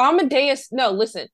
Amadeus. 0.00 0.68
No, 0.72 0.90
listen, 0.90 1.28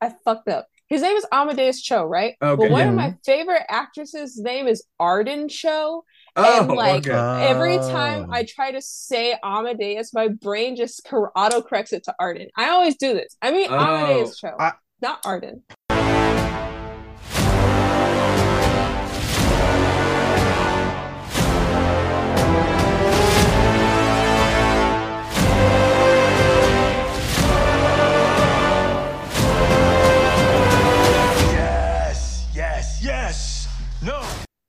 I 0.00 0.14
fucked 0.24 0.48
up. 0.48 0.66
His 0.88 1.02
name 1.02 1.16
is 1.16 1.26
Amadeus 1.32 1.80
Cho, 1.80 2.04
right? 2.04 2.34
Okay. 2.40 2.62
But 2.62 2.70
one 2.70 2.88
of 2.88 2.94
my 2.94 3.14
favorite 3.24 3.62
actresses' 3.68 4.38
name 4.38 4.66
is 4.66 4.84
Arden 5.00 5.48
Cho. 5.48 6.04
Oh, 6.36 6.60
and 6.60 6.72
like 6.72 7.06
okay. 7.06 7.46
every 7.46 7.78
oh. 7.78 7.90
time 7.90 8.26
Oh. 8.28 8.32
I 8.32 8.44
try 8.44 8.72
to 8.72 8.82
say 8.82 9.36
Amadeus, 9.42 10.12
my 10.12 10.28
brain 10.28 10.76
just 10.76 11.06
cor- 11.08 11.32
auto 11.36 11.62
corrects 11.62 11.92
it 11.92 12.04
to 12.04 12.14
Arden. 12.18 12.48
I 12.56 12.70
always 12.70 12.96
do 12.96 13.14
this. 13.14 13.36
I 13.40 13.52
mean 13.52 13.68
Oh, 13.70 13.78
Amadeus 13.78 14.38
Cho, 14.38 14.50
I- 14.58 14.72
not 15.00 15.24
Arden. 15.24 15.62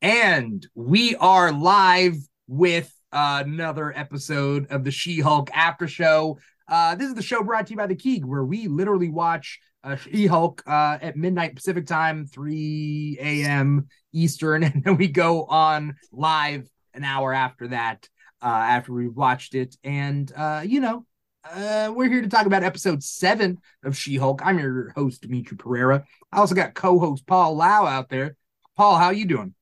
And 0.06 0.64
we 0.76 1.16
are 1.16 1.52
live 1.52 2.16
with 2.48 2.94
another 3.12 3.92
episode 3.98 4.68
of 4.70 4.84
the 4.84 4.92
She 4.92 5.20
Hulk 5.20 5.50
After 5.52 5.88
Show. 5.88 6.38
Uh, 6.68 6.94
this 6.94 7.08
is 7.08 7.16
the 7.16 7.24
show 7.24 7.42
brought 7.42 7.66
to 7.66 7.72
you 7.72 7.78
by 7.78 7.88
the 7.88 7.96
Keeg, 7.96 8.24
where 8.24 8.44
we 8.44 8.68
literally 8.68 9.10
watch 9.10 9.60
uh, 9.84 9.96
She 9.96 10.28
Hulk 10.28 10.62
uh, 10.68 11.00
at 11.02 11.18
midnight 11.18 11.56
Pacific 11.56 11.88
time, 11.88 12.28
3 12.28 13.18
a.m. 13.20 13.88
Eastern, 14.14 14.62
and 14.66 14.84
then 14.84 14.96
we 14.96 15.08
go 15.08 15.46
on 15.46 15.96
live 16.12 16.70
an 16.94 17.04
hour 17.04 17.34
after 17.34 17.70
that, 17.70 18.08
uh, 18.44 18.46
after 18.46 18.94
we've 18.94 19.16
watched 19.16 19.56
it. 19.56 19.76
And, 19.84 20.32
uh, 20.38 20.62
you 20.64 20.82
know, 20.82 21.08
uh, 21.52 21.92
we're 21.96 22.10
here 22.10 22.22
to 22.22 22.30
talk 22.30 22.46
about 22.46 22.62
episode 22.62 23.02
seven 23.02 23.58
of 23.84 23.98
She 23.98 24.18
Hulk. 24.18 24.46
I'm 24.46 24.60
your 24.60 24.92
host, 24.92 25.24
Dimithri 25.24 25.58
Perera. 25.58 26.04
I 26.32 26.38
also 26.38 26.54
got 26.54 26.76
co 26.76 27.00
host 27.00 27.26
Paul 27.26 27.56
Lao 27.56 27.88
out 27.88 28.10
there. 28.10 28.36
Paul, 28.78 28.98
how 28.98 29.10
you 29.10 29.26
doing? 29.26 29.56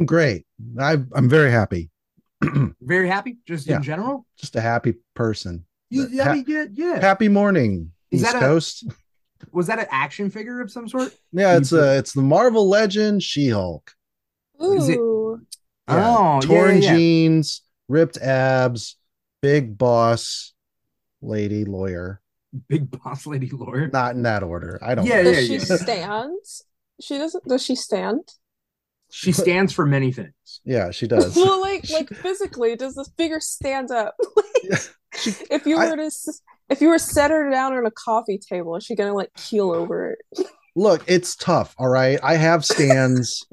I'm 0.00 0.06
great. 0.06 0.46
I, 0.78 0.92
I'm 1.14 1.28
very 1.28 1.50
happy. 1.50 1.90
Very 2.80 3.06
happy, 3.06 3.36
just 3.46 3.66
Yeah. 3.66 3.76
in 3.76 3.82
general. 3.82 4.26
Just 4.38 4.56
a 4.56 4.62
happy 4.62 4.94
person. 5.14 5.66
You, 5.90 6.08
I 6.20 6.24
Ha- 6.24 6.32
mean, 6.32 6.44
yeah, 6.48 6.64
yeah. 6.72 6.98
Happy 6.98 7.28
morning, 7.28 7.92
Is 8.10 8.22
East 8.22 8.32
that 8.32 8.42
a- 8.42 8.46
Coast. 8.46 8.86
Was 9.52 9.66
that 9.66 9.78
an 9.78 9.86
action 9.90 10.30
figure 10.30 10.62
of 10.62 10.70
some 10.70 10.88
sort? 10.88 11.14
Yeah, 11.32 11.58
it's 11.58 11.72
a 11.72 11.90
uh, 11.90 11.92
it's 11.98 12.14
the 12.14 12.22
Marvel 12.22 12.66
Legend 12.66 13.22
She-Hulk. 13.22 13.92
Is 14.58 14.88
it- 14.88 14.96
Ooh. 14.98 15.42
Yeah, 15.86 16.16
Oh, 16.18 16.40
torn 16.40 16.76
yeah, 16.82 16.92
yeah. 16.92 16.96
jeans, 16.96 17.60
ripped 17.88 18.16
abs, 18.16 18.96
big 19.42 19.76
boss, 19.76 20.54
lady 21.20 21.64
lawyer. 21.66 22.22
Big 22.68 22.90
boss 22.90 23.26
lady 23.26 23.50
lawyer. 23.50 23.88
Not 23.92 24.14
in 24.14 24.22
that 24.22 24.42
order. 24.42 24.78
I 24.80 24.94
don't. 24.94 25.04
Yeah, 25.06 25.22
know. 25.22 25.32
Does 25.34 25.46
she 25.46 25.52
yeah. 25.58 25.76
stand? 25.76 26.36
She 27.02 27.18
doesn't. 27.18 27.44
Does 27.46 27.62
she 27.62 27.74
stand? 27.76 28.22
She 29.10 29.32
stands 29.32 29.72
for 29.72 29.84
many 29.86 30.12
things. 30.12 30.32
Yeah, 30.64 30.90
she 30.90 31.06
does. 31.06 31.34
well, 31.36 31.60
like 31.60 31.88
like 31.92 32.08
physically, 32.10 32.76
does 32.76 32.94
the 32.94 33.04
figure 33.16 33.40
stand 33.40 33.90
up? 33.90 34.16
She- 35.16 35.34
if 35.50 35.66
you 35.66 35.76
I- 35.76 35.90
were 35.90 35.96
to 35.96 36.10
if 36.68 36.80
you 36.80 36.88
were 36.88 36.98
set 36.98 37.30
her 37.32 37.50
down 37.50 37.72
on 37.76 37.84
a 37.84 37.90
coffee 37.90 38.38
table, 38.38 38.76
is 38.76 38.84
she 38.84 38.94
gonna 38.94 39.12
like 39.14 39.32
keel 39.34 39.72
over 39.72 40.12
it? 40.12 40.46
Look, 40.76 41.02
it's 41.08 41.34
tough. 41.34 41.74
All 41.78 41.88
right, 41.88 42.20
I 42.22 42.36
have 42.36 42.64
stands. 42.64 43.44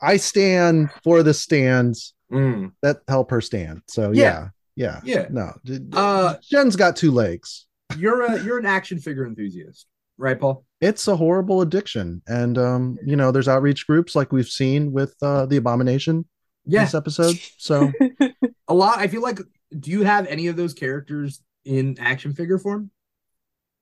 I 0.00 0.16
stand 0.16 0.90
for 1.04 1.22
the 1.22 1.34
stands 1.34 2.14
Mm. 2.32 2.72
that 2.82 3.02
help 3.08 3.30
her 3.30 3.40
stand. 3.40 3.82
So 3.88 4.10
Yeah. 4.12 4.48
yeah, 4.74 5.00
yeah. 5.04 5.20
Yeah. 5.20 5.26
No, 5.30 5.52
Uh, 5.92 6.34
Jen's 6.42 6.74
got 6.76 6.96
two 6.96 7.12
legs. 7.12 7.66
You're 7.96 8.22
a 8.22 8.42
you're 8.42 8.58
an 8.58 8.66
action 8.66 8.98
figure 8.98 9.26
enthusiast, 9.26 9.86
right, 10.18 10.38
Paul? 10.40 10.64
It's 10.80 11.08
a 11.08 11.16
horrible 11.16 11.62
addiction, 11.62 12.22
and 12.26 12.58
um, 12.58 12.98
you 13.04 13.16
know, 13.16 13.30
there's 13.32 13.48
outreach 13.48 13.86
groups 13.86 14.14
like 14.14 14.32
we've 14.32 14.48
seen 14.48 14.92
with 14.92 15.14
uh, 15.22 15.46
the 15.46 15.56
Abomination 15.56 16.26
Yeah, 16.66 16.84
this 16.84 16.94
episode. 16.94 17.36
So 17.56 17.92
a 18.68 18.74
lot. 18.74 18.98
I 18.98 19.08
feel 19.08 19.22
like. 19.22 19.38
Do 19.76 19.90
you 19.90 20.04
have 20.04 20.26
any 20.28 20.46
of 20.46 20.56
those 20.56 20.74
characters 20.74 21.42
in 21.64 21.98
action 21.98 22.32
figure 22.34 22.58
form? 22.58 22.90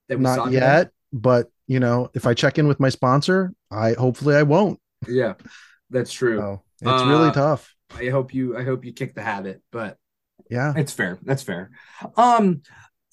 That 0.09 0.19
we 0.19 0.25
not 0.25 0.51
yet, 0.51 0.91
but 1.13 1.51
you 1.67 1.79
know, 1.79 2.11
if 2.15 2.27
I 2.27 2.35
check 2.35 2.59
in 2.59 2.67
with 2.69 2.81
my 2.81 2.89
sponsor, 2.89 3.53
I 3.71 3.93
hopefully 3.93 4.35
I 4.35 4.43
won't. 4.45 4.81
Yeah, 5.07 5.35
that's 5.91 6.13
true. 6.13 6.39
So 6.39 6.63
it's 6.81 7.03
really 7.05 7.29
Uh, 7.29 7.33
tough. 7.33 7.75
I 7.97 8.09
hope 8.09 8.35
you. 8.35 8.57
I 8.57 8.65
hope 8.65 8.85
you 8.85 8.93
kick 8.93 9.15
the 9.15 9.23
habit, 9.23 9.63
but 9.71 9.99
Yeah. 10.51 10.73
It's 10.77 10.93
fair. 10.93 11.19
That's 11.23 11.43
fair. 11.43 11.71
Um, 12.17 12.63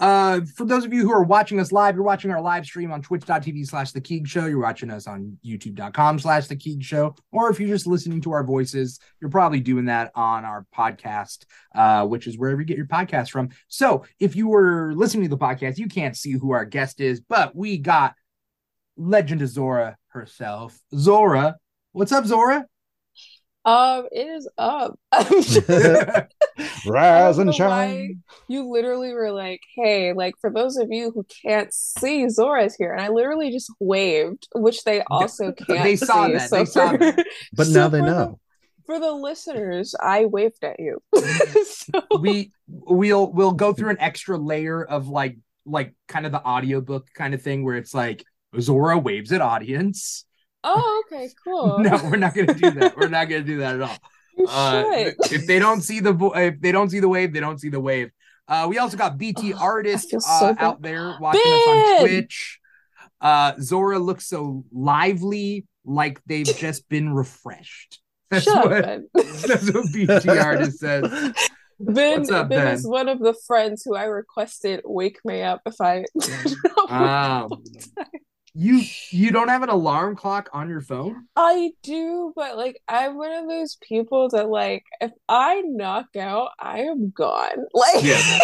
uh, 0.01 0.41
for 0.55 0.65
those 0.65 0.83
of 0.83 0.91
you 0.91 1.03
who 1.03 1.11
are 1.11 1.23
watching 1.23 1.59
us 1.59 1.71
live, 1.71 1.93
you're 1.93 2.03
watching 2.03 2.31
our 2.31 2.41
live 2.41 2.65
stream 2.65 2.91
on 2.91 3.03
twitch.tv 3.03 3.67
slash 3.67 3.91
the 3.91 4.01
Keeg 4.01 4.27
Show. 4.27 4.47
You're 4.47 4.59
watching 4.59 4.89
us 4.89 5.05
on 5.05 5.37
youtube.com 5.45 6.17
slash 6.17 6.47
the 6.47 6.55
Keeg 6.55 6.83
Show. 6.83 7.15
Or 7.31 7.51
if 7.51 7.59
you're 7.59 7.69
just 7.69 7.85
listening 7.85 8.19
to 8.21 8.31
our 8.31 8.43
voices, 8.43 8.99
you're 9.21 9.29
probably 9.29 9.59
doing 9.59 9.85
that 9.85 10.11
on 10.15 10.43
our 10.43 10.65
podcast, 10.75 11.45
uh, 11.75 12.07
which 12.07 12.25
is 12.25 12.35
wherever 12.35 12.59
you 12.59 12.65
get 12.65 12.77
your 12.77 12.87
podcast 12.87 13.29
from. 13.29 13.49
So 13.67 14.03
if 14.19 14.35
you 14.35 14.47
were 14.47 14.93
listening 14.95 15.25
to 15.25 15.29
the 15.29 15.37
podcast, 15.37 15.77
you 15.77 15.87
can't 15.87 16.17
see 16.17 16.31
who 16.31 16.49
our 16.49 16.65
guest 16.65 16.99
is, 16.99 17.21
but 17.21 17.55
we 17.55 17.77
got 17.77 18.15
Legend 18.97 19.43
of 19.43 19.49
Zorah 19.49 19.97
herself. 20.07 20.79
Zorah. 20.95 21.57
What's 21.91 22.11
up, 22.11 22.25
Zorah? 22.25 22.65
Um, 23.63 24.07
it 24.11 24.25
is 24.25 24.49
up. 24.57 24.97
Rise 26.87 27.37
and 27.37 27.47
know 27.47 27.51
shine. 27.51 28.23
you 28.47 28.71
literally 28.71 29.13
were 29.13 29.31
like, 29.31 29.61
"Hey, 29.75 30.13
like 30.13 30.33
for 30.41 30.49
those 30.49 30.77
of 30.77 30.87
you 30.91 31.11
who 31.11 31.25
can't 31.45 31.71
see, 31.73 32.27
Zorah's 32.29 32.75
here," 32.75 32.91
and 32.91 33.01
I 33.01 33.09
literally 33.09 33.51
just 33.51 33.71
waved, 33.79 34.47
which 34.55 34.83
they 34.83 35.01
also 35.11 35.51
can't. 35.51 35.83
They 35.83 35.95
saw 35.95 36.25
see. 36.27 36.33
that. 36.33 36.49
So 36.49 36.55
They 36.57 36.65
saw 36.65 36.91
that. 36.97 37.25
But 37.53 37.67
so 37.67 37.73
now 37.73 37.87
they 37.87 37.99
for 37.99 38.05
the- 38.05 38.11
know. 38.11 38.39
for 38.85 38.99
the 38.99 39.11
listeners, 39.11 39.95
I 39.99 40.25
waved 40.25 40.63
at 40.63 40.79
you. 40.79 40.99
so, 41.63 42.01
we 42.19 42.51
we'll 42.67 43.31
we'll 43.31 43.51
go 43.53 43.73
through 43.73 43.89
an 43.91 43.97
extra 43.99 44.37
layer 44.37 44.83
of 44.83 45.07
like 45.07 45.37
like 45.65 45.93
kind 46.07 46.25
of 46.25 46.31
the 46.31 46.43
audiobook 46.43 47.07
kind 47.13 47.33
of 47.35 47.41
thing 47.41 47.63
where 47.63 47.75
it's 47.75 47.93
like 47.93 48.23
Zorah 48.59 48.97
waves 48.97 49.31
at 49.31 49.41
audience. 49.41 50.25
Oh, 50.63 51.03
okay, 51.05 51.29
cool. 51.43 51.79
No, 51.79 51.99
we're 52.03 52.17
not 52.17 52.33
gonna 52.35 52.53
do 52.53 52.71
that. 52.71 52.95
We're 52.97 53.07
not 53.09 53.29
gonna 53.29 53.43
do 53.43 53.57
that 53.59 53.75
at 53.75 53.81
all. 53.81 53.97
you 54.37 54.45
Uh, 54.47 54.83
if 55.31 55.45
they 55.47 55.59
don't 55.59 55.81
see 55.81 55.99
the 55.99 56.13
vo- 56.13 56.33
if 56.33 56.59
they 56.61 56.71
don't 56.71 56.89
see 56.89 56.99
the 56.99 57.09
wave, 57.09 57.33
they 57.33 57.39
don't 57.39 57.59
see 57.59 57.69
the 57.69 57.79
wave. 57.79 58.11
Uh, 58.47 58.67
we 58.69 58.77
also 58.79 58.97
got 58.97 59.17
BT 59.17 59.53
Oh, 59.53 59.57
artist 59.59 60.09
so 60.09 60.17
uh, 60.27 60.53
out 60.57 60.81
there 60.81 61.15
watching 61.19 61.41
us 61.45 61.67
on 61.67 61.99
Twitch. 62.01 62.59
Uh, 63.21 63.53
Zorah 63.61 63.99
looks 63.99 64.27
so 64.27 64.65
lively, 64.73 65.67
like 65.85 66.21
they've 66.25 66.45
just 66.57 66.89
been 66.89 67.13
refreshed. 67.13 67.99
That's 68.29 68.45
Shut 68.45 68.65
what 68.65 68.73
up, 68.73 68.85
Ben. 68.85 69.07
that's 69.13 69.71
what 69.71 69.85
BT 69.93 70.29
artist 70.29 70.79
says. 70.79 71.33
Ben, 71.79 72.21
up, 72.33 72.49
ben 72.49 72.65
Ben? 72.65 72.73
is 72.75 72.85
one 72.87 73.09
of 73.09 73.19
the 73.19 73.33
friends 73.47 73.83
who 73.83 73.95
I 73.95 74.03
requested 74.05 74.81
wake 74.85 75.19
me 75.25 75.41
up 75.41 75.61
if 75.65 75.75
I. 75.81 76.05
Um, 76.89 77.49
you 78.53 78.81
you 79.11 79.31
don't 79.31 79.47
have 79.47 79.63
an 79.63 79.69
alarm 79.69 80.15
clock 80.15 80.49
on 80.53 80.67
your 80.69 80.81
phone? 80.81 81.25
I 81.35 81.71
do, 81.83 82.33
but 82.35 82.57
like 82.57 82.81
I'm 82.87 83.15
one 83.17 83.31
of 83.31 83.47
those 83.47 83.77
people 83.81 84.27
that 84.29 84.49
like 84.49 84.83
if 84.99 85.11
I 85.29 85.61
knock 85.65 86.15
out, 86.17 86.49
I 86.59 86.79
am 86.81 87.11
gone. 87.15 87.57
Like 87.73 88.03
Yeah. 88.03 88.39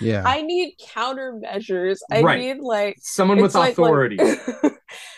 Yeah. 0.00 0.22
I 0.26 0.42
need 0.42 0.76
countermeasures. 0.82 1.98
I 2.10 2.22
Right. 2.22 2.40
need 2.40 2.58
like 2.60 2.96
Someone 3.00 3.36
with 3.38 3.46
it's 3.46 3.54
like- 3.54 3.72
authority, 3.72 4.16
like- 4.16 4.40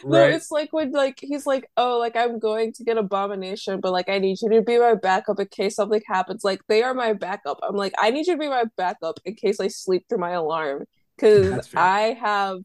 No, 0.05 0.21
right? 0.21 0.35
it's 0.35 0.51
like 0.51 0.73
when 0.73 0.93
like 0.93 1.19
he's 1.21 1.47
like, 1.47 1.69
oh, 1.77 1.99
like 1.99 2.15
I'm 2.17 2.39
going 2.39 2.73
to 2.75 2.85
get 2.85 2.97
abomination, 2.99 3.81
but 3.81 3.93
like 3.93 4.09
I 4.09 4.19
need 4.19 4.39
you 4.43 4.49
to 4.51 4.63
be 4.63 4.79
my 4.79 4.95
backup 4.95 5.41
in 5.41 5.47
case 5.49 5.77
something 5.77 6.03
happens. 6.07 6.45
Like 6.45 6.61
they 6.69 6.83
are 6.83 6.95
my 6.95 7.13
backup. 7.13 7.59
I'm 7.63 7.75
like, 7.75 7.95
I 7.99 8.11
need 8.11 8.27
you 8.27 8.35
to 8.35 8.39
be 8.39 8.49
my 8.49 8.65
backup 8.77 9.19
in 9.25 9.35
case 9.35 9.59
I 9.61 9.69
sleep 9.69 10.05
through 10.09 10.19
my 10.19 10.31
alarm. 10.33 10.85
Because 11.17 11.71
I 11.75 12.17
have 12.21 12.59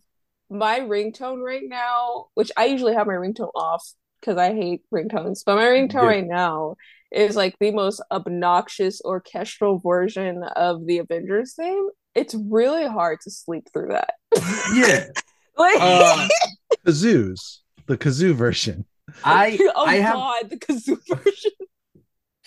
my 0.49 0.79
ringtone 0.79 1.43
right 1.43 1.63
now, 1.65 2.27
which 2.33 2.51
I 2.57 2.65
usually 2.65 2.93
have 2.95 3.07
my 3.07 3.13
ringtone 3.13 3.51
off 3.55 3.85
because 4.19 4.37
I 4.37 4.53
hate 4.53 4.81
ringtones, 4.93 5.43
but 5.45 5.55
my 5.55 5.65
ringtone 5.65 5.93
Yeah. 5.93 6.07
right 6.07 6.27
now 6.27 6.75
is 7.11 7.35
like 7.35 7.55
the 7.59 7.71
most 7.71 8.01
obnoxious 8.11 9.01
orchestral 9.03 9.79
version 9.79 10.43
of 10.55 10.85
the 10.85 10.99
Avengers 10.99 11.53
theme. 11.55 11.89
It's 12.15 12.35
really 12.35 12.85
hard 12.87 13.19
to 13.21 13.31
sleep 13.31 13.67
through 13.73 13.89
that. 13.89 14.13
yeah. 14.73 15.05
like 15.57 15.77
Uh, 15.79 16.27
Kazoos, 16.85 17.59
the 17.85 17.97
kazoo 17.97 18.33
version. 18.33 18.85
I 19.23 19.57
oh 19.75 19.85
I 19.85 19.95
have 19.95 20.49
the 20.49 20.57
kazoo 20.57 20.97
version. 21.07 21.51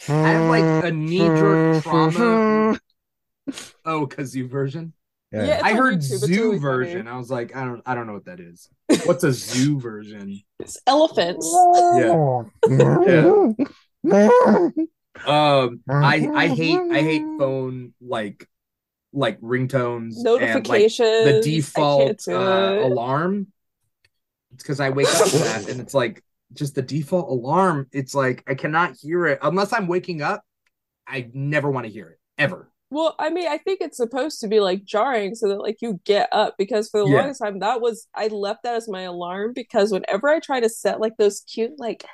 I 0.09 0.31
have 0.31 0.49
like 0.49 0.65
a 0.85 0.91
knee 0.91 1.19
jerk 1.19 1.83
trauma. 1.83 2.79
Oh, 3.85 4.07
kazoo 4.07 4.49
version. 4.49 4.93
Yeah. 5.33 5.45
Yeah. 5.45 5.61
I 5.63 5.73
heard 5.75 5.99
YouTube, 5.99 6.19
zoo 6.19 6.27
really 6.27 6.47
funny. 6.47 6.59
version. 6.59 7.09
I 7.09 7.17
was 7.17 7.31
like, 7.31 7.57
I 7.57 7.65
don't 7.65 7.83
I 7.87 7.95
don't 7.95 8.07
know 8.07 8.13
what 8.13 8.27
that 8.27 8.41
is. 8.41 8.69
What's 9.05 9.25
a 9.25 9.33
zoo 9.33 9.81
version? 9.81 10.41
It's 10.59 10.79
elephants. 10.87 11.51
Yeah. 11.97 12.43
Um, 15.27 15.83
I 15.89 16.29
I 16.35 16.49
hate 16.49 16.81
I 16.91 17.03
hate 17.03 17.23
phone 17.39 17.93
like 18.01 18.49
like 19.13 19.39
ringtones 19.41 20.17
and 20.17 20.25
like 20.25 20.41
Notifications. 20.41 21.25
the 21.25 21.41
default 21.45 22.27
uh, 22.27 22.81
alarm. 22.83 23.49
It's 24.55 24.63
because 24.63 24.81
I 24.81 24.91
wake 24.91 25.07
up 25.15 25.29
to 25.29 25.39
that, 25.39 25.69
and 25.69 25.81
it's 25.81 25.95
like 25.95 26.25
just 26.55 26.75
the 26.75 26.83
default 26.83 27.29
alarm. 27.29 27.89
It's 27.93 28.15
like 28.15 28.43
I 28.49 28.55
cannot 28.55 28.97
hear 28.97 29.27
it 29.27 29.39
unless 29.43 29.73
I'm 29.73 29.87
waking 29.87 30.23
up. 30.23 30.43
I 31.07 31.31
never 31.33 31.71
want 31.71 31.87
to 31.87 31.93
hear 31.93 32.09
it 32.09 32.19
ever. 32.39 32.72
Well, 32.93 33.15
I 33.19 33.31
mean, 33.31 33.49
I 33.49 33.57
think 33.57 33.81
it's 33.81 33.97
supposed 33.97 34.41
to 34.41 34.49
be 34.49 34.61
like 34.61 34.85
jarring 34.85 35.35
so 35.35 35.49
that 35.49 35.61
like 35.63 35.79
you 35.81 35.99
get 36.05 36.29
up 36.31 36.57
because 36.59 36.91
for 36.91 37.01
the 37.01 37.07
Yeah. 37.07 37.07
longest 37.07 37.41
time 37.43 37.59
that 37.61 37.81
was 37.81 38.07
I 38.15 38.27
left 38.29 38.65
that 38.65 38.75
as 38.75 38.87
my 38.87 39.03
alarm 39.03 39.55
because 39.55 39.91
whenever 39.93 40.29
I 40.29 40.41
try 40.41 40.61
to 40.61 40.69
set 40.69 41.01
like 41.01 41.17
those 41.17 41.41
cute 41.41 41.73
like 41.79 42.05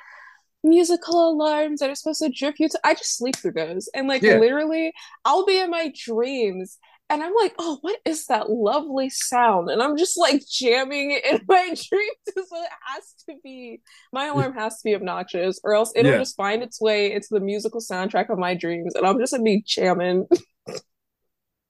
musical 0.63 1.29
alarms 1.31 1.81
that 1.81 1.89
are 1.89 1.95
supposed 1.95 2.21
to 2.23 2.29
drip 2.29 2.55
you 2.59 2.69
to 2.69 2.79
I 2.85 2.93
just 2.95 3.17
sleep 3.17 3.37
through 3.37 3.53
those. 3.53 3.89
And 3.95 4.07
like 4.07 4.23
Yeah. 4.23 4.39
literally 4.39 4.93
I'll 5.25 5.45
be 5.45 5.59
in 5.59 5.69
my 5.69 5.93
dreams 6.05 6.77
and 7.09 7.23
I'm 7.23 7.33
like, 7.35 7.53
oh, 7.59 7.79
what 7.81 7.97
is 8.05 8.25
that 8.27 8.49
lovely 8.49 9.09
sound? 9.09 9.69
And 9.69 9.81
I'm 9.81 9.97
just 9.97 10.17
like 10.17 10.41
jamming 10.49 11.11
it 11.11 11.25
in 11.25 11.41
my 11.47 11.65
dreams. 11.67 12.17
So 12.35 12.41
it 12.41 12.69
has 12.95 13.13
to 13.27 13.35
be 13.43 13.81
my 14.13 14.27
alarm 14.27 14.53
has 14.55 14.77
to 14.77 14.83
be 14.83 14.95
obnoxious, 14.95 15.59
or 15.63 15.73
else 15.73 15.91
it'll 15.95 16.11
Yeah. 16.11 16.19
just 16.19 16.37
find 16.37 16.63
its 16.63 16.79
way 16.81 17.11
into 17.13 17.27
the 17.31 17.39
musical 17.39 17.81
soundtrack 17.81 18.29
of 18.29 18.37
my 18.39 18.53
dreams, 18.55 18.95
and 18.95 19.05
I'm 19.05 19.19
just 19.19 19.33
gonna 19.33 19.43
be 19.43 19.63
jamming. 19.65 20.27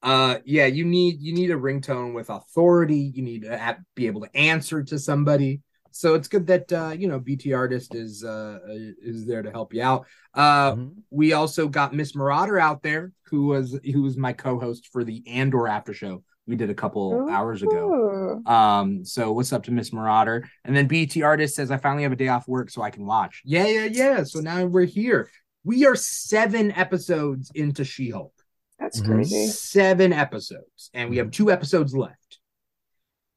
Uh, 0.02 0.38
yeah, 0.46 0.66
you 0.66 0.86
need 0.86 1.20
you 1.20 1.34
need 1.34 1.52
a 1.52 1.56
ringtone 1.56 2.14
with 2.14 2.30
authority. 2.30 3.12
You 3.14 3.22
need 3.22 3.42
to 3.44 3.78
be 3.96 4.08
able 4.08 4.22
to 4.22 4.36
answer 4.36 4.82
to 4.84 4.98
somebody. 4.98 5.62
So 5.92 6.14
it's 6.14 6.28
good 6.28 6.48
that 6.48 6.72
uh, 6.72 6.96
you 6.98 7.08
know 7.08 7.20
BT 7.20 7.54
Artist 7.54 7.96
is 7.96 8.24
uh 8.24 8.60
is 8.68 9.26
there 9.26 9.42
to 9.42 9.52
help 9.52 9.74
you 9.74 9.82
out. 9.82 10.06
Uh, 10.34 10.74
Mhm. 10.76 10.94
we 11.10 11.34
also 11.34 11.68
got 11.68 11.94
Miss 11.94 12.16
Marauder 12.16 12.60
out 12.60 12.84
there, 12.84 13.12
who 13.24 13.48
was 13.48 13.80
who 13.84 14.02
was 14.02 14.18
my 14.18 14.34
co-host 14.34 14.90
for 14.92 15.04
the 15.04 15.24
Andor 15.28 15.68
after 15.68 15.94
show 15.94 16.24
we 16.48 16.56
did 16.56 16.70
a 16.72 16.76
couple 16.76 17.28
hours 17.30 17.62
ago. 17.62 18.42
Um, 18.46 19.06
so 19.06 19.32
what's 19.32 19.54
up 19.54 19.64
to 19.64 19.72
Miss 19.72 19.94
Marauder? 19.94 20.50
And 20.66 20.76
then 20.76 20.88
BT 20.88 21.22
Artist 21.22 21.56
says, 21.56 21.70
I 21.70 21.78
finally 21.78 22.04
have 22.04 22.12
a 22.12 22.16
day 22.16 22.28
off 22.30 22.48
work 22.48 22.72
so 22.72 22.82
I 22.82 22.90
can 22.90 23.06
watch. 23.06 23.42
Yeah, 23.46 23.68
yeah, 23.68 23.86
yeah. 23.86 24.24
So 24.24 24.40
now 24.40 24.66
we're 24.66 24.86
here. 24.86 25.30
We 25.64 25.86
are 25.86 25.96
seven 25.96 26.72
episodes 26.72 27.52
into 27.54 27.84
She-Hulk. 27.84 28.34
That's 28.80 29.00
Mhm. 29.00 29.06
crazy. 29.06 29.48
Seven 29.50 30.12
episodes, 30.12 30.90
and 30.94 31.12
we 31.12 31.18
have 31.18 31.30
two 31.30 31.52
episodes 31.52 31.96
left. 31.96 32.40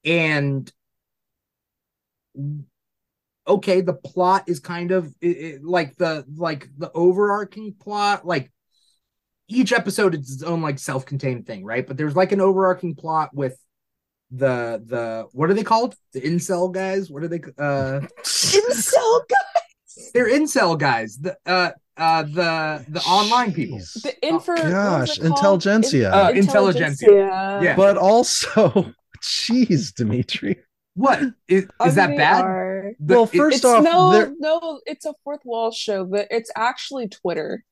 And 0.04 0.72
okay, 3.46 3.80
the 3.80 3.94
plot 3.94 4.44
is 4.46 4.60
kind 4.60 4.90
of 4.90 5.14
it, 5.20 5.26
it- 5.26 5.64
like 5.64 5.96
the 5.96 6.24
like 6.36 6.68
the 6.78 6.90
overarching 6.92 7.74
plot, 7.74 8.26
like 8.26 8.50
each 9.48 9.72
episode 9.72 10.14
is 10.14 10.32
its 10.32 10.42
own 10.42 10.62
like 10.62 10.78
self-contained 10.78 11.46
thing, 11.46 11.64
right? 11.64 11.86
But 11.86 11.96
there's 11.96 12.16
like 12.16 12.32
an 12.32 12.40
overarching 12.40 12.94
plot 12.94 13.30
with 13.34 13.58
the 14.30 14.82
the 14.86 15.26
what 15.32 15.50
are 15.50 15.54
they 15.54 15.64
called? 15.64 15.94
The 16.12 16.20
incel 16.22 16.72
guys? 16.72 17.10
What 17.10 17.22
are 17.22 17.28
they 17.28 17.40
uh 17.58 18.00
Incel 18.22 19.20
guys 19.28 19.42
they're 20.14 20.30
incel 20.30 20.78
guys. 20.78 21.18
The 21.18 21.36
uh 21.46 21.70
uh 21.96 22.22
the 22.22 22.84
the 22.88 23.00
online 23.02 23.52
people. 23.52 23.78
The 23.78 24.14
infer 24.26 24.54
what 24.54 24.64
was 24.64 24.72
gosh, 24.72 25.18
it 25.18 25.20
called? 25.20 25.32
intelligentsia. 25.36 26.10
Uh, 26.12 26.30
In- 26.30 26.38
intelligentsia. 26.38 27.60
Yeah. 27.62 27.76
But 27.76 27.96
also, 27.98 28.92
jeez, 29.22 29.92
Dimithri. 29.92 30.56
What 30.94 31.20
is, 31.48 31.66
is 31.86 31.94
that 31.94 32.16
bad? 32.16 32.44
are. 32.44 32.92
The- 33.00 33.14
Well, 33.14 33.26
first 33.26 33.56
It's 33.58 33.64
off, 33.64 33.82
no, 33.84 34.12
there- 34.12 34.32
no, 34.38 34.80
it's 34.86 35.06
a 35.06 35.14
fourth 35.24 35.40
wall 35.44 35.70
show, 35.70 36.04
but 36.04 36.28
it's 36.30 36.50
actually 36.56 37.08
Twitter. 37.08 37.64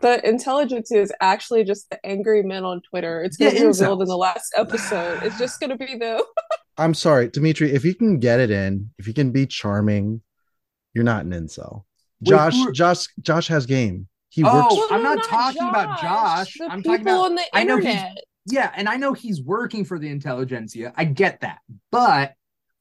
The 0.00 0.26
intelligence 0.28 0.92
is 0.92 1.12
actually 1.20 1.64
just 1.64 1.88
the 1.90 1.98
angry 2.06 2.42
men 2.42 2.64
on 2.64 2.80
Twitter. 2.88 3.22
It's 3.22 3.36
gonna 3.36 3.52
Yeah, 3.52 3.60
be 3.60 3.66
revealed 3.66 3.98
incels. 3.98 4.02
in 4.02 4.08
the 4.08 4.16
last 4.18 4.52
episode. 4.56 5.22
It's 5.22 5.38
just 5.38 5.60
gonna 5.60 5.76
be 5.78 5.96
the 5.96 6.24
I'm 6.78 6.94
sorry, 6.94 7.28
Dimithri. 7.30 7.70
If 7.72 7.84
you 7.84 7.94
can 7.94 8.18
get 8.20 8.38
it 8.38 8.50
in, 8.52 8.90
if 8.98 9.08
you 9.08 9.14
can 9.14 9.32
be 9.32 9.46
charming, 9.46 10.22
you're 10.94 11.04
not 11.04 11.24
an 11.24 11.32
incel. 11.32 11.84
Josh, 12.22 12.54
who 12.54 12.68
are- 12.68 12.72
Josh, 12.72 13.06
Josh 13.20 13.48
has 13.48 13.66
game. 13.66 14.06
He 14.28 14.44
Oh, 14.44 14.54
works. 14.62 14.74
Well, 14.74 14.88
I'm 14.90 15.02
no, 15.02 15.14
not 15.14 15.24
talking 15.24 15.62
about 15.66 16.00
Josh. 16.00 16.54
The 16.58 16.66
I'm 16.66 16.78
people 16.82 16.92
talking 16.92 17.06
about- 17.08 17.24
on 17.24 17.34
the 17.34 17.42
I 17.54 17.64
know 17.64 17.78
he's- 17.78 18.14
Yeah, 18.46 18.70
and 18.76 18.88
I 18.88 18.96
know 18.96 19.14
he's 19.14 19.42
working 19.42 19.84
for 19.84 19.98
the 19.98 20.08
intelligentsia. 20.08 20.92
I 20.96 21.04
get 21.06 21.40
that. 21.40 21.58
But 21.90 22.34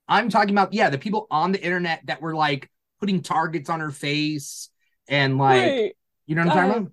I'm 0.08 0.30
talking 0.30 0.52
about, 0.54 0.74
yeah, 0.74 0.90
the 0.90 0.98
people 0.98 1.28
on 1.32 1.52
the 1.52 1.62
internet 1.62 2.02
that 2.06 2.22
were 2.22 2.36
like 2.36 2.70
putting 3.00 3.22
targets 3.22 3.70
on 3.70 3.80
her 3.80 3.92
face 3.92 4.70
and 5.08 5.38
like, 5.38 5.64
Right. 5.64 5.96
you 6.26 6.36
know 6.36 6.42
what 6.46 6.52
I'm 6.58 6.70
talking 6.70 6.72
Uh, 6.72 6.76
about? 6.82 6.92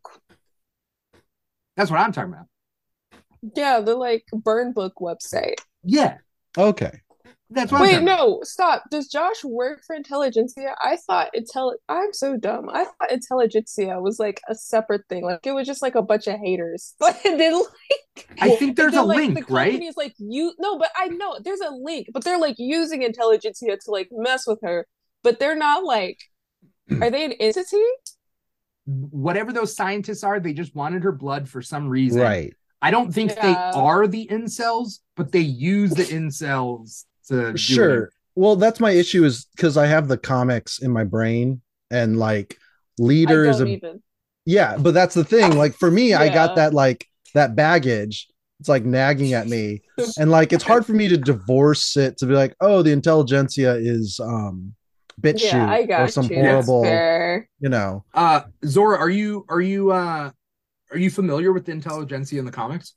That's 1.76 1.90
what 1.90 2.00
I'm 2.00 2.12
talking 2.12 2.32
about. 2.32 2.46
Yeah, 3.55 3.81
the 3.81 3.94
like 3.94 4.25
burn 4.32 4.72
book 4.72 4.94
website. 5.00 5.56
Yeah, 5.84 6.19
Okay. 6.56 7.00
That's 7.54 7.72
what 7.72 7.82
I'm 7.82 7.82
Wait, 7.82 8.02
no, 8.02 8.40
stop. 8.42 8.84
Does 8.90 9.08
Josh 9.08 9.44
work 9.44 9.82
for 9.86 9.94
Intelligentsia? 9.96 10.74
I 10.82 10.96
thought 11.06 11.30
Intel 11.36 11.74
I'm 11.88 12.12
so 12.12 12.36
dumb. 12.36 12.68
I 12.70 12.84
thought 12.84 13.10
Intelligentsia 13.12 14.00
was 14.00 14.18
like 14.18 14.40
a 14.48 14.54
separate 14.54 15.02
thing. 15.08 15.24
Like 15.24 15.40
it 15.46 15.52
was 15.52 15.66
just 15.66 15.82
like 15.82 15.94
a 15.94 16.02
bunch 16.02 16.26
of 16.26 16.38
haters. 16.38 16.94
But 16.98 17.18
and 17.24 17.38
then 17.40 17.54
like 17.54 18.28
I 18.40 18.50
think 18.56 18.76
there's 18.76 18.94
and 18.94 19.02
a 19.02 19.04
like, 19.04 19.16
link, 19.16 19.46
the 19.48 19.54
right? 19.54 19.70
company's 19.72 19.96
like 19.96 20.14
you 20.18 20.52
no, 20.58 20.78
but 20.78 20.90
I 20.96 21.08
know 21.08 21.38
there's 21.42 21.60
a 21.60 21.70
link, 21.70 22.08
but 22.12 22.24
they're 22.24 22.38
like 22.38 22.56
using 22.58 23.02
Intelligentsia 23.02 23.76
to 23.84 23.90
like 23.90 24.08
mess 24.12 24.46
with 24.46 24.60
her. 24.62 24.86
But 25.22 25.38
they're 25.38 25.56
not 25.56 25.84
like 25.84 26.18
are 27.00 27.10
they 27.10 27.24
an 27.24 27.32
entity? 27.40 27.82
Whatever 28.86 29.52
those 29.52 29.74
scientists 29.74 30.22
are, 30.24 30.38
they 30.40 30.52
just 30.52 30.74
wanted 30.74 31.04
her 31.04 31.12
blood 31.12 31.48
for 31.48 31.62
some 31.62 31.88
reason. 31.88 32.20
Right. 32.20 32.54
I 32.82 32.90
don't 32.90 33.12
think 33.12 33.34
Yeah. 33.34 33.42
they 33.72 33.78
are 33.78 34.06
the 34.06 34.26
incels, 34.30 34.98
but 35.16 35.32
they 35.32 35.40
use 35.40 35.94
the 35.94 36.02
incels 36.04 37.04
to 37.29 37.56
Sure. 37.56 38.05
it. 38.05 38.11
Well, 38.37 38.56
that's 38.56 38.81
my 38.81 38.91
issue 38.91 39.25
is 39.25 39.47
because 39.56 39.76
I 39.76 39.87
have 39.87 40.09
the 40.09 40.19
comics 40.19 40.81
in 40.81 40.91
my 40.91 41.05
brain 41.05 41.61
and 41.91 42.19
like 42.19 42.56
I 42.59 43.03
leader 43.03 43.44
is 43.44 43.61
a 43.61 43.67
even. 43.67 44.03
yeah, 44.44 44.76
but 44.76 44.93
that's 44.94 45.15
the 45.15 45.25
thing. 45.25 45.56
Like 45.56 45.75
for 45.75 45.91
me, 45.91 46.15
I 46.15 46.29
got 46.32 46.56
that 46.56 46.75
like 46.75 47.06
that 47.35 47.55
baggage. 47.56 48.29
It's 48.61 48.69
like 48.69 48.85
nagging 48.85 49.35
at 49.35 49.47
me. 49.49 49.82
And 50.19 50.31
like 50.31 50.53
it's 50.53 50.65
hard 50.65 50.87
for 50.87 50.93
me 50.93 51.09
to 51.09 51.17
divorce 51.17 51.97
it 51.97 52.17
to 52.19 52.26
be 52.26 52.35
like, 52.35 52.55
oh, 52.61 52.82
the 52.82 52.93
intelligentsia 52.93 53.75
is 53.75 54.19
um 54.21 54.75
bitch 55.21 55.43
Yeah, 55.44 55.69
I 55.71 55.82
shoot 55.82 55.88
got 55.88 56.00
or 56.03 56.09
some 56.09 56.26
you. 56.31 56.41
Horrible, 56.43 56.85
you 57.61 57.69
know. 57.69 58.05
Uh 58.15 58.43
Zora, 58.65 58.99
are 58.99 59.11
you 59.11 59.44
are 59.49 59.61
you 59.61 59.93
uh 59.93 60.31
are 60.91 60.99
you 60.99 61.11
familiar 61.11 61.53
with 61.53 61.67
the 61.67 61.73
intelligentsia 61.73 62.38
in 62.38 62.44
the 62.44 62.53
comics? 62.53 62.94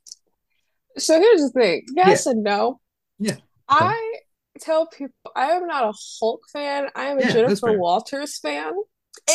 So 0.98 1.20
here's 1.20 1.42
the 1.42 1.50
thing. 1.50 1.86
Yes 1.96 2.26
and 2.26 2.44
no. 2.44 2.80
Yeah. 3.20 3.36
I 3.70 4.07
tell 4.58 4.88
people 4.88 5.14
I 5.36 5.52
am 5.52 5.68
not 5.68 5.84
a 5.86 5.94
Hulk 6.20 6.42
fan. 6.52 6.88
I 6.96 7.06
am 7.06 7.18
a 7.18 7.22
Yeah, 7.22 7.32
Jennifer. 7.32 7.78
Walters 7.78 8.40
fan. 8.40 8.74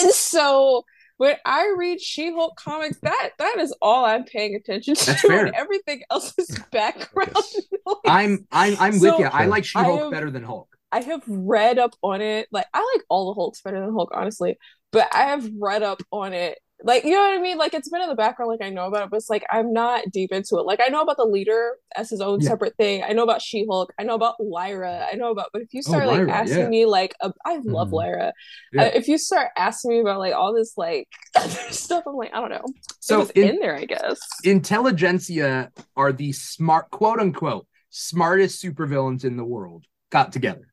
And 0.01 0.11
so 0.13 0.85
when 1.19 1.37
I 1.45 1.75
read 1.77 2.01
She-Hulk 2.01 2.57
comics, 2.57 2.99
that 3.03 3.31
that 3.39 3.57
is 3.59 3.75
all 3.83 4.05
I'm 4.05 4.25
paying 4.25 4.55
attention 4.55 4.95
to. 4.95 5.07
That's 5.07 5.21
fair. 5.23 5.47
And 5.47 5.55
everything 5.55 6.03
else 6.11 6.33
is 6.39 6.49
background 6.73 7.33
noise. 7.35 7.97
I'm 8.07 8.47
I'm 8.51 8.77
I'm 8.79 9.01
with 9.01 9.19
you. 9.19 9.27
I 9.27 9.47
like 9.47 9.65
She-Hulk 9.65 10.01
I 10.01 10.05
am- 10.05 10.11
better 10.11 10.31
than 10.31 10.45
Hulk. 10.45 10.69
I 10.95 11.01
have 11.01 11.23
read 11.27 11.79
up 11.79 11.95
on 12.03 12.21
it. 12.21 12.49
Like 12.53 12.67
I 12.75 12.79
like 12.95 13.05
all 13.09 13.33
the 13.33 13.41
Hulks 13.41 13.63
better 13.63 13.81
than 13.81 13.93
Hulk, 13.95 14.11
honestly. 14.15 14.59
But 14.93 15.09
I 15.15 15.23
have 15.29 15.49
read 15.59 15.83
up 15.83 16.03
on 16.11 16.33
it. 16.35 16.59
Like 16.85 17.05
you 17.05 17.11
know 17.13 17.21
what 17.21 17.39
I 17.39 17.41
mean? 17.41 17.59
Like 17.59 17.75
it's 17.75 17.89
been 17.89 18.03
in 18.03 18.09
the 18.09 18.15
background, 18.15 18.51
like 18.51 18.63
I 18.63 18.71
know 18.71 18.87
about 18.87 19.05
it, 19.05 19.11
but 19.11 19.17
it's 19.19 19.31
like 19.31 19.45
I'm 19.51 19.73
not 19.73 20.05
deep 20.11 20.33
into 20.33 20.57
it. 20.59 20.63
Like 20.67 20.81
I 20.85 20.89
know 20.89 21.01
about 21.03 21.17
the 21.17 21.25
leader 21.25 21.73
as 21.97 22.11
his 22.11 22.21
own 22.21 22.41
Yeah. 22.41 22.49
separate 22.51 22.77
thing. 22.77 23.03
I 23.03 23.13
know 23.13 23.23
about 23.23 23.41
She-Hulk. 23.43 23.93
I 23.99 24.03
know 24.03 24.15
about 24.15 24.35
Lyra. 24.41 25.07
I 25.11 25.17
know 25.17 25.31
about. 25.31 25.49
But 25.53 25.63
if 25.63 25.73
you 25.75 25.83
start 25.83 26.07
like 26.07 26.21
Oh, 26.21 26.25
Lyra, 26.25 26.33
asking 26.33 26.59
yeah. 26.59 26.69
Me 26.69 26.87
like, 26.87 27.15
uh, 27.21 27.31
I 27.45 27.59
love 27.65 27.89
Mhm. 27.89 27.93
Lyra. 27.93 28.33
Yeah. 28.73 28.83
Uh, 28.83 28.91
if 28.95 29.09
you 29.09 29.19
start 29.19 29.49
asking 29.57 29.93
me 29.93 30.01
about 30.01 30.19
like 30.19 30.35
all 30.35 30.55
this 30.55 30.75
like 30.77 31.09
stuff, 31.71 32.05
I'm 32.07 32.15
like 32.17 32.35
I 32.35 32.41
don't 32.41 32.51
know. 32.51 32.65
So 33.01 33.29
in, 33.35 33.49
in 33.49 33.59
there, 33.61 33.77
I 33.77 33.85
guess. 33.85 34.19
intelligentsia 34.45 35.71
are 35.97 36.13
the 36.13 36.33
smart 36.33 36.91
quote 36.91 37.21
unquote 37.21 37.67
smartest 37.91 38.63
supervillains 38.65 39.25
in 39.25 39.37
the 39.37 39.45
world 39.45 39.85
got 40.11 40.33
together. 40.33 40.67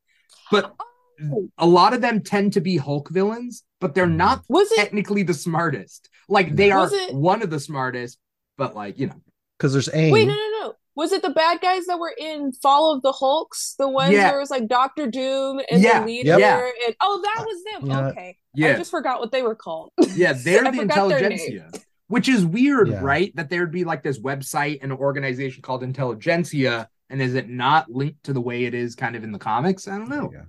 But 0.52 0.74
Oh. 1.22 1.50
a 1.58 1.68
lot 1.68 1.94
of 1.94 2.00
them 2.00 2.24
tend 2.24 2.54
to 2.54 2.62
be 2.62 2.78
Hulk 2.78 3.10
villains, 3.10 3.64
but 3.80 3.96
they're 3.96 4.08
not 4.08 4.40
mm. 4.40 4.46
Was 4.50 4.72
it? 4.72 4.76
technically 4.78 5.24
the 5.24 5.34
smartest. 5.34 6.10
Like 6.28 6.56
they 6.56 6.72
are 6.72 6.90
it- 6.92 7.14
one 7.14 7.42
of 7.42 7.50
the 7.50 7.60
smartest, 7.60 8.20
but 8.58 8.76
like, 8.76 9.00
you 9.00 9.08
know. 9.08 9.22
Because 9.58 9.74
there's 9.74 9.90
aim. 9.94 10.12
Wait, 10.12 10.26
no, 10.26 10.34
no, 10.34 10.50
no. 10.62 10.74
Was 10.96 11.12
it 11.12 11.22
the 11.22 11.30
bad 11.32 11.60
guys 11.62 11.86
that 11.86 12.00
were 12.00 12.14
in 12.18 12.52
Fall 12.54 12.94
of 12.94 13.02
the 13.02 13.12
Hulks? 13.12 13.76
The 13.78 13.90
ones 13.90 14.14
Yeah. 14.14 14.30
where 14.30 14.38
it 14.38 14.42
was 14.42 14.50
like 14.50 14.68
Doctor 14.68 15.08
Doom 15.08 15.60
and 15.70 15.82
Yeah, 15.82 16.00
the 16.02 16.06
leader? 16.06 16.40
yeah. 16.40 16.70
And 16.88 16.96
oh, 17.02 17.22
that 17.24 17.46
was 17.46 17.64
them. 17.64 17.90
Yeah. 17.90 18.08
Okay. 18.08 18.38
I 18.58 18.78
just 18.78 18.92
forgot 18.92 19.20
what 19.20 19.32
they 19.32 19.42
were 19.42 19.56
called. 19.56 19.92
Yeah, 20.16 20.34
they're 20.44 20.64
the 20.64 20.72
forgot 20.74 21.10
their 21.10 21.18
intelligentsia. 21.20 21.72
Which 22.08 22.28
is 22.28 22.46
weird, 22.46 22.88
Yeah. 22.90 23.02
right? 23.02 23.36
That 23.36 23.50
there'd 23.50 23.72
be 23.72 23.84
like 23.84 24.02
this 24.02 24.20
website 24.20 24.80
and 24.82 24.92
organization 24.92 25.62
called 25.62 25.84
Intelligentsia, 25.84 26.90
and 27.10 27.22
is 27.22 27.36
it 27.36 27.50
not 27.50 27.90
linked 27.92 28.24
to 28.24 28.34
the 28.34 28.42
way 28.42 28.66
it 28.66 28.74
is 28.74 28.96
kind 28.96 29.16
of 29.16 29.24
in 29.24 29.32
the 29.32 29.40
comics? 29.40 29.88
I 29.88 29.98
don't 29.98 30.10
know. 30.10 30.32
Yeah. 30.34 30.44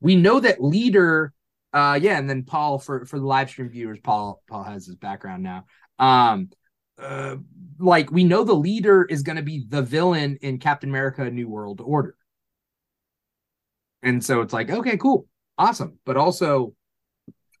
We 0.00 0.14
know 0.16 0.40
that 0.40 0.62
leader, 0.62 1.32
uh, 1.72 1.98
yeah, 2.00 2.18
and 2.18 2.28
then 2.28 2.42
Paul 2.44 2.78
for 2.78 3.04
for 3.06 3.18
the 3.18 3.26
live 3.26 3.50
stream 3.50 3.68
viewers, 3.68 3.98
Paul 4.02 4.42
Paul 4.48 4.62
has 4.64 4.86
his 4.86 4.96
background 4.96 5.42
now. 5.42 5.64
Um, 5.98 6.50
uh, 6.98 7.36
like 7.78 8.10
we 8.10 8.24
know 8.24 8.44
the 8.44 8.54
leader 8.54 9.04
is 9.04 9.22
going 9.22 9.36
to 9.36 9.42
be 9.42 9.64
the 9.68 9.82
villain 9.82 10.38
in 10.42 10.58
Captain 10.58 10.88
America: 10.88 11.28
New 11.30 11.48
World 11.48 11.80
Order, 11.84 12.16
and 14.02 14.24
so 14.24 14.40
it's 14.40 14.52
like, 14.52 14.70
okay, 14.70 14.96
cool, 14.96 15.26
awesome, 15.58 15.98
but 16.04 16.16
also, 16.16 16.74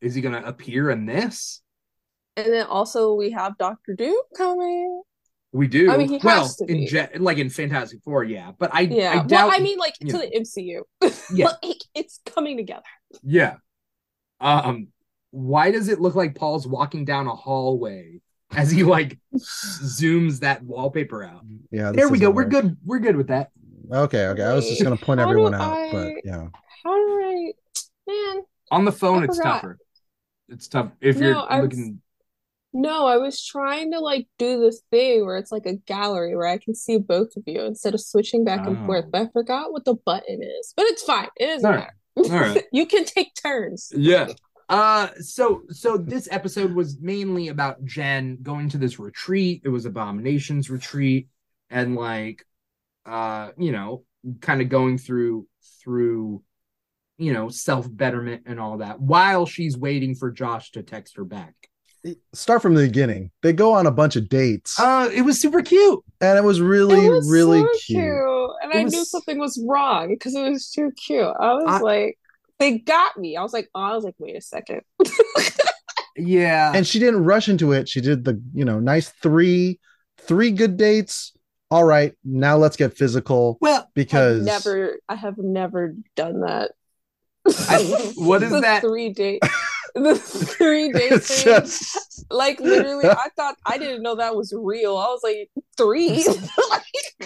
is 0.00 0.14
he 0.14 0.20
going 0.22 0.40
to 0.40 0.46
appear 0.48 0.90
in 0.90 1.06
this? 1.06 1.62
And 2.36 2.52
then 2.52 2.66
also 2.66 3.14
we 3.14 3.30
have 3.32 3.56
Doctor 3.58 3.94
Doom 3.94 4.20
coming. 4.36 5.02
We 5.52 5.68
do. 5.68 5.90
I 5.90 5.96
mean, 5.96 6.08
he 6.10 6.20
well, 6.22 6.42
has 6.42 6.56
to 6.56 6.64
in 6.66 6.80
be. 6.80 6.86
ge- 6.86 7.18
like 7.18 7.38
in 7.38 7.48
Fantastic 7.48 8.00
Four, 8.04 8.24
yeah, 8.24 8.52
but 8.58 8.74
I, 8.74 8.80
Yeah. 8.82 9.12
I 9.12 9.26
doubt. 9.26 9.48
well, 9.48 9.50
I 9.54 9.58
mean, 9.60 9.78
like 9.78 9.94
to 9.94 10.06
know. 10.06 10.18
the 10.18 10.30
MCU. 10.40 10.82
Yeah. 11.32 11.52
like, 11.62 11.78
it's 11.94 12.20
coming 12.26 12.56
together. 12.58 12.82
Yeah. 13.22 13.56
Um, 14.40 14.88
why 15.30 15.70
does 15.70 15.88
it 15.88 16.00
look 16.00 16.14
like 16.14 16.34
Paul's 16.34 16.66
walking 16.66 17.04
down 17.04 17.26
a 17.26 17.34
hallway 17.34 18.20
as 18.54 18.70
he 18.70 18.84
like 18.84 19.18
zooms 19.36 20.40
that 20.40 20.62
wallpaper 20.62 21.24
out? 21.24 21.42
Yeah, 21.70 21.92
There 21.92 22.08
we 22.08 22.18
go. 22.18 22.26
doesn't 22.32 22.34
We're 22.36 22.44
good. 22.44 22.76
We're 22.84 22.98
good 22.98 23.16
with 23.16 23.28
that. 23.28 23.50
Okay, 23.92 24.26
okay. 24.28 24.42
I 24.42 24.52
was 24.54 24.68
just 24.68 24.82
gonna 24.82 24.96
point 24.96 25.20
everyone 25.20 25.54
out, 25.54 25.72
I- 25.72 25.92
but 25.92 26.12
yeah. 26.24 26.48
How 26.84 26.94
do 26.94 27.22
I, 27.24 27.52
man? 28.06 28.42
On 28.70 28.84
the 28.84 28.92
phone, 28.92 29.22
I 29.22 29.24
it's 29.26 29.36
forgot. 29.36 29.54
tougher. 29.60 29.78
It's 30.48 30.68
tough 30.68 30.90
if 31.00 31.18
No, 31.18 31.26
you're 31.26 31.36
I 31.50 31.60
was- 31.60 31.70
looking. 31.70 32.00
No, 32.72 33.06
I 33.06 33.16
was 33.16 33.42
trying 33.42 33.92
to 33.92 34.00
like 34.00 34.28
do 34.38 34.60
this 34.60 34.82
thing 34.90 35.24
where 35.24 35.38
it's 35.38 35.50
like 35.50 35.64
a 35.64 35.74
gallery 35.76 36.36
where 36.36 36.46
I 36.46 36.58
can 36.58 36.74
see 36.74 36.98
both 36.98 37.34
of 37.36 37.44
you 37.46 37.62
instead 37.62 37.94
of 37.94 38.00
switching 38.02 38.44
back 38.44 38.66
and 38.66 38.84
forth. 38.84 39.04
Oh. 39.06 39.10
But 39.12 39.22
I 39.22 39.26
forgot 39.28 39.72
what 39.72 39.86
the 39.86 39.94
button 39.94 40.42
is. 40.42 40.74
But 40.76 40.84
it's 40.86 41.02
fine. 41.02 41.28
It 41.36 41.46
doesn't 41.46 41.70
matter. 41.70 41.96
All 42.16 42.30
right. 42.30 42.64
You 42.72 42.86
can 42.86 43.04
take 43.04 43.34
turns. 43.34 43.92
Yeah. 43.94 44.28
Uh 44.68 45.08
so 45.20 45.62
so 45.70 45.96
this 45.96 46.28
episode 46.30 46.72
was 46.72 47.00
mainly 47.00 47.48
about 47.48 47.84
Jen 47.84 48.38
going 48.42 48.68
to 48.70 48.78
this 48.78 48.98
retreat. 48.98 49.62
It 49.64 49.68
was 49.68 49.86
Abomination's 49.86 50.70
retreat 50.70 51.28
and 51.70 51.94
like 51.94 52.44
uh 53.04 53.50
you 53.56 53.72
know 53.72 54.04
kind 54.40 54.60
of 54.60 54.68
going 54.68 54.98
through 54.98 55.46
through 55.82 56.42
you 57.18 57.32
know 57.32 57.48
self-betterment 57.48 58.42
and 58.46 58.58
all 58.58 58.78
that 58.78 59.00
while 59.00 59.46
she's 59.46 59.78
waiting 59.78 60.14
for 60.14 60.30
Josh 60.30 60.72
to 60.72 60.82
text 60.82 61.16
her 61.16 61.24
back. 61.24 61.54
Start 62.34 62.62
from 62.62 62.74
the 62.74 62.86
beginning. 62.86 63.30
They 63.42 63.52
go 63.52 63.72
on 63.74 63.86
a 63.86 63.90
bunch 63.90 64.16
of 64.16 64.28
dates, 64.28 64.78
Uh 64.78 65.08
it 65.12 65.22
was 65.22 65.40
super 65.40 65.62
cute. 65.62 66.02
and 66.20 66.38
it 66.38 66.44
was 66.44 66.60
really, 66.60 67.06
It 67.06 67.10
was 67.10 67.30
really 67.30 67.60
so 67.62 67.68
cute. 67.86 68.50
And 68.62 68.72
It 68.74 68.78
I 68.78 68.82
knew 68.84 69.04
something 69.04 69.38
was 69.38 69.62
wrong 69.66 70.08
because 70.08 70.34
it 70.34 70.48
was 70.50 70.70
too 70.70 70.92
cute. 71.06 71.22
I 71.24 71.54
was 71.54 71.64
I- 71.66 71.78
like, 71.80 72.18
they 72.58 72.78
got 72.78 73.16
me. 73.18 73.36
I 73.36 73.42
was 73.42 73.52
like, 73.52 73.68
oh, 73.74 73.80
I 73.82 73.94
was 73.94 74.04
like, 74.04 74.14
wait 74.18 74.36
a 74.36 74.40
second. 74.40 74.80
Yeah. 76.18 76.72
And 76.74 76.86
she 76.86 76.98
didn't 76.98 77.24
rush 77.24 77.46
into 77.48 77.72
it. 77.72 77.88
She 77.90 78.00
did 78.00 78.24
the, 78.24 78.40
you 78.54 78.64
know, 78.64 78.80
nice 78.80 79.10
three, 79.22 79.78
three 80.18 80.50
good 80.50 80.78
dates. 80.78 81.32
All 81.70 81.84
right, 81.84 82.14
now 82.24 82.56
let's 82.56 82.76
get 82.76 82.96
physical 82.96 83.58
well, 83.60 83.90
because 83.94 84.38
I've 84.40 84.46
never, 84.64 84.96
I 85.08 85.14
have 85.16 85.36
never 85.36 85.94
done 86.14 86.40
that. 86.42 86.70
I- 87.46 88.12
what 88.16 88.42
is 88.44 88.50
The 88.50 88.60
that? 88.60 88.80
Three 88.82 89.12
date, 89.12 89.42
the 90.02 90.14
three 90.14 90.92
date 90.92 91.12
it's 91.12 91.42
thing. 91.42 91.54
just 91.54 91.98
Like 92.30 92.58
literally, 92.60 93.06
I 93.08 93.28
thought 93.36 93.56
I 93.64 93.78
didn't 93.78 94.02
know 94.02 94.16
that 94.16 94.34
was 94.34 94.52
real. 94.56 94.96
I 94.96 95.06
was 95.06 95.20
like, 95.22 95.48
three. 95.76 96.24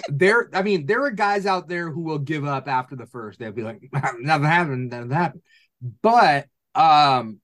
there 0.09 0.49
i 0.53 0.61
mean 0.61 0.85
there 0.85 1.03
are 1.03 1.11
guys 1.11 1.45
out 1.45 1.67
there 1.67 1.89
who 1.89 2.01
will 2.01 2.19
give 2.19 2.45
up 2.45 2.67
after 2.67 2.95
the 2.95 3.05
first 3.05 3.39
they'll 3.39 3.51
be 3.51 3.61
like 3.61 3.81
nothing 4.19 4.45
happened 4.45 4.89
nothing 4.89 5.11
happened 5.11 5.41
but 6.01 6.47
um 6.75 7.39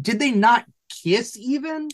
did 0.00 0.18
they 0.18 0.30
not 0.30 0.64
kiss 1.02 1.36
even 1.38 1.88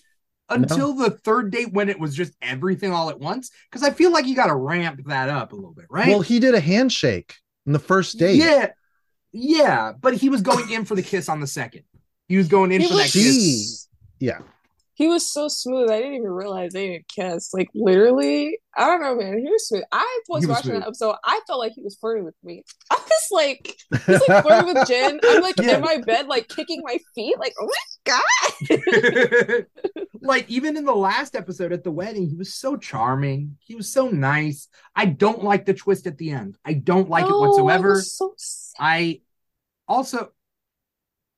until 0.49 0.95
the 0.95 1.11
third 1.11 1.50
date 1.50 1.73
when 1.73 1.88
it 1.88 1.99
was 1.99 2.14
just 2.14 2.33
everything 2.40 2.93
all 2.93 3.11
at 3.11 3.19
once 3.19 3.50
because 3.71 3.87
i 3.87 3.90
feel 3.90 4.12
like 4.12 4.26
you 4.26 4.35
got 4.35 4.47
to 4.47 4.57
ramp 4.57 5.00
that 5.07 5.28
up 5.28 5.52
a 5.52 5.55
little 5.57 5.75
bit 5.75 5.87
right 5.90 6.09
well, 6.09 6.21
he 6.21 6.38
did 6.40 6.55
a 6.55 6.61
handshake 6.61 7.35
in 7.67 7.73
the 7.73 7.78
first 7.78 8.19
date. 8.19 8.37
yeah 8.37 8.71
yeah 9.33 9.93
but 10.01 10.15
he 10.15 10.29
was 10.29 10.41
going 10.43 10.71
in 10.71 10.85
for 10.85 10.95
the 10.95 11.03
kiss 11.03 11.29
on 11.29 11.41
the 11.41 11.47
second. 11.47 11.83
He 12.29 12.37
was 12.37 12.49
going 12.49 12.73
in 12.73 12.83
for 12.83 12.89
that 12.89 12.95
was- 13.05 13.13
kiss 13.13 13.89
Yeah. 14.21 14.41
He 14.99 15.07
was 15.07 15.31
so 15.31 15.47
smooth. 15.47 15.88
I 15.88 15.99
didn't 15.99 16.14
even 16.14 16.28
realize 16.28 16.73
they 16.73 16.88
didn't 16.88 17.07
kiss. 17.07 17.55
Like 17.55 17.69
literally, 17.73 18.59
I 18.76 18.85
don't 18.87 19.00
know, 19.00 19.14
man. 19.14 19.38
He 19.38 19.49
was 19.49 19.69
smooth. 19.69 19.85
I 19.93 20.21
was, 20.28 20.40
was 20.40 20.49
watching 20.49 20.71
smooth. 20.73 20.81
that 20.81 20.88
episode. 20.88 21.14
I 21.25 21.40
felt 21.47 21.61
like 21.61 21.71
he 21.76 21.83
was 21.83 21.95
flirting 21.95 22.25
with 22.25 22.35
me. 22.43 22.64
I 22.90 22.97
was 22.97 23.28
like, 23.31 23.76
he's 24.07 24.28
like 24.28 24.43
flirting 24.43 24.75
with 24.75 24.88
Jen. 24.88 25.21
I'm 25.23 25.40
like 25.40 25.55
Yeah. 25.61 25.76
in 25.76 25.83
my 25.83 25.99
bed, 25.99 26.26
like 26.26 26.49
kicking 26.49 26.83
my 26.83 26.99
feet. 27.14 27.38
Like, 27.38 27.55
oh 27.61 27.69
my 28.09 28.17
god. 28.69 29.67
like 30.21 30.50
even 30.50 30.76
in 30.76 30.85
the 30.85 30.93
last 30.97 31.37
episode 31.37 31.73
at 31.73 31.85
the 31.85 31.93
wedding, 31.93 32.28
he 32.28 32.35
was 32.35 32.55
so 32.55 32.76
charming. 32.76 33.57
He 33.61 33.76
was 33.76 33.93
so 33.93 34.09
nice. 34.09 34.67
I 34.97 35.05
don't 35.05 35.45
like 35.45 35.64
the 35.64 35.75
twist 35.75 36.09
at 36.09 36.19
the 36.19 36.33
end. 36.33 36.59
I 36.64 36.73
don't 36.73 37.09
like 37.09 37.26
it 37.26 37.31
whatsoever. 37.31 38.00
so 38.00 38.35
sad. 38.37 38.83
I 38.83 39.21
also 39.87 40.33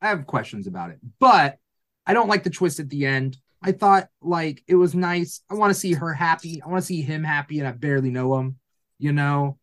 I 0.00 0.08
have 0.08 0.26
questions 0.26 0.66
about 0.66 0.92
it, 0.92 0.98
but 1.18 1.58
I 2.06 2.14
don't 2.14 2.28
like 2.28 2.42
the 2.42 2.50
twist 2.50 2.80
at 2.80 2.88
the 2.88 3.04
end. 3.04 3.36
I 3.62 3.72
thought 3.72 4.08
like 4.22 4.62
it 4.66 4.74
was 4.74 4.94
nice. 4.94 5.42
I 5.50 5.54
want 5.54 5.72
to 5.74 5.78
see 5.78 5.92
her 5.94 6.12
happy. 6.14 6.62
I 6.62 6.68
want 6.68 6.82
to 6.82 6.86
see 6.86 7.02
him 7.02 7.24
happy, 7.24 7.58
and 7.58 7.68
I 7.68 7.72
barely 7.72 8.10
know 8.10 8.38
him. 8.38 8.56
You 8.98 9.12
know, 9.12 9.58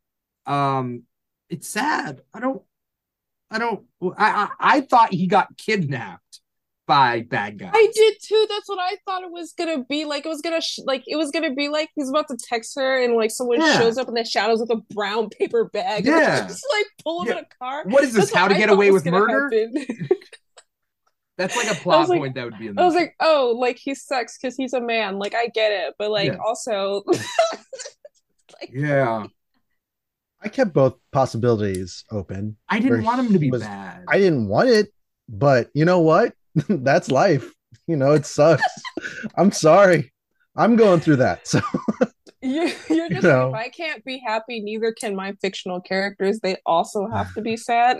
um, 0.45 1.03
it's 1.49 1.67
sad. 1.67 2.21
I 2.33 2.39
don't. 2.39 2.61
I 3.49 3.59
don't. 3.59 3.85
I 4.01 4.11
I, 4.17 4.49
I 4.59 4.81
thought 4.81 5.13
he 5.13 5.27
got 5.27 5.57
kidnapped 5.57 6.41
by 6.85 7.21
bad 7.21 7.57
guys. 7.59 7.71
I 7.73 7.87
did 7.93 8.15
too. 8.21 8.45
That's 8.49 8.69
what 8.69 8.79
I 8.79 8.95
thought 9.05 9.23
it 9.23 9.31
was 9.31 9.53
gonna 9.57 9.83
be. 9.83 10.05
Like 10.05 10.25
it 10.25 10.29
was 10.29 10.41
gonna 10.41 10.61
sh- 10.61 10.79
like 10.85 11.03
it 11.07 11.15
was 11.15 11.31
gonna 11.31 11.53
be 11.53 11.67
like 11.69 11.89
he's 11.95 12.09
about 12.09 12.27
to 12.29 12.37
text 12.41 12.75
her 12.77 13.03
and 13.03 13.15
like 13.15 13.31
someone 13.31 13.59
Yeah. 13.59 13.79
shows 13.79 13.97
up 13.97 14.07
in 14.07 14.13
the 14.13 14.23
shadows 14.23 14.59
with 14.59 14.69
a 14.71 14.81
brown 14.93 15.29
paper 15.29 15.65
bag. 15.65 16.05
Yeah. 16.07 16.39
And 16.41 16.47
just 16.49 16.65
like 16.77 16.85
pull 17.03 17.21
him 17.23 17.27
Yeah. 17.29 17.33
in 17.33 17.39
a 17.39 17.47
car. 17.59 17.83
What 17.87 18.03
is 18.03 18.13
this? 18.13 18.25
That's 18.31 18.35
How 18.37 18.47
to 18.47 18.55
get 18.55 18.69
away 18.69 18.91
with 18.91 19.05
murder? 19.05 19.49
happen. 21.37 21.55
That's 21.55 21.55
like 21.55 21.77
a 21.77 21.81
plot 21.81 22.09
like- 22.09 22.19
point 22.19 22.35
that 22.35 22.45
would 22.45 22.57
be 22.59 22.67
in. 22.67 22.75
There. 22.75 22.83
I 22.83 22.85
was 22.85 22.93
there. 22.95 23.03
like, 23.03 23.15
oh, 23.19 23.55
like 23.59 23.77
he 23.77 23.95
sucks 23.95 24.37
because 24.37 24.55
he's 24.55 24.73
a 24.73 24.81
man. 24.81 25.19
Like 25.19 25.35
I 25.35 25.47
get 25.47 25.71
it, 25.71 25.95
but 25.97 26.11
like 26.11 26.31
Yeah. 26.33 26.37
also, 26.45 27.03
like 28.61 28.71
yeah, 28.73 29.25
I 30.41 30.49
kept 30.49 30.73
both 30.73 30.95
possibilities 31.11 32.03
open. 32.11 32.57
I 32.69 32.79
didn't 32.79 33.03
want 33.03 33.19
him 33.19 33.33
to 33.33 33.39
be 33.39 33.51
was- 33.51 33.61
bad. 33.63 34.03
I 34.07 34.17
didn't 34.17 34.47
want 34.47 34.69
it, 34.69 34.93
but 35.29 35.69
you 35.73 35.85
know 35.85 35.99
what? 35.99 36.33
That's 36.69 37.11
life. 37.11 37.51
You 37.87 37.95
know, 37.97 38.13
it 38.13 38.25
sucks. 38.25 38.63
I'm 39.35 39.51
sorry. 39.51 40.11
I'm 40.55 40.75
going 40.75 40.99
through 40.99 41.17
that. 41.17 41.47
So 41.47 41.61
you, 42.41 42.71
you're 42.89 43.09
just 43.09 43.23
know. 43.23 43.49
like, 43.49 43.67
if 43.67 43.67
I 43.67 43.69
can't 43.69 44.05
be 44.05 44.21
happy, 44.25 44.59
neither 44.61 44.91
can 44.91 45.15
my 45.15 45.33
fictional 45.41 45.81
characters. 45.81 46.39
They 46.39 46.57
also 46.65 47.07
have 47.07 47.33
to 47.35 47.41
be 47.41 47.57
sad. 47.57 47.99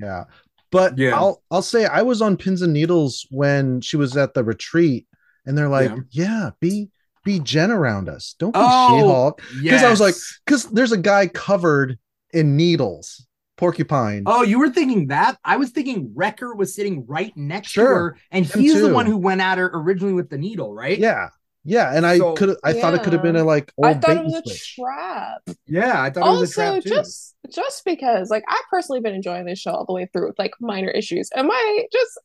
yeah. 0.00 0.24
But 0.70 0.98
Yeah. 0.98 1.16
I'll 1.16 1.42
I'll 1.50 1.62
say 1.62 1.86
I 1.86 2.02
was 2.02 2.20
on 2.20 2.36
pins 2.36 2.62
and 2.62 2.72
needles 2.72 3.26
when 3.30 3.80
she 3.80 3.96
was 3.96 4.16
at 4.16 4.34
the 4.34 4.44
retreat, 4.44 5.06
and 5.46 5.56
they're 5.56 5.68
like, 5.68 5.90
Yeah. 5.90 6.00
yeah, 6.10 6.50
be 6.60 6.90
be 7.24 7.40
Jen 7.40 7.70
around 7.70 8.08
us. 8.08 8.34
Don't 8.38 8.52
be 8.52 8.60
Oh, 8.62 8.98
She-Hulk. 8.98 9.42
Because 9.62 9.82
I 9.82 9.90
was 9.90 10.00
like, 10.00 10.14
because 10.44 10.64
there's 10.64 10.92
a 10.92 10.96
guy 10.98 11.26
covered 11.26 11.98
in 12.32 12.56
needles, 12.56 13.26
porcupine. 13.56 14.22
Oh, 14.26 14.42
you 14.42 14.58
were 14.58 14.70
thinking 14.70 15.08
that? 15.08 15.38
I 15.44 15.56
was 15.56 15.70
thinking 15.70 16.12
Wrecker 16.14 16.54
was 16.54 16.74
sitting 16.74 17.04
right 17.06 17.36
next 17.36 17.72
to 17.74 17.80
her, 17.80 18.16
and 18.30 18.46
he's 18.46 18.80
the 18.80 18.92
one 18.94 19.06
who 19.06 19.16
went 19.16 19.40
at 19.40 19.58
her 19.58 19.70
originally 19.74 20.14
with 20.14 20.30
the 20.30 20.38
needle, 20.38 20.72
right? 20.72 20.98
Yeah. 20.98 21.28
Yeah. 21.64 21.94
And 21.94 22.06
I 22.06 22.18
So- 22.18 22.34
could 22.34 22.56
I 22.64 22.72
thought 22.72 22.94
it 22.94 23.02
could 23.02 23.12
have 23.12 23.22
been 23.22 23.36
a 23.36 23.44
like 23.44 23.72
old 23.76 23.86
I 23.86 23.94
thought 23.94 24.06
bait 24.06 24.16
it 24.18 24.24
was 24.24 24.34
a 24.34 24.42
switch. 24.42 24.76
trap. 24.76 25.42
Yeah, 25.66 26.00
I 26.02 26.10
thought 26.10 26.26
it 26.26 26.40
was 26.40 26.56
a 26.56 26.62
also 26.62 26.72
trap 26.80 26.82
too. 26.82 26.88
just 26.90 27.34
just 27.50 27.84
because 27.86 28.28
like 28.28 28.44
i 28.46 28.60
personally 28.68 29.00
been 29.00 29.14
enjoying 29.14 29.46
this 29.46 29.58
show 29.58 29.70
all 29.70 29.86
the 29.86 29.92
way 29.92 30.06
through 30.12 30.26
with 30.26 30.38
like 30.38 30.52
minor 30.60 30.90
issues 30.90 31.30
and 31.34 31.46
my 31.48 31.84
just 31.90 32.18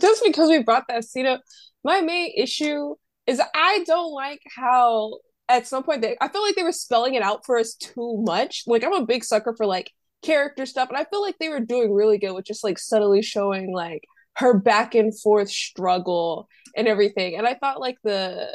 just 0.00 0.24
because 0.24 0.48
we 0.48 0.62
brought 0.64 0.84
that 0.88 1.04
scene 1.04 1.26
up 1.26 1.40
my 1.84 2.00
main 2.00 2.32
issue 2.36 2.94
is 3.28 3.40
i 3.54 3.84
don't 3.86 4.12
like 4.12 4.40
how 4.56 5.12
at 5.48 5.64
some 5.66 5.84
point 5.84 6.00
they 6.02 6.16
i 6.20 6.26
feel 6.26 6.42
like 6.42 6.56
they 6.56 6.64
were 6.64 6.72
spelling 6.72 7.14
it 7.14 7.22
out 7.22 7.44
for 7.46 7.56
us 7.56 7.74
too 7.74 8.20
much 8.26 8.64
like 8.66 8.82
i'm 8.82 8.94
a 8.94 9.06
big 9.06 9.22
sucker 9.22 9.54
for 9.56 9.64
like 9.66 9.92
character 10.22 10.66
stuff 10.66 10.88
and 10.88 10.98
i 10.98 11.04
feel 11.04 11.22
like 11.22 11.36
they 11.38 11.48
were 11.50 11.60
doing 11.60 11.92
really 11.92 12.18
good 12.18 12.32
with 12.32 12.44
just 12.44 12.64
like 12.64 12.78
subtly 12.78 13.22
showing 13.22 13.72
like 13.72 14.02
her 14.36 14.58
back 14.58 14.94
and 14.94 15.18
forth 15.20 15.50
struggle 15.50 16.48
and 16.76 16.86
everything 16.88 17.36
and 17.36 17.46
i 17.46 17.54
thought 17.54 17.80
like 17.80 17.96
the 18.04 18.46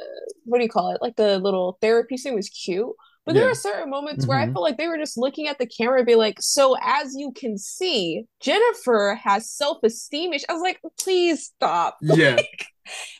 what 0.46 0.58
do 0.60 0.64
you 0.64 0.70
call 0.70 0.92
it 0.92 1.02
like 1.02 1.16
the 1.16 1.40
little 1.40 1.78
therapy 1.82 2.18
scene 2.18 2.36
was 2.36 2.50
cute 2.50 2.92
but 3.26 3.34
there 3.34 3.44
Yeah. 3.44 3.52
are 3.52 3.56
certain 3.56 3.92
moments 3.92 4.28
where 4.28 4.40
I 4.40 4.48
Mhm. 4.48 4.54
felt 4.54 4.64
like 4.64 4.78
they 4.80 4.88
were 4.88 4.98
just 4.98 5.16
looking 5.16 5.48
at 5.48 5.60
the 5.60 5.68
camera 5.68 6.00
and 6.00 6.08
be 6.08 6.16
like, 6.16 6.38
so 6.42 6.76
as 6.82 7.14
you 7.16 7.32
can 7.34 7.56
see, 7.56 8.24
Jennifer 8.40 9.16
has 9.24 9.48
self-esteem 9.48 10.34
issues. 10.34 10.46
I 10.50 10.54
was 10.54 10.64
like, 10.64 10.80
please 11.00 11.46
stop. 11.46 11.98
yeah, 12.02 12.42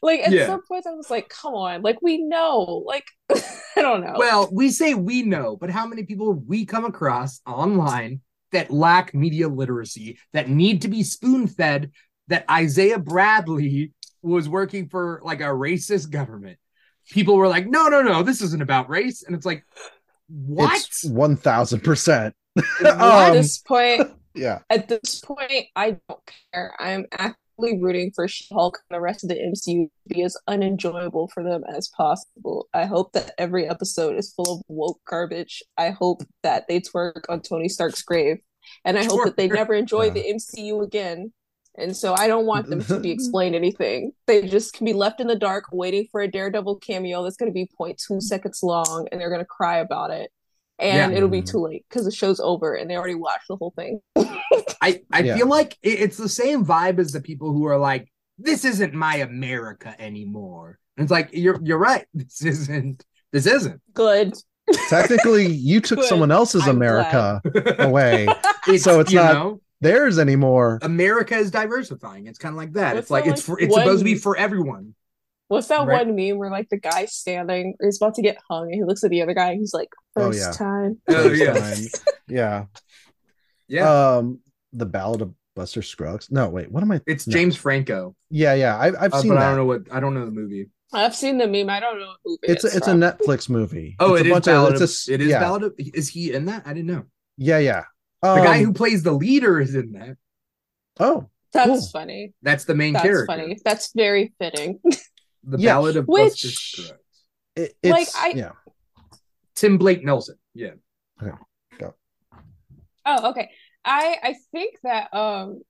Like 0.02 0.22
at 0.22 0.32
Yeah. 0.34 0.48
some 0.48 0.62
point 0.68 0.88
I 0.88 0.92
was 0.92 1.10
like, 1.12 1.30
come 1.30 1.54
on, 1.54 1.84
like 1.84 2.02
we 2.02 2.18
know. 2.18 2.84
Like 2.86 3.06
I 3.32 3.82
don't 3.84 4.02
know. 4.04 4.16
well, 4.18 4.50
we 4.52 4.72
say 4.72 4.96
we 4.96 5.22
know, 5.24 5.56
but 5.56 5.70
how 5.70 5.86
many 5.86 6.04
people 6.04 6.34
we 6.34 6.66
come 6.66 6.86
across 6.86 7.40
online 7.46 8.22
that 8.52 8.72
lack 8.72 9.14
media 9.14 9.48
literacy, 9.48 10.18
that 10.34 10.50
need 10.50 10.82
to 10.82 10.88
be 10.88 11.04
spoon 11.04 11.48
fed, 11.48 11.92
that 12.32 12.46
Isaiah 12.50 12.98
Bradley 13.00 13.92
was 14.24 14.50
working 14.50 14.88
for 14.90 15.22
like 15.24 15.42
a 15.42 15.46
racist 15.46 16.10
government, 16.10 16.58
people 17.12 17.36
were 17.38 17.48
like, 17.48 17.68
"No, 17.68 17.88
no, 17.88 18.02
no, 18.02 18.24
this 18.24 18.42
isn't 18.42 18.62
about 18.62 18.90
race," 18.90 19.24
and 19.24 19.36
it's 19.36 19.46
like, 19.46 19.64
what? 20.28 20.76
It's 20.80 21.06
one 21.06 21.36
thousand 21.36 21.82
percent. 21.84 22.34
At 22.86 23.00
Um, 23.00 23.34
this 23.34 23.60
point, 23.60 24.10
Yeah. 24.34 24.60
at 24.70 24.88
this 24.88 25.20
point, 25.20 25.68
I 25.76 25.98
don't 26.10 26.20
care. 26.54 26.74
I'm 26.80 27.06
actively 27.12 27.80
rooting 27.82 28.12
for 28.16 28.28
She-Hulk 28.28 28.80
and 28.90 28.98
the 28.98 29.02
rest 29.02 29.24
of 29.24 29.30
the 29.30 29.36
MCU 29.36 29.86
to 29.88 29.92
be 30.14 30.24
as 30.24 30.36
unenjoyable 30.48 31.28
for 31.34 31.44
them 31.44 31.64
as 31.70 31.88
possible. 31.90 32.68
I 32.74 32.86
hope 32.86 33.12
that 33.14 33.32
every 33.38 33.68
episode 33.70 34.18
is 34.18 34.34
full 34.34 34.56
of 34.58 34.62
woke 34.68 35.00
garbage. 35.08 35.62
I 35.78 35.90
hope 35.92 36.24
that 36.44 36.68
they 36.68 36.80
twerk 36.82 37.24
on 37.30 37.42
Tony 37.42 37.68
Stark's 37.70 38.02
grave, 38.04 38.38
and 38.86 38.98
I 38.98 39.04
hope 39.06 39.24
that 39.26 39.38
they 39.38 39.48
never 39.48 39.74
enjoy 39.74 40.06
Yeah. 40.06 40.14
the 40.14 40.30
MCU 40.34 40.82
again. 40.84 41.34
And 41.78 41.96
so 41.96 42.14
I 42.14 42.28
don't 42.28 42.46
want 42.46 42.68
them 42.68 42.84
to 42.86 43.00
be 43.00 43.12
explained 43.18 43.56
anything. 43.56 44.12
They 44.28 44.48
just 44.48 44.74
can 44.74 44.86
be 44.86 44.94
left 44.94 45.20
in 45.22 45.28
the 45.28 45.36
dark 45.38 45.66
waiting 45.72 46.08
for 46.12 46.22
a 46.22 46.28
Daredevil 46.30 46.78
cameo 46.78 47.24
that's 47.24 47.38
going 47.38 47.50
to 47.50 47.54
be 47.54 47.70
0.2 47.80 48.22
seconds 48.22 48.62
long 48.62 49.08
and 49.12 49.20
they're 49.22 49.30
going 49.30 49.40
to 49.42 49.46
cry 49.46 49.78
about 49.78 50.12
it. 50.12 50.32
And 50.80 51.12
Yeah. 51.12 51.18
it'll 51.18 51.30
be 51.30 51.42
too 51.42 51.60
late 51.60 51.86
because 51.90 52.06
the 52.06 52.12
show's 52.12 52.40
over 52.40 52.74
and 52.76 52.90
they 52.90 52.96
already 52.96 53.16
watched 53.16 53.48
the 53.48 53.56
whole 53.56 53.74
thing. 53.76 54.02
I 54.82 55.02
I 55.12 55.20
Yeah. 55.20 55.38
feel 55.38 55.48
like 55.48 55.78
it's 55.84 56.18
the 56.18 56.28
same 56.30 56.66
vibe 56.66 57.00
as 57.00 57.12
the 57.12 57.22
people 57.22 57.54
who 57.54 57.66
are 57.68 57.78
like, 57.78 58.08
"This 58.40 58.66
isn't 58.66 58.94
my 58.94 59.18
America 59.18 59.96
anymore." 60.00 60.80
And 60.98 61.04
it's 61.06 61.12
like 61.12 61.30
you're 61.34 61.60
you're 61.64 61.78
right. 61.78 62.06
This 62.16 62.42
isn't. 62.44 63.06
This 63.32 63.46
isn't. 63.46 63.80
Good. 63.94 64.34
Technically, 64.90 65.48
you 65.48 65.82
took 65.82 66.00
Good. 66.00 66.08
someone 66.08 66.32
else's 66.32 66.64
I'm 66.68 66.78
America 66.78 67.42
away. 67.80 68.28
It's, 68.68 68.84
So 68.84 69.00
it's 69.02 69.12
you 69.12 69.20
not- 69.20 69.34
know, 69.34 69.62
Theirs 69.82 70.20
anymore. 70.20 70.80
America 70.82 71.36
is 71.36 71.52
diversifying. 71.52 72.28
It's 72.28 72.38
kind 72.40 72.54
of 72.54 72.58
like 72.58 72.74
that. 72.74 72.94
What's 72.96 73.06
it's 73.06 73.12
like 73.12 73.26
that, 73.26 73.32
it's 73.34 73.42
for 73.42 73.60
it's 73.60 73.74
supposed 73.74 74.00
to 74.00 74.06
be 74.06 74.16
for 74.16 74.38
everyone. 74.38 74.96
What's 75.48 75.68
that 75.68 75.86
Right. 75.86 76.06
one 76.08 76.16
meme 76.16 76.38
where 76.38 76.50
like 76.50 76.70
the 76.70 76.78
guy 76.78 77.06
standing, 77.06 77.76
or 77.80 77.88
he's 77.88 77.98
about 77.98 78.16
to 78.16 78.22
get 78.22 78.38
hung, 78.50 78.66
and 78.66 78.76
he 78.76 78.84
looks 78.84 79.04
at 79.04 79.10
the 79.10 79.22
other 79.22 79.34
guy 79.34 79.50
and 79.52 79.60
he's 79.60 79.74
like, 79.74 79.90
Oh, 80.16 80.28
first 80.32 80.40
yeah. 80.40 80.52
time. 80.52 81.02
Oh, 81.10 81.32
yeah. 81.32 81.76
Yeah. 82.28 82.66
Yeah, 83.68 84.16
Um, 84.18 84.40
the 84.74 84.86
Ballad 84.86 85.22
of 85.22 85.34
Buster 85.56 85.82
Scruggs. 85.82 86.30
No, 86.32 86.48
wait. 86.50 86.72
What 86.72 86.84
am 86.84 86.92
I? 86.92 87.02
it's 87.06 87.28
no. 87.28 87.34
James 87.34 87.56
Franco, 87.58 88.16
Yeah, 88.30 88.54
yeah. 88.54 88.78
I've 88.80 88.96
I've 89.00 89.14
uh, 89.14 89.22
seen 89.22 89.30
but 89.32 89.40
that. 89.40 89.44
I 89.44 89.48
don't 89.50 89.58
know 89.58 89.66
what 89.66 89.82
I 89.92 90.00
don't 90.00 90.14
know 90.14 90.26
the 90.26 90.32
movie. 90.32 90.70
I've 90.94 91.16
seen 91.16 91.38
the 91.38 91.48
meme. 91.48 91.70
I 91.70 91.80
don't 91.80 92.00
know 92.00 92.14
who 92.24 92.38
It's 92.44 92.64
a, 92.66 92.68
it's 92.76 92.88
a. 92.88 92.92
Netflix 92.94 93.50
movie. 93.50 93.96
Oh, 94.00 94.16
it's 94.16 94.22
it 94.22 94.26
a 94.26 94.30
is 94.30 94.34
bunch 94.34 94.46
Ballad 94.46 94.70
of, 94.74 94.76
of, 94.76 94.82
it's 94.84 95.08
it 95.10 95.22
is 95.22 95.30
yeah, 95.30 95.40
Ballad 95.40 95.64
of 95.64 95.74
is 95.78 96.10
he 96.10 96.34
in 96.34 96.46
that? 96.46 96.64
I 96.66 96.74
didn't 96.74 96.88
know. 96.88 97.04
Yeah, 97.38 97.60
yeah. 97.60 97.84
The 98.22 98.30
Um, 98.30 98.44
guy 98.44 98.64
who 98.64 98.74
plays 98.74 99.04
the 99.04 99.12
leader 99.14 99.60
is 99.60 99.74
in 99.76 99.94
that. 99.94 100.18
Oh, 101.00 101.30
That's 101.54 101.68
Cool. 101.68 101.82
funny. 101.92 102.34
That's 102.42 102.64
the 102.66 102.76
main 102.76 102.94
That's 102.94 103.04
character. 103.04 103.26
funny. 103.26 103.58
That's 103.66 103.92
very 103.94 104.34
fitting. 104.40 104.80
The 105.44 105.58
Yeah. 105.58 105.72
Ballad 105.74 105.98
of 105.98 106.06
Which- 106.08 106.44
Buster 106.44 106.48
Scruggs. 106.50 106.94
it, 107.56 107.74
Like, 107.84 108.08
I- 108.16 108.34
yeah. 108.36 108.52
Tim 109.56 109.78
Blake 109.80 110.06
Nelson. 110.06 110.36
Yeah. 110.54 110.74
Oh, 113.04 113.30
okay. 113.32 113.50
I 113.84 114.18
I 114.22 114.36
think 114.52 114.76
that 114.84 115.12
um 115.14 115.62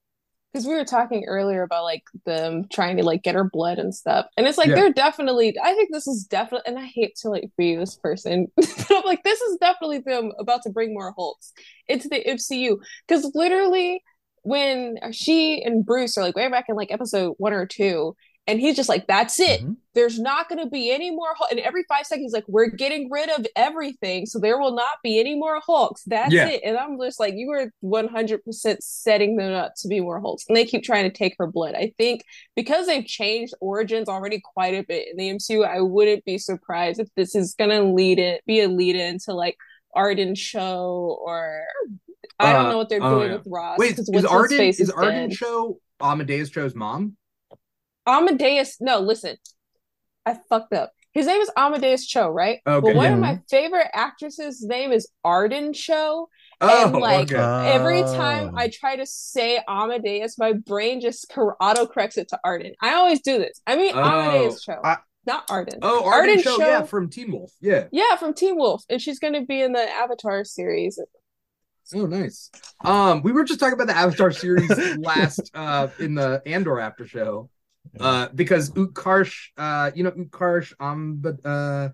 because 0.52 0.66
we 0.66 0.74
were 0.74 0.84
talking 0.84 1.24
earlier 1.26 1.62
about 1.62 1.84
like 1.84 2.02
them 2.26 2.64
trying 2.72 2.96
to 2.98 3.04
like 3.04 3.22
get 3.22 3.34
her 3.34 3.48
blood 3.50 3.78
and 3.78 3.94
stuff. 3.94 4.26
And 4.36 4.46
it's 4.46 4.58
like 4.58 4.68
Yeah. 4.68 4.74
they're 4.74 4.92
definitely 4.92 5.56
I 5.62 5.74
think 5.74 5.90
this 5.92 6.06
is 6.06 6.24
definitely 6.24 6.70
and 6.72 6.78
I 6.78 6.86
hate 6.86 7.16
to 7.22 7.30
like 7.30 7.50
be 7.56 7.76
this 7.76 7.96
person, 7.96 8.48
but 8.56 8.86
I'm 8.90 9.04
like, 9.04 9.22
this 9.24 9.40
is 9.40 9.58
definitely 9.60 9.98
them 10.00 10.32
about 10.38 10.62
to 10.64 10.70
bring 10.70 10.92
more 10.94 11.12
Hulks 11.16 11.52
into 11.88 12.08
the 12.08 12.26
MCU. 12.28 12.78
Because 13.06 13.30
literally 13.34 14.02
when 14.42 14.96
she 15.12 15.62
and 15.62 15.86
Bruce 15.86 16.18
are 16.18 16.22
like 16.22 16.36
way 16.36 16.48
back 16.50 16.66
in 16.68 16.76
like 16.76 16.90
episode 16.92 17.34
one 17.38 17.52
or 17.52 17.66
two, 17.66 18.16
and 18.46 18.58
he's 18.60 18.74
just 18.76 18.88
like, 18.88 19.06
that's 19.06 19.38
it. 19.38 19.60
Mhm. 19.62 19.76
There's 19.94 20.18
not 20.18 20.48
going 20.48 20.58
to 20.64 20.68
be 20.70 20.90
any 20.90 21.10
more. 21.10 21.28
Hul-" 21.36 21.46
And 21.50 21.60
every 21.60 21.84
five 21.88 22.06
seconds, 22.06 22.32
like, 22.32 22.44
we're 22.48 22.66
getting 22.68 23.10
rid 23.10 23.28
of 23.30 23.46
everything. 23.54 24.26
So 24.26 24.38
there 24.38 24.58
will 24.58 24.74
not 24.74 24.96
be 25.02 25.20
any 25.20 25.34
more 25.36 25.60
Hulks. 25.60 26.02
That's 26.06 26.32
Yeah. 26.32 26.48
it. 26.48 26.62
And 26.64 26.76
I'm 26.76 26.98
just 27.00 27.20
like, 27.20 27.34
you 27.36 27.50
are 27.52 27.70
100% 27.82 28.82
setting 28.82 29.36
them 29.36 29.52
up 29.52 29.74
to 29.78 29.88
be 29.88 30.00
more 30.00 30.20
Hulks. 30.20 30.44
And 30.48 30.56
they 30.56 30.64
keep 30.64 30.82
trying 30.82 31.04
to 31.10 31.16
take 31.16 31.34
her 31.38 31.46
blood. 31.46 31.74
I 31.76 31.92
think 31.98 32.24
because 32.56 32.86
they've 32.86 33.06
changed 33.06 33.54
origins 33.60 34.08
already 34.08 34.40
quite 34.54 34.74
a 34.74 34.82
bit 34.82 35.08
in 35.10 35.16
the 35.16 35.28
MCU, 35.30 35.64
I 35.64 35.80
wouldn't 35.80 36.24
be 36.24 36.38
surprised 36.38 36.98
if 37.00 37.08
this 37.16 37.34
is 37.34 37.54
going 37.54 37.70
to 37.70 37.82
lead 37.82 38.18
it, 38.18 38.42
be 38.46 38.60
a 38.60 38.68
lead 38.68 38.96
into 38.96 39.34
like 39.34 39.56
Arden 39.94 40.34
Cho 40.34 41.18
or. 41.24 41.64
I 42.38 42.52
don't 42.52 42.66
Uh, 42.66 42.70
know 42.70 42.78
what 42.78 42.88
they're 42.88 43.02
oh, 43.02 43.18
doing 43.18 43.30
yeah. 43.30 43.36
with 43.36 43.46
Ross. 43.46 43.78
Wait, 43.78 43.98
is 43.98 44.24
Arden 44.24 44.60
is 44.62 44.90
Arden 44.90 45.30
Cho 45.30 45.78
Amadeus 46.00 46.50
Cho's 46.50 46.74
mom? 46.74 47.16
Amadeus. 48.06 48.80
No, 48.80 49.00
listen, 49.00 49.36
I 50.26 50.36
fucked 50.48 50.72
up. 50.72 50.92
His 51.12 51.26
name 51.26 51.40
is 51.42 51.50
Amadeus 51.56 52.06
Cho, 52.06 52.28
right? 52.28 52.60
Okay. 52.66 52.86
But 52.86 52.96
one 52.96 53.04
Yeah. 53.06 53.12
of 53.14 53.18
my 53.18 53.40
favorite 53.50 53.88
actresses' 53.92 54.62
name 54.62 54.92
is 54.92 55.08
Arden 55.24 55.72
Cho. 55.74 56.28
Oh, 56.62 56.84
And, 56.86 56.96
like, 56.96 57.30
okay. 57.32 57.70
Every 57.72 58.00
time 58.02 58.52
Oh. 58.54 58.58
I 58.58 58.68
try 58.68 58.96
to 58.96 59.04
say 59.04 59.60
Amadeus, 59.68 60.38
my 60.38 60.52
brain 60.54 61.00
just 61.00 61.28
cor- 61.28 61.56
auto 61.60 61.86
corrects 61.86 62.16
it 62.16 62.28
to 62.28 62.38
Arden. 62.44 62.72
I 62.80 62.94
always 62.94 63.20
do 63.20 63.36
this. 63.38 63.60
I 63.66 63.76
mean 63.76 63.92
Oh. 63.94 64.00
Amadeus 64.00 64.62
Cho, 64.62 64.80
I- 64.82 64.98
not 65.26 65.44
Arden. 65.50 65.80
oh, 65.82 66.04
Arden, 66.04 66.30
Arden 66.30 66.42
show, 66.42 66.56
Cho- 66.56 66.66
yeah, 66.66 66.82
from 66.84 67.10
Teen 67.10 67.30
Wolf. 67.30 67.52
Yeah. 67.60 67.88
Yeah, 67.92 68.16
from 68.16 68.32
Teen 68.32 68.56
Wolf, 68.56 68.82
and 68.88 69.00
she's 69.02 69.18
going 69.18 69.34
to 69.34 69.42
be 69.42 69.60
in 69.60 69.72
the 69.72 69.88
Avatar 69.90 70.44
series. 70.44 70.98
Oh, 71.94 72.06
nice. 72.06 72.50
Um, 72.84 73.22
we 73.22 73.32
were 73.32 73.44
just 73.44 73.60
talking 73.60 73.74
about 73.74 73.88
the 73.88 73.96
Avatar 73.96 74.30
series 74.30 74.70
last 74.98 75.50
uh 75.54 75.88
in 75.98 76.14
the 76.14 76.40
Andor 76.46 76.80
after 76.80 77.06
show. 77.06 77.50
Uh, 78.00 78.28
because 78.34 78.70
Utkarsh, 78.70 79.48
uh, 79.56 79.90
you 79.94 80.02
know, 80.02 80.12
Utkarsh 80.12 80.72
um 80.80 81.16
but 81.20 81.36
uh 81.44 81.90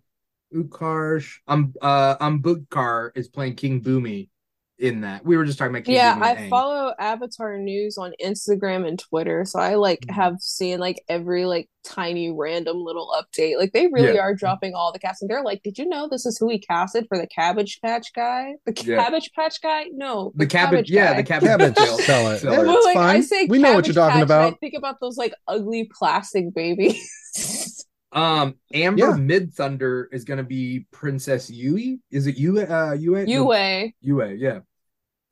Utkarsh 0.55 1.39
um 1.49 1.75
uh 1.83 2.17
Ambudkar 2.19 3.11
is 3.15 3.29
playing 3.29 3.57
King 3.57 3.83
Bumi 3.83 4.29
in 4.79 5.01
that. 5.01 5.25
We 5.25 5.37
were 5.37 5.45
just 5.45 5.59
talking 5.59 5.73
about 5.75 5.85
King 5.85 5.97
Yeah, 5.97 6.19
I 6.21 6.35
Aang. 6.37 6.49
follow 6.51 6.93
Avatar 6.99 7.59
news 7.59 7.99
on 7.99 8.13
Instagram 8.25 8.87
and 8.87 8.99
Twitter, 8.99 9.45
so 9.45 9.59
I 9.59 9.75
like 9.75 10.01
Mhm. 10.09 10.15
have 10.15 10.37
seen 10.41 10.79
like 10.79 11.03
every 11.09 11.47
like 11.47 11.69
tiny 11.85 12.31
random 12.31 12.83
little 12.85 13.13
update. 13.17 13.57
Like 13.59 13.73
they 13.73 13.87
really 13.89 14.15
Yeah. 14.15 14.21
are 14.21 14.35
dropping 14.35 14.75
all 14.75 14.93
the 14.93 14.99
cast, 14.99 15.23
and 15.23 15.31
they're 15.31 15.43
like, 15.43 15.63
"Did 15.63 15.79
you 15.79 15.89
know 15.89 16.07
this 16.09 16.27
is 16.27 16.39
who 16.39 16.49
he 16.49 16.59
casted 16.59 17.07
for 17.09 17.19
the 17.19 17.27
Cabbage 17.27 17.81
Patch 17.83 18.13
guy? 18.15 18.55
The 18.67 18.73
Yeah. 18.85 19.03
Cabbage 19.03 19.31
Patch 19.35 19.61
guy? 19.63 19.87
No, 19.93 20.33
the 20.37 20.47
cabbage, 20.47 20.91
yeah, 20.91 21.13
guy." 21.13 21.17
the 21.23 21.23
cabbage, 21.25 21.49
Cabbage 21.49 21.77
seller- 21.77 22.03
seller. 22.03 22.37
seller. 22.39 22.53
Yeah, 22.55 22.63
Well, 22.63 22.77
It's 22.77 22.87
like 22.87 22.97
I 22.97 23.21
say, 23.21 23.47
We 23.47 23.59
know 23.59 23.75
what 23.75 23.87
you're 23.87 23.95
talking 23.95 24.21
Patch, 24.21 24.23
and 24.23 24.33
I 24.33 24.47
about. 24.49 24.61
think 24.61 24.75
about 24.77 24.97
those 25.01 25.17
like 25.17 25.33
ugly 25.49 25.91
plastic 25.99 26.55
babies. 26.55 26.97
Um, 28.13 28.55
Amber 28.73 29.01
Yeah. 29.11 29.17
Mid 29.17 29.53
Thunder 29.53 30.09
is 30.13 30.25
gonna 30.25 30.43
be 30.45 30.87
Princess 30.91 31.51
Yue. 31.51 31.99
Is 32.11 32.27
it 32.27 32.37
Yue? 32.39 32.61
Uh, 32.61 32.93
Yue? 32.99 33.19
Yue, 33.19 33.45
No, 33.45 33.91
Yue, 34.01 34.25
yeah. 34.39 34.61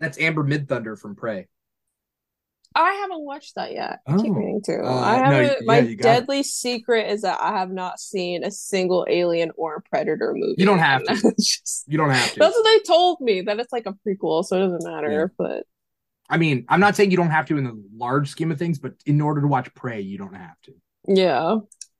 That's 0.01 0.19
Amber 0.19 0.45
Midthunder 0.45 0.99
from 0.99 1.17
Prey. 1.17 1.49
I 2.75 2.93
haven't 2.93 3.25
watched 3.25 3.55
that 3.55 3.73
yet. 3.73 4.01
I 4.07 4.19
keep 4.19 4.31
Oh. 4.33 4.35
meaning 4.35 4.61
to. 4.65 4.83
Uh, 4.85 5.01
I 5.01 5.15
haven't. 5.17 5.43
yeah, 5.45 5.55
my 5.65 5.79
you 5.79 5.97
got 5.97 6.01
it. 6.01 6.21
deadly 6.21 6.43
secret 6.43 7.11
is 7.11 7.23
that 7.23 7.41
I 7.41 7.59
have 7.59 7.71
not 7.71 7.99
seen 7.99 8.45
a 8.45 8.51
single 8.51 9.07
Alien 9.09 9.51
or 9.57 9.83
Predator 9.91 10.35
movie. 10.35 10.57
You 10.59 10.67
don't 10.67 10.81
have 10.81 11.03
to. 11.05 11.15
just- 11.41 11.85
You 11.89 11.97
don't 11.97 12.11
have 12.11 12.33
to. 12.35 12.39
That's 12.39 12.55
what 12.55 12.65
they 12.65 12.81
told 12.81 13.23
me. 13.23 13.41
That 13.41 13.59
it's 13.59 13.73
like 13.73 13.87
a 13.87 13.95
prequel, 14.07 14.45
so 14.45 14.57
it 14.59 14.69
doesn't 14.69 14.85
matter. 14.93 15.11
Yeah. 15.11 15.27
But 15.39 15.65
I 16.29 16.37
mean, 16.37 16.67
I'm 16.69 16.81
not 16.81 16.97
saying 16.97 17.11
you 17.11 17.17
don't 17.17 17.31
have 17.31 17.47
to 17.47 17.57
in 17.57 17.65
the 17.65 17.83
large 17.97 18.29
scheme 18.29 18.51
of 18.53 18.59
things, 18.59 18.79
but 18.79 18.93
in 19.07 19.23
order 19.23 19.41
to 19.41 19.47
watch 19.47 19.73
Prey, 19.75 20.03
you 20.03 20.19
don't 20.19 20.35
have 20.35 20.61
to. 20.65 20.75
yeah, 21.09 21.57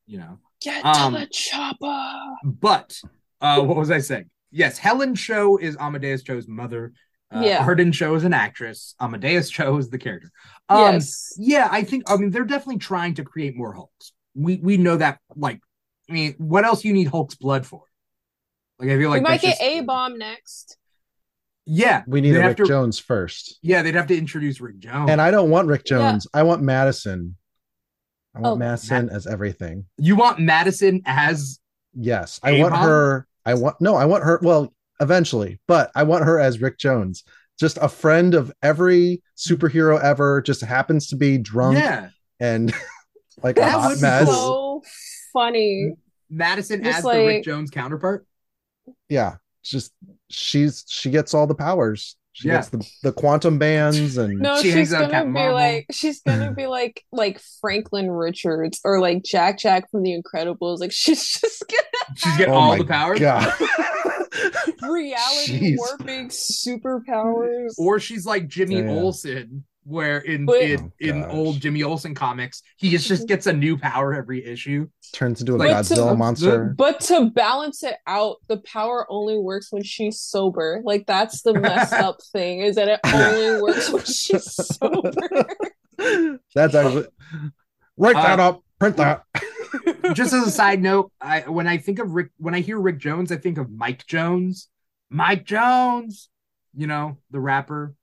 You 0.07 0.19
know. 0.19 0.39
Get 0.63 0.85
Um, 0.85 1.15
to 1.15 1.21
the 1.21 1.27
chopper. 1.27 2.13
But 2.45 3.01
uh, 3.41 3.63
what 3.63 3.77
was 3.77 3.91
I 3.91 3.99
saying? 3.99 4.31
Yes, 4.51 4.79
Helen 4.79 5.15
Cho 5.15 5.57
is 5.59 5.77
Amadeus 5.79 6.23
Cho's 6.23 6.49
mother. 6.49 6.93
Uh, 7.35 7.43
Yeah. 7.45 7.65
Arden 7.65 7.93
Cho 7.93 8.15
is 8.15 8.25
an 8.25 8.33
actress. 8.33 8.95
Amadeus 9.01 9.51
Cho 9.51 9.77
is 9.77 9.91
the 9.91 9.99
character. 9.99 10.31
Um, 10.69 10.95
yes, 10.95 11.35
Yeah, 11.39 11.69
I 11.71 11.83
think. 11.83 12.11
I 12.11 12.17
mean, 12.17 12.31
they're 12.31 12.45
definitely 12.45 12.79
trying 12.79 13.15
to 13.15 13.25
create 13.25 13.57
more 13.57 13.73
Hulks. 13.75 14.13
We 14.35 14.57
we 14.57 14.77
know 14.77 14.97
that. 14.97 15.19
Like, 15.35 15.61
I 16.09 16.13
mean, 16.13 16.35
what 16.39 16.65
else 16.65 16.85
you 16.85 16.93
need 16.93 17.09
Hulk's 17.09 17.35
blood 17.35 17.67
for? 17.67 17.83
Like, 18.79 18.91
I 18.91 18.97
feel 18.99 19.11
like 19.11 19.23
we 19.23 19.29
might 19.29 19.41
get 19.41 19.61
A-Bomb 19.61 20.19
next. 20.19 20.77
Yeah, 21.69 22.05
We 22.07 22.21
need 22.21 22.33
they'd 22.33 22.43
a 22.45 22.49
Rick 22.49 22.59
to- 22.59 22.67
Jones 22.67 22.99
first. 22.99 23.59
Yeah, 23.61 23.83
they'd 23.83 23.95
have 23.97 24.07
to 24.07 24.17
introduce 24.17 24.61
Rick 24.61 24.79
Jones. 24.79 25.11
And 25.11 25.21
I 25.21 25.31
don't 25.33 25.51
want 25.51 25.67
Rick 25.67 25.83
Yeah. 25.91 25.99
Jones. 25.99 26.29
I 26.33 26.45
want 26.45 26.63
Madison. 26.63 27.37
I 28.37 28.41
want 28.41 28.53
Oh. 28.55 28.57
Madison 28.57 29.09
as 29.09 29.27
everything. 29.27 29.87
you 29.99 30.15
want 30.17 30.39
Madison 30.39 31.03
as 31.07 31.59
Yes. 31.95 32.39
I 32.43 32.61
want 32.61 32.77
her. 32.77 33.27
I 33.47 33.55
want 33.55 33.81
no, 33.81 33.95
I 33.95 34.05
want 34.05 34.23
her. 34.25 34.39
Well, 34.43 34.75
eventually, 35.01 35.59
but 35.67 35.91
I 35.95 36.03
want 36.03 36.25
her 36.25 36.39
as 36.39 36.61
Rick 36.61 36.79
Jones. 36.79 37.25
Just 37.59 37.79
a 37.81 37.89
friend 37.89 38.35
of 38.35 38.53
every 38.63 39.23
superhero 39.37 39.99
ever, 40.03 40.43
just 40.43 40.61
happens 40.61 41.07
to 41.09 41.17
be 41.17 41.39
drunk 41.39 41.79
yeah 41.79 42.11
and 42.39 42.75
like 43.43 43.57
a 43.57 43.61
That 43.61 43.71
hot 43.73 43.89
would 43.89 43.95
be 43.97 44.03
mess. 44.03 44.27
So 44.29 44.83
funny. 45.33 45.93
Madison 46.29 46.85
Just 46.85 46.99
as 46.99 47.05
the 47.05 47.11
Rick 47.27 47.45
Jones 47.45 47.71
counterpart. 47.71 48.27
Yeah. 49.09 49.37
Just 49.63 49.93
she's 50.29 50.85
she 50.89 51.11
gets 51.11 51.33
all 51.33 51.47
the 51.47 51.55
powers. 51.55 52.17
She 52.39 52.49
Yeah. 52.49 52.57
gets 52.57 52.69
the, 52.69 52.87
the 53.03 53.13
quantum 53.13 53.59
bands 53.59 54.19
and 54.19 54.39
No, 54.41 54.61
She 54.61 54.71
she's 54.71 54.93
out 54.93 55.11
gonna 55.11 55.25
be 55.25 55.31
Marvel. 55.31 55.55
like 55.55 55.87
she's 55.91 56.21
gonna 56.21 56.53
be 56.53 56.67
like 56.67 57.03
like 57.11 57.41
Franklin 57.63 58.11
Richards 58.11 58.79
or 58.85 59.01
like 59.01 59.23
Jack 59.25 59.59
Jack 59.59 59.91
from 59.91 60.03
The 60.03 60.21
Incredibles. 60.23 60.81
Like 60.81 60.93
she's 60.93 61.27
just 61.41 61.65
gonna 61.67 62.15
She's 62.15 62.37
getting 62.37 62.53
Oh 62.53 62.59
all 62.59 62.69
my 62.69 62.79
the 62.79 62.85
powers. 62.85 63.21
God. 63.21 63.51
reality 64.83 65.75
Jeez. 65.75 65.77
warping 65.79 66.29
superpowers. 66.29 67.73
Or 67.79 67.99
she's 67.99 68.27
like 68.27 68.49
Jimmy 68.49 68.81
Yeah. 68.81 68.91
Olsen, 68.91 69.65
where 69.87 70.19
in 70.19 70.45
But- 70.47 70.61
in, 70.63 70.81
Oh, 70.81 70.91
in 70.99 71.25
old 71.25 71.61
Jimmy 71.61 71.83
Olsen 71.85 72.15
comics, 72.15 72.63
he 72.77 72.91
just, 72.91 73.07
just 73.07 73.29
gets 73.29 73.47
a 73.47 73.53
new 73.53 73.79
power 73.79 74.13
every 74.15 74.45
issue. 74.45 74.89
turns 75.13 75.41
into 75.41 75.55
a 75.55 75.57
Like, 75.57 75.71
Godzilla 75.71 76.11
to- 76.11 76.17
monster. 76.17 76.75
But 76.77 77.01
to 77.03 77.31
balance 77.31 77.83
it 77.85 77.97
out, 78.07 78.37
the 78.49 78.57
power 78.59 79.07
only 79.11 79.39
works 79.39 79.73
when 79.73 79.83
she's 79.85 80.19
sober. 80.21 80.81
Like 80.85 81.07
that's 81.07 81.43
the 81.43 81.55
messed 81.55 81.93
up 82.07 82.21
thing 82.33 82.61
is 82.61 82.75
that 82.77 82.89
it 82.89 83.01
only 83.05 83.63
works 83.63 83.91
when 83.93 84.05
she's 84.05 84.53
sober. 84.77 85.13
That's 86.55 86.75
actually 86.75 87.07
write 87.97 88.15
that 88.17 88.39
Uh, 88.39 88.49
up, 88.51 88.65
print 88.79 88.97
that. 88.99 89.23
just 90.15 90.33
as 90.33 90.47
a 90.47 90.51
side 90.51 90.83
note, 90.83 91.11
I 91.21 91.41
when 91.41 91.67
I 91.67 91.79
think 91.79 91.99
of 91.99 92.11
Rick, 92.13 92.31
when 92.39 92.55
I 92.55 92.61
hear 92.61 92.79
Rick 92.79 92.99
Jones, 92.99 93.33
I 93.33 93.37
think 93.37 93.57
of 93.59 93.71
Mike 93.71 94.07
Jones. 94.07 94.69
Mike 95.11 95.45
Jones, 95.47 96.29
you 96.75 96.87
know, 96.87 97.17
the 97.31 97.41
rapper, 97.41 97.95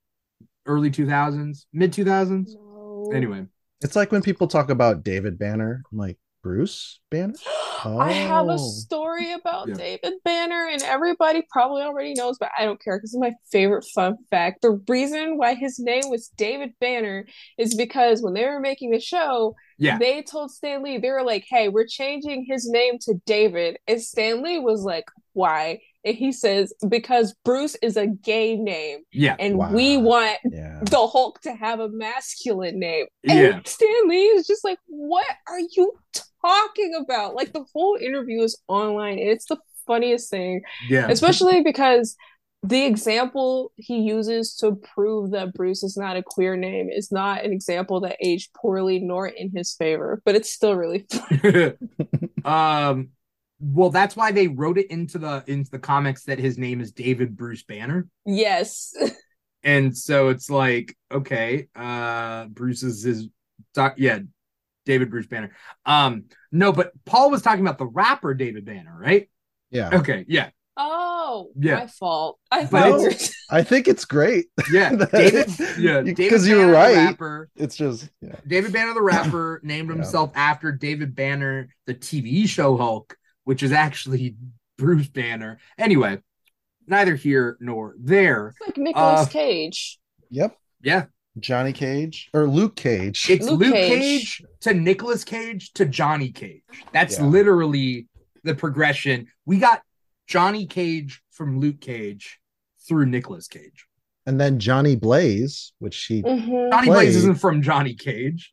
early 0.65 0.89
2000s, 0.91 1.65
mid 1.73 1.91
2000s. 1.93 2.56
No. 2.56 3.12
Anyway, 3.13 3.45
It's 3.82 3.95
like 3.97 4.12
when 4.12 4.21
people 4.21 4.47
talk 4.47 4.69
about 4.69 5.04
David 5.04 5.38
Banner, 5.38 5.84
I'm 5.91 5.97
like 5.97 6.17
Bruce 6.41 6.99
Banner. 7.12 7.34
I 7.86 8.13
have 8.13 8.45
Oh. 8.47 8.52
a 8.54 8.58
story 8.60 9.34
about 9.34 9.67
Yeah. 9.67 9.73
David 9.76 10.13
Banner, 10.23 10.67
and 10.71 10.82
everybody 10.84 11.43
probably 11.52 11.82
already 11.82 12.13
knows, 12.13 12.38
but 12.39 12.49
I 12.58 12.63
don't 12.63 12.82
care 12.82 12.97
because 12.97 13.13
it's 13.13 13.19
my 13.19 13.34
favorite 13.52 13.84
fun 13.93 14.15
fact. 14.30 14.62
The 14.62 14.82
reason 14.88 15.38
why 15.38 15.56
his 15.56 15.80
name 15.80 16.04
was 16.10 16.30
David 16.38 16.71
Banner 16.80 17.26
is 17.58 17.76
because 17.76 18.21
when 18.21 18.34
they 18.34 18.45
were 18.45 18.62
making 18.62 18.91
the 18.91 19.02
show, 19.02 19.54
yeah, 19.78 19.97
they 19.97 20.21
told 20.21 20.52
Stan 20.52 20.82
Lee, 20.82 20.97
they 20.97 21.12
were 21.12 21.23
like, 21.23 21.43
hey, 21.49 21.67
we're 21.67 21.88
changing 21.88 22.45
his 22.47 22.69
name 22.69 22.99
to 23.02 23.15
David. 23.26 23.80
And 23.86 24.02
Stan 24.02 24.41
Lee 24.41 24.60
was 24.60 24.84
like, 24.84 25.06
why? 25.34 25.80
And 26.06 26.16
he 26.16 26.32
says, 26.32 26.74
because 26.88 27.34
Bruce 27.46 27.76
is 27.82 27.96
a 27.98 28.08
gay 28.08 28.56
name, 28.56 29.00
yeah, 29.12 29.36
and 29.39 29.58
Wow. 29.58 29.72
we 29.72 29.98
want 29.98 30.38
Yeah. 30.52 30.80
the 30.84 31.08
Hulk 31.08 31.42
to 31.42 31.54
have 31.54 31.80
a 31.80 31.89
masculine 31.89 32.80
name. 32.80 33.06
And 33.28 33.39
yeah. 33.39 33.60
Stan 33.66 34.08
Lee 34.10 34.26
is 34.26 34.46
just 34.48 34.63
like, 34.66 34.80
what 34.88 35.26
are 35.48 35.60
you 35.60 35.94
talking 36.42 36.94
about? 37.02 37.36
Like 37.36 37.54
the 37.54 37.66
whole 37.74 37.98
interview 38.02 38.42
is 38.42 38.62
online 38.68 39.18
and 39.20 39.30
it's 39.30 39.46
the 39.46 39.58
funniest 39.88 40.30
thing, 40.30 40.62
Yeah. 40.89 41.08
especially 41.10 41.62
because 41.62 42.16
the 42.66 42.86
example 42.86 43.74
he 43.76 43.98
uses 44.00 44.56
to 44.56 44.76
prove 44.96 45.32
that 45.32 45.54
Bruce 45.54 45.84
is 45.84 45.98
not 45.98 46.16
a 46.16 46.24
queer 46.24 46.56
name 46.56 46.89
is 46.89 47.12
not 47.12 47.44
an 47.44 47.52
example 47.52 48.00
that 48.02 48.16
aged 48.22 48.54
poorly 48.54 49.00
nor 49.00 49.28
in 49.28 49.52
his 49.54 49.74
favor, 49.74 50.22
but 50.26 50.36
it's 50.36 50.50
still 50.52 50.74
really 50.76 51.06
funny. 51.12 51.74
um 52.46 53.10
well 53.65 53.89
that's 53.89 54.15
why 54.15 54.32
they 54.32 54.47
wrote 54.47 54.78
it 54.78 54.91
into 54.91 55.17
the 55.17 55.43
into 55.47 55.71
the 55.71 55.80
comics 55.80 56.26
that 56.26 56.38
his 56.38 56.58
name 56.58 56.82
is 56.82 56.91
David 56.91 57.36
Bruce 57.38 57.63
Banner. 57.63 58.08
yes. 58.26 58.93
And 59.65 59.97
so 59.97 60.28
it's 60.28 60.49
like, 60.49 60.93
okay, 61.10 61.69
uh 61.73 62.47
Bruce 62.47 62.84
is 62.84 63.02
his 63.04 63.30
doc 63.73 63.93
yeah, 63.97 64.19
David 64.86 65.10
Bruce 65.10 65.28
Banner. 65.28 65.52
Um 65.86 66.26
no, 66.52 66.73
but 66.73 66.91
Paul 67.06 67.32
was 67.32 67.41
talking 67.41 67.62
about 67.65 67.78
the 67.78 67.86
rapper 67.86 68.34
David 68.34 68.65
Banner, 68.65 68.93
right? 68.99 69.30
Yeah. 69.71 69.91
Okay, 69.99 70.26
yeah. 70.28 70.49
Oh, 70.76 71.52
Yeah. 71.58 71.76
my 71.76 71.88
fault. 71.88 72.39
I 72.52 72.65
thought 72.65 72.99
you 72.99 73.06
it's- 73.08 73.34
I 73.49 73.63
think 73.63 73.88
it's 73.88 74.04
great. 74.04 74.47
Yeah. 74.69 74.89
David 75.13 75.49
yeah, 75.80 76.02
You- 76.02 76.13
David 76.13 76.30
'cause 76.30 76.45
you 76.45 76.58
were 76.58 76.63
Banner, 76.63 76.71
the 76.73 76.78
right. 76.97 77.06
rapper, 77.12 77.49
It's 77.56 77.78
just 77.78 78.10
yeah. 78.19 78.36
David 78.45 78.73
Banner 78.73 78.93
the 78.93 79.02
rapper 79.02 79.62
named 79.63 79.88
Yeah. 79.89 79.95
himself 79.95 80.32
after 80.36 80.73
David 80.73 81.15
Banner, 81.15 81.69
the 81.88 81.93
TV 81.93 82.49
show 82.49 82.76
Hulk, 82.76 83.15
which 83.43 83.63
is 83.63 83.71
actually 83.71 84.36
Bruce 84.77 85.08
Banner. 85.08 85.60
Anyway, 85.77 86.19
neither 86.88 87.15
here 87.15 87.58
nor 87.60 87.95
there. 87.99 88.49
It's 88.49 88.62
like 88.67 88.77
Nicolas 88.77 89.21
Uh, 89.21 89.29
Cage. 89.32 89.99
Yep. 90.29 90.58
Yeah, 90.82 91.06
Johnny 91.39 91.73
Cage 91.73 92.29
or 92.34 92.47
Luke 92.47 92.75
Cage. 92.75 93.29
it's 93.29 93.47
Luke, 93.47 93.62
Luke 93.62 93.73
Cage. 93.73 93.99
Cage. 94.39 94.43
to 94.62 94.73
Nicolas 94.73 95.23
Cage 95.23 95.71
to 95.73 95.86
Johnny 95.86 96.32
Cage. 96.32 96.63
That's 96.91 97.17
Yeah. 97.17 97.25
literally 97.25 98.08
the 98.43 98.56
progression. 98.56 99.27
We 99.45 99.58
got 99.60 99.82
Johnny 100.27 100.65
Cage 100.65 101.21
from 101.32 101.60
Luke 101.60 101.79
Cage 101.82 102.39
through 102.88 103.06
Nicolas 103.08 103.47
Cage. 103.47 103.86
and 104.25 104.39
then 104.39 104.58
Johnny 104.58 104.95
Blaze, 104.95 105.73
which 105.79 106.06
he 106.06 106.21
Mhm. 106.23 106.71
Johnny 106.71 106.88
Blaze 106.88 107.13
isn't 107.17 107.36
from 107.41 107.62
Johnny 107.62 107.93
Cage. 107.93 108.53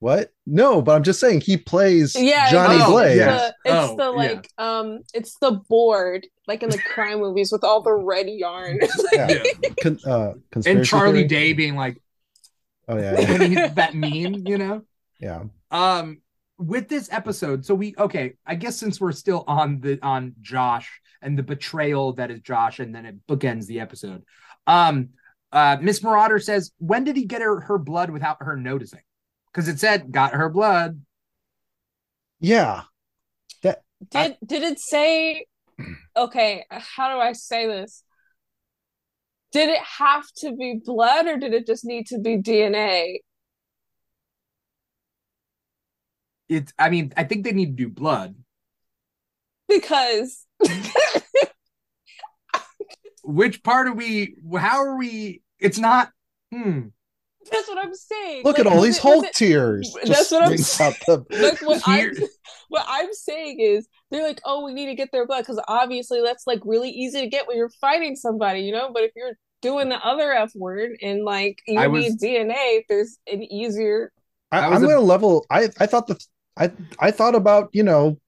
What? 0.00 0.32
No, 0.46 0.82
but 0.82 0.96
I'm 0.96 1.02
just 1.02 1.20
saying 1.20 1.42
he 1.42 1.56
plays 1.56 2.16
Yeah, 2.16 2.50
Johnny 2.50 2.74
it's 2.76 2.84
Oh, 2.86 2.90
Blaze. 2.90 3.16
yeah. 3.18 3.50
It's 3.64 3.74
Oh, 3.74 3.96
the 3.96 4.02
yeah. 4.02 4.08
like 4.32 4.48
um 4.58 5.00
it's 5.14 5.38
the 5.40 5.52
board 5.68 6.26
like 6.48 6.62
in 6.62 6.70
the 6.70 6.78
crime 6.78 7.20
movies 7.20 7.52
with 7.52 7.62
all 7.64 7.80
the 7.82 7.92
red 7.92 8.28
yarn. 8.28 8.78
Yeah. 9.12 9.28
Yeah. 9.62 9.70
Con- 9.82 9.98
uh, 10.06 10.32
And 10.66 10.84
Charlie 10.84 11.12
theory? 11.20 11.28
Day 11.28 11.52
being 11.52 11.76
like 11.76 12.02
Oh 12.88 12.98
yeah, 12.98 13.20
yeah. 13.46 13.68
that 13.68 13.94
mean, 13.94 14.44
you 14.46 14.58
know? 14.58 14.82
yeah. 15.20 15.44
um 15.70 16.20
with 16.58 16.88
this 16.88 17.08
episode 17.10 17.64
so 17.64 17.74
we 17.74 17.94
okay 17.96 18.34
i 18.44 18.54
guess 18.54 18.76
since 18.76 19.00
we're 19.00 19.12
still 19.12 19.44
on 19.48 19.80
the 19.80 19.98
on 20.02 20.34
josh 20.42 21.00
and 21.22 21.38
the 21.38 21.42
betrayal 21.42 22.12
that 22.12 22.30
is 22.30 22.40
josh 22.40 22.80
and 22.80 22.94
then 22.94 23.06
it 23.06 23.16
bookends 23.26 23.64
the 23.66 23.80
episode 23.80 24.22
um 24.66 25.08
uh 25.52 25.78
miss 25.80 26.02
marauder 26.02 26.38
says 26.38 26.70
when 26.76 27.02
did 27.02 27.16
he 27.16 27.24
get 27.24 27.40
her 27.40 27.60
her 27.60 27.78
blood 27.78 28.10
without 28.10 28.36
her 28.40 28.56
noticing 28.58 29.00
because 29.52 29.68
it 29.68 29.80
said 29.80 30.12
got 30.12 30.32
her 30.32 30.48
blood 30.48 31.00
Yeah. 32.40 32.82
did 34.10 34.36
did 34.44 34.62
it 34.62 34.78
say 34.78 35.46
okay, 36.16 36.64
how 36.70 37.14
do 37.14 37.20
I 37.20 37.32
say 37.32 37.66
this? 37.66 38.02
Did 39.52 39.68
it 39.68 39.80
have 39.80 40.24
to 40.38 40.54
be 40.54 40.80
blood 40.84 41.26
or 41.26 41.36
did 41.36 41.54
it 41.54 41.66
just 41.66 41.84
need 41.84 42.06
to 42.08 42.18
be 42.18 42.36
DNA? 42.36 43.20
it's 46.48 46.72
i 46.78 46.90
mean 46.90 47.12
i 47.16 47.24
think 47.24 47.44
they 47.44 47.52
need 47.52 47.76
to 47.76 47.84
do 47.84 47.88
blood 47.88 48.34
Because 49.68 50.46
which 53.22 53.62
part 53.62 53.88
are 53.88 53.94
we 53.94 54.36
how 54.58 54.78
are 54.78 54.96
we 54.96 55.42
it's 55.58 55.78
not 55.78 56.10
hmm 56.52 56.88
that's 57.50 57.68
what 57.68 57.78
I'm 57.84 57.94
saying. 57.94 58.42
Look 58.44 58.58
Like, 58.58 58.66
at 58.66 58.72
all 58.72 58.80
these 58.82 58.98
Hulk 58.98 59.24
it- 59.26 59.34
tears. 59.34 59.94
That's 60.04 60.30
what 60.30 60.42
I'm 60.42 60.56
saying. 60.58 60.94
out 61.08 61.20
what 61.62 61.82
I'm 61.86 62.12
what 62.68 62.84
I'm 62.88 63.12
saying 63.12 63.60
is 63.60 63.88
they're 64.10 64.22
like, 64.26 64.40
oh, 64.44 64.64
we 64.64 64.74
need 64.74 64.86
to 64.86 64.94
get 64.94 65.10
their 65.12 65.26
blood 65.26 65.40
because 65.42 65.60
obviously 65.68 66.20
that's 66.22 66.46
like 66.46 66.60
really 66.64 66.90
easy 66.90 67.20
to 67.20 67.26
get 67.28 67.46
when 67.48 67.56
you're 67.56 67.70
fighting 67.80 68.16
somebody, 68.16 68.60
you 68.60 68.72
know. 68.72 68.90
But 68.92 69.04
if 69.04 69.12
you're 69.16 69.36
doing 69.62 69.88
the 69.88 69.96
other 70.04 70.32
F 70.32 70.52
word 70.54 70.92
and 71.02 71.24
like 71.24 71.60
you 71.66 71.78
I 71.78 71.86
need 71.86 72.12
was- 72.12 72.16
DNA, 72.16 72.82
there's 72.88 73.18
an 73.30 73.42
easier. 73.42 74.12
I, 74.52 74.60
I 74.60 74.66
I'm 74.74 74.82
a- 74.84 74.86
gonna 74.88 75.00
level. 75.00 75.46
I 75.50 75.68
I 75.78 75.86
thought 75.86 76.06
the 76.08 76.18
I 76.58 76.70
I 76.98 77.10
thought 77.10 77.34
about 77.34 77.70
you 77.72 77.82
know, 77.82 78.18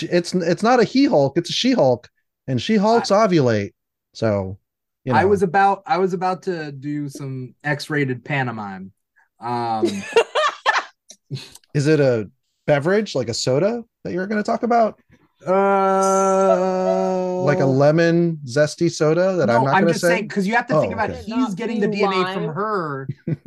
it's 0.00 0.34
it's 0.34 0.62
not 0.62 0.80
a 0.80 0.84
he 0.84 1.04
Hulk, 1.04 1.36
it's 1.36 1.50
a 1.50 1.52
she 1.52 1.72
Hulk, 1.72 2.08
and 2.46 2.60
she 2.60 2.76
Hulks 2.76 3.10
ovulate. 3.10 3.72
So, 4.14 4.58
you 5.04 5.12
know, 5.12 5.18
i 5.18 5.24
was 5.24 5.42
about 5.42 5.82
i 5.86 5.96
was 5.98 6.12
about 6.12 6.42
to 6.42 6.70
do 6.72 7.08
some 7.08 7.54
x-rated 7.64 8.24
pantomime 8.24 8.92
um 9.40 9.86
is 11.74 11.86
it 11.86 12.00
a 12.00 12.28
beverage 12.66 13.14
like 13.14 13.28
a 13.28 13.34
soda 13.34 13.82
that 14.04 14.12
you're 14.12 14.26
going 14.26 14.42
to 14.42 14.46
talk 14.46 14.62
about, 14.62 14.98
uh 15.46 17.42
like 17.42 17.60
a 17.60 17.64
lemon 17.66 18.38
zesty 18.46 18.90
soda 18.90 19.36
that 19.36 19.48
I'm 19.50 19.64
No, 19.64 19.70
not 19.70 19.72
going 19.80 19.86
to 19.86 19.92
just 19.92 20.00
say? 20.02 20.08
saying 20.08 20.28
because 20.28 20.46
you 20.46 20.54
have 20.54 20.66
to 20.68 20.74
Oh, 20.76 20.80
think 20.80 20.92
about 20.92 21.10
okay. 21.10 21.22
He's 21.22 21.54
getting 21.54 21.80
the 21.80 21.88
be 21.88 21.98
DNA 21.98 22.32
from 22.34 22.44
her. 22.48 23.08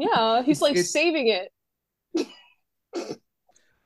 Yeah, 0.00 0.42
he's 0.44 0.60
like 0.62 0.72
It's- 0.72 0.90
saving 0.92 1.26
it. 1.28 1.50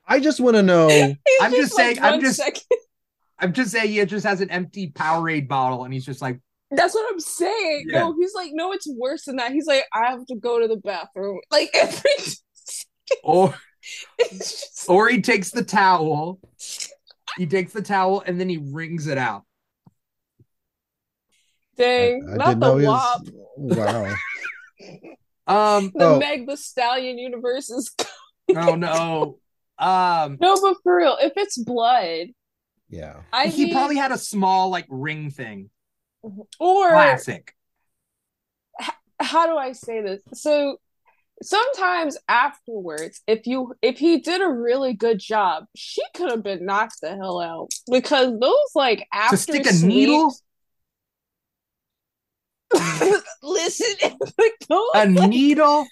I 0.06 0.20
just 0.20 0.40
want 0.40 0.56
to 0.56 0.62
know. 0.62 0.88
I'm 1.40 1.50
just 1.52 1.74
like, 1.74 1.96
saying- 1.96 1.98
I'm 2.02 2.20
just- 2.20 2.36
second. 2.36 2.62
I'm 3.38 3.52
just 3.54 3.70
saying 3.72 3.90
he 3.90 4.04
just 4.04 4.26
has 4.26 4.40
an 4.42 4.50
empty 4.50 4.90
Powerade 4.90 5.48
bottle 5.48 5.84
and 5.84 5.92
he's 5.94 6.04
just 6.04 6.20
like, 6.22 6.38
That's 6.74 6.94
what 6.94 7.12
I'm 7.12 7.20
saying. 7.20 7.84
Yeah. 7.88 8.00
No, 8.00 8.14
he's 8.18 8.34
like, 8.34 8.50
no, 8.54 8.72
it's 8.72 8.88
worse 8.98 9.24
than 9.26 9.36
that. 9.36 9.52
He's 9.52 9.66
like, 9.66 9.84
I 9.94 10.10
have 10.10 10.24
to 10.26 10.36
go 10.36 10.58
to 10.60 10.68
the 10.68 10.76
bathroom. 10.76 11.40
Like 11.50 11.70
every 11.74 12.10
or 13.24 13.54
just 14.30 14.88
or 14.88 15.08
he 15.08 15.20
takes 15.20 15.50
the 15.50 15.64
towel. 15.64 16.40
He 17.36 17.46
takes 17.46 17.72
the 17.72 17.82
towel 17.82 18.22
and 18.26 18.38
then 18.40 18.48
he 18.48 18.58
wrings 18.58 19.06
it 19.06 19.18
out. 19.18 19.44
dang, 21.76 22.26
I 22.30 22.36
not 22.36 22.46
didn't 22.46 22.60
the 22.60 22.66
know 22.66 22.76
he 22.78 22.86
WAP. 22.86 23.20
was. 23.56 23.76
Wow. 23.76 24.14
Um 25.44 25.92
The 25.94 26.04
Oh. 26.04 26.18
Meg 26.20 26.46
the 26.46 26.56
Stallion 26.56 27.18
universe 27.18 27.68
is 27.68 27.92
oh 28.56 28.76
no. 28.76 29.38
Um 29.76 30.38
no, 30.40 30.60
but 30.60 30.76
for 30.84 30.96
real, 30.96 31.16
if 31.20 31.32
it's 31.36 31.58
blood, 31.58 32.28
Yeah. 32.88 33.22
I 33.32 33.48
he 33.48 33.64
mean, 33.64 33.74
probably 33.74 33.96
had 33.96 34.12
a 34.12 34.18
small 34.18 34.70
like 34.70 34.86
ring 34.88 35.30
thing. 35.30 35.68
Or 36.60 36.88
Classic. 36.90 37.54
how 39.20 39.46
do 39.46 39.56
I 39.56 39.72
say 39.72 40.00
this? 40.02 40.22
So 40.34 40.76
sometimes 41.42 42.16
afterwards, 42.28 43.20
if 43.26 43.46
you 43.46 43.74
if 43.82 43.98
he 43.98 44.18
did 44.18 44.40
a 44.42 44.48
really 44.48 44.92
good 44.94 45.18
job, 45.18 45.64
she 45.74 46.02
could 46.14 46.30
have 46.30 46.42
been 46.42 46.64
knocked 46.64 47.00
the 47.02 47.10
hell 47.16 47.40
out 47.40 47.70
because 47.90 48.38
those 48.38 48.54
like 48.74 49.06
after 49.12 49.36
to 49.36 49.42
stick 49.42 49.66
a 49.66 49.72
sweet- 49.72 49.88
needle, 49.88 50.34
Listen, 53.42 54.10
like 54.38 54.52
those, 54.68 54.90
a 54.94 55.06
needle. 55.08 55.86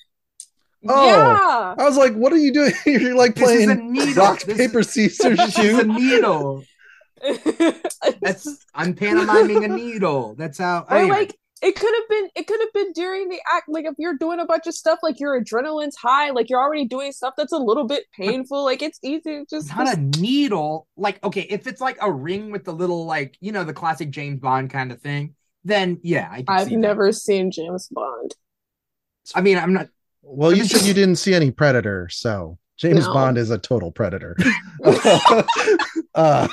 Oh. 0.89 1.07
yeah. 1.07 1.75
I 1.79 1.85
was 1.85 1.97
like, 1.99 2.15
what 2.15 2.33
are 2.33 2.39
you 2.39 2.53
doing? 2.55 2.73
You're 2.87 3.15
like 3.15 3.35
This 3.35 3.51
is 3.51 3.63
a 3.65 3.75
playing 3.75 3.93
needle. 3.93 4.25
rock, 4.25 4.41
This 4.41 4.57
paper, 4.57 4.79
is- 4.81 4.91
scissors, 4.91 5.37
This 5.37 5.59
is 5.59 5.79
a 5.79 5.85
needle. 5.85 6.65
That's 8.21 8.67
I'm 8.75 8.95
pantomiming 8.95 9.65
a 9.65 9.69
needle. 9.69 10.35
That's 10.37 10.59
how. 10.59 10.87
or 10.89 10.97
anyway. 10.97 11.17
like 11.17 11.37
it 11.63 11.77
could 11.77 11.95
have 11.95 12.09
been 12.09 12.29
it 12.35 12.47
could 12.47 12.61
have 12.61 12.73
been 12.73 12.93
during 12.93 13.29
the 13.29 13.39
act 13.53 13.69
like 13.69 13.85
if 13.85 13.95
you're 13.99 14.17
doing 14.17 14.41
a 14.41 14.47
bunch 14.47 14.67
of 14.67 14.73
stuff 14.75 14.99
like 15.03 15.21
your 15.21 15.39
adrenaline's 15.39 15.97
high 15.97 16.31
like 16.31 16.49
you're 16.49 16.61
already 16.61 16.87
doing 16.87 17.13
stuff 17.13 17.35
that's 17.37 17.53
a 17.53 17.59
little 17.59 17.85
bit 17.85 18.05
painful 18.17 18.65
like 18.65 18.81
it's 18.81 18.99
easy 19.03 19.21
to 19.21 19.45
just, 19.51 19.77
not 19.77 19.95
a 19.95 20.01
needle. 20.21 20.87
Like, 20.97 21.23
okay, 21.23 21.43
if 21.43 21.67
it's 21.67 21.81
like 21.81 21.99
a 22.01 22.11
ring 22.11 22.51
with 22.51 22.65
the 22.65 22.73
little, 22.73 23.05
like, 23.05 23.37
you 23.41 23.53
know, 23.53 23.65
the 23.65 23.75
classic 23.75 24.11
James 24.11 24.41
Bond 24.41 24.71
kind 24.71 24.91
of 24.93 25.01
thing, 25.01 25.35
then 25.65 26.01
yeah, 26.03 26.29
I 26.31 26.37
can 26.37 26.45
I've 26.49 26.69
see 26.69 26.75
that. 26.75 26.81
never 26.81 27.13
seen 27.13 27.51
James 27.51 27.89
Bond 27.91 28.35
I 29.35 29.41
mean, 29.41 29.59
I'm 29.59 29.73
not. 29.73 29.89
Well, 30.23 30.53
you 30.53 30.65
said 30.65 30.83
you 30.83 30.95
didn't 30.95 31.17
see 31.17 31.35
any 31.35 31.51
predator, 31.51 32.09
so 32.11 32.59
James 32.77 33.07
No. 33.07 33.13
Bond 33.13 33.39
is 33.39 33.51
a 33.51 33.59
total 33.59 33.91
predator. 33.91 34.37
uh, 36.15 36.49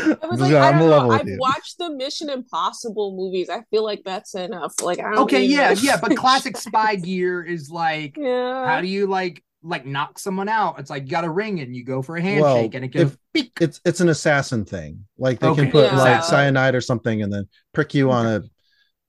I 0.00 0.26
was 0.26 0.40
I'm 0.40 0.50
like, 0.50 0.54
I 0.54 0.68
a 0.68 0.72
don't 0.78 0.88
level 0.90 1.08
know. 1.08 1.10
I've 1.14 1.28
you. 1.28 1.36
watched 1.38 1.78
the 1.78 1.90
Mission 1.94 2.30
Impossible 2.30 3.14
movies. 3.16 3.48
I 3.50 3.62
feel 3.70 3.84
like 3.84 4.02
that's 4.04 4.34
enough. 4.34 4.74
Like, 4.82 4.98
I 4.98 5.10
don't 5.10 5.18
Okay, 5.20 5.44
yeah, 5.44 5.70
much. 5.70 5.82
yeah, 5.82 5.98
but 6.00 6.16
classic 6.16 6.56
spy 6.68 6.96
gear 6.96 7.42
is 7.42 7.70
like, 7.70 8.16
yeah. 8.16 8.66
how 8.66 8.80
do 8.80 8.88
you 8.88 9.06
like 9.06 9.42
like 9.64 9.86
knock 9.86 10.18
someone 10.18 10.48
out? 10.48 10.78
It's 10.80 10.90
like 10.90 11.04
you 11.04 11.10
got 11.10 11.24
a 11.24 11.30
ring 11.30 11.60
and 11.60 11.74
you 11.76 11.84
go 11.84 12.02
for 12.02 12.16
a 12.16 12.22
handshake 12.22 12.42
Well, 12.42 12.70
and 12.74 12.84
it 12.84 12.88
goes. 12.88 13.02
if- 13.12 13.16
beep. 13.32 13.52
it's 13.60 13.80
it's 13.84 14.00
an 14.00 14.08
assassin 14.08 14.64
thing. 14.64 15.04
Like 15.18 15.38
they 15.40 15.46
Okay. 15.48 15.62
can 15.62 15.70
put 15.70 15.84
Yeah. 15.92 15.98
like 15.98 16.24
cyanide 16.24 16.74
or 16.74 16.80
something 16.80 17.22
and 17.22 17.32
then 17.32 17.48
prick 17.72 17.94
you 17.94 18.10
on 18.10 18.26
a. 18.26 18.42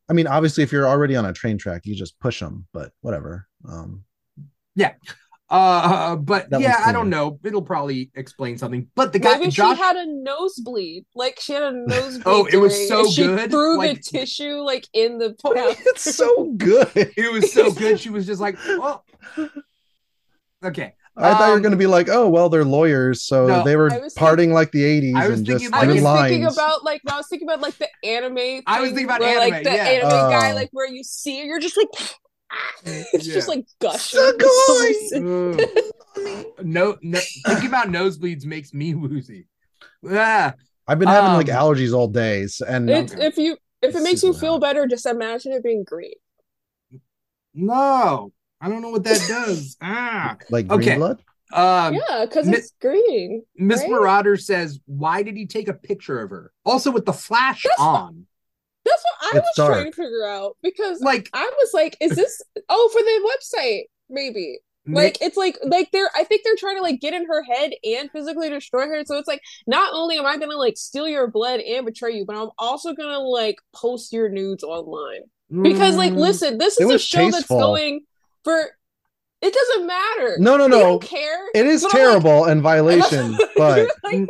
I 0.10 0.13
mean, 0.13 0.28
obviously, 0.28 0.63
if 0.63 0.72
you're 0.72 0.88
already 0.88 1.15
on 1.15 1.26
a 1.26 1.34
train 1.34 1.58
track, 1.58 1.82
you 1.86 1.96
just 1.96 2.19
push 2.19 2.39
them. 2.39 2.67
But 2.74 2.91
whatever. 3.02 3.48
Um, 3.67 4.04
Uh, 5.54 6.16
but 6.16 6.50
That 6.50 6.62
yeah, 6.62 6.82
I 6.84 6.92
don't 6.92 7.10
know. 7.10 7.39
It'll 7.44 7.62
probably 7.62 8.10
explain 8.16 8.58
something. 8.58 8.88
But 8.96 9.13
the 9.13 9.20
guy, 9.20 9.38
Maybe 9.38 9.52
Josh, 9.52 9.78
she 9.78 9.84
had 9.84 9.96
a 9.96 10.06
nosebleed. 10.08 11.06
Like 11.13 11.39
she 11.39 11.54
had 11.54 11.62
a 11.63 11.72
nosebleed. 11.72 12.24
Oh, 12.26 12.46
it 12.52 12.58
was 12.58 12.88
so 12.88 13.02
and 13.02 13.12
she 13.13 13.24
good, 13.24 13.52
Threw 13.52 13.78
like- 13.78 13.98
the 14.02 14.02
tissue 14.20 14.56
like 14.62 14.88
in 14.94 15.20
the. 15.20 15.36
it's 15.46 16.16
so 16.16 16.52
good. 16.58 16.89
it 16.96 17.32
was 17.32 17.54
so 17.54 17.72
good. 17.72 18.00
She 18.00 18.10
was 18.10 18.26
just 18.26 18.42
like, 18.42 18.58
oh, 18.66 19.02
okay. 20.63 20.94
I 21.16 21.34
thought 21.36 21.46
you 21.46 21.52
were 21.52 21.56
Um, 21.58 21.62
going 21.62 21.72
to 21.74 21.78
be 21.78 21.86
like, 21.86 22.10
oh, 22.10 22.28
well, 22.28 22.50
they're 22.50 22.66
lawyers, 22.66 23.22
so 23.22 23.46
No, 23.46 23.63
they 23.63 23.76
were 23.76 23.94
I 23.94 24.00
was 24.00 24.16
parting 24.16 24.52
like 24.52 24.72
the 24.72 24.82
80s 24.82 25.16
I 25.16 25.28
was 25.30 25.38
and 25.38 25.46
just 25.46 25.60
thinking 25.66 25.76
I 25.80 25.86
was 25.86 26.02
doing 26.02 26.16
thinking 26.24 26.46
about 26.46 26.84
like 26.84 27.02
I 27.08 27.18
was 27.18 27.28
thinking 27.28 27.48
about 27.48 27.62
like 27.62 27.78
the 27.78 27.88
anime. 28.04 28.63
I 28.66 28.82
was 28.82 28.89
thinking 28.89 29.06
about 29.06 29.20
where, 29.22 29.38
anime, 29.38 29.52
like 29.54 29.63
the 29.63 29.70
yeah. 29.70 29.84
anime 29.84 30.10
guy, 30.10 30.52
Oh. 30.52 30.56
like 30.56 30.70
where 30.72 30.88
you 30.88 31.04
see 31.04 31.46
you're 31.46 31.60
just 31.60 31.78
like, 31.78 31.89
it's 32.86 33.26
just 33.26 33.48
like 33.48 33.66
gushing. 33.80 34.20
So 34.20 34.34
for 34.34 34.39
some 34.39 35.26
going. 35.26 35.58
reason. 35.58 35.60
Ugh. 36.16 36.46
no, 36.63 36.98
no, 37.02 37.20
thinking 37.46 37.68
about 37.70 37.88
nosebleeds 37.88 38.46
makes 38.46 38.74
me 38.74 38.94
woozy. 38.94 39.48
Ah, 40.10 40.54
I've 40.88 41.00
been 41.00 41.08
having 41.08 41.34
like 41.34 41.50
Um, 41.50 41.56
allergies 41.56 41.94
all 41.94 42.08
days, 42.08 42.62
and 42.62 42.89
It's, 42.89 43.13
Okay. 43.13 43.26
if 43.26 43.38
you 43.38 43.54
if 43.82 43.89
it 43.89 43.96
It's 43.96 44.04
makes 44.04 44.24
you 44.24 44.32
super 44.34 44.39
feel 44.46 44.60
better, 44.60 44.86
just 44.88 45.06
imagine 45.06 45.52
it 45.54 45.63
being 45.63 45.84
green. 45.84 46.13
no, 47.54 48.32
I 48.62 48.70
don't 48.70 48.82
know 48.82 48.89
what 48.89 49.04
that 49.04 49.20
does. 49.28 49.78
Ah, 49.82 50.38
like 50.50 50.68
green 50.68 50.80
okay. 50.82 50.96
blood. 50.98 51.22
um, 51.54 51.94
yeah, 51.96 52.26
because 52.26 52.48
Mi- 52.48 52.58
it's 52.58 52.74
green. 52.82 53.44
Miss 53.56 53.82
right? 53.82 53.89
Marauder 53.92 54.38
says, 54.38 54.80
"Why 54.86 55.22
did 55.24 55.36
he 55.38 55.46
take 55.46 55.68
a 55.68 55.74
picture 55.74 56.20
of 56.22 56.30
her? 56.32 56.52
Also 56.66 56.92
with 56.92 57.06
the 57.06 57.13
flash 57.13 57.63
That's 57.63 57.80
what- 57.80 57.86
on, 57.88 58.26
That's 58.86 59.04
what 59.04 59.34
I 59.36 59.38
It's 59.38 59.48
was 59.48 59.54
dark. 59.56 59.74
trying 59.74 59.91
to 59.91 59.96
figure 59.96 60.26
out 60.28 60.58
because 60.62 61.00
like, 61.02 61.30
I 61.34 61.43
was 61.58 61.69
like, 61.74 61.96
is 62.02 62.15
this 62.15 62.41
oh 62.69 62.89
for 62.91 63.02
the 63.02 63.32
website? 63.60 63.84
Maybe. 64.10 64.60
Like 64.86 65.17
it's 65.22 65.38
like 65.38 65.58
like 65.63 65.91
they're 65.93 66.10
I 66.13 66.26
think 66.26 66.41
they're 66.43 66.58
trying 66.58 66.76
to 66.76 66.82
like 66.82 67.00
get 67.00 67.13
in 67.13 67.26
her 67.26 67.41
head 67.43 67.72
and 67.86 68.12
physically 68.12 68.50
destroy 68.50 68.86
her. 68.88 69.04
So 69.06 69.17
it's 69.17 69.30
like 69.30 69.41
not 69.65 69.93
only 69.93 70.17
am 70.17 70.26
I 70.26 70.36
gonna 70.38 70.58
like 70.58 70.76
steal 70.76 71.08
your 71.08 71.28
blood 71.28 71.62
and 71.62 71.86
betray 71.86 72.12
you, 72.17 72.26
but 72.26 72.36
I'm 72.36 72.50
also 72.58 72.93
gonna 72.93 73.19
like 73.19 73.56
post 73.74 74.12
your 74.12 74.28
nudes 74.28 74.62
online. 74.62 75.22
Because 75.50 75.96
like 75.96 76.12
Mm, 76.12 76.17
listen, 76.17 76.58
this 76.58 76.78
is 76.82 76.86
a 76.89 76.93
was 76.93 77.02
show 77.02 77.32
that's 77.32 77.48
going 77.48 78.02
for 78.43 78.72
it 79.41 79.54
doesn't 79.54 79.88
matter. 79.88 80.36
No, 80.39 80.58
no, 80.58 80.65
They 80.67 80.78
no. 80.78 80.80
don't 80.80 81.02
care. 81.02 81.39
It 81.56 81.65
is 81.65 81.84
But 81.84 81.96
I'm 81.96 82.00
like- 82.02 82.10
terrible 82.22 82.46
and 82.46 82.62
violation, 82.72 83.38
but 83.56 83.88
like, 84.04 84.28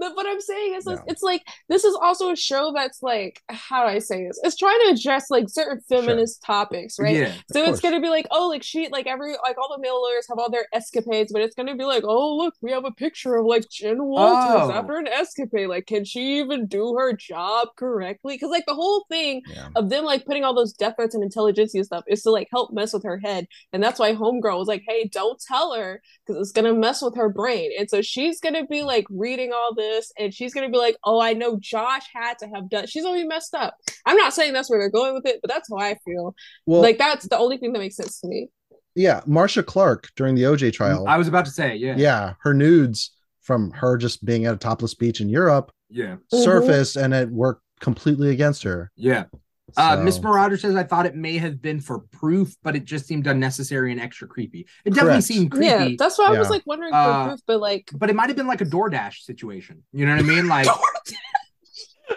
but 0.00 0.16
what 0.16 0.26
I'm 0.26 0.40
saying 0.40 0.74
is, 0.74 0.86
No. 0.86 0.98
it's 1.06 1.22
like 1.22 1.42
this 1.68 1.84
is 1.84 1.96
also 2.02 2.30
a 2.32 2.36
show 2.36 2.72
that's 2.74 3.02
like, 3.02 3.40
how 3.48 3.84
do 3.84 3.90
I 3.90 3.98
say 4.00 4.26
this? 4.26 4.40
It's 4.42 4.56
trying 4.56 4.78
to 4.86 4.94
address 4.98 5.30
like 5.30 5.48
certain 5.48 5.80
feminist 5.88 6.42
topics, 6.42 6.98
right? 6.98 7.14
Yeah, 7.16 7.32
So 7.52 7.60
course. 7.62 7.70
it's 7.74 7.80
gonna 7.80 8.00
be 8.00 8.08
like, 8.08 8.26
oh, 8.32 8.48
like 8.48 8.62
she, 8.64 8.88
like 8.90 9.06
every, 9.06 9.32
like 9.44 9.58
all 9.58 9.72
the 9.76 9.80
male 9.80 10.00
lawyers 10.02 10.26
have 10.28 10.38
all 10.38 10.50
their 10.50 10.66
escapades, 10.72 11.32
but 11.32 11.42
it's 11.42 11.54
gonna 11.54 11.76
be 11.76 11.84
like, 11.84 12.02
oh, 12.04 12.36
look, 12.36 12.54
we 12.62 12.72
have 12.72 12.84
a 12.84 12.92
picture 12.92 13.36
of 13.36 13.46
like 13.46 13.68
Jen 13.70 14.02
Walters 14.02 14.70
Oh. 14.70 14.72
after 14.72 14.96
an 14.96 15.06
escapade. 15.08 15.68
Like, 15.68 15.86
can 15.86 16.04
she 16.04 16.38
even 16.40 16.66
do 16.66 16.94
her 16.98 17.12
job 17.12 17.68
correctly? 17.76 18.34
Because 18.34 18.50
like 18.50 18.66
the 18.66 18.74
whole 18.74 19.04
thing 19.10 19.42
yeah. 19.54 19.68
of 19.76 19.90
them 19.90 20.04
like 20.04 20.24
putting 20.24 20.44
all 20.44 20.54
those 20.54 20.72
death 20.72 20.94
threats 20.96 21.14
and 21.14 21.22
intelligentsia 21.22 21.84
stuff 21.84 22.04
is 22.08 22.22
to 22.22 22.30
like 22.30 22.48
help 22.50 22.72
mess 22.72 22.92
with 22.92 23.04
her 23.04 23.18
head, 23.18 23.46
and 23.72 23.82
that's 23.82 23.98
why 23.98 24.14
Homegirl 24.14 24.58
was 24.58 24.68
like, 24.68 24.82
hey, 24.88 25.08
don't 25.12 25.40
tell 25.46 25.74
her 25.74 26.00
because 26.26 26.40
it's 26.40 26.52
gonna 26.52 26.74
mess 26.74 27.02
with 27.02 27.16
her 27.16 27.28
brain, 27.28 27.70
and 27.78 27.88
so 27.90 28.00
she's 28.02 28.40
gonna 28.40 28.66
be 28.66 28.82
like 28.82 29.04
reading 29.10 29.52
all 29.52 29.74
this, 29.74 29.89
and 30.18 30.32
she's 30.34 30.54
gonna 30.54 30.68
be 30.70 30.78
like, 30.78 30.96
oh, 31.04 31.20
I 31.20 31.32
know 31.34 31.58
Josh 31.60 32.04
had 32.14 32.38
to 32.38 32.46
have 32.54 32.68
done. 32.68 32.86
She's 32.86 33.04
gonna 33.04 33.26
messed 33.26 33.54
up. 33.54 33.76
I'm 34.06 34.16
not 34.16 34.32
saying 34.34 34.52
that's 34.52 34.70
where 34.70 34.78
they're 34.78 34.90
going 34.90 35.14
with 35.14 35.26
it, 35.26 35.40
but 35.42 35.50
that's 35.50 35.68
how 35.70 35.78
I 35.78 35.96
feel 36.04 36.34
Well, 36.66 36.80
like 36.82 36.98
that's 36.98 37.28
the 37.28 37.38
only 37.38 37.58
thing 37.58 37.72
that 37.72 37.78
makes 37.78 37.96
sense 37.96 38.20
to 38.20 38.28
me. 38.28 38.48
yeah, 38.94 39.20
Marcia 39.26 39.62
Clark 39.62 40.08
during 40.16 40.34
the 40.34 40.42
OJ 40.44 40.72
trial. 40.72 41.06
I 41.06 41.16
was 41.18 41.28
about 41.28 41.44
to 41.46 41.50
say, 41.50 41.76
yeah, 41.76 41.94
yeah, 41.96 42.34
her 42.42 42.54
nudes 42.54 43.12
from 43.40 43.70
her 43.72 43.96
just 43.96 44.24
being 44.24 44.44
at 44.46 44.54
a 44.54 44.58
topless 44.58 44.94
beach 44.94 45.20
in 45.20 45.28
Europe 45.28 45.72
yeah, 45.88 46.16
Mhm. 46.32 46.44
surfaced, 46.44 46.96
and 46.96 47.12
it 47.14 47.28
worked 47.30 47.62
completely 47.80 48.30
against 48.30 48.62
her. 48.62 48.90
yeah. 48.96 49.24
Uh, 49.76 49.96
Miss 49.96 50.20
Marauder 50.20 50.56
says, 50.56 50.74
"I 50.76 50.82
thought 50.82 51.06
it 51.06 51.14
may 51.14 51.38
have 51.38 51.60
been 51.62 51.80
for 51.80 52.00
proof, 52.00 52.54
but 52.62 52.76
it 52.76 52.84
just 52.84 53.06
seemed 53.06 53.26
unnecessary 53.26 53.92
and 53.92 54.00
extra 54.00 54.26
creepy. 54.28 54.66
It 54.84 54.90
definitely 54.94 55.10
Correct. 55.12 55.24
seemed 55.24 55.50
creepy, 55.50 55.66
Yeah, 55.66 55.88
that's 55.98 56.18
why 56.18 56.26
I 56.26 56.38
was 56.38 56.50
like 56.50 56.62
wondering 56.66 56.92
Uh, 56.94 57.24
for 57.24 57.28
proof, 57.30 57.40
but 57.46 57.60
like 57.60 57.90
but 57.94 58.10
it 58.10 58.16
might 58.16 58.28
have 58.28 58.36
been 58.36 58.46
like 58.46 58.60
a 58.60 58.66
DoorDash 58.66 59.22
situation. 59.24 59.82
You 59.92 60.06
know 60.06 60.14
what 60.16 60.24
I 60.24 60.26
mean? 60.26 60.46
Like, 60.48 60.66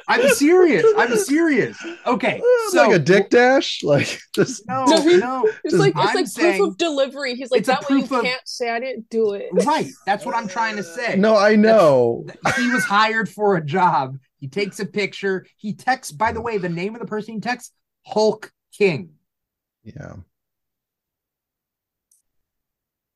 I'm 0.07 0.27
serious. 0.29 0.83
I'm 0.97 1.15
serious. 1.17 1.77
Okay, 2.07 2.41
Uh, 2.67 2.71
so 2.71 2.87
like 2.87 2.95
a 2.95 2.99
dick 2.99 3.29
dash, 3.29 3.81
like 3.83 4.19
just 4.33 4.67
No, 4.67 4.85
No, 4.85 4.97
no. 5.17 5.51
it's 5.63 5.75
like 5.75 5.93
it's 5.95 5.99
I'm 6.09 6.15
like 6.15 6.27
saying 6.27 6.57
proof 6.57 6.71
of 6.71 6.77
delivery. 6.77 7.35
He's 7.35 7.51
like 7.51 7.59
it's 7.59 7.69
a 7.69 7.73
that 7.73 7.89
way 7.89 7.97
you 7.97 8.03
of- 8.03 8.09
can't 8.23 8.41
say 8.47 8.69
I 8.71 8.79
didn't 8.79 9.09
do 9.09 9.33
it. 9.33 9.49
Right. 9.51 9.87
That's 10.07 10.25
what 10.25 10.35
I'm 10.35 10.47
trying 10.47 10.77
to 10.77 10.83
say. 10.83 11.15
no, 11.15 11.37
I 11.37 11.55
know. 11.55 12.25
he 12.57 12.71
was 12.71 12.83
hired 12.83 13.29
for 13.29 13.55
a 13.55 13.63
job. 13.63 14.17
He 14.43 14.49
takes 14.49 14.81
a 14.81 14.85
picture. 14.85 15.45
He 15.55 15.73
texts. 15.73 16.11
By 16.11 16.33
the 16.33 16.41
way, 16.41 16.57
the 16.57 16.67
name 16.67 16.95
of 16.95 16.99
the 16.99 17.07
person 17.07 17.35
he 17.35 17.39
texts, 17.39 17.71
Hulk 18.05 18.51
King. 18.77 19.11
Yeah, 19.85 20.15
I 20.15 20.15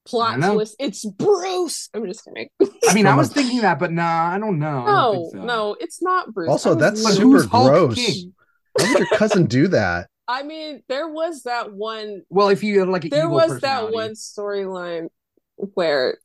Plot 0.06 0.54
twist. 0.54 0.78
It's 0.80 1.04
Bruce. 1.04 1.90
I'm 1.94 2.06
just 2.06 2.24
kidding. 2.24 2.48
I 2.88 2.94
mean, 2.94 3.08
I 3.08 3.16
was 3.16 3.28
thinking 3.34 3.60
that, 3.60 3.78
but 3.78 3.92
nah, 3.92 4.30
I 4.30 4.40
don't 4.40 4.58
know. 4.58 4.84
I 4.84 4.86
don't 4.86 5.13
No, 5.13 5.30
so. 5.34 5.44
no, 5.44 5.76
it's 5.82 6.02
not 6.02 6.34
Bruce. 6.34 6.48
Also, 6.48 6.76
that's 6.76 7.04
super 7.18 7.46
gross. 7.46 7.96
King? 7.96 8.34
why 8.72 8.88
would 8.88 9.00
your 9.00 9.08
cousin 9.08 9.48
do 9.48 9.68
that? 9.68 10.08
I 10.30 10.44
mean, 10.44 10.82
there 10.88 11.10
was 11.10 11.44
that 11.44 11.74
one. 11.74 12.22
Well, 12.30 12.48
if 12.48 12.63
you 12.63 12.80
have 12.80 12.88
like 12.88 13.04
an 13.04 13.10
There 13.10 13.28
was 13.28 13.60
that 13.60 13.92
one 13.92 14.12
storyline 14.12 15.10
where 15.58 16.20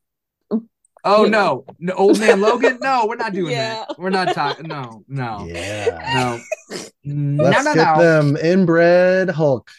Oh 1.05 1.25
you 1.25 1.31
no. 1.31 1.65
no, 1.79 1.95
old 1.95 2.21
man 2.21 2.41
Logan. 2.41 2.79
No, 2.81 3.07
we're 3.09 3.17
not 3.17 3.33
doing 3.41 3.53
Yeah. 3.53 3.85
that. 3.89 3.99
We're 3.99 4.11
not 4.11 4.35
talking. 4.35 4.69
No, 4.69 5.05
no, 5.09 5.47
Yeah, 5.49 6.01
no, 6.15 6.77
no, 7.05 7.45
let's 7.45 7.65
no, 7.65 7.75
get 7.75 7.97
no. 7.97 8.03
them 8.03 8.37
inbred 8.37 9.31
Hulk. 9.31 9.71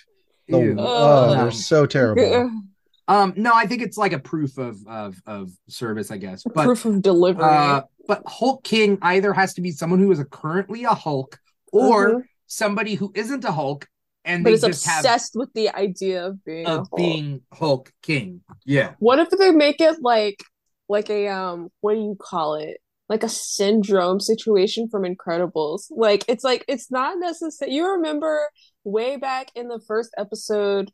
The- 0.49 0.59
Ew. 0.59 0.75
oh, 0.77 0.83
Ugh. 1.31 1.37
they're 1.37 1.51
so 1.51 1.85
terrible. 1.85 2.51
Um, 3.05 3.33
no, 3.35 3.51
I 3.53 3.65
think 3.67 3.81
it's 3.81 3.97
like 3.97 4.13
a 4.13 4.17
proof 4.19 4.57
of 4.57 4.77
of 4.87 5.21
of 5.25 5.51
service, 5.67 6.09
I 6.09 6.15
guess. 6.15 6.41
But 6.45 6.63
proof 6.63 6.85
of 6.85 7.01
delivery. 7.01 7.43
uh, 7.43 7.81
but 8.07 8.23
Hulk 8.25 8.63
King 8.63 8.97
either 9.01 9.33
has 9.33 9.53
to 9.55 9.61
be 9.61 9.71
someone 9.71 9.99
who 9.99 10.09
is 10.13 10.19
a 10.21 10.25
currently 10.25 10.85
a 10.85 10.93
Hulk 10.93 11.37
or 11.73 12.09
Mhm. 12.13 12.21
somebody 12.47 12.95
who 12.95 13.11
isn't 13.13 13.43
a 13.43 13.51
Hulk 13.51 13.89
and 14.23 14.45
but 14.45 14.51
they 14.51 14.53
is 14.53 14.61
just 14.61 14.85
have 14.85 14.99
obsessed 14.99 15.33
with 15.35 15.51
the 15.53 15.67
idea 15.75 16.25
of 16.27 16.41
being 16.45 16.65
a 16.65 16.69
of 16.69 16.77
Hulk. 16.87 16.95
being 16.95 17.41
Hulk 17.51 17.91
King. 18.01 18.39
Yeah. 18.63 18.93
What 18.99 19.19
if 19.19 19.29
they 19.31 19.51
make 19.51 19.81
it 19.81 20.01
like 20.01 20.41
like 20.93 21.09
a 21.09 21.27
um 21.27 21.69
what 21.81 21.93
do 21.95 21.99
you 21.99 22.17
call 22.19 22.55
it? 22.55 22.77
like 23.09 23.21
a 23.23 23.29
syndrome 23.29 24.19
situation 24.21 24.87
from 24.89 25.03
Incredibles. 25.03 25.83
Like 25.91 26.23
it's 26.29 26.43
like 26.43 26.63
it's 26.69 26.89
not 26.89 27.19
necessary. 27.19 27.73
You 27.73 27.85
remember 27.95 28.49
way 28.85 29.17
back 29.17 29.51
in 29.55 29.67
the 29.67 29.81
first 29.87 30.11
episode 30.17 30.89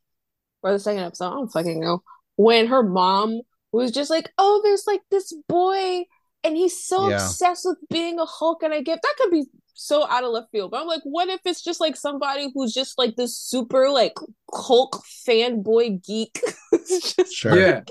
or 0.63 0.71
the 0.73 0.79
second 0.79 1.03
episode, 1.03 1.27
I 1.27 1.29
don't 1.31 1.49
fucking 1.53 1.79
know, 1.79 2.01
when 2.35 2.67
her 2.67 2.81
mom 2.83 3.41
was 3.71 3.91
just 3.91 4.09
like, 4.09 4.31
"Oh, 4.39 4.59
there's 4.63 4.85
like 4.87 5.01
this 5.11 5.31
boy 5.47 6.03
and 6.43 6.57
he's 6.57 6.83
so 6.83 7.09
Yeah. 7.09 7.15
obsessed 7.17 7.63
with 7.65 7.77
being 7.91 8.19
a 8.19 8.25
Hulk 8.25 8.63
and 8.63 8.73
I 8.73 8.81
get 8.81 8.99
that 9.03 9.15
could 9.19 9.31
be 9.31 9.45
so 9.75 10.05
out 10.07 10.23
of 10.23 10.31
left 10.31 10.51
field. 10.51 10.71
But 10.71 10.81
I'm 10.81 10.87
like, 10.87 11.03
what 11.03 11.29
if 11.29 11.41
it's 11.45 11.63
just 11.63 11.79
like 11.79 11.95
somebody 11.95 12.49
who's 12.53 12.73
just 12.73 12.97
like 12.97 13.15
this 13.17 13.37
super 13.37 13.89
like 13.89 14.13
Hulk 14.51 15.01
fanboy 15.27 16.03
geek? 16.05 16.41
it's 16.73 17.13
just 17.15 17.33
Sure. 17.33 17.55
Yeah. 17.57 17.81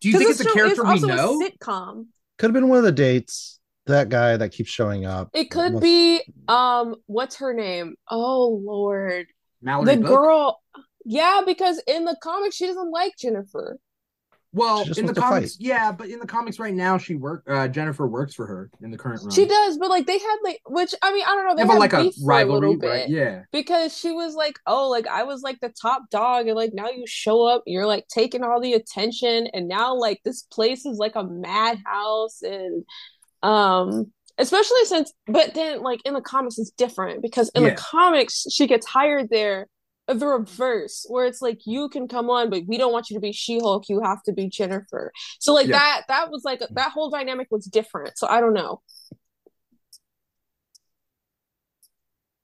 Do 0.00 0.08
you 0.08 0.18
think 0.18 0.30
it's 0.30 0.40
a 0.40 0.44
show 0.44 0.52
character 0.54 0.82
we 0.84 0.90
also 0.90 1.06
know? 1.06 1.40
A 1.40 1.50
sitcom. 1.50 2.06
Could 2.38 2.46
have 2.46 2.54
been 2.54 2.68
one 2.68 2.78
of 2.78 2.84
the 2.84 2.92
dates. 2.92 3.58
That 3.86 4.08
guy 4.08 4.36
that 4.36 4.52
keeps 4.52 4.70
showing 4.70 5.04
up. 5.04 5.30
It 5.34 5.50
could 5.50 5.72
Must- 5.72 5.82
be 5.82 6.22
um 6.48 6.96
what's 7.06 7.36
her 7.36 7.52
name? 7.52 7.96
Oh 8.10 8.60
Lord. 8.64 9.26
Mallory 9.62 9.96
the 9.96 10.00
Book? 10.02 10.08
girl 10.10 10.62
Yeah, 11.04 11.40
because 11.44 11.82
in 11.86 12.04
the 12.04 12.16
comics 12.22 12.56
she 12.56 12.66
doesn't 12.66 12.90
like 12.90 13.16
Jennifer. 13.18 13.78
Well, 14.52 14.84
in 14.96 15.06
the 15.06 15.14
comics, 15.14 15.54
fight. 15.56 15.64
yeah, 15.64 15.92
but 15.92 16.08
in 16.08 16.18
the 16.18 16.26
comics 16.26 16.58
right 16.58 16.74
now, 16.74 16.98
she 16.98 17.14
work. 17.14 17.44
Uh, 17.48 17.68
Jennifer 17.68 18.08
works 18.08 18.34
for 18.34 18.46
her 18.46 18.68
in 18.82 18.90
the 18.90 18.98
current 18.98 19.20
run. 19.22 19.30
She 19.30 19.46
does, 19.46 19.78
but 19.78 19.90
like 19.90 20.06
they 20.06 20.18
had 20.18 20.36
like 20.42 20.60
which 20.68 20.92
I 21.02 21.12
mean 21.12 21.24
I 21.24 21.36
don't 21.36 21.46
know, 21.46 21.54
they 21.54 21.62
Yeah, 21.62 21.72
had 21.74 21.78
like 21.78 21.92
a 21.92 22.02
beef 22.02 22.14
for 22.16 22.32
a 22.32 22.44
little 22.44 22.76
bit. 22.76 22.88
right? 22.88 23.08
Yeah. 23.08 23.42
because 23.52 23.96
she 23.96 24.10
was 24.10 24.34
like, 24.34 24.58
"Oh, 24.66 24.88
like 24.88 25.06
I 25.06 25.22
was 25.22 25.42
like 25.42 25.60
the 25.60 25.68
top 25.80 26.02
dog, 26.10 26.48
and 26.48 26.56
like 26.56 26.74
now 26.74 26.88
you 26.90 27.04
show 27.06 27.44
up, 27.44 27.62
you're 27.66 27.86
like 27.86 28.08
taking 28.08 28.42
all 28.42 28.60
the 28.60 28.72
attention, 28.72 29.46
and 29.54 29.68
now 29.68 29.94
like 29.94 30.20
this 30.24 30.42
place 30.42 30.84
is 30.84 30.98
like 30.98 31.14
a 31.14 31.22
madhouse, 31.24 32.42
and 32.42 32.84
um, 33.44 34.10
especially 34.36 34.84
since, 34.84 35.12
but 35.26 35.54
then 35.54 35.80
like 35.82 36.00
in 36.04 36.14
the 36.14 36.20
comics 36.20 36.58
it's 36.58 36.70
different 36.72 37.22
because 37.22 37.50
in 37.54 37.62
Yeah. 37.62 37.70
the 37.70 37.76
comics 37.76 38.46
she 38.50 38.66
gets 38.66 38.86
hired 38.86 39.28
there, 39.30 39.68
the 40.18 40.26
reverse, 40.26 41.06
where 41.08 41.26
it's 41.26 41.40
like 41.40 41.60
you 41.66 41.88
can 41.88 42.08
come 42.08 42.28
on, 42.30 42.50
but 42.50 42.62
we 42.66 42.78
don't 42.78 42.92
want 42.92 43.10
you 43.10 43.16
to 43.16 43.20
be 43.20 43.32
She-Hulk, 43.32 43.88
you 43.88 44.00
have 44.02 44.22
to 44.24 44.32
be 44.32 44.48
Jennifer. 44.48 45.12
So 45.38 45.54
like 45.54 45.66
Yeah. 45.68 45.78
that, 45.78 46.02
that 46.08 46.30
was 46.30 46.42
like 46.44 46.60
that 46.68 46.90
whole 46.92 47.10
dynamic 47.10 47.48
was 47.50 47.66
different. 47.66 48.18
So 48.18 48.26
I 48.26 48.40
don't 48.40 48.54
know. 48.54 48.80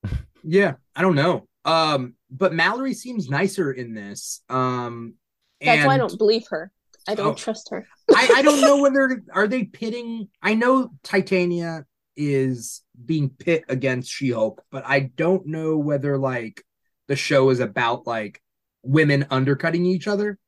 Yeah, 0.48 0.74
I 0.94 1.02
don't 1.02 1.16
know. 1.16 1.48
Um, 1.64 2.14
but 2.30 2.52
Mallory 2.54 2.94
seems 2.94 3.28
nicer 3.28 3.72
in 3.72 3.94
this. 3.94 4.42
Um, 4.48 5.14
That's 5.60 5.84
why 5.84 5.94
I 5.94 5.98
don't 5.98 6.16
believe 6.16 6.44
her. 6.50 6.70
I 7.08 7.16
don't 7.16 7.32
Oh. 7.32 7.34
trust 7.34 7.70
her. 7.70 7.84
I, 8.14 8.28
I 8.36 8.42
don't 8.42 8.60
know 8.60 8.76
whether 8.82 9.24
are 9.32 9.48
they 9.48 9.64
pitting. 9.64 10.28
I 10.40 10.54
know 10.54 10.90
Titania 11.02 11.84
is 12.16 12.82
being 13.04 13.30
pit 13.30 13.64
against 13.68 14.08
She-Hulk, 14.10 14.62
but 14.70 14.84
I 14.86 15.00
don't 15.16 15.46
know 15.46 15.78
whether 15.78 16.16
like 16.16 16.62
the 17.08 17.16
show 17.16 17.50
is 17.50 17.60
about 17.60 18.06
like 18.06 18.42
women 18.82 19.26
undercutting 19.30 19.86
each 19.86 20.06
other. 20.06 20.38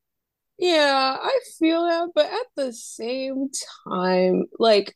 Yeah, 0.59 1.17
I 1.21 1.39
feel 1.59 1.85
that, 1.85 2.09
but 2.15 2.27
at 2.27 2.47
the 2.57 2.73
same 2.73 3.49
time, 3.89 4.45
like 4.59 4.95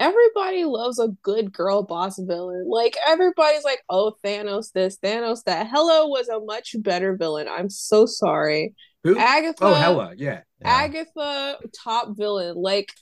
everybody 0.00 0.64
loves 0.64 0.98
a 0.98 1.08
good 1.22 1.52
girl 1.52 1.82
boss 1.82 2.18
villain. 2.18 2.66
Like 2.68 2.96
everybody's 3.06 3.64
like, 3.64 3.82
"Oh, 3.88 4.14
Thanos 4.24 4.72
this, 4.72 4.98
Thanos 4.98 5.44
that." 5.44 5.68
Hello 5.70 6.08
was 6.08 6.28
a 6.28 6.40
much 6.40 6.74
better 6.80 7.16
villain. 7.16 7.46
I'm 7.48 7.68
so 7.68 8.06
sorry. 8.06 8.74
Who? 9.04 9.18
Agatha 9.18 9.64
oh, 9.64 9.74
Hela, 9.74 10.14
yeah. 10.16 10.40
Yeah. 10.60 10.68
Agatha 10.68 11.58
top 11.84 12.16
villain. 12.16 12.56
Like 12.56 12.92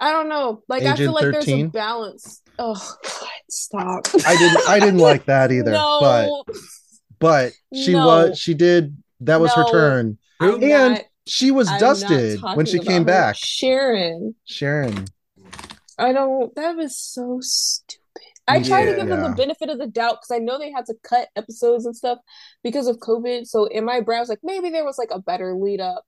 I 0.00 0.12
don't 0.12 0.28
know. 0.28 0.62
Like 0.68 0.82
I 0.84 0.94
feel 0.96 1.12
like 1.12 1.22
there's 1.30 1.48
a 1.48 1.64
balance. 1.64 2.42
Oh 2.58 2.74
God, 3.02 3.28
stop. 3.50 4.06
I 4.26 4.36
didn't 4.36 4.68
I 4.68 4.78
didn't 4.80 4.98
like 5.00 5.26
that 5.26 5.52
either. 5.52 5.70
No, 5.72 5.98
But 6.00 6.30
but 7.18 7.52
she 7.74 7.92
No. 7.92 8.06
was 8.06 8.38
she 8.38 8.54
did 8.54 8.96
that 9.20 9.40
was 9.40 9.52
her 9.54 9.64
turn. 9.70 10.18
I'm 10.40 10.62
And 10.62 10.94
not- 10.94 11.02
she 11.26 11.50
was 11.50 11.68
I'm 11.68 11.80
dusted 11.80 12.40
when 12.54 12.66
she 12.66 12.78
came 12.78 13.02
her. 13.02 13.06
back. 13.06 13.36
Sharon. 13.36 14.34
Sharon. 14.44 15.06
I 15.98 16.12
don't. 16.12 16.54
That 16.56 16.76
was 16.76 16.96
so 16.98 17.38
stupid. 17.40 18.00
I 18.48 18.62
try 18.62 18.84
to 18.84 18.94
give 18.94 19.08
them 19.08 19.22
the 19.22 19.30
benefit 19.36 19.70
of 19.70 19.78
the 19.78 19.88
doubt 19.88 20.18
because 20.20 20.30
I 20.30 20.38
know 20.38 20.56
they 20.56 20.70
had 20.70 20.86
to 20.86 20.94
cut 21.02 21.28
episodes 21.34 21.84
and 21.84 21.96
stuff 21.96 22.18
because 22.62 22.86
of 22.86 22.98
COVID. 22.98 23.44
So 23.46 23.64
in 23.64 23.84
my 23.84 24.00
brain, 24.00 24.18
I 24.18 24.20
was 24.20 24.28
like, 24.28 24.38
maybe 24.44 24.70
there 24.70 24.84
was 24.84 24.98
like 24.98 25.08
a 25.10 25.18
better 25.18 25.54
lead 25.54 25.80
up. 25.80 26.04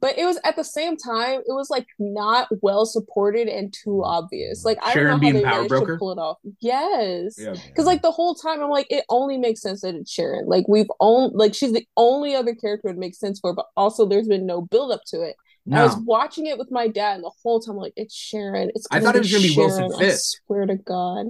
But 0.00 0.18
it 0.18 0.24
was 0.24 0.40
at 0.44 0.56
the 0.56 0.64
same 0.64 0.96
time, 0.96 1.40
it 1.40 1.52
was 1.52 1.70
like 1.70 1.86
not 1.98 2.48
well 2.62 2.84
supported 2.84 3.46
and 3.46 3.72
too 3.72 4.02
mm. 4.02 4.04
obvious. 4.04 4.62
Mm. 4.62 4.64
Like 4.64 4.78
I 4.82 4.92
Sharon 4.92 5.10
don't 5.12 5.16
know 5.16 5.20
being 5.20 5.34
how 5.34 5.40
they 5.40 5.44
power 5.44 5.54
managed 5.54 5.68
broker? 5.68 5.92
to 5.92 5.98
pull 5.98 6.12
it 6.12 6.18
off. 6.18 6.38
Yes. 6.60 7.36
Yeah. 7.38 7.54
Because 7.68 7.86
like 7.86 8.02
the 8.02 8.10
whole 8.10 8.34
time 8.34 8.60
I'm 8.60 8.70
like, 8.70 8.88
it 8.90 9.04
only 9.08 9.38
makes 9.38 9.62
sense 9.62 9.82
that 9.82 9.94
it's 9.94 10.10
Sharon. 10.10 10.46
Like 10.46 10.66
we've 10.68 10.90
only 11.00 11.30
like 11.34 11.54
she's 11.54 11.72
the 11.72 11.86
only 11.96 12.34
other 12.34 12.54
character 12.54 12.88
it 12.88 12.98
makes 12.98 13.18
sense 13.18 13.38
for, 13.38 13.54
but 13.54 13.66
also 13.76 14.06
there's 14.06 14.28
been 14.28 14.46
no 14.46 14.62
build 14.62 14.92
up 14.92 15.02
to 15.08 15.22
it. 15.22 15.36
I 15.72 15.82
was 15.82 15.96
watching 15.96 16.46
it 16.46 16.58
with 16.58 16.70
my 16.70 16.88
dad, 16.88 17.14
and 17.14 17.24
the 17.24 17.32
whole 17.42 17.58
time 17.58 17.76
I'm 17.76 17.78
like, 17.80 17.94
it's 17.96 18.14
Sharon. 18.14 18.70
It's 18.74 18.86
I 18.90 19.00
thought 19.00 19.16
it 19.16 19.20
was 19.20 19.32
gonna 19.32 19.44
be 19.44 19.56
Wilson 19.56 19.90
Sharon, 19.90 20.10
I 20.10 20.14
swear 20.14 20.66
to 20.66 20.76
God. 20.76 21.26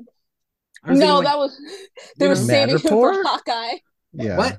No, 0.87 1.19
like, 1.19 1.27
that 1.27 1.39
was 1.39 1.57
they 2.19 2.27
were 2.27 2.35
know, 2.35 2.41
saving 2.41 2.79
him 2.79 2.81
for 2.89 3.13
Hawkeye. 3.23 3.77
Yeah. 4.13 4.37
what? 4.37 4.59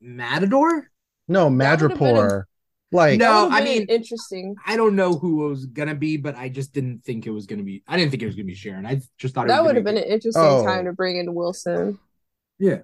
Matador? 0.00 0.90
No, 1.28 1.50
That 1.56 1.82
would've 1.82 1.98
been 1.98 2.16
a- 2.16 2.20
Madripoor. 2.20 2.44
Like 2.92 3.18
No, 3.20 3.48
I 3.50 3.62
mean- 3.62 3.86
interesting. 3.88 4.56
I 4.66 4.76
don't 4.76 4.96
know 4.96 5.14
who 5.14 5.46
it 5.46 5.48
was 5.50 5.66
gonna 5.66 5.94
be, 5.94 6.16
but 6.16 6.34
I 6.36 6.48
just 6.48 6.72
didn't 6.72 7.04
think 7.04 7.26
it 7.26 7.30
was 7.30 7.46
gonna 7.46 7.62
be. 7.62 7.82
I 7.86 7.96
didn't 7.96 8.10
think 8.10 8.22
it 8.22 8.26
was 8.26 8.34
gonna 8.34 8.46
be 8.46 8.54
Sharon. 8.54 8.84
I 8.84 9.00
just 9.18 9.32
thought 9.34 9.44
it 9.46 9.48
That 9.48 9.62
would 9.64 9.76
have 9.76 9.84
gonna 9.84 9.96
been 10.00 10.04
an 10.04 10.10
interesting 10.12 10.42
Oh. 10.44 10.64
time 10.64 10.86
to 10.86 10.92
bring 10.92 11.16
in 11.16 11.32
Wilson. 11.34 11.98
Yeah. 12.58 12.80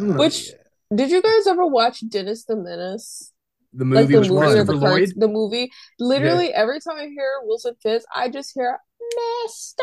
uh, 0.00 0.04
Which 0.14 0.52
did 0.94 1.10
you 1.10 1.22
guys 1.22 1.46
ever 1.46 1.66
watch 1.66 2.06
Dennis 2.08 2.44
the 2.44 2.56
Menace? 2.56 3.32
the 3.72 3.84
Like 3.84 4.02
movie 4.02 4.12
the 4.14 4.18
was 4.18 4.28
movie 4.30 4.58
or 4.58 4.64
the 4.64 4.72
Lloyd. 4.72 4.82
cards, 4.82 5.14
the 5.14 5.28
movie. 5.28 5.70
Literally 5.98 6.52
every 6.52 6.80
time 6.80 6.96
I 6.98 7.06
hear 7.06 7.30
Wilson 7.44 7.74
Fisk, 7.82 8.04
I 8.14 8.28
just 8.28 8.52
hear 8.54 8.78
Mr. 9.00 9.80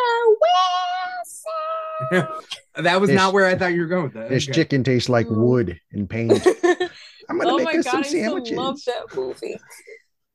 Wilson. 2.11 2.27
that 2.83 2.99
was 3.01 3.09
This- 3.09 3.15
not 3.15 3.33
where 3.33 3.45
I 3.45 3.55
thought 3.57 3.73
you 3.73 3.81
were 3.81 3.87
going 3.87 4.03
with 4.03 4.13
that. 4.13 4.29
this 4.29 4.43
Okay. 4.45 4.53
chicken 4.53 4.83
tastes 4.83 5.09
like 5.09 5.27
Mm. 5.27 5.37
wood 5.37 5.79
and 5.91 6.09
paint. 6.09 6.33
I'm 7.29 7.37
gonna 7.39 7.51
oh 7.53 7.57
make 7.57 7.65
my 7.65 7.71
us 7.79 7.85
god, 7.85 7.91
some 7.91 7.99
I 7.99 8.03
sandwiches. 8.03 8.57
love 8.57 8.79
that 8.85 9.15
movie. 9.15 9.57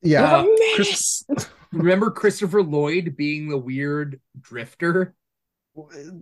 Yeah. 0.01 0.37
Uh, 0.39 0.45
Chris- 0.75 1.23
Remember 1.71 2.11
Christopher 2.11 2.61
Lloyd 2.61 3.15
being 3.17 3.49
the 3.49 3.57
weird 3.57 4.19
drifter? 4.39 5.15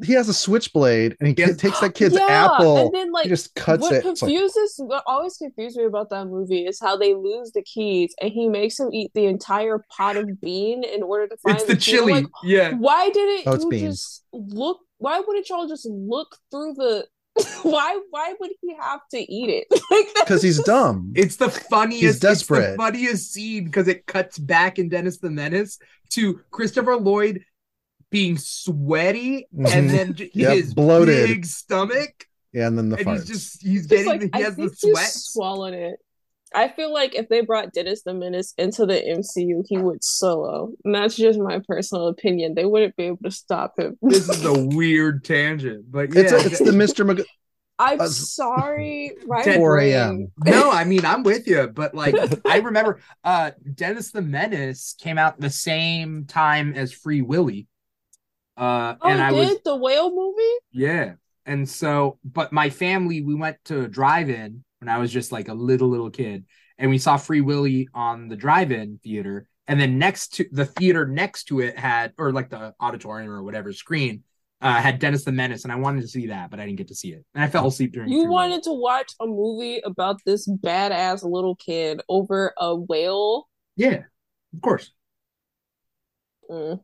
he 0.06 0.14
has 0.14 0.30
a 0.30 0.34
switchblade 0.34 1.18
and 1.20 1.28
he 1.28 1.36
Yes. 1.38 1.58
takes 1.58 1.82
that 1.82 1.94
kid's 1.94 2.16
yeah, 2.16 2.26
apple. 2.54 2.78
and 2.78 2.94
then 2.96 3.12
like 3.12 3.24
he 3.24 3.30
just 3.30 3.54
cuts 3.54 3.82
what 3.82 3.92
it. 3.92 4.06
It's 4.06 4.22
like, 4.22 4.30
confuses 4.30 4.76
what 4.78 5.04
always 5.08 5.36
confused 5.36 5.76
me 5.76 5.84
about 5.84 6.10
that 6.12 6.28
movie 6.28 6.66
is 6.66 6.80
how 6.80 6.96
they 6.96 7.14
lose 7.16 7.52
the 7.52 7.62
keys 7.64 8.16
and 8.22 8.32
he 8.32 8.48
makes 8.48 8.80
him 8.80 8.88
eat 8.94 9.12
the 9.14 9.26
entire 9.26 9.84
pot 9.90 10.16
of 10.16 10.40
bean 10.40 10.86
in 10.86 11.04
order 11.04 11.28
to 11.28 11.36
find 11.36 11.58
It's 11.58 11.66
the 11.66 11.76
key. 11.76 11.98
I'm 11.98 11.98
chili. 12.08 12.14
like, 12.14 12.26
yeah. 12.46 12.72
why 12.76 13.10
didn't 13.10 13.46
Oh, 13.46 13.60
you 13.60 13.70
beans. 13.70 13.98
just 13.98 14.24
look 14.32 14.80
why 15.00 15.20
wouldn't 15.20 15.50
y'all 15.50 15.68
just 15.68 15.86
look 15.86 16.38
through 16.50 16.76
the 16.76 17.06
why 17.64 18.00
why 18.10 18.34
would 18.40 18.52
he 18.62 18.76
have 18.80 19.02
to 19.12 19.18
eat 19.20 19.50
it 19.50 19.68
like 19.92 20.08
because 20.16 20.42
he's 20.42 20.62
dumb. 20.64 21.12
It's 21.16 21.36
the 21.38 21.50
funniest. 21.50 22.02
He's 22.02 22.10
It's 22.12 22.20
the 22.20 22.28
desperate. 22.28 22.78
funniest 22.78 23.32
scene 23.34 23.66
because 23.66 23.88
it 23.88 24.06
cuts 24.06 24.38
back 24.40 24.80
in 24.80 24.90
Dennis 24.90 25.18
the 25.18 25.30
Menace 25.30 25.78
to 26.12 26.40
Christopher 26.52 26.98
Lloyd 26.98 27.44
being 28.10 28.38
sweaty 28.38 29.48
and 29.58 29.90
Mhm. 29.90 29.92
then 29.92 30.14
j- 30.16 30.32
Yep, 30.34 30.54
his 30.58 30.74
bloated. 30.74 31.28
big 31.28 31.46
stomach, 31.46 32.26
Yeah, 32.52 32.68
and 32.68 32.78
then 32.78 32.90
the 32.90 32.98
and 32.98 33.06
farts. 33.06 33.20
he's 33.20 33.28
just 33.28 33.62
he's 33.64 33.88
Just 33.88 33.90
getting 33.90 34.06
like, 34.08 34.30
I 34.34 34.38
he 34.40 34.44
has 34.44 34.56
the 34.56 34.62
think 34.64 34.72
he's 34.82 34.92
sweat. 34.92 35.10
swallowed 35.12 35.74
it. 35.74 36.00
I 36.54 36.68
feel 36.68 36.94
like 36.94 37.16
if 37.16 37.30
they 37.30 37.42
brought 37.42 37.74
Dennis 37.74 38.04
the 38.04 38.14
Menace 38.14 38.54
into 38.58 38.86
the 38.86 39.08
MCU, 39.08 39.64
he 39.68 39.78
would 39.78 40.04
solo. 40.04 40.72
And 40.84 40.94
that's 40.94 41.16
just 41.16 41.40
my 41.40 41.60
personal 41.68 42.08
opinion. 42.08 42.56
They 42.56 42.66
wouldn't 42.66 42.96
be 42.98 43.04
able 43.06 43.20
to 43.24 43.32
stop 43.32 43.80
him. 43.80 43.98
This 44.02 44.28
is 44.30 44.46
a 44.46 44.54
weird 44.54 45.24
tangent, 45.24 45.90
but 45.90 46.14
yeah, 46.14 46.22
it's, 46.24 46.32
a, 46.34 46.46
it's 46.46 46.60
the 46.60 46.72
Mr. 46.72 47.06
Mag- 47.06 47.26
I'm 47.80 48.02
Uh, 48.02 48.08
sorry. 48.08 49.14
right? 49.28 49.56
4 49.56 49.80
a.m. 49.80 50.32
no, 50.46 50.70
I 50.70 50.84
mean 50.84 51.06
I'm 51.06 51.24
with 51.24 51.48
you, 51.48 51.68
but 51.68 51.96
like 51.96 52.16
I 52.46 52.58
remember 52.58 53.00
uh 53.24 53.52
Dennis 53.74 54.12
the 54.12 54.22
Menace 54.22 54.96
came 55.00 55.18
out 55.18 55.40
the 55.40 55.50
same 55.50 56.26
time 56.26 56.74
as 56.76 56.92
Free 56.92 57.22
Willy. 57.22 57.68
Uh 58.58 58.96
Oh, 59.02 59.10
and 59.10 59.22
I 59.22 59.32
did 59.32 59.38
was 59.38 59.58
the 59.64 59.76
whale 59.76 60.14
movie? 60.14 60.58
yeah. 60.72 61.14
And 61.46 61.68
so 61.68 62.20
but 62.24 62.52
my 62.54 62.70
family 62.70 63.22
we 63.22 63.34
went 63.36 63.58
to 63.66 63.82
a 63.84 63.88
drive-in 63.88 64.64
when 64.82 64.90
I 64.90 64.98
was 64.98 65.12
just 65.12 65.32
like 65.32 65.48
a 65.48 65.54
little 65.54 65.88
little 65.88 66.10
kid 66.10 66.46
and 66.78 66.90
we 66.90 66.98
saw 66.98 67.16
Free 67.16 67.42
Willy 67.42 67.88
on 67.94 68.28
the 68.28 68.36
drive-in 68.36 69.00
theater 69.04 69.48
and 69.68 69.80
then 69.80 70.00
next 70.00 70.34
to 70.36 70.46
the 70.52 70.66
theater 70.66 71.08
next 71.08 71.46
to 71.46 71.62
it 71.62 71.78
had 71.78 72.14
or 72.18 72.34
like 72.34 72.50
the 72.50 72.74
auditorium 72.82 73.32
or 73.32 73.44
whatever 73.44 73.72
screen 73.72 74.24
uh 74.60 74.82
had 74.82 75.00
Dennis 75.00 75.24
the 75.24 75.32
Menace 75.32 75.64
and 75.64 75.72
I 75.72 75.76
wanted 75.76 76.02
to 76.02 76.08
see 76.08 76.28
that 76.28 76.50
but 76.50 76.60
I 76.60 76.66
didn't 76.66 76.80
get 76.80 76.88
to 76.88 76.96
see 76.96 77.14
it. 77.14 77.24
And 77.36 77.44
I 77.44 77.48
fell 77.48 77.68
asleep 77.68 77.94
during 77.94 78.10
You 78.10 78.26
wanted 78.26 78.64
to 78.64 78.74
watch 78.74 79.14
a 79.20 79.28
movie 79.28 79.82
about 79.86 80.20
this 80.26 80.50
badass 80.50 81.24
little 81.24 81.56
kid 81.56 82.02
over 82.10 82.54
a 82.58 82.76
whale? 82.76 83.48
Yeah. 83.76 84.04
Of 84.54 84.62
course. 84.62 84.92
Mm. 86.50 86.82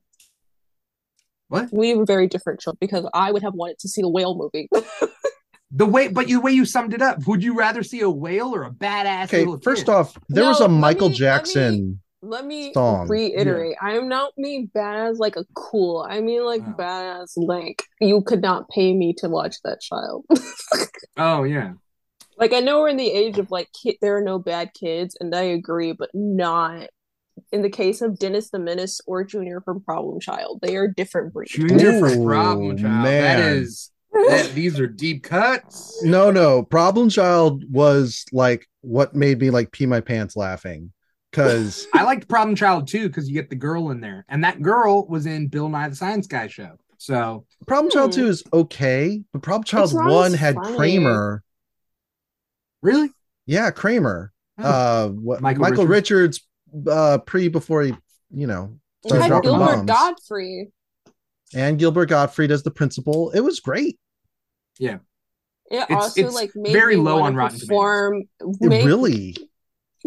What? 1.50 1.70
We 1.72 1.90
have 1.90 2.00
a 2.00 2.06
very 2.06 2.28
different 2.28 2.62
show 2.62 2.74
because 2.80 3.10
I 3.14 3.32
would 3.32 3.42
have 3.42 3.54
wanted 3.54 3.80
to 3.80 3.90
see 3.90 4.02
the 4.02 4.10
whale 4.10 4.36
movie. 4.36 4.70
The 5.72 5.86
way, 5.86 6.08
but 6.08 6.30
you, 6.30 6.38
the 6.38 6.42
way 6.42 6.52
you 6.54 6.66
summed 6.66 6.94
it 6.94 7.02
up, 7.02 7.28
would 7.28 7.44
you 7.44 7.58
rather 7.58 7.84
see 7.84 8.00
a 8.02 8.10
whale 8.10 8.56
or 8.56 8.64
a 8.64 8.72
badass? 8.72 9.26
Okay, 9.26 9.40
little 9.40 9.60
first 9.60 9.86
kid? 9.88 9.92
off, 9.92 10.18
there 10.30 10.44
No, 10.44 10.50
was 10.50 10.62
a 10.62 10.68
Michael 10.68 11.10
me- 11.10 11.14
let 11.14 11.14
me- 11.14 11.18
Jackson. 11.18 12.02
Let 12.24 12.46
me 12.46 12.74
Song. 12.74 13.08
reiterate. 13.08 13.76
I 13.80 13.92
am 13.96 14.08
not 14.10 14.34
mean 14.38 14.72
badass 14.76 15.18
like 15.20 15.36
a 15.36 15.46
cool. 15.54 16.06
I 16.10 16.20
mean 16.20 16.44
like 16.44 16.62
Oh. 16.66 16.72
badass 16.78 17.34
like 17.38 17.84
you 18.02 18.22
could 18.24 18.42
not 18.42 18.68
pay 18.70 18.94
me 18.94 19.14
to 19.20 19.30
watch 19.30 19.56
that 19.64 19.82
child. 19.82 20.26
Oh 21.18 21.44
yeah, 21.44 21.74
like 22.38 22.54
I 22.54 22.60
know 22.60 22.80
we're 22.82 22.90
in 22.90 22.98
the 22.98 23.12
age 23.12 23.38
of 23.40 23.50
like 23.52 23.70
kid, 23.72 23.96
there 24.02 24.18
are 24.18 24.22
no 24.24 24.40
bad 24.40 24.72
kids, 24.74 25.16
and 25.20 25.34
I 25.34 25.42
agree, 25.44 25.94
but 25.94 26.10
not 26.14 26.88
in 27.52 27.62
the 27.62 27.70
case 27.70 28.02
of 28.02 28.20
Dennis 28.20 28.50
the 28.52 28.60
Menace 28.60 29.00
or 29.08 29.24
Junior 29.24 29.62
from 29.62 29.82
Problem 29.82 30.20
Child. 30.20 30.60
They 30.62 30.76
are 30.76 30.88
different 30.88 31.34
breeds. 31.34 31.52
Junior 31.52 32.00
from 32.00 32.24
Problem 32.26 32.78
Child. 32.78 33.06
That 33.06 33.40
man. 33.40 33.54
is, 33.58 33.92
that, 34.14 34.52
these 34.54 34.80
are 34.80 34.88
deep 34.88 35.24
cuts. 35.24 36.04
No, 36.04 36.32
no. 36.32 36.64
Problem 36.64 37.10
Child 37.10 37.64
was 37.72 38.26
like 38.32 38.68
what 38.82 39.16
made 39.16 39.40
me 39.40 39.50
like 39.50 39.72
pee 39.72 39.86
my 39.86 40.00
pants 40.02 40.36
laughing. 40.36 40.92
Cause 41.34 41.88
I 41.94 42.04
liked 42.04 42.28
Problem 42.28 42.56
Child 42.56 42.88
too 42.88 43.08
because 43.08 43.28
you 43.28 43.34
get 43.34 43.50
the 43.50 43.56
girl 43.56 43.92
in 43.92 44.02
there, 44.02 44.26
and 44.30 44.44
that 44.44 44.62
girl 44.62 45.06
was 45.08 45.26
in 45.26 45.48
Bill 45.48 45.70
Nye 45.70 45.90
the 45.90 45.96
Science 45.96 46.26
Guy 46.28 46.48
show. 46.48 46.78
So 46.98 47.46
Problem 47.68 47.92
Child 47.92 48.16
Hmm. 48.16 48.22
2 48.22 48.28
is 48.28 48.44
okay, 48.54 49.22
but 49.34 49.42
Problem 49.44 49.66
Child 49.66 49.94
1 49.94 50.34
had 50.34 50.56
funny. 50.56 50.76
Kramer. 50.78 51.44
really, 52.82 53.10
Yeah, 53.46 53.70
Kramer. 53.72 54.32
Oh. 54.58 54.64
Uh 54.64 55.08
what 55.10 55.42
Michael 55.42 55.62
Michael, 55.62 55.86
Richards, 55.86 56.42
uh 56.90 57.20
pre 57.20 57.50
before 57.50 57.84
he, 57.84 57.94
you 58.34 58.48
know, 58.48 58.80
started 59.06 59.24
had 59.24 59.30
dropping 59.30 59.50
Gilbert 59.52 59.66
bombs. 59.66 59.86
Gottfried. 59.86 60.68
And 61.56 61.80
Gilbert 61.80 62.08
Gottfried 62.08 62.52
as 62.52 62.64
the 62.64 62.72
principal. 62.72 63.32
It 63.32 63.40
was 63.42 63.60
great. 63.60 63.98
Yeah. 64.80 65.00
It 65.72 65.78
It's- 65.84 65.92
also 65.92 66.26
it's 66.26 66.36
like 66.36 66.52
made 66.56 66.74
very 66.74 66.96
me 66.96 67.02
low 67.02 67.22
on 67.22 67.36
Rotten 67.36 67.60
perform, 67.60 68.24
It 68.40 68.86
really 68.86 69.36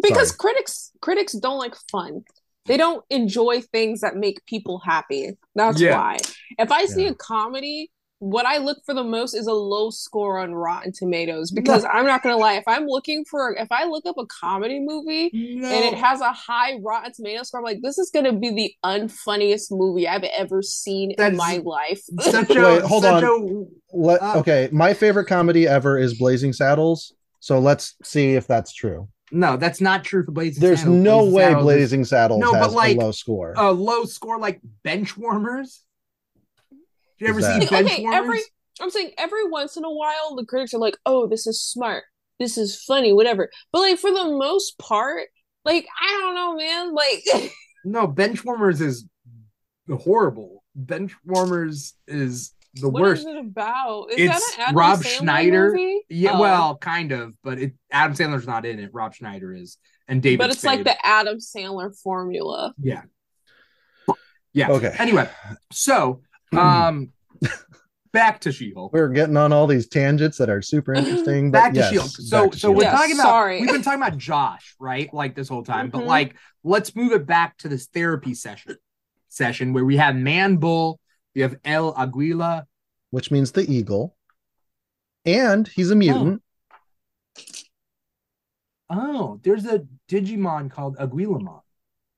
because 0.02 0.28
Sorry. 0.28 0.38
critics 0.38 0.92
critics 1.02 1.32
don't 1.34 1.58
like 1.58 1.74
fun 1.90 2.22
they 2.66 2.76
don't 2.78 3.04
enjoy 3.10 3.60
things 3.60 4.00
that 4.00 4.14
make 4.16 4.44
people 4.46 4.78
happy 4.78 5.36
that's 5.54 5.80
Yeah. 5.80 5.98
why 5.98 6.16
if 6.58 6.70
i 6.70 6.86
see 6.86 7.02
Yeah. 7.04 7.10
a 7.10 7.14
comedy 7.14 7.90
what 8.20 8.46
i 8.46 8.58
look 8.58 8.78
for 8.86 8.94
the 8.94 9.02
most 9.02 9.34
is 9.34 9.46
a 9.46 9.52
low 9.52 9.90
score 9.90 10.38
on 10.38 10.54
rotten 10.54 10.92
tomatoes 10.92 11.50
because 11.50 11.84
i'm 11.92 12.06
not 12.06 12.22
gonna 12.22 12.36
lie 12.36 12.52
if 12.54 12.64
i'm 12.66 12.86
looking 12.86 13.24
for 13.24 13.54
if 13.56 13.66
i 13.72 13.84
look 13.86 14.04
up 14.06 14.16
a 14.18 14.26
comedy 14.26 14.78
movie 14.78 15.30
no. 15.32 15.66
and 15.68 15.84
it 15.86 15.94
has 15.94 16.20
a 16.20 16.30
high 16.32 16.74
rotten 16.82 17.12
tomato 17.12 17.42
score 17.42 17.60
i'm 17.60 17.64
like 17.64 17.80
this 17.82 17.98
is 17.98 18.10
gonna 18.12 18.32
be 18.32 18.50
the 18.50 18.72
unfunniest 18.84 19.68
movie 19.72 20.06
i've 20.06 20.24
ever 20.38 20.62
seen 20.62 21.14
That's- 21.16 21.32
in 21.32 21.36
my 21.36 21.60
life 21.64 22.00
such 22.20 22.50
a 22.56 22.60
Wait, 22.62 22.82
hold 22.82 23.02
such 23.02 23.24
on. 23.24 23.66
a 23.92 23.96
Let, 23.96 24.22
Uh, 24.22 24.38
okay, 24.38 24.68
my 24.70 24.94
favorite 24.94 25.24
comedy 25.26 25.66
ever 25.66 25.98
is 25.98 26.16
Blazing 26.18 26.52
Saddles. 26.52 27.12
So 27.40 27.58
let's 27.58 27.96
see 28.04 28.34
if 28.34 28.46
that's 28.46 28.72
true. 28.72 29.08
no. 29.32 29.56
That's 29.56 29.80
not 29.80 30.04
true 30.04 30.24
for 30.24 30.30
Blazing. 30.32 30.60
There's 30.60 30.80
Saddles. 30.80 30.96
no 31.02 31.18
Blazing 31.20 31.32
way 31.34 31.42
Saddles 31.44 31.62
Blazing 31.64 32.04
Saddles 32.04 32.40
No, 32.40 32.52
but 32.52 32.72
like, 32.72 32.96
a 32.96 33.00
low 33.00 33.12
score. 33.12 33.54
a 33.56 33.72
low 33.72 34.04
score 34.04 34.38
like 34.38 34.60
bench 34.84 35.16
warmers. 35.16 35.70
Did 35.72 35.89
you 37.20 37.26
ever 37.28 37.38
Is 37.40 37.46
see 37.46 37.58
that- 37.66 37.84
okay 37.84 38.06
every 38.12 38.40
i'm 38.80 38.90
saying 38.90 39.12
every 39.18 39.48
once 39.48 39.76
in 39.76 39.84
a 39.84 39.90
while 39.92 40.34
the 40.36 40.44
critics 40.46 40.72
are 40.74 40.78
like 40.80 40.96
oh 41.06 41.26
this 41.26 41.46
is 41.46 41.60
smart 41.62 42.04
this 42.38 42.56
is 42.56 42.82
funny 42.82 43.12
whatever 43.12 43.50
but 43.72 43.80
like 43.80 43.98
for 43.98 44.10
the 44.10 44.24
most 44.24 44.78
part 44.78 45.24
like 45.64 45.86
i 46.02 46.06
don't 46.20 46.34
know 46.34 46.56
man 46.56 46.94
like 46.94 47.22
No, 47.84 48.06
bench 48.06 48.44
warmers 48.44 48.82
is 48.82 49.06
horrible. 49.90 50.62
Benchwarmers 50.78 51.94
is 52.06 52.52
the 52.74 52.90
what 52.90 53.00
worst. 53.02 53.22
is 53.22 53.26
it 53.26 53.38
about 53.38 54.08
is 54.12 54.30
It's 54.30 54.50
that 54.50 54.58
an 54.58 54.62
Adam 54.64 54.76
Rob 54.76 54.98
Sandler 55.00 55.04
Schneider. 55.18 55.70
movie? 55.72 56.00
Yeah, 56.10 56.32
Oh. 56.34 56.40
well, 56.40 56.76
kind 56.76 57.12
of, 57.12 57.32
but 57.42 57.58
it 57.58 57.72
Adam 57.90 58.14
Sandler's 58.14 58.46
not 58.46 58.66
in 58.66 58.78
it. 58.80 58.90
Rob 58.92 59.14
Schneider 59.14 59.54
is, 59.54 59.78
and 60.08 60.20
David. 60.22 60.38
but 60.40 60.50
it's 60.50 60.62
like 60.62 60.84
the 60.84 60.94
adam 61.06 61.38
sandler 61.38 61.96
formula 62.02 62.74
Yeah. 62.80 63.02
Yeah. 64.52 64.70
Okay. 64.70 64.94
Anyway, 64.98 65.28
so 65.72 66.20
um 66.52 67.12
back 68.12 68.40
to 68.40 68.50
She-Hulk. 68.52 68.92
We're 68.92 69.08
getting 69.08 69.36
on 69.36 69.52
all 69.52 69.66
these 69.68 69.86
tangents 69.86 70.36
that 70.38 70.50
are 70.50 70.60
super 70.62 70.92
interesting. 70.94 71.50
Back 71.50 71.72
but 71.74 71.74
to 71.74 71.80
yes, 71.80 71.90
She-Hulk. 71.90 72.10
So 72.10 72.42
back 72.44 72.50
to 72.52 72.58
so 72.58 72.70
we're 72.72 72.80
She-Hulk. 72.82 72.92
Yeah, 72.92 72.98
talking 72.98 73.14
about 73.14 73.22
sorry. 73.24 73.60
we've 73.60 73.70
been 73.70 73.82
talking 73.82 74.02
about 74.02 74.18
Josh, 74.18 74.74
right? 74.80 75.12
Like 75.14 75.34
this 75.34 75.48
whole 75.48 75.62
time. 75.62 75.90
But 75.90 76.02
Mhm. 76.02 76.06
like 76.06 76.34
let's 76.64 76.94
move 76.96 77.12
it 77.12 77.26
back 77.26 77.56
to 77.58 77.68
this 77.68 77.86
therapy 77.86 78.34
session 78.34 78.76
session 79.28 79.72
where 79.72 79.84
we 79.84 79.96
have 79.96 80.16
Man 80.16 80.56
Bull, 80.56 80.98
we 81.36 81.42
have 81.42 81.56
El 81.64 81.94
Aguila. 81.96 82.66
which 83.10 83.30
means 83.30 83.52
the 83.52 83.62
eagle, 83.70 84.16
and 85.24 85.68
he's 85.68 85.90
a 85.90 85.94
mutant. 85.96 86.42
Oh, 88.88 89.38
there's 89.44 89.64
a 89.66 89.86
Digimon 90.08 90.70
called 90.70 90.96
Aquilamon. 90.96 91.60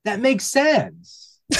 That 0.05 0.19
makes 0.19 0.45
sense. 0.45 1.32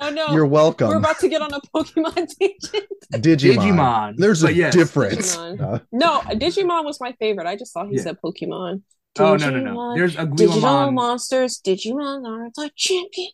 oh 0.00 0.10
no 0.10 0.28
You're 0.32 0.46
welcome, 0.46 0.88
we're 0.88 0.96
about 0.98 1.18
to 1.20 1.28
get 1.28 1.40
on 1.40 1.52
a 1.52 1.60
pokemon 1.74 2.14
tangent 2.40 2.86
Digimon. 3.12 3.56
Digimon. 3.58 4.14
There's 4.16 4.42
a 4.44 4.52
yes. 4.52 4.74
difference. 4.74 5.36
Digimon. 5.36 5.60
Uh, 5.74 5.78
no 5.92 6.20
digimon 6.20 6.84
was 6.84 7.00
my 7.00 7.12
favorite 7.20 7.46
i 7.46 7.56
just 7.56 7.72
thought 7.72 7.88
he 7.88 7.96
Yeah. 7.96 8.02
said 8.02 8.16
pokemon 8.24 8.82
Oh 9.18 9.34
no 9.36 9.48
no 9.50 9.60
no. 9.60 9.70
Digimon. 9.72 9.96
There's 9.96 10.16
digital 10.34 10.60
Aquilamon. 10.62 10.94
monsters 10.94 11.60
digimon 11.64 12.26
are 12.26 12.50
the 12.54 12.70
champion 12.76 13.30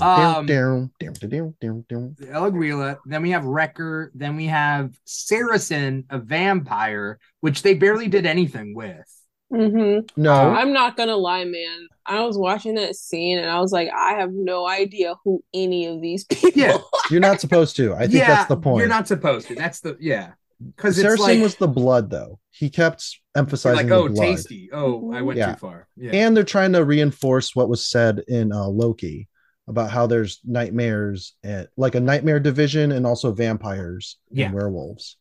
Um, 0.00 0.46
down, 0.46 0.90
down, 1.00 1.12
down, 1.28 1.54
down, 1.60 1.84
down. 1.88 2.16
El 2.30 2.96
Then 3.06 3.22
we 3.22 3.30
have 3.32 3.44
Wrecker. 3.44 4.12
Then 4.14 4.36
we 4.36 4.46
have 4.46 4.94
Saracen, 5.04 6.04
a 6.10 6.18
vampire, 6.18 7.18
which 7.40 7.62
they 7.62 7.74
barely 7.74 8.06
did 8.06 8.24
anything 8.24 8.72
with. 8.74 9.04
Mm-hmm. 9.52 10.20
No, 10.20 10.32
I'm 10.32 10.72
not 10.72 10.96
gonna 10.96 11.16
lie, 11.16 11.44
man. 11.44 11.88
I 12.06 12.24
was 12.24 12.36
watching 12.38 12.74
that 12.74 12.96
scene 12.96 13.38
and 13.38 13.48
I 13.48 13.60
was 13.60 13.72
like, 13.72 13.88
I 13.96 14.14
have 14.14 14.32
no 14.32 14.66
idea 14.66 15.14
who 15.24 15.42
any 15.54 15.86
of 15.86 16.00
these 16.00 16.24
people 16.30 16.50
Yeah. 16.54 16.74
are. 16.76 16.82
you're 17.10 17.20
not 17.20 17.40
supposed 17.40 17.76
to. 17.76 17.94
I 17.94 18.00
think 18.00 18.14
yeah, 18.14 18.28
that's 18.28 18.48
the 18.48 18.56
point. 18.56 18.78
You're 18.78 18.88
not 18.88 19.06
supposed 19.08 19.48
to. 19.48 19.54
That's 19.54 19.80
the 19.80 19.96
yeah. 20.00 20.32
Because 20.76 20.98
it's 20.98 21.02
Saracen 21.06 21.24
like, 21.26 21.40
was 21.42 21.54
the 21.56 21.68
blood, 21.68 22.10
though. 22.10 22.38
He 22.50 22.68
kept 22.68 23.02
emphasizing 23.34 23.76
like 23.78 23.88
the 23.88 23.94
oh 23.94 24.08
blood. 24.08 24.22
tasty. 24.22 24.68
Oh, 24.72 25.10
I 25.12 25.22
went 25.22 25.38
Yeah. 25.38 25.52
too 25.54 25.58
far. 25.58 25.88
Yeah. 25.96 26.10
and 26.12 26.36
they're 26.36 26.44
trying 26.44 26.72
to 26.74 26.84
reinforce 26.84 27.56
what 27.56 27.68
was 27.70 27.86
said 27.86 28.22
in 28.28 28.52
uh, 28.52 28.66
Loki 28.66 29.28
about 29.68 29.90
how 29.90 30.06
there's 30.06 30.40
nightmares 30.44 31.34
and 31.42 31.66
like 31.76 31.94
a 31.94 32.00
nightmare 32.00 32.40
division 32.40 32.92
and 32.92 33.06
also 33.06 33.32
vampires 33.32 34.18
Yeah. 34.30 34.46
and 34.46 34.54
werewolves. 34.54 35.16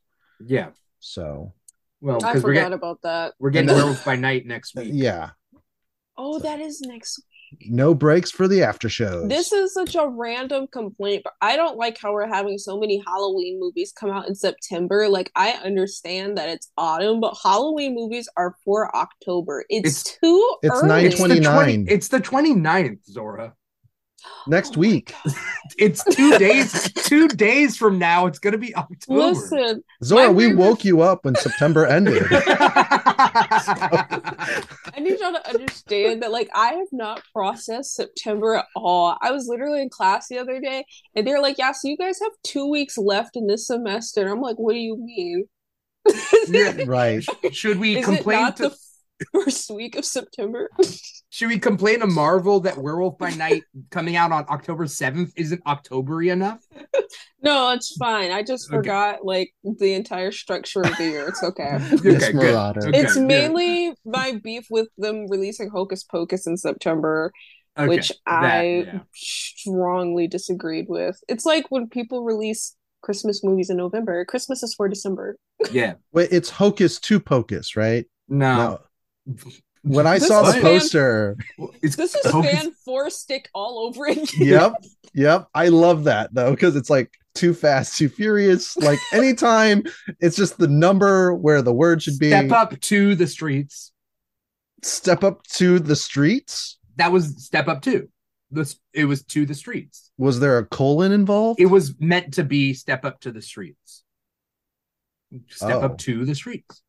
yeah. 0.45 0.69
So 0.99 1.53
Well, 2.01 2.15
I 2.23 2.29
because 2.33 2.43
we're 2.43 2.49
forgot 2.51 2.59
getting 2.61 2.73
about 2.73 3.01
that. 3.03 3.33
we're 3.39 3.49
getting 3.49 3.73
werewolf 3.73 4.03
by 4.05 4.15
night 4.15 4.45
next 4.45 4.75
week. 4.75 4.89
yeah, 4.91 5.31
Oh, 6.17 6.39
that 6.39 6.59
is 6.59 6.81
next. 6.81 7.17
Week. 7.19 7.25
No 7.71 7.95
breaks 7.95 8.29
for 8.29 8.47
the 8.47 8.61
after 8.61 8.89
shows. 8.89 9.27
This 9.27 9.51
is 9.51 9.73
such 9.73 9.95
a 9.95 10.07
random 10.07 10.67
complaint, 10.67 11.23
but 11.23 11.33
I 11.41 11.55
don't 11.55 11.77
like 11.77 11.97
how 11.97 12.13
we're 12.13 12.27
having 12.27 12.59
so 12.59 12.79
many 12.79 13.01
Halloween 13.07 13.59
movies 13.59 13.91
come 13.91 14.11
out 14.11 14.27
in 14.27 14.35
September. 14.35 15.09
Like, 15.09 15.31
I 15.35 15.51
understand 15.53 16.37
that 16.37 16.47
it's 16.49 16.71
autumn, 16.77 17.19
but 17.21 17.35
Halloween 17.41 17.95
movies 17.95 18.29
are 18.37 18.55
for 18.63 18.95
October. 18.95 19.65
It's, 19.69 19.87
It's- 20.01 20.17
too 20.21 20.55
it's 20.61 20.75
early. 20.83 21.05
It's 21.05 21.15
the 21.17 21.27
29. 21.27 21.85
It's 21.89 22.07
the 22.09 22.19
29th, 22.19 23.03
Zorah. 23.05 23.55
Next 24.47 24.77
Oh 24.77 24.79
week. 24.79 25.13
It's 25.77 26.03
two 26.03 26.37
days. 26.39 26.91
two 26.93 27.27
days 27.27 27.77
from 27.77 27.99
now, 27.99 28.25
it's 28.25 28.39
gonna 28.39 28.57
be 28.57 28.75
October. 28.75 29.19
Listen, 29.19 29.83
Zorah, 30.03 30.31
we 30.31 30.45
favorite- 30.49 30.57
woke 30.59 30.83
you 30.85 31.01
up 31.01 31.25
when 31.25 31.35
September 31.35 31.85
ended. 31.85 32.23
I 32.31 34.63
need 34.99 35.19
y'all 35.19 35.33
to 35.33 35.49
understand 35.49 36.23
that, 36.23 36.31
like, 36.31 36.49
I 36.53 36.73
have 36.73 36.87
not 36.91 37.21
processed 37.33 37.95
September 37.95 38.55
at 38.55 38.65
all. 38.75 39.17
I 39.21 39.31
was 39.31 39.47
literally 39.47 39.81
in 39.81 39.89
class 39.89 40.27
the 40.27 40.37
other 40.39 40.59
day, 40.59 40.85
and 41.15 41.25
they're 41.25 41.41
like, 41.41 41.57
"Yeah, 41.57 41.71
so 41.71 41.87
you 41.87 41.97
guys 41.97 42.19
have 42.21 42.31
two 42.43 42.69
weeks 42.69 42.97
left 42.97 43.35
in 43.35 43.47
this 43.47 43.67
semester." 43.67 44.21
And 44.21 44.29
I'm 44.29 44.41
like, 44.41 44.57
"What 44.57 44.73
do 44.73 44.79
you 44.79 44.97
mean?" 44.97 45.45
Yeah. 46.47 46.83
right. 46.87 47.23
Should 47.51 47.79
we 47.79 47.97
Is 47.97 48.07
it 48.07 48.15
complain 48.15 48.41
not 48.41 48.57
to 48.57 48.69
the 48.69 48.77
first 49.33 49.69
week 49.71 49.95
of 49.95 50.05
September? 50.05 50.69
Should 51.31 51.49
we 51.49 51.59
complain 51.59 51.99
to 51.99 52.07
Marvel 52.07 52.59
that 52.61 52.77
Werewolf 52.77 53.17
by 53.19 53.29
Night 53.31 53.63
coming 53.91 54.15
out 54.15 54.31
on 54.31 54.45
October 54.49 54.85
7th 54.85 55.31
isn't 55.35 55.63
Octobery 55.63 56.31
enough? 56.31 56.59
no, 57.43 57.71
it's 57.71 57.95
fine. 57.97 58.31
I 58.31 58.41
just 58.41 58.67
Okay. 58.67 58.77
forgot 58.77 59.23
like 59.23 59.53
the 59.63 59.93
entire 59.93 60.31
structure 60.31 60.81
of 60.81 60.97
the 60.97 61.03
year. 61.05 61.27
It's 61.27 61.43
okay. 61.43 61.77
Miss 62.03 62.25
good. 62.29 62.35
Marauder. 62.35 62.87
Okay, 62.87 62.99
it's 62.99 63.13
good. 63.13 63.27
mainly 63.27 63.93
my 64.05 64.39
beef 64.43 64.65
with 64.71 64.87
them 64.97 65.27
releasing 65.29 65.69
Hocus 65.69 66.03
Pocus 66.03 66.47
in 66.47 66.57
September, 66.57 67.31
Okay, 67.77 67.87
which 67.87 68.09
that, 68.25 68.43
I 68.43 68.63
yeah. 68.87 68.99
strongly 69.13 70.27
disagreed 70.27 70.87
with. 70.89 71.19
It's 71.27 71.45
like 71.45 71.65
when 71.69 71.87
people 71.89 72.23
release 72.23 72.75
Christmas 73.01 73.43
movies 73.43 73.69
in 73.69 73.77
November. 73.77 74.25
Christmas 74.25 74.63
is 74.63 74.73
for 74.73 74.89
December. 74.89 75.37
yeah. 75.71 75.93
Wait, 76.11 76.29
it's 76.31 76.49
Hocus 76.49 76.99
to 77.01 77.19
Pocus, 77.19 77.75
right? 77.75 78.05
No. 78.27 78.79
When 79.83 80.05
I 80.07 80.19
This 80.19 80.27
saw 80.27 80.41
the 80.43 80.53
fan- 80.53 80.61
poster, 80.61 81.37
It's 81.81 81.95
This 81.95 82.15
is 82.15 82.31
focus- 82.31 82.51
fan 82.51 82.71
four 82.85 83.09
stick 83.09 83.49
all 83.53 83.79
over 83.87 84.05
again. 84.07 84.25
yep, 84.37 84.73
yep. 85.13 85.47
I 85.53 85.67
love 85.69 86.03
that 86.05 86.33
though 86.33 86.51
because 86.51 86.75
it's 86.75 86.89
like 86.89 87.11
too 87.35 87.53
fast, 87.53 87.97
too 87.97 88.09
furious. 88.09 88.75
Like 88.77 88.99
anytime 89.13 89.83
it's 90.19 90.35
just 90.35 90.57
the 90.57 90.67
number 90.67 91.33
where 91.33 91.61
the 91.61 91.73
word 91.73 92.01
should 92.03 92.19
be. 92.19 92.29
Step 92.29 92.51
up 92.51 92.79
to 92.81 93.15
the 93.15 93.27
streets. 93.27 93.91
Step 94.83 95.23
up 95.23 95.43
to 95.53 95.79
the 95.79 95.95
streets. 95.95 96.77
That 96.97 97.11
was 97.11 97.43
step 97.45 97.67
up 97.67 97.81
to. 97.83 98.09
This 98.51 98.77
it 98.93 99.05
was 99.05 99.23
to 99.25 99.45
the 99.45 99.53
streets. 99.53 100.11
Was 100.17 100.39
there 100.39 100.57
a 100.57 100.65
colon 100.65 101.11
involved? 101.11 101.59
It 101.61 101.67
was 101.67 101.93
meant 101.99 102.33
to 102.33 102.43
be 102.43 102.73
step 102.73 103.05
up 103.05 103.19
to 103.21 103.31
the 103.31 103.41
streets. 103.41 104.03
Step 105.49 105.75
Oh. 105.75 105.81
up 105.81 105.97
to 105.99 106.25
the 106.25 106.33
streets. 106.35 106.81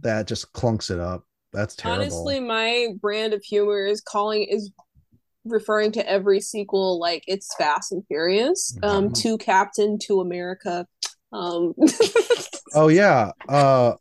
that 0.00 0.26
just 0.26 0.52
clunks 0.52 0.90
it 0.90 0.98
up. 1.00 1.24
That's 1.56 1.74
terrible. 1.74 2.02
Honestly, 2.02 2.38
my 2.38 2.88
brand 3.00 3.32
of 3.32 3.42
humor 3.42 3.86
is 3.86 4.02
calling 4.02 4.42
is 4.44 4.70
referring 5.46 5.90
to 5.92 6.06
every 6.06 6.40
sequel 6.40 7.00
like 7.00 7.24
it's 7.26 7.54
Fast 7.56 7.92
and 7.92 8.04
Furious. 8.08 8.76
Um, 8.82 9.08
Mhm. 9.08 9.14
to 9.22 9.38
Captain, 9.38 9.98
to 10.00 10.20
America. 10.20 10.86
Um, 11.32 11.72
oh 12.74 12.88
yeah, 12.88 13.32
uh, 13.48 13.94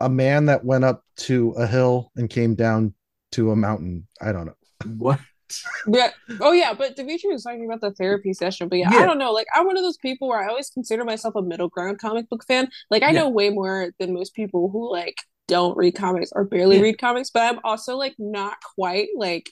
a 0.00 0.08
man 0.08 0.46
that 0.46 0.64
went 0.64 0.82
up 0.84 1.04
to 1.18 1.52
a 1.52 1.66
hill 1.66 2.10
and 2.16 2.28
came 2.28 2.56
down 2.56 2.94
to 3.32 3.52
a 3.52 3.56
mountain. 3.56 4.08
I 4.20 4.32
don't 4.32 4.46
know. 4.46 4.54
What? 4.98 5.20
yeah. 5.86 6.10
Oh 6.40 6.52
yeah, 6.52 6.74
but 6.74 6.96
Dimithri 6.96 7.30
was 7.30 7.44
talking 7.44 7.66
about 7.66 7.80
the 7.80 7.92
therapy 7.92 8.32
session. 8.32 8.68
But 8.68 8.78
yeah, 8.78 8.90
Yeah. 8.90 8.98
I 8.98 9.06
don't 9.06 9.18
know. 9.18 9.30
Like 9.32 9.46
I'm 9.54 9.66
one 9.66 9.76
of 9.76 9.84
those 9.84 9.98
people 9.98 10.26
where 10.28 10.42
I 10.42 10.48
always 10.48 10.70
consider 10.70 11.04
myself 11.04 11.36
a 11.36 11.42
middle 11.42 11.68
ground 11.68 12.00
comic 12.00 12.28
book 12.28 12.44
fan. 12.48 12.68
Like 12.90 13.04
I 13.04 13.10
Yeah. 13.12 13.20
know 13.20 13.28
way 13.28 13.50
more 13.50 13.92
than 14.00 14.12
most 14.12 14.34
people 14.34 14.70
who 14.70 14.90
like 14.90 15.14
don't 15.50 15.76
read 15.76 15.94
comics 15.94 16.30
or 16.34 16.44
barely 16.44 16.76
Yeah. 16.76 16.82
read 16.82 16.98
comics, 16.98 17.30
but 17.30 17.42
I'm 17.42 17.60
also 17.64 17.96
like 17.96 18.14
not 18.18 18.56
quite 18.76 19.08
like 19.16 19.50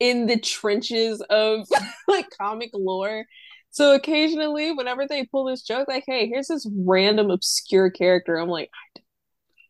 in 0.00 0.26
the 0.26 0.38
trenches 0.38 1.20
of 1.30 1.66
like 2.08 2.26
comic 2.40 2.70
lore. 2.74 3.24
So 3.70 3.94
occasionally, 3.94 4.72
whenever 4.72 5.06
they 5.06 5.24
pull 5.26 5.44
this 5.44 5.62
joke, 5.62 5.86
like, 5.88 6.04
"Hey, 6.06 6.26
here's 6.28 6.48
this 6.48 6.66
random 6.74 7.30
obscure 7.30 7.90
character," 7.90 8.38
I'm 8.38 8.48
like, 8.48 8.70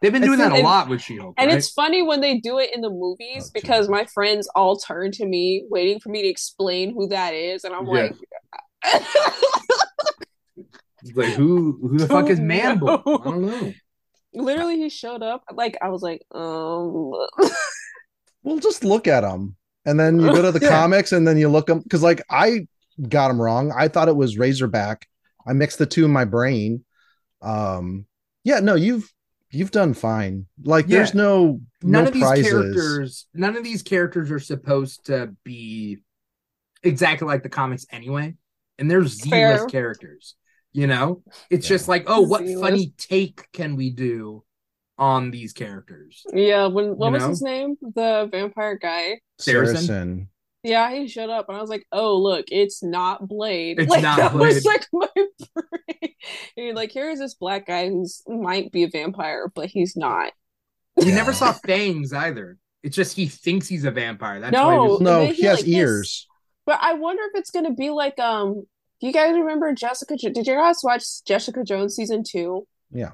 They've 0.03 0.12
been 0.12 0.23
doing 0.23 0.39
that 0.39 0.53
a 0.53 0.57
in- 0.59 0.64
lot 0.64 0.89
with 0.89 1.01
She-Hulk. 1.01 1.35
and 1.39 1.49
right? 1.49 1.57
it's 1.57 1.71
funny 1.71 2.03
when 2.03 2.21
they 2.21 2.39
do 2.39 2.59
it 2.59 2.71
in 2.75 2.83
the 2.83 2.91
movies 2.91 3.51
because 3.51 3.89
my 3.89 4.05
friends 4.14 4.47
all 4.55 4.77
turn 4.77 5.11
to 5.12 5.27
me, 5.27 5.64
waiting 5.71 5.99
for 6.01 6.11
me 6.11 6.23
to 6.23 6.29
explain 6.29 6.93
who 6.95 7.09
that 7.09 7.33
is, 7.35 7.64
and 7.64 7.75
I'm 7.75 7.87
Yeah. 7.87 7.93
like, 7.93 8.14
like 11.14 11.33
who 11.35 11.79
who 11.81 11.99
the 11.99 12.07
fuck 12.14 12.29
is 12.29 12.39
Don't 12.39 12.47
Man 12.47 12.79
Boy? 12.79 12.87
know. 12.87 13.03
I 13.07 13.25
don't 13.31 13.43
know. 13.47 13.73
Literally, 14.37 14.76
he 14.78 14.89
showed 14.89 15.22
up. 15.22 15.45
Like, 15.53 15.76
I 15.82 15.89
was 15.89 16.03
like, 16.03 16.22
um, 16.34 17.12
Well, 18.43 18.59
just 18.59 18.84
look 18.84 19.09
at 19.09 19.24
him, 19.24 19.57
and 19.84 19.99
then 19.99 20.20
you 20.20 20.32
go 20.32 20.43
to 20.43 20.53
the 20.53 20.61
Yeah. 20.62 20.68
comics, 20.70 21.12
and 21.12 21.26
then 21.26 21.37
you 21.37 21.49
look 21.49 21.66
them 21.66 21.80
because, 21.80 22.03
like, 22.03 22.22
I 22.30 22.68
got 23.09 23.30
him 23.30 23.41
wrong. 23.43 23.72
I 23.76 23.89
thought 23.89 24.09
it 24.09 24.16
was 24.16 24.39
Razorback. 24.39 25.07
I 25.47 25.53
mixed 25.53 25.78
the 25.78 25.87
two 25.87 26.05
in 26.05 26.11
my 26.12 26.24
brain. 26.24 26.84
Um, 27.43 28.07
yeah, 28.45 28.61
no, 28.61 28.74
you've 28.74 29.12
you've 29.51 29.70
done 29.72 29.95
fine. 29.95 30.47
Like, 30.62 30.87
there's 30.87 31.14
no 31.14 31.61
None 31.82 32.05
no 32.05 32.09
of 32.09 32.12
these 32.14 32.22
prizes. 32.22 32.51
characters, 32.51 33.26
none 33.34 33.57
of 33.57 33.64
these 33.64 33.82
characters 33.82 34.30
are 34.30 34.41
supposed 34.41 35.07
to 35.07 35.34
be 35.45 35.99
exactly 36.82 37.26
like 37.26 37.43
the 37.43 37.49
comics 37.49 37.87
anyway. 37.91 38.34
And 38.78 38.91
they're 38.91 39.05
Z-list 39.07 39.70
characters. 39.70 40.34
You 40.77 40.87
know, 40.87 41.22
it's 41.51 41.66
Yeah. 41.70 41.77
just 41.77 41.89
like, 41.89 42.05
oh, 42.07 42.20
what 42.20 42.41
Z-list. 42.45 42.61
funny 42.62 42.93
take 42.99 43.51
can 43.53 43.77
we 43.77 43.89
do 43.91 44.45
on 44.99 45.31
these 45.31 45.53
characters? 45.55 46.22
yeah. 46.35 46.66
When 46.66 46.97
what 46.99 47.07
You 47.07 47.12
was 47.14 47.22
know? 47.22 47.29
his 47.31 47.43
name? 47.43 47.77
The 47.81 48.29
vampire 48.31 48.77
guy. 48.77 49.20
Saracen? 49.39 49.77
Saracen. 49.77 50.29
Yeah, 50.62 50.93
he 50.93 51.07
showed 51.09 51.31
up, 51.31 51.49
and 51.49 51.57
I 51.57 51.61
was 51.61 51.70
like, 51.70 51.87
"Oh, 51.93 52.16
look, 52.18 52.47
it's 52.51 52.83
not 52.83 53.27
Blade." 53.29 53.79
It's 53.79 53.89
like, 53.89 54.03
not 54.03 54.16
that 54.18 54.35
was 54.35 54.64
Blade. 54.64 54.66
like 54.66 54.87
my 54.93 55.09
brain. 55.55 56.12
And 56.57 56.66
you're 56.66 56.74
like, 56.74 56.91
here's 56.93 57.20
this 57.20 57.35
black 57.35 57.66
guy 57.68 57.89
who's 57.89 58.22
might 58.27 58.70
be 58.72 58.83
a 58.83 58.89
vampire, 58.89 59.51
but 59.55 59.66
he's 59.68 59.97
not. 59.97 60.33
We 60.97 61.07
never 61.12 61.33
saw 61.41 61.53
Fangs 61.53 62.12
either. 62.12 62.59
It's 62.83 62.97
just 62.97 63.14
he 63.16 63.27
thinks 63.29 63.68
he's 63.68 63.85
a 63.85 63.91
vampire. 63.93 64.41
That's 64.41 64.55
why 64.55 64.72
he 64.72 64.77
No. 64.77 64.85
was, 64.85 65.01
No, 65.01 65.20
They 65.27 65.33
he 65.35 65.43
has 65.45 65.59
like 65.59 65.64
this- 65.66 65.74
ears. 65.74 66.27
But 66.66 66.81
I 66.83 66.95
wonder 66.95 67.22
if 67.33 67.39
it's 67.41 67.51
gonna 67.51 67.72
be 67.74 67.89
like 67.91 68.18
um. 68.18 68.64
Do 69.01 69.07
you 69.07 69.12
guys 69.12 69.34
remember 69.36 69.72
Jessica? 69.74 70.16
Did 70.16 70.36
you 70.36 70.55
guys 70.55 70.76
watch 70.82 71.05
Jessica 71.26 71.62
Jones 71.64 71.94
season 71.94 72.22
two? 72.26 72.66
Yeah. 72.90 73.12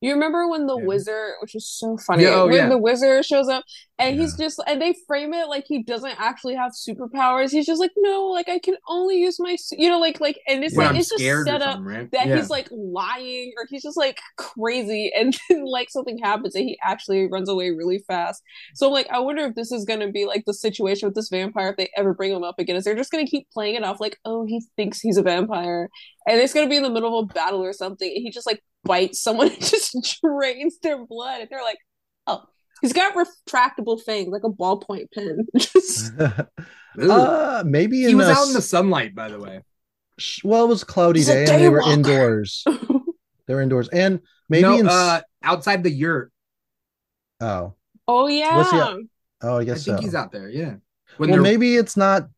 You 0.00 0.12
remember 0.14 0.48
when 0.48 0.66
the 0.66 0.78
Yeah. 0.78 0.84
wizard, 0.86 1.34
which 1.42 1.54
is 1.54 1.68
so 1.68 1.96
funny, 1.98 2.24
Yeah, 2.24 2.36
oh, 2.42 2.46
when 2.46 2.54
yeah. 2.56 2.68
the 2.68 2.78
wizard 2.78 3.24
shows 3.24 3.48
up 3.48 3.64
and 3.98 4.18
he's 4.18 4.36
just 4.36 4.60
and 4.66 4.80
they 4.80 4.94
frame 5.06 5.34
it 5.34 5.48
like 5.48 5.64
he 5.66 5.82
doesn't 5.82 6.18
actually 6.18 6.54
have 6.54 6.72
superpowers. 6.72 7.50
He's 7.50 7.66
just 7.66 7.80
like, 7.80 7.90
no, 7.98 8.26
like 8.28 8.48
I 8.48 8.58
can 8.58 8.76
only 8.88 9.16
use 9.18 9.38
my, 9.38 9.56
you 9.72 9.88
know, 9.90 9.98
like 9.98 10.20
like, 10.20 10.38
and 10.48 10.64
it's 10.64 10.74
like 10.76 10.90
I'm 10.90 10.96
it's 10.96 11.10
just 11.10 11.44
set 11.44 11.60
up 11.62 11.80
right? 11.82 12.10
that 12.12 12.28
he's 12.28 12.48
like 12.50 12.68
lying 12.70 13.52
or 13.58 13.66
he's 13.68 13.82
just 13.82 13.96
like 13.98 14.18
crazy 14.36 15.12
and 15.18 15.36
then 15.48 15.64
like 15.66 15.90
something 15.90 16.18
happens 16.18 16.54
and 16.54 16.64
he 16.64 16.78
actually 16.82 17.28
runs 17.30 17.48
away 17.48 17.70
really 17.70 17.98
fast. 18.06 18.42
So 18.74 18.86
I'm 18.86 18.92
like, 18.92 19.08
I 19.10 19.18
wonder 19.18 19.44
if 19.44 19.54
this 19.54 19.70
is 19.70 19.84
gonna 19.84 20.10
be 20.10 20.24
like 20.24 20.44
the 20.46 20.54
situation 20.54 21.08
with 21.08 21.14
this 21.14 21.28
vampire 21.28 21.70
if 21.70 21.76
they 21.76 21.90
ever 21.96 22.14
bring 22.14 22.32
him 22.32 22.42
up 22.44 22.58
again. 22.58 22.76
Is 22.76 22.84
they're 22.84 22.94
just 22.94 23.10
gonna 23.12 23.26
keep 23.26 23.48
playing 23.52 23.74
it 23.74 23.84
off 23.84 24.00
like, 24.00 24.18
oh, 24.24 24.46
he 24.46 24.62
thinks 24.76 25.00
he's 25.00 25.18
a 25.18 25.22
vampire, 25.22 25.90
and 26.30 26.40
it's 26.40 26.54
gonna 26.54 26.68
be 26.68 26.76
in 26.76 26.82
the 26.82 26.90
middle 26.90 27.18
of 27.18 27.30
a 27.30 27.34
battle 27.34 27.62
or 27.62 27.72
something, 27.72 28.08
and 28.08 28.22
he 28.22 28.30
just 28.30 28.46
like 28.46 28.62
bites 28.84 29.22
someone 29.22 29.48
and 29.48 29.60
just 29.60 30.20
drains 30.22 30.78
their 30.82 31.04
blood, 31.04 31.40
and 31.40 31.50
they're 31.50 31.62
like, 31.62 31.78
oh. 32.26 32.44
He's 32.80 32.94
got 32.94 33.12
retractable 33.12 34.00
fangs, 34.00 34.28
like 34.28 34.42
a 34.42 34.48
ballpoint 34.48 35.08
pen. 35.12 35.46
Just 35.58 36.14
uh, 36.98 37.62
maybe 37.66 38.04
in 38.04 38.08
he 38.08 38.14
was 38.14 38.26
a 38.26 38.32
out 38.32 38.46
in 38.46 38.54
the 38.54 38.62
sunlight, 38.62 39.14
by 39.14 39.28
the 39.28 39.38
way. 39.38 39.60
well, 40.44 40.64
it 40.64 40.68
was 40.68 40.82
a 40.82 40.86
cloudy 40.86 41.20
He's 41.20 41.28
a 41.28 41.44
day 41.44 41.52
and 41.52 41.62
they 41.62 41.68
were 41.68 41.82
daywalker. 41.82 41.92
indoors. 41.92 42.64
They 43.46 43.54
were 43.54 43.60
indoors, 43.60 43.90
and 43.90 44.20
maybe 44.48 44.62
no, 44.62 44.78
in 44.78 44.88
uh, 44.88 45.20
outside 45.42 45.82
the 45.82 45.90
yurt. 45.90 46.32
oh 47.40 47.74
oh 48.08 48.28
yeah. 48.28 48.94
He 48.94 49.08
oh 49.42 49.58
I 49.58 49.60
I 49.60 49.64
think 49.64 49.78
so. 49.78 49.98
he's 49.98 50.14
out 50.14 50.32
there. 50.32 50.48
Yeah. 50.48 50.76
When 51.18 51.30
well, 51.30 51.42
maybe 51.42 51.76
it's 51.76 51.98
not 51.98 52.28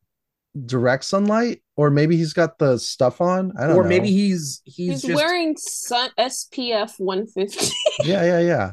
direct 0.67 1.05
sunlight, 1.05 1.63
or 1.77 1.91
maybe 1.91 2.17
he's 2.17 2.33
got 2.33 2.59
the 2.59 2.79
stuff 2.79 3.21
on. 3.21 3.53
I 3.59 3.63
don't 3.63 3.71
or 3.71 3.75
know. 3.75 3.81
Or 3.81 3.85
maybe 3.85 4.11
he's 4.11 4.61
he's, 4.65 5.03
He's, 5.03 5.03
just 5.03 5.15
wearing 5.15 5.57
sun 5.57 6.11
SPF 6.19 6.93
150. 6.99 7.73
yeah, 8.05 8.25
yeah, 8.25 8.41
yeah. 8.41 8.73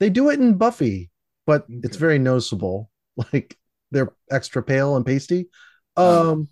They 0.00 0.10
do 0.10 0.30
it 0.30 0.40
in 0.40 0.54
Buffy, 0.54 1.10
but 1.46 1.64
it's 1.68 1.96
very 1.96 2.18
noticeable. 2.18 2.90
Like 3.32 3.56
they're 3.92 4.12
extra 4.28 4.60
pale 4.60 4.96
and 4.96 5.06
pasty. 5.06 5.46
Oh. 5.96 6.32
Um, 6.32 6.48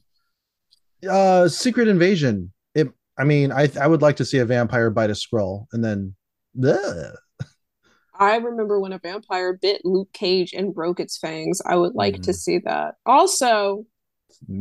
uh, 1.11 1.49
Secret 1.49 1.89
Invasion. 1.89 2.53
It. 2.77 2.89
I 3.19 3.25
mean, 3.25 3.51
I 3.51 3.69
I 3.81 3.89
would 3.89 4.01
like 4.01 4.15
to 4.19 4.25
see 4.25 4.39
a 4.39 4.45
vampire 4.45 4.89
bite 4.91 5.11
a 5.11 5.15
Skrull 5.15 5.67
and 5.73 5.85
then. 5.85 6.15
Ugh. 6.65 7.17
I 8.15 8.37
remember 8.37 8.79
when 8.79 8.93
a 8.93 8.99
vampire 8.99 9.59
bit 9.61 9.81
Luke 9.85 10.13
Cage 10.13 10.53
and 10.53 10.73
broke 10.73 11.01
its 11.01 11.19
fangs. 11.19 11.61
I 11.67 11.75
would 11.75 11.97
like 11.97 12.23
to 12.23 12.31
Mhm. 12.31 12.37
see 12.37 12.59
that. 12.59 12.95
Also, 13.05 13.85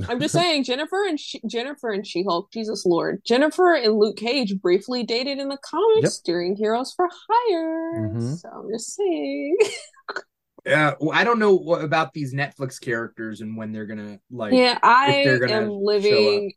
I'm 0.10 0.20
just 0.20 0.34
saying 0.34 0.64
Jennifer 0.64 1.06
and 1.08 1.20
she- 1.20 1.42
Jennifer 1.48 1.92
and 1.92 2.06
She-Hulk, 2.06 2.52
Jesus 2.52 2.86
Lord. 2.86 3.22
Jennifer 3.26 3.74
and 3.76 3.96
Luke 3.98 4.18
Cage 4.18 4.60
briefly 4.62 5.04
dated 5.04 5.38
in 5.40 5.50
the 5.50 5.58
comics 5.64 6.20
during 6.20 6.56
Heroes 6.56 6.94
for 6.96 7.08
Hire. 7.30 8.10
Mhm. 8.10 8.38
So 8.40 8.50
I'm 8.50 8.70
just 8.72 8.96
saying. 8.96 9.58
Yeah, 10.64 10.94
well, 11.00 11.18
I 11.18 11.24
don't 11.24 11.40
know 11.40 11.56
what 11.56 11.84
about 11.84 12.14
these 12.14 12.36
Netflix 12.36 12.80
characters 12.80 13.42
and 13.42 13.58
when 13.58 13.72
they're 13.72 13.88
gonna 13.88 14.20
like. 14.30 14.54
yeah, 14.54 14.78
I 14.84 15.24
they're 15.26 15.40
gonna 15.40 15.54
am 15.54 15.70
living 15.72 16.54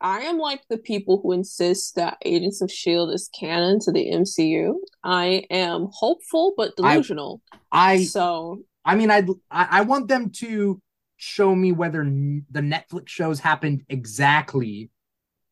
I 0.00 0.20
am 0.20 0.38
like 0.38 0.60
the 0.70 0.78
people 0.78 1.20
who 1.20 1.32
insist 1.32 1.96
that 1.96 2.16
Agents 2.24 2.62
of 2.62 2.70
Shield 2.70 3.12
is 3.12 3.28
canon 3.38 3.80
to 3.80 3.90
the 3.92 4.08
MCU. 4.12 4.74
I 5.02 5.44
am 5.50 5.88
hopeful 5.92 6.54
but 6.56 6.74
I- 6.80 6.92
delusional. 6.94 7.42
I 7.72 8.04
so 8.04 8.62
I 8.84 8.94
mean, 8.94 9.10
I'd, 9.10 9.28
I 9.50 9.66
I 9.70 9.80
want 9.80 10.06
them 10.06 10.30
to 10.36 10.80
show 11.22 11.54
me 11.54 11.70
whether 11.72 12.00
n- 12.00 12.46
the 12.50 12.60
Netflix 12.60 13.08
shows 13.08 13.38
happened 13.40 13.82
exactly 13.88 14.90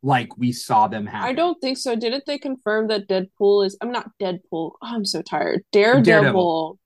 like 0.02 0.36
we 0.38 0.50
saw 0.52 0.88
them 0.88 1.04
happen. 1.06 1.28
I 1.28 1.32
don't 1.34 1.60
think 1.60 1.76
so. 1.76 1.94
Didn't 1.96 2.24
they 2.26 2.38
confirm 2.38 2.88
that 2.88 3.08
Deadpool 3.08 3.66
is? 3.66 3.76
I'm 3.80 3.92
not 3.92 4.10
Deadpool. 4.20 4.40
Oh, 4.52 4.76
I'm 4.82 5.04
so 5.04 5.22
tired. 5.22 5.64
Daredevil, 5.72 6.02
Daredevil. 6.04 6.78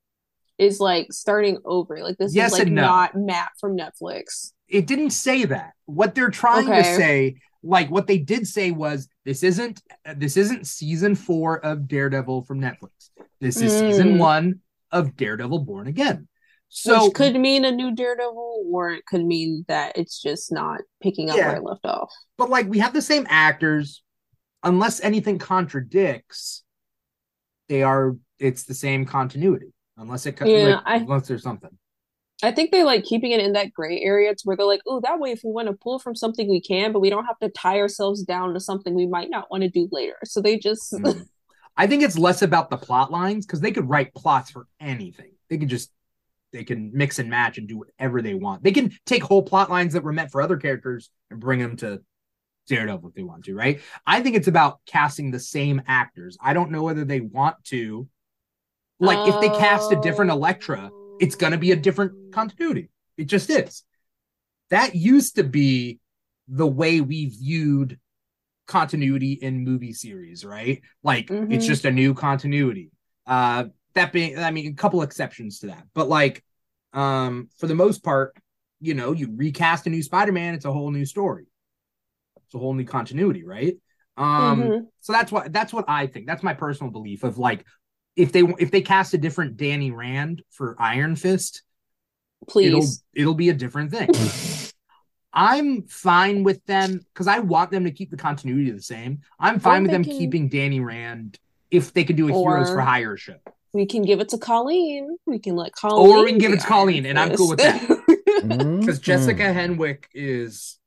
is 0.59 0.81
like 0.81 1.13
starting 1.13 1.59
over. 1.65 2.03
Like 2.03 2.17
this 2.19 2.35
Yes 2.35 2.53
is 2.55 2.59
like 2.61 2.69
no. 2.69 2.83
not 2.83 3.15
Matt 3.15 3.51
from 3.61 3.77
Netflix. 3.77 4.53
It 4.69 4.87
didn't 4.87 5.11
say 5.11 5.45
that. 5.45 5.75
What 5.85 6.15
they're 6.15 6.31
trying 6.31 6.67
to 6.67 6.83
say, 6.83 7.37
like 7.63 7.91
what 7.91 8.07
they 8.07 8.19
did 8.19 8.49
say 8.49 8.71
was, 8.71 9.09
this 9.25 9.43
isn't 9.43 9.83
this 10.17 10.37
isn't 10.39 10.67
season 10.67 11.15
four 11.15 11.65
of 11.65 11.87
Daredevil 11.87 12.43
from 12.45 12.61
Netflix. 12.61 13.11
This 13.41 13.61
is 13.61 13.73
season 13.79 14.15
Mm. 14.15 14.19
one 14.19 14.61
of 14.91 15.17
Daredevil 15.17 15.61
Born 15.61 15.87
Again. 15.87 16.27
So 16.75 17.05
which 17.05 17.15
could 17.15 17.37
mean 17.37 17.67
a 17.67 17.71
new 17.71 17.95
Daredevil, 17.95 18.65
or 18.73 18.91
it 18.93 19.05
could 19.05 19.25
mean 19.25 19.65
that 19.69 19.99
it's 19.99 20.21
just 20.23 20.51
not 20.51 20.81
picking 21.03 21.29
up 21.31 21.37
Yeah. 21.37 21.49
where 21.49 21.57
it 21.59 21.63
left 21.65 21.85
off. 21.85 22.11
but 22.39 22.49
like 22.49 22.67
we 22.67 22.79
have 22.79 22.95
the 22.95 23.03
same 23.03 23.27
actors 23.29 24.03
unless 24.63 25.01
anything 25.03 25.39
contradicts 25.39 26.65
they 27.69 27.83
are 27.83 28.17
it's 28.39 28.65
the 28.65 28.75
same 28.75 29.05
continuity 29.05 29.73
unless 29.97 30.25
it 30.27 30.37
co- 30.37 30.47
Yeah, 30.47 30.77
like, 30.77 30.83
I- 30.87 30.97
unless 30.97 31.29
there's 31.29 31.43
something. 31.43 31.71
I 32.43 32.51
think 32.51 32.73
they 32.73 32.83
like 32.83 33.05
keeping 33.05 33.31
it 33.31 33.39
in 33.41 33.53
that 33.53 33.73
gray 33.73 34.01
area 34.01 34.35
to 34.35 34.41
where 34.45 34.57
they're 34.57 34.67
like, 34.67 34.81
oh, 34.87 35.01
that 35.01 35.21
way 35.21 35.31
if 35.31 35.43
we 35.45 35.53
want 35.53 35.69
to 35.69 35.75
pull 35.75 35.99
from 36.01 36.17
something 36.17 36.49
we 36.51 36.61
can, 36.61 36.93
but 36.93 36.99
we 36.99 37.09
don't 37.11 37.27
have 37.27 37.39
to 37.39 37.49
tie 37.51 37.79
ourselves 37.79 38.23
down 38.25 38.53
to 38.55 38.61
something 38.61 38.95
we 38.95 39.07
might 39.07 39.31
not 39.31 39.49
want 39.51 39.63
to 39.63 39.69
do 39.69 39.89
later. 39.93 40.17
So 40.25 40.41
they 40.41 40.59
just 40.59 40.93
Mm. 40.93 41.27
I 41.77 41.87
think 41.87 42.03
it's 42.03 42.19
less 42.19 42.43
about 42.43 42.69
the 42.71 42.77
plot 42.79 43.11
lines 43.13 43.47
because 43.47 43.61
they 43.61 43.73
could 43.73 43.89
write 43.89 44.13
plots 44.15 44.51
for 44.51 44.67
anything. 44.81 45.33
They 45.49 45.57
could 45.59 45.69
just 45.69 45.91
they 46.53 46.65
can 46.65 46.91
mix 46.93 47.19
and 47.19 47.31
match 47.31 47.59
and 47.59 47.67
do 47.69 47.79
whatever 47.79 48.23
they 48.23 48.35
want. 48.35 48.63
They 48.63 48.73
can 48.73 48.93
take 49.07 49.23
whole 49.23 49.43
plot 49.43 49.71
lines 49.71 49.95
that 49.95 50.03
were 50.05 50.13
meant 50.13 50.31
for 50.31 50.43
other 50.43 50.57
characters 50.57 51.11
and 51.31 51.41
bring 51.41 51.61
them 51.61 51.77
to 51.79 52.03
Daredevil 52.69 53.09
if 53.09 53.15
they 53.15 53.23
want 53.23 53.45
to, 53.47 53.55
right? 53.55 53.81
I 54.07 54.21
think 54.21 54.37
it's 54.37 54.49
about 54.49 54.81
casting 54.87 55.31
the 55.31 55.41
same 55.41 55.83
actors. 55.87 56.37
I 56.41 56.53
don't 56.53 56.71
know 56.71 56.83
whether 56.83 57.05
they 57.05 57.21
want 57.21 57.63
to 57.67 58.09
like 59.01 59.27
if 59.27 59.41
they 59.41 59.51
cast 59.51 59.91
a 59.91 59.97
different 59.97 60.31
Elektra, 60.31 60.93
it's 61.19 61.35
going 61.35 61.53
to 61.53 61.59
be 61.59 61.73
a 61.73 61.77
different 61.77 62.13
continuity. 62.31 62.89
It 63.17 63.25
just 63.25 63.51
is. 63.51 63.83
That 64.71 64.95
used 64.95 65.37
to 65.37 65.45
be 65.45 65.99
the 66.49 66.67
way 66.67 67.01
we 67.01 67.27
viewed 67.27 67.99
continuity 68.67 69.33
in 69.33 69.65
movie 69.65 69.93
series, 69.93 70.45
right? 70.45 70.83
Like 71.03 71.31
it's 71.31 71.65
Mhm. 71.65 71.69
just 71.69 71.85
a 71.85 71.91
new 71.91 72.15
continuity. 72.15 72.91
Uh 73.27 73.67
that 73.95 74.13
being 74.13 74.39
I 74.39 74.51
mean 74.51 74.73
a 74.73 74.75
couple 74.75 75.03
exceptions 75.03 75.61
to 75.61 75.67
that. 75.69 75.85
But 75.95 76.09
like 76.09 76.45
um 76.93 77.49
for 77.59 77.67
the 77.67 77.75
most 77.75 78.03
part, 78.03 78.37
you 78.81 78.95
know, 78.95 79.13
you 79.13 79.31
recast 79.35 79.87
a 79.87 79.91
new 79.91 80.03
Spider-Man, 80.03 80.55
it's 80.55 80.65
a 80.65 80.73
whole 80.73 80.91
new 80.91 81.05
story. 81.07 81.47
It's 82.47 82.55
a 82.55 82.59
whole 82.59 82.75
new 82.75 82.85
continuity, 82.85 83.45
right? 83.45 83.77
Um 84.17 84.77
Mhm. 84.77 84.87
so 85.01 85.13
that's 85.13 85.33
what 85.33 85.53
that's 85.53 85.73
what 85.73 85.87
I 85.89 86.07
think. 86.07 86.27
That's 86.27 86.43
my 86.43 86.55
personal 86.55 86.93
belief 86.93 87.25
of 87.25 87.39
like 87.39 87.65
if 88.17 88.33
they 88.33 88.43
if 88.59 88.71
they 88.71 88.83
cast 88.83 89.15
a 89.15 89.19
different 89.19 89.57
Danny 89.57 89.91
Rand 89.91 90.43
for 90.51 90.77
Iron 90.79 91.17
Fist, 91.17 91.63
please, 92.49 92.69
it'll 92.69 92.99
it'll 93.15 93.35
be 93.35 93.49
a 93.49 93.55
different 93.55 93.91
thing. 93.91 94.09
I'm 95.33 95.83
fine 95.85 96.43
with 96.43 96.65
them 96.67 97.07
because 97.13 97.27
I 97.27 97.39
want 97.39 97.71
them 97.71 97.85
to 97.85 97.91
keep 97.91 98.11
the 98.11 98.17
continuity 98.17 98.71
the 98.71 98.83
same. 98.83 99.21
I'm 99.39 99.61
fine 99.61 99.81
Or 99.81 99.83
with 99.83 99.89
they 99.89 99.93
them 99.93 100.05
keeping 100.05 100.49
Danny 100.49 100.81
Rand 100.81 101.39
if 101.71 101.93
they 101.93 102.05
could 102.05 102.17
do 102.17 102.29
a 102.29 102.33
Heroes 102.33 102.71
for 102.71 102.83
Hire 102.83 103.17
show. 103.17 103.37
We 103.73 103.87
can 103.87 104.03
give 104.03 104.21
it 104.21 104.29
to 104.31 104.39
Colleen. 104.39 105.17
We 105.27 105.39
can 105.39 105.57
let 105.57 105.73
Colleen. 105.73 106.11
Or 106.11 106.25
we 106.25 106.31
can 106.31 106.39
give 106.39 106.53
it 106.53 106.61
to 106.61 106.67
Colleen, 106.67 107.07
and 107.07 107.19
I'm 107.19 107.35
cool 107.35 107.49
with 107.51 107.59
that. 107.61 107.81
Because 108.43 108.99
Mhm. 108.99 109.03
Jessica 109.03 109.43
Henwick 109.45 110.05
is 110.15 110.79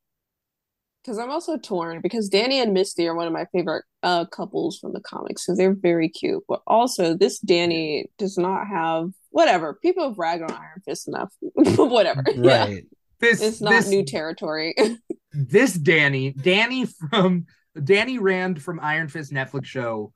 Because 1.03 1.19
I'm 1.19 1.29
also 1.29 1.57
torn 1.57 2.01
because 2.01 2.29
Danny 2.29 2.59
and 2.59 2.73
Misty 2.73 3.07
are 3.07 3.13
one 3.13 3.27
of 3.27 3.33
my 3.33 3.45
favorite 3.53 3.85
uh, 4.01 4.25
couples 4.25 4.79
from 4.79 4.91
the 4.93 4.99
comics 5.01 5.45
because 5.45 5.57
they're 5.57 5.75
very 5.75 6.09
cute. 6.09 6.43
But 6.47 6.61
also, 6.65 7.15
this 7.15 7.39
Danny 7.39 8.09
does 8.17 8.37
not 8.39 8.65
have 8.67 9.11
whatever. 9.29 9.75
People 9.75 10.07
have 10.09 10.17
ragged 10.17 10.49
on 10.49 10.57
Iron 10.57 10.81
Fist 10.83 11.07
enough. 11.07 11.31
whatever. 11.77 12.23
Yeah. 12.35 12.65
right. 12.65 12.85
this. 13.19 13.41
It's 13.41 13.61
not 13.61 13.69
this, 13.71 13.87
new 13.89 14.03
territory. 14.03 14.73
this 15.31 15.73
Danny, 15.75 16.31
Danny 16.31 16.85
from 16.85 17.45
Danny 17.83 18.17
Rand 18.17 18.61
from 18.61 18.79
Iron 18.79 19.07
Fist 19.07 19.31
Netflix 19.31 19.65
show. 19.65 20.11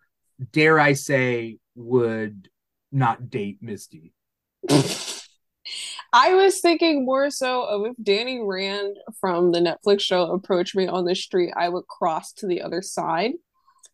Dare 0.52 0.80
I 0.80 0.94
say 0.94 1.58
would 1.76 2.50
not 2.92 3.30
date 3.30 3.58
Misty? 3.62 4.14
I 6.12 6.34
was 6.34 6.60
thinking 6.62 7.06
more 7.06 7.30
so 7.30 7.64
of 7.64 7.86
if 7.86 7.94
Danny 8.02 8.42
Rand 8.44 8.98
from 9.20 9.52
the 9.52 9.60
Netflix 9.60 10.02
show 10.02 10.32
approached 10.32 10.76
me 10.76 10.88
on 10.88 11.06
the 11.06 11.16
street, 11.16 11.54
I 11.56 11.70
would 11.70 11.86
cross 11.88 12.32
to 12.34 12.48
the 12.48 12.62
other 12.64 12.82
side. 12.82 13.34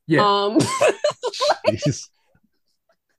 Yeah, 0.07 0.21
Um, 0.25 0.57
Jeez. 1.67 2.07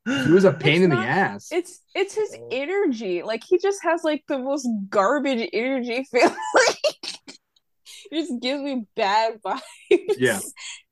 he 0.07 0.31
was 0.31 0.45
a 0.45 0.53
pain 0.53 0.77
it's 0.77 0.85
in 0.85 0.91
the 0.91 0.97
ass. 0.97 1.49
it's 1.51 1.81
it's 1.95 2.15
his 2.15 2.37
energy. 2.51 3.23
Like 3.23 3.43
he 3.47 3.59
just 3.59 3.83
has 3.83 4.05
like 4.05 4.23
the 4.29 4.39
most 4.39 4.67
garbage 4.89 5.49
energy 5.53 6.05
feeling. 6.11 6.35
It 8.11 8.21
just 8.21 8.41
gives 8.41 8.63
me 8.63 8.85
bad 8.95 9.41
vibes. 9.47 9.61
Yeah. 10.19 10.41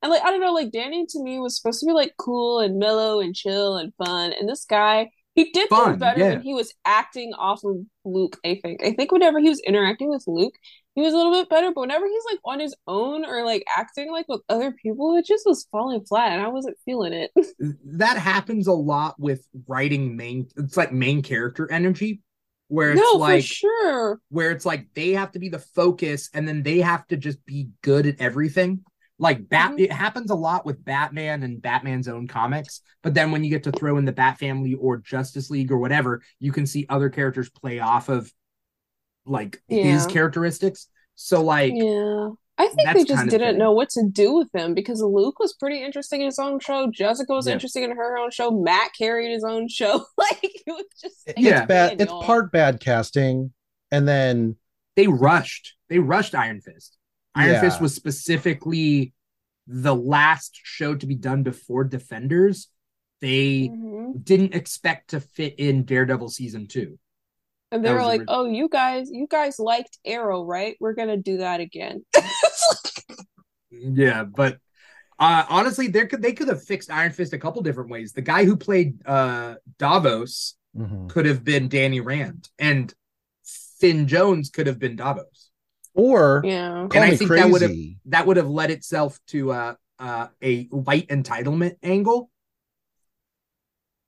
And 0.02 0.10
like 0.10 0.22
I 0.22 0.30
don't 0.30 0.40
know, 0.40 0.52
like 0.52 0.72
Danny 0.72 1.06
to 1.10 1.22
me 1.22 1.38
was 1.38 1.56
supposed 1.56 1.80
to 1.80 1.86
be 1.86 1.92
like 1.92 2.14
cool 2.18 2.60
and 2.60 2.78
mellow 2.78 3.20
and 3.20 3.34
chill 3.34 3.76
and 3.76 3.92
fun. 3.96 4.32
And 4.38 4.48
this 4.48 4.64
guy, 4.64 5.10
he 5.34 5.50
did 5.50 5.68
Fun, 5.68 5.98
better 5.98 6.20
yeah. 6.20 6.28
when 6.30 6.42
he 6.42 6.54
was 6.54 6.72
acting 6.84 7.32
off 7.34 7.64
of 7.64 7.76
Luke, 8.04 8.38
I 8.44 8.60
think. 8.62 8.84
I 8.84 8.92
think 8.92 9.10
whenever 9.10 9.40
he 9.40 9.48
was 9.48 9.60
interacting 9.66 10.08
with 10.08 10.22
Luke, 10.28 10.54
he 10.94 11.02
was 11.02 11.12
a 11.12 11.16
little 11.16 11.32
bit 11.32 11.48
better. 11.48 11.72
But 11.74 11.80
whenever 11.80 12.06
he's 12.06 12.22
like 12.30 12.38
on 12.44 12.60
his 12.60 12.74
own 12.86 13.24
or 13.24 13.44
like 13.44 13.64
acting 13.76 14.12
like 14.12 14.28
with 14.28 14.42
other 14.48 14.70
people, 14.70 15.16
it 15.16 15.26
just 15.26 15.44
was 15.44 15.66
falling 15.72 16.04
flat 16.04 16.32
and 16.32 16.42
I 16.42 16.48
wasn't 16.48 16.76
feeling 16.84 17.12
it. 17.12 17.32
that 17.84 18.16
happens 18.16 18.68
a 18.68 18.72
lot 18.72 19.18
with 19.18 19.44
writing 19.66 20.16
main 20.16 20.46
it's 20.56 20.76
like 20.76 20.92
main 20.92 21.22
character 21.22 21.70
energy 21.70 22.20
where 22.74 22.92
it's 22.92 23.00
no, 23.00 23.18
like 23.18 23.42
for 23.42 23.46
sure. 23.46 24.20
where 24.30 24.50
it's 24.50 24.66
like 24.66 24.86
they 24.94 25.12
have 25.12 25.32
to 25.32 25.38
be 25.38 25.48
the 25.48 25.58
focus 25.58 26.28
and 26.34 26.46
then 26.46 26.62
they 26.62 26.78
have 26.80 27.06
to 27.08 27.16
just 27.16 27.44
be 27.46 27.68
good 27.82 28.06
at 28.06 28.20
everything 28.20 28.80
like 29.18 29.48
bat 29.48 29.72
Mhm. 29.72 29.80
it 29.80 29.92
happens 29.92 30.30
a 30.30 30.34
lot 30.34 30.66
with 30.66 30.84
batman 30.84 31.44
and 31.44 31.62
batman's 31.62 32.08
own 32.08 32.26
comics 32.26 32.80
but 33.02 33.14
then 33.14 33.30
when 33.30 33.44
you 33.44 33.50
get 33.50 33.62
to 33.64 33.72
throw 33.72 33.96
in 33.96 34.04
the 34.04 34.12
bat 34.12 34.38
family 34.38 34.74
or 34.74 34.96
justice 34.98 35.50
league 35.50 35.70
or 35.70 35.78
whatever 35.78 36.20
you 36.40 36.50
can 36.50 36.66
see 36.66 36.84
other 36.88 37.08
characters 37.10 37.48
play 37.48 37.78
off 37.78 38.08
of 38.08 38.32
like 39.24 39.62
his 39.68 40.06
characteristics 40.06 40.88
so 41.14 41.42
like 41.42 41.72
Yeah. 41.74 42.30
I 42.56 42.66
think 42.68 42.82
that's 42.84 42.98
they 42.98 43.04
just 43.04 43.28
didn't 43.30 43.50
thing. 43.54 43.58
know 43.58 43.72
what 43.72 43.88
to 43.90 44.08
do 44.08 44.34
with 44.34 44.48
him 44.54 44.74
because 44.74 45.00
Luke 45.02 45.38
was 45.40 45.54
pretty 45.54 45.82
interesting 45.82 46.20
in 46.20 46.26
his 46.26 46.38
own 46.38 46.60
show. 46.60 46.88
Jessica 46.90 47.32
was 47.32 47.46
Yeah. 47.48 47.54
interesting 47.54 47.82
in 47.82 47.90
her 47.96 48.16
own 48.16 48.30
show. 48.30 48.50
Matt 48.52 48.92
carried 48.96 49.32
his 49.32 49.42
own 49.44 49.68
show. 49.68 50.04
Like 50.18 50.38
it 50.44 50.62
was 50.68 50.84
just 51.00 51.22
It- 51.26 51.38
Yeah. 51.38 51.60
It's 51.62 51.66
bad. 51.68 51.98
man, 51.98 52.00
It's 52.00 52.12
part 52.26 52.52
bad 52.52 52.78
casting, 52.80 53.52
and 53.90 54.06
then 54.06 54.56
they 54.96 55.06
rushed 55.08 55.74
they 55.88 55.98
rushed 55.98 56.34
iron 56.34 56.60
fist 56.60 56.96
iron 57.34 57.54
Yeah. 57.54 57.60
fist 57.60 57.80
was 57.80 57.94
specifically 57.94 59.12
the 59.66 59.94
last 59.94 60.60
show 60.62 60.94
to 60.94 61.06
be 61.06 61.14
done 61.16 61.42
before 61.42 61.82
defenders 61.84 62.68
they 63.20 63.68
Mhm. 63.68 64.22
didn't 64.22 64.54
expect 64.54 65.10
to 65.10 65.20
fit 65.20 65.54
in 65.58 65.84
daredevil 65.84 66.28
season 66.28 66.66
two 66.68 66.98
And 67.74 67.84
they 67.84 67.88
That 67.88 67.96
were 67.96 68.02
like, 68.02 68.22
"Oh, 68.28 68.44
you 68.44 68.68
guys, 68.68 69.10
you 69.10 69.26
guys 69.28 69.58
liked 69.58 69.98
Arrow, 70.04 70.44
right? 70.44 70.76
We're 70.78 70.94
gonna 70.94 71.16
do 71.16 71.38
that 71.38 71.58
again." 71.60 72.04
yeah 73.70 74.22
but 74.22 74.58
uh 75.18 75.44
honestly 75.48 75.88
there 75.88 76.06
could 76.06 76.22
they 76.22 76.32
could 76.32 76.46
have 76.46 76.62
fixed 76.62 76.90
iron 76.92 77.10
fist 77.10 77.32
a 77.32 77.38
couple 77.38 77.60
different 77.60 77.90
ways 77.90 78.12
the 78.12 78.22
guy 78.22 78.44
who 78.44 78.56
played 78.56 79.04
uh 79.04 79.56
davos 79.78 80.54
Mhm. 80.76 81.08
could 81.08 81.26
have 81.26 81.42
been 81.42 81.68
danny 81.68 82.00
rand 82.00 82.48
and 82.58 82.94
finn 83.80 84.06
jones 84.06 84.50
could 84.50 84.68
have 84.68 84.78
been 84.78 84.94
davos 84.94 85.50
or 85.92 86.42
yeah. 86.44 86.86
call 86.88 87.02
I 87.02 87.10
me 87.10 87.16
think 87.16 87.30
that 87.30 87.50
would've- 87.50 87.96
that 88.06 88.26
would 88.28 88.36
have 88.36 88.48
led 88.48 88.70
itself 88.70 89.18
to 89.28 89.50
uh, 89.52 89.74
uh, 89.98 90.28
a 90.40 90.64
white 90.66 91.08
entitlement 91.08 91.74
angle 91.82 92.30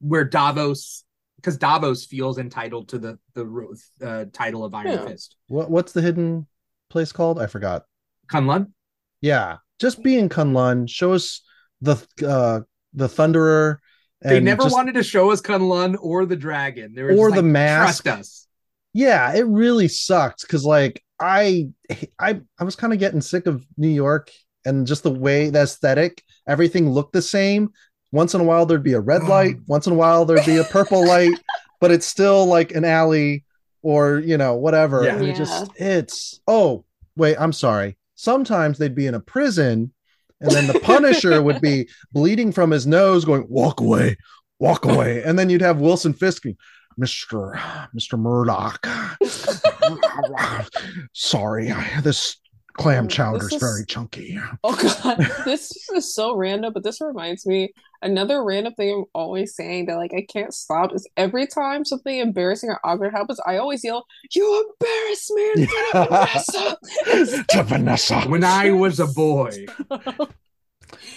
where 0.00 0.24
Davos, 0.24 1.04
because 1.36 1.56
Davos 1.56 2.06
feels 2.06 2.38
entitled 2.38 2.88
to 2.90 2.98
the 2.98 3.18
the 3.34 3.76
uh, 4.02 4.24
title 4.32 4.64
of 4.64 4.74
Iron 4.74 4.88
Yeah. 4.92 5.06
Fist. 5.06 5.36
What 5.48 5.70
what's 5.70 5.92
the 5.92 6.02
hidden 6.02 6.46
place 6.90 7.12
called? 7.12 7.38
I 7.38 7.46
forgot. 7.46 7.84
Kunlun, 8.30 8.72
Yeah, 9.20 9.58
just 9.78 10.02
being 10.02 10.28
Kunlun 10.28 10.88
show 10.88 11.12
us 11.12 11.42
the 11.80 11.96
uh 12.26 12.60
the 12.94 13.06
Thunderer. 13.08 13.78
they 14.22 14.40
never 14.40 14.62
just- 14.64 14.74
wanted 14.74 14.94
to 14.94 15.02
show 15.02 15.30
us 15.30 15.40
Kunlun 15.40 15.96
or 16.00 16.26
the 16.26 16.36
dragon. 16.36 16.94
They 16.94 17.02
were 17.02 17.10
just 17.10 17.20
Or 17.20 17.30
like, 17.30 17.36
the 17.36 17.42
mask. 17.42 18.04
Trust 18.04 18.20
us. 18.20 18.46
Yeah, 18.92 19.34
it 19.34 19.46
really 19.46 19.88
sucked 19.88 20.42
because 20.42 20.64
like 20.64 21.02
I 21.20 21.68
I 22.18 22.40
I 22.58 22.64
was 22.64 22.76
kind 22.76 22.92
of 22.92 22.98
getting 22.98 23.20
sick 23.20 23.46
of 23.46 23.64
New 23.76 23.88
York 23.88 24.30
and 24.64 24.86
just 24.86 25.02
the 25.04 25.10
way 25.10 25.50
the 25.50 25.60
aesthetic, 25.62 26.22
everything 26.48 26.90
looked 26.90 27.12
the 27.12 27.22
same. 27.22 27.70
Once 28.12 28.34
in 28.34 28.40
a 28.40 28.44
while 28.44 28.66
there'd 28.66 28.82
be 28.82 28.92
a 28.92 29.00
red 29.00 29.24
light, 29.24 29.56
oh. 29.58 29.62
once 29.66 29.86
in 29.86 29.92
a 29.92 29.96
while 29.96 30.24
there'd 30.24 30.46
be 30.46 30.56
a 30.56 30.64
purple 30.64 31.06
light, 31.08 31.38
but 31.80 31.90
it's 31.90 32.06
still 32.06 32.46
like 32.46 32.72
an 32.72 32.84
alley 32.84 33.44
or 33.82 34.18
you 34.18 34.36
know 34.36 34.54
whatever. 34.54 35.04
Yeah. 35.04 35.16
And 35.16 35.26
it 35.26 35.36
just 35.36 35.70
it's 35.76 36.40
oh 36.46 36.84
wait, 37.16 37.36
I'm 37.38 37.52
sorry. 37.52 37.96
Sometimes 38.14 38.78
they'd 38.78 38.94
be 38.94 39.06
in 39.06 39.14
a 39.14 39.20
prison, 39.20 39.92
and 40.40 40.50
then 40.50 40.66
the 40.66 40.80
Punisher 40.80 41.42
would 41.42 41.60
be 41.60 41.88
bleeding 42.12 42.52
from 42.52 42.70
his 42.70 42.86
nose, 42.86 43.24
going 43.24 43.46
walk 43.48 43.80
away, 43.80 44.16
walk 44.58 44.84
away, 44.84 45.22
and 45.22 45.38
then 45.38 45.50
you'd 45.50 45.60
have 45.60 45.80
Wilson 45.80 46.14
Fisk. 46.14 46.44
going, 46.44 46.56
Mr. 46.98 47.54
Mr. 47.94 48.18
Murdock. 48.18 48.86
Sorry, 51.12 51.70
I, 51.70 51.80
have 51.80 52.04
this 52.04 52.38
clam 52.76 53.08
chowder 53.08 53.46
is- 53.46 53.60
very 53.60 53.84
chunky. 53.86 54.38
Oh 54.64 54.76
god, 54.76 55.18
this 55.44 55.70
is 55.94 56.14
so 56.14 56.34
random, 56.36 56.72
but 56.72 56.82
this 56.82 57.00
reminds 57.00 57.46
me 57.46 57.72
another 58.02 58.42
random 58.44 58.74
thing 58.74 58.94
I'm 58.98 59.04
always 59.14 59.54
saying 59.54 59.86
that 59.86 59.96
like 59.96 60.12
I 60.14 60.26
can't 60.30 60.52
stop 60.52 60.94
is 60.94 61.08
every 61.16 61.46
time 61.46 61.84
something 61.84 62.18
embarrassing 62.18 62.70
or 62.70 62.80
awkward 62.84 63.12
happens, 63.12 63.40
I 63.46 63.56
always 63.58 63.82
yell, 63.84 64.06
"You 64.34 64.74
embarrass 64.80 65.30
me 65.30 65.52
in 65.56 65.66
front 65.66 65.94
of 65.94 66.08
Vanessa!" 66.08 67.44
to 67.50 67.62
Vanessa. 67.62 68.20
When 68.22 68.44
I 68.44 68.70
was 68.72 69.00
a 69.00 69.06
boy, 69.06 69.66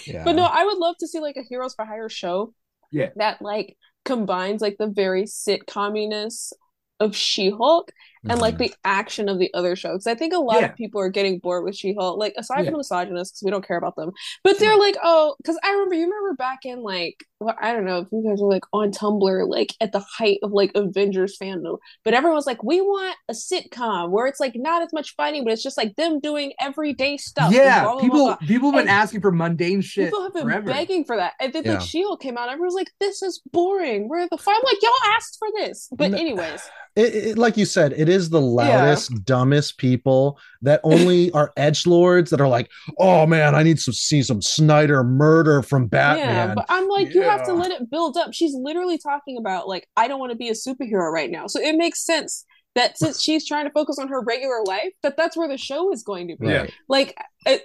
Yeah. 0.06 0.24
But 0.24 0.32
no, 0.32 0.44
I 0.44 0.64
would 0.64 0.78
love 0.78 0.96
to 1.00 1.06
see 1.06 1.20
like 1.20 1.36
a 1.36 1.42
Heroes 1.42 1.74
for 1.74 1.84
Hire 1.84 2.08
show. 2.08 2.52
Yeah. 2.90 3.10
That 3.16 3.40
like 3.40 3.76
combines 4.04 4.60
like 4.60 4.76
the 4.78 4.88
very 4.88 5.24
sitcominess 5.24 6.52
of 6.98 7.14
She-Hulk 7.16 7.90
and 8.28 8.40
like 8.40 8.54
Mhm. 8.56 8.58
the 8.58 8.74
action 8.84 9.28
of 9.28 9.38
the 9.38 9.50
other 9.54 9.74
shows. 9.76 10.06
I 10.06 10.14
think 10.14 10.32
a 10.34 10.38
lot 10.38 10.60
Yeah. 10.60 10.66
of 10.66 10.76
people 10.76 11.00
are 11.00 11.08
getting 11.08 11.38
bored 11.38 11.64
with 11.64 11.74
She-Hulk, 11.76 12.18
like 12.18 12.34
aside 12.36 12.58
Yeah. 12.60 12.64
from 12.66 12.72
the 12.74 12.78
misogynists, 12.78 13.32
because 13.40 13.44
we 13.46 13.50
don't 13.50 13.66
care 13.66 13.78
about 13.78 13.96
them. 13.96 14.10
But 14.44 14.58
they're 14.58 14.76
like, 14.76 14.96
oh, 15.02 15.34
because 15.38 15.58
I 15.64 15.70
remember 15.72 15.94
you 15.94 16.02
remember 16.04 16.34
back 16.34 16.60
in 16.64 16.82
like 16.82 17.16
well, 17.42 17.54
I 17.58 17.72
don't 17.72 17.86
know 17.86 18.00
if 18.00 18.08
you 18.12 18.22
guys 18.28 18.38
were 18.38 18.50
like 18.50 18.64
on 18.74 18.90
Tumblr, 18.90 19.48
like 19.48 19.72
at 19.80 19.92
the 19.92 20.00
height 20.00 20.40
of 20.42 20.52
like 20.52 20.72
Avengers 20.74 21.38
fandom, 21.42 21.78
but 22.04 22.12
everyone's 22.12 22.44
like, 22.44 22.62
we 22.62 22.82
want 22.82 23.16
a 23.30 23.32
sitcom 23.32 24.10
where 24.10 24.26
it's 24.26 24.40
like 24.40 24.52
not 24.56 24.82
as 24.82 24.92
much 24.92 25.14
fighting, 25.16 25.42
but 25.42 25.54
it's 25.54 25.62
just 25.62 25.78
like 25.78 25.96
them 25.96 26.20
doing 26.20 26.52
everyday 26.60 27.16
stuff. 27.16 27.50
yeah, 27.50 27.84
blah, 27.84 27.92
blah, 27.94 28.00
people 28.02 28.24
blah. 28.26 28.36
people 28.36 28.68
have 28.72 28.74
been 28.80 28.88
And 28.88 28.90
asking 28.90 29.22
for 29.22 29.32
mundane 29.32 29.80
shit 29.80 30.08
People 30.08 30.22
have 30.24 30.34
been 30.34 30.42
forever. 30.42 30.66
begging 30.70 31.02
for 31.02 31.16
that. 31.16 31.32
And 31.40 31.50
then 31.54 31.64
Yeah. 31.64 31.72
like 31.78 31.80
She-Hulk 31.80 32.20
came 32.20 32.36
out, 32.36 32.42
and 32.48 32.52
everyone's 32.52 32.74
like, 32.74 32.90
this 33.00 33.22
is 33.22 33.40
boring. 33.52 34.10
Where 34.10 34.28
the 34.30 34.36
fight? 34.36 34.56
I'm 34.58 34.62
like, 34.66 34.82
y'all 34.82 35.12
asked 35.16 35.38
for 35.38 35.48
this. 35.56 35.88
But 35.96 36.12
anyways, 36.12 36.60
it, 36.94 37.14
it- 37.14 37.38
like 37.38 37.56
you 37.56 37.64
said, 37.64 37.94
it 37.96 38.09
is 38.10 38.30
the 38.30 38.40
loudest, 38.40 39.24
dumbest 39.24 39.78
people 39.78 40.38
that 40.62 40.80
only 40.84 41.30
are 41.32 41.52
edge 41.56 41.86
lords 41.86 42.30
that 42.30 42.40
are 42.40 42.48
like, 42.48 42.70
oh 42.98 43.26
man, 43.26 43.54
I 43.54 43.62
need 43.62 43.78
to 43.78 43.92
see 43.92 44.22
some 44.22 44.42
Snyder 44.42 45.02
murder 45.04 45.62
from 45.62 45.86
Batman. 45.86 46.48
Yeah, 46.48 46.54
but 46.54 46.66
I'm 46.68 46.88
like, 46.88 47.14
you 47.14 47.22
have 47.22 47.44
to 47.46 47.54
let 47.54 47.70
it 47.70 47.90
build 47.90 48.16
up. 48.16 48.34
She's 48.34 48.54
literally 48.54 48.98
talking 48.98 49.38
about 49.38 49.68
like, 49.68 49.86
I 49.96 50.08
don't 50.08 50.20
want 50.20 50.32
to 50.32 50.38
be 50.38 50.48
a 50.48 50.52
superhero 50.52 51.10
right 51.10 51.30
now. 51.30 51.46
So 51.46 51.60
it 51.60 51.76
makes 51.76 52.04
sense 52.04 52.44
that 52.74 52.98
since 52.98 53.20
she's 53.22 53.46
trying 53.46 53.66
to 53.66 53.70
focus 53.72 53.98
on 53.98 54.08
her 54.08 54.22
regular 54.22 54.62
life, 54.64 54.92
that 55.02 55.16
that's 55.16 55.36
where 55.36 55.48
the 55.48 55.56
show 55.56 55.92
is 55.92 56.02
going 56.02 56.28
to 56.28 56.36
be. 56.36 56.48
Yeah. 56.48 56.66
Like, 56.88 57.16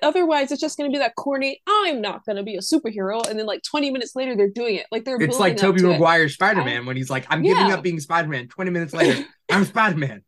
otherwise, 0.01 0.51
it's 0.51 0.61
just 0.61 0.77
going 0.77 0.89
to 0.89 0.95
be 0.95 0.99
that 0.99 1.15
corny. 1.15 1.61
I'm 1.67 2.01
not 2.01 2.25
going 2.25 2.37
to 2.37 2.43
be 2.43 2.55
a 2.55 2.59
superhero, 2.59 3.27
and 3.27 3.37
then 3.37 3.45
like 3.45 3.61
20 3.63 3.91
minutes 3.91 4.15
later, 4.15 4.35
they're 4.35 4.49
doing 4.49 4.75
it. 4.75 4.85
Like 4.91 5.05
they're 5.05 5.21
It's 5.21 5.39
like 5.39 5.57
building 5.57 5.69
up 5.69 5.75
Tobey 5.75 5.93
to. 5.93 5.99
Maguire's 5.99 6.33
Spider 6.33 6.63
Man 6.63 6.85
when 6.85 6.97
he's 6.97 7.09
like, 7.09 7.25
I'm 7.29 7.41
giving 7.41 7.71
up 7.71 7.83
being 7.83 7.99
Spider 7.99 8.27
Man. 8.27 8.47
20 8.47 8.71
minutes 8.71 8.93
later, 8.93 9.25
I'm 9.51 9.65
Spider 9.65 9.97
Man. 9.97 10.23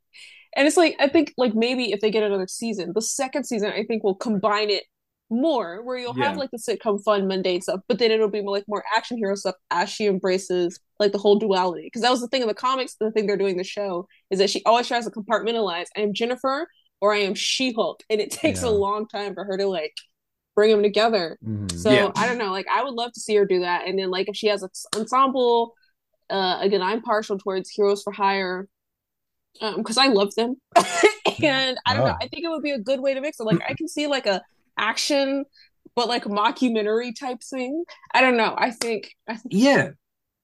And 0.57 0.67
it's 0.67 0.75
like 0.75 0.95
I 0.99 1.07
think 1.07 1.33
like 1.37 1.53
maybe 1.55 1.91
if 1.93 2.01
they 2.01 2.11
get 2.11 2.23
another 2.23 2.47
season, 2.47 2.91
the 2.93 3.01
second 3.01 3.45
season 3.45 3.71
I 3.71 3.85
think 3.85 4.03
will 4.03 4.15
combine 4.15 4.69
it 4.69 4.83
more, 5.29 5.83
where 5.83 5.97
you'll 5.97 6.13
have 6.13 6.37
like 6.37 6.49
the 6.51 6.57
sitcom 6.57 7.03
fun 7.03 7.27
mundane 7.27 7.61
stuff, 7.61 7.81
but 7.87 7.99
then 7.99 8.11
it'll 8.11 8.29
be 8.29 8.41
more 8.41 8.55
like 8.57 8.63
more 8.67 8.83
action 8.95 9.17
hero 9.17 9.35
stuff 9.35 9.55
as 9.71 9.89
she 9.89 10.05
embraces 10.07 10.79
like 10.99 11.11
the 11.11 11.17
whole 11.17 11.37
duality. 11.37 11.83
Because 11.83 12.01
that 12.01 12.11
was 12.11 12.21
the 12.21 12.27
thing 12.29 12.41
in 12.41 12.47
the 12.47 12.53
comics, 12.53 12.95
the 12.99 13.11
thing 13.11 13.27
they're 13.27 13.37
doing 13.37 13.57
the 13.57 13.63
show 13.63 14.07
is 14.31 14.39
that 14.39 14.49
she 14.49 14.63
always 14.65 14.87
tries 14.87 15.05
to 15.05 15.11
compartmentalize. 15.11 15.85
I 15.97 16.01
am 16.01 16.13
Jennifer 16.13 16.67
or 17.01 17.13
I 17.13 17.17
am 17.19 17.35
She 17.35 17.73
Hulk, 17.73 18.01
and 18.09 18.19
it 18.21 18.31
takes 18.43 18.63
Yeah. 18.63 18.69
a 18.69 18.71
long 18.71 19.07
time 19.07 19.33
for 19.35 19.43
her 19.43 19.57
to 19.57 19.67
like 19.67 19.93
bring 20.55 20.71
them 20.71 20.81
together. 20.81 21.37
Mhm. 21.45 21.71
So 21.77 21.91
Yeah. 21.91 22.11
I 22.15 22.25
don't 22.25 22.37
know. 22.39 22.51
Like 22.51 22.65
I 22.71 22.83
would 22.83 22.93
love 22.93 23.11
to 23.13 23.19
see 23.19 23.35
her 23.35 23.45
do 23.45 23.59
that. 23.59 23.85
And 23.87 23.99
then 23.99 24.09
like 24.09 24.29
if 24.29 24.35
she 24.35 24.47
has 24.47 24.63
an 24.63 24.69
ensemble, 24.95 25.73
uh 26.31 26.57
again, 26.61 26.81
I'm 26.81 27.01
partial 27.01 27.37
towards 27.37 27.69
Heroes 27.69 28.01
for 28.01 28.11
Hire. 28.13 28.67
Um, 29.61 29.77
because 29.77 29.97
I 29.97 30.07
love 30.07 30.33
them. 30.35 30.55
and 31.43 31.77
I 31.85 31.93
don't 31.95 32.05
know. 32.05 32.13
Oh. 32.13 32.17
I 32.21 32.27
think 32.27 32.45
it 32.45 32.49
would 32.49 32.63
be 32.63 32.71
a 32.71 32.79
good 32.79 32.99
way 32.99 33.13
to 33.13 33.21
mix 33.21 33.39
it. 33.39 33.43
Like 33.43 33.61
I 33.67 33.73
can 33.73 33.87
see 33.87 34.07
like 34.07 34.25
a 34.25 34.41
action 34.77 35.45
but 35.95 36.07
like 36.07 36.25
mockumentary 36.25 37.17
type 37.17 37.41
thing. 37.41 37.83
I 38.13 38.21
don't 38.21 38.37
know. 38.37 38.53
I 38.57 38.71
think 38.71 39.11
I 39.27 39.35
think 39.35 39.53
Yeah. 39.53 39.89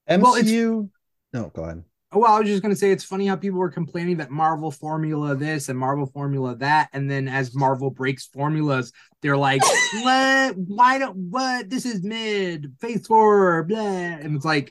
MCU. 0.08 0.22
Well, 0.22 0.34
it's- 0.34 0.90
no, 1.32 1.50
go 1.54 1.62
ahead. 1.64 1.84
Oh 2.14 2.20
well, 2.20 2.32
I 2.34 2.38
was 2.38 2.48
just 2.48 2.62
gonna 2.62 2.76
say 2.76 2.92
it's 2.92 3.02
funny 3.02 3.26
how 3.26 3.34
people 3.34 3.58
were 3.58 3.70
complaining 3.70 4.18
that 4.18 4.30
Marvel 4.30 4.70
formula 4.70 5.34
this 5.34 5.68
and 5.68 5.76
Marvel 5.76 6.06
formula 6.06 6.54
that, 6.56 6.88
and 6.92 7.10
then 7.10 7.26
as 7.26 7.56
Marvel 7.56 7.90
breaks 7.90 8.26
formulas, 8.26 8.92
they're 9.20 9.36
like, 9.36 9.62
"What? 10.02 10.56
Why 10.56 10.98
don't? 10.98 11.16
What? 11.16 11.70
This 11.70 11.84
is 11.84 12.04
mid 12.04 12.72
phase 12.80 13.08
four, 13.08 13.64
blah." 13.64 13.80
And 13.80 14.36
it's 14.36 14.44
like, 14.44 14.70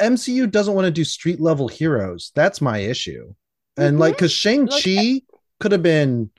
MCU 0.00 0.48
doesn't 0.48 0.74
want 0.74 0.84
to 0.84 0.92
do 0.92 1.02
street 1.02 1.40
level 1.40 1.66
heroes. 1.66 2.30
That's 2.36 2.60
my 2.60 2.78
issue. 2.78 3.34
And 3.78 3.98
like, 3.98 4.14
because 4.14 4.32
Shang 4.32 4.66
Chi 4.68 5.22
could 5.60 5.72
have 5.72 5.82
been 5.82 6.30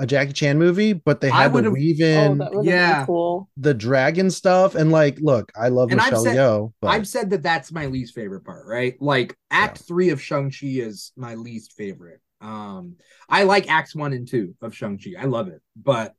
a 0.00 0.06
Jackie 0.06 0.32
Chan 0.32 0.58
movie, 0.58 0.94
but 0.94 1.20
they 1.20 1.28
had 1.28 1.52
to 1.52 1.70
weave 1.70 2.00
oh 2.00 2.04
in 2.04 2.38
that 2.38 2.54
would 2.54 2.64
yeah. 2.64 3.04
cool. 3.04 3.50
the 3.58 3.74
dragon 3.74 4.30
stuff. 4.30 4.74
And 4.74 4.90
like, 4.90 5.18
look, 5.20 5.52
I 5.54 5.68
love 5.68 5.90
And 5.92 6.00
I've 6.00 6.06
Michelle 6.06 6.24
said- 6.24 6.36
Yeoh, 6.36 6.72
but 6.80 6.88
I've 6.88 7.06
said 7.06 7.30
that 7.30 7.42
that's 7.42 7.70
my 7.70 7.86
least 7.86 8.14
favorite 8.14 8.44
part, 8.44 8.66
right? 8.66 9.00
Like 9.00 9.36
Act 9.50 9.82
three 9.86 10.08
of 10.08 10.22
Shang 10.22 10.50
Chi 10.50 10.68
is 10.68 11.12
my 11.16 11.34
least 11.34 11.74
favorite. 11.74 12.20
Um, 12.40 12.96
I 13.28 13.42
like 13.42 13.70
Acts 13.70 13.94
one 13.94 14.14
and 14.14 14.26
two 14.26 14.54
of 14.62 14.74
Shang 14.74 14.98
Chi. 14.98 15.12
I 15.20 15.26
love 15.26 15.48
it, 15.48 15.60
but 15.76 16.14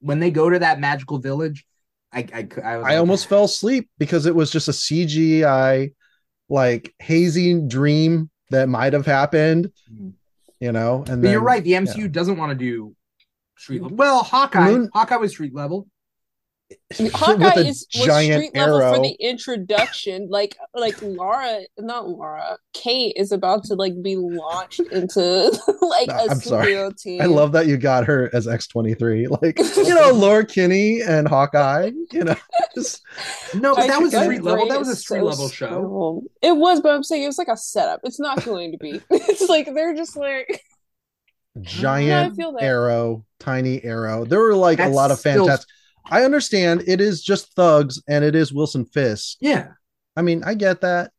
when 0.00 0.20
they 0.20 0.30
go 0.30 0.50
to 0.50 0.58
that 0.58 0.78
magical 0.78 1.18
village, 1.18 1.64
I 2.12 2.26
I, 2.32 2.48
I, 2.62 2.76
was 2.76 2.84
I 2.86 2.90
like, 2.90 2.98
almost 2.98 3.26
fell 3.26 3.44
asleep 3.44 3.88
because 3.96 4.26
it 4.26 4.34
was 4.34 4.50
just 4.50 4.68
a 4.68 4.72
CGI, 4.72 5.94
like 6.50 6.94
hazy 6.98 7.58
dream 7.58 8.28
that 8.50 8.68
might 8.68 8.92
have 8.92 9.06
happened, 9.06 9.72
Mhm. 9.92 10.12
you 10.60 10.72
know. 10.72 11.04
And 11.08 11.22
then, 11.22 11.32
you're 11.32 11.40
right. 11.40 11.62
The 11.62 11.74
MCU 11.74 12.08
doesn't 12.10 12.36
want 12.36 12.50
to 12.50 12.56
do 12.56 12.94
street 13.56 13.82
level. 13.82 13.96
Well, 13.96 14.22
Hawkeye, 14.22 14.70
Moon- 14.70 14.90
Hawkeye 14.92 15.16
was 15.16 15.32
street 15.32 15.54
level. 15.54 15.88
Hawkeye 17.14 17.44
with 17.56 17.56
a 17.56 17.68
is 17.68 17.86
was 17.94 18.04
giant 18.06 18.44
street 18.44 18.54
level 18.60 18.76
arrow. 18.82 18.94
for 18.96 19.02
the 19.02 19.16
introduction. 19.20 20.28
Like 20.30 20.56
like 20.74 21.00
Laura, 21.00 21.60
not 21.78 22.08
Laura, 22.08 22.58
Kate 22.74 23.14
is 23.16 23.32
about 23.32 23.64
to 23.64 23.74
like 23.74 23.94
be 24.02 24.16
launched 24.16 24.80
into 24.80 25.20
like 25.80 26.08
No, 26.08 26.14
a 26.14 26.30
I'm 26.30 26.40
sorry. 26.40 26.90
team. 26.98 27.22
I 27.22 27.26
love 27.26 27.52
that 27.52 27.66
you 27.66 27.76
got 27.78 28.04
her 28.06 28.30
as 28.34 28.46
X23. 28.46 29.28
Like, 29.42 29.58
you 29.58 29.94
know, 29.94 30.10
Laura 30.12 30.44
Kinney 30.44 31.00
and 31.00 31.26
Hawkeye, 31.28 31.90
you 32.12 32.24
know, 32.24 32.36
just 32.74 33.02
No, 33.54 33.74
but 33.74 33.86
that 33.86 34.00
was 34.02 34.10
think 34.12 34.24
street 34.24 34.42
level. 34.42 34.68
That 34.68 34.78
was 34.78 34.88
a 34.88 34.96
street 34.96 35.20
so 35.20 35.24
level 35.24 35.48
show. 35.48 35.66
stable. 35.66 36.22
It 36.42 36.56
was, 36.56 36.80
but 36.80 36.94
I'm 36.94 37.02
saying 37.02 37.22
it 37.22 37.26
was 37.28 37.38
like 37.38 37.48
a 37.48 37.56
setup. 37.56 38.00
It's 38.04 38.20
not 38.20 38.44
going 38.44 38.72
to 38.72 38.78
be. 38.78 39.00
it's 39.10 39.48
like 39.48 39.72
they're 39.74 39.94
just 39.94 40.16
like 40.16 40.62
giant 41.60 42.36
feel 42.36 42.52
that. 42.52 42.62
arrow, 42.62 43.24
tiny 43.40 43.82
arrow. 43.84 44.24
There 44.24 44.40
were 44.40 44.54
like 44.54 44.78
That's 44.78 44.90
a 44.90 44.94
lot 44.94 45.10
of 45.10 45.18
still- 45.18 45.44
fantastic. 45.46 45.68
I 46.10 46.24
understand 46.24 46.84
it 46.86 47.00
is 47.00 47.22
just 47.22 47.54
thugs 47.54 48.02
and 48.08 48.24
it 48.24 48.34
is 48.34 48.52
Wilson 48.52 48.84
Fisk. 48.84 49.38
Yeah. 49.40 49.68
I 50.16 50.22
mean, 50.22 50.42
I 50.44 50.54
get 50.54 50.80
that. 50.80 51.12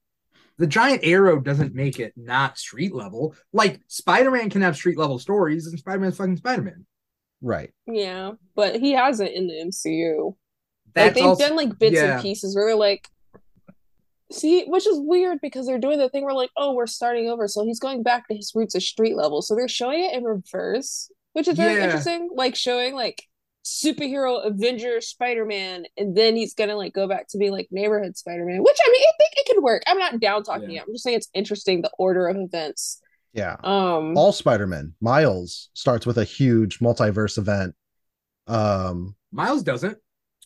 The 0.58 0.68
giant 0.68 1.02
arrow 1.04 1.40
doesn't 1.40 1.74
make 1.74 2.00
it 2.00 2.14
not 2.18 2.58
street 2.58 2.94
level. 2.94 3.34
Like 3.54 3.80
Spider 3.88 4.30
Man 4.30 4.50
can 4.50 4.62
have 4.62 4.76
street 4.76 4.98
level 4.98 5.18
stories, 5.18 5.68
and 5.68 5.80
Spider 5.80 6.00
Man's 6.00 6.18
fucking 6.18 6.36
Spider 6.36 6.64
Man. 6.64 6.86
Right. 7.42 7.72
yeah, 7.88 8.32
but 8.56 8.76
he 8.76 8.92
hasn't 8.92 9.32
in 9.32 9.48
the 9.48 9.54
MCU. 9.54 10.36
like 10.94 11.14
they've 11.14 11.24
also, 11.24 11.48
done 11.48 11.56
like 11.56 11.80
bits 11.80 11.96
yeah. 11.96 12.16
and 12.16 12.22
pieces 12.22 12.56
where 12.56 12.68
they're 12.68 12.76
like 12.76 13.08
see 14.32 14.66
which 14.66 14.86
is 14.86 15.00
weird 15.00 15.40
because 15.42 15.66
they're 15.66 15.80
doing 15.80 15.98
the 15.98 16.10
thing 16.10 16.24
where 16.24 16.34
like 16.34 16.52
oh 16.56 16.74
we're 16.74 16.86
starting 16.86 17.30
over 17.30 17.48
so 17.48 17.66
he's 17.66 17.80
going 17.80 18.04
back 18.04 18.28
to 18.28 18.36
his 18.36 18.52
roots 18.54 18.76
of 18.76 18.84
street 18.84 19.16
level 19.16 19.42
so 19.42 19.56
they're 19.56 19.68
showing 19.68 20.04
it 20.04 20.14
in 20.14 20.24
reverse 20.24 21.10
which 21.34 21.48
is 21.48 21.58
very 21.58 21.76
Yeah. 21.76 21.86
interesting 21.86 22.30
like 22.36 22.56
showing 22.56 22.94
like 22.94 23.24
superhero 23.66 24.46
avenger 24.46 25.02
spider-man 25.02 25.86
and 25.98 26.16
then 26.16 26.36
he's 26.36 26.54
gonna 26.54 26.76
like 26.76 26.94
go 26.94 27.08
back 27.08 27.28
to 27.28 27.38
being 27.38 27.52
like 27.52 27.68
neighborhood 27.72 28.16
spider-man 28.18 28.64
which 28.64 28.78
i 28.86 28.90
mean 28.92 29.02
i 29.02 29.12
think 29.18 29.34
it 29.36 29.54
could 29.54 29.62
work 29.64 29.84
i'm 29.86 29.98
not 30.00 30.20
down 30.20 30.44
talking 30.44 30.72
Yeah. 30.72 30.80
it 30.82 30.86
i'm 30.88 30.94
just 30.94 31.04
saying 31.04 31.18
it's 31.18 31.30
interesting 31.34 31.82
the 31.82 31.92
order 32.00 32.28
of 32.28 32.38
events 32.38 33.02
Yeah. 33.34 33.58
um 33.64 34.18
All 34.18 34.32
Spider-Man. 34.32 34.96
Miles 35.02 35.70
starts 35.74 36.06
with 36.06 36.18
a 36.18 36.24
huge 36.24 36.80
multiverse 36.80 37.38
event. 37.38 37.76
Um, 38.48 39.16
Miles 39.32 39.62
doesn't. 39.62 39.98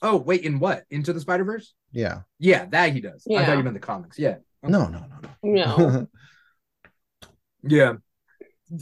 Oh, 0.01 0.17
wait, 0.17 0.41
in 0.41 0.59
what? 0.59 0.83
Into 0.89 1.13
the 1.13 1.21
Spider 1.21 1.45
Verse? 1.45 1.73
yeah. 1.93 2.21
Yeah, 2.39 2.65
that 2.71 2.91
he 2.91 2.99
does. 2.99 3.23
Yeah. 3.25 3.37
I 3.37 3.41
Yeah. 3.41 3.45
thought 3.47 3.57
you 3.59 3.63
meant 3.63 3.73
the 3.75 3.79
comics. 3.79 4.19
Yeah. 4.19 4.35
No, 4.63 4.87
no, 4.87 4.99
no, 4.99 5.05
no 5.43 5.77
no. 5.77 6.07
Yeah. 7.63 7.93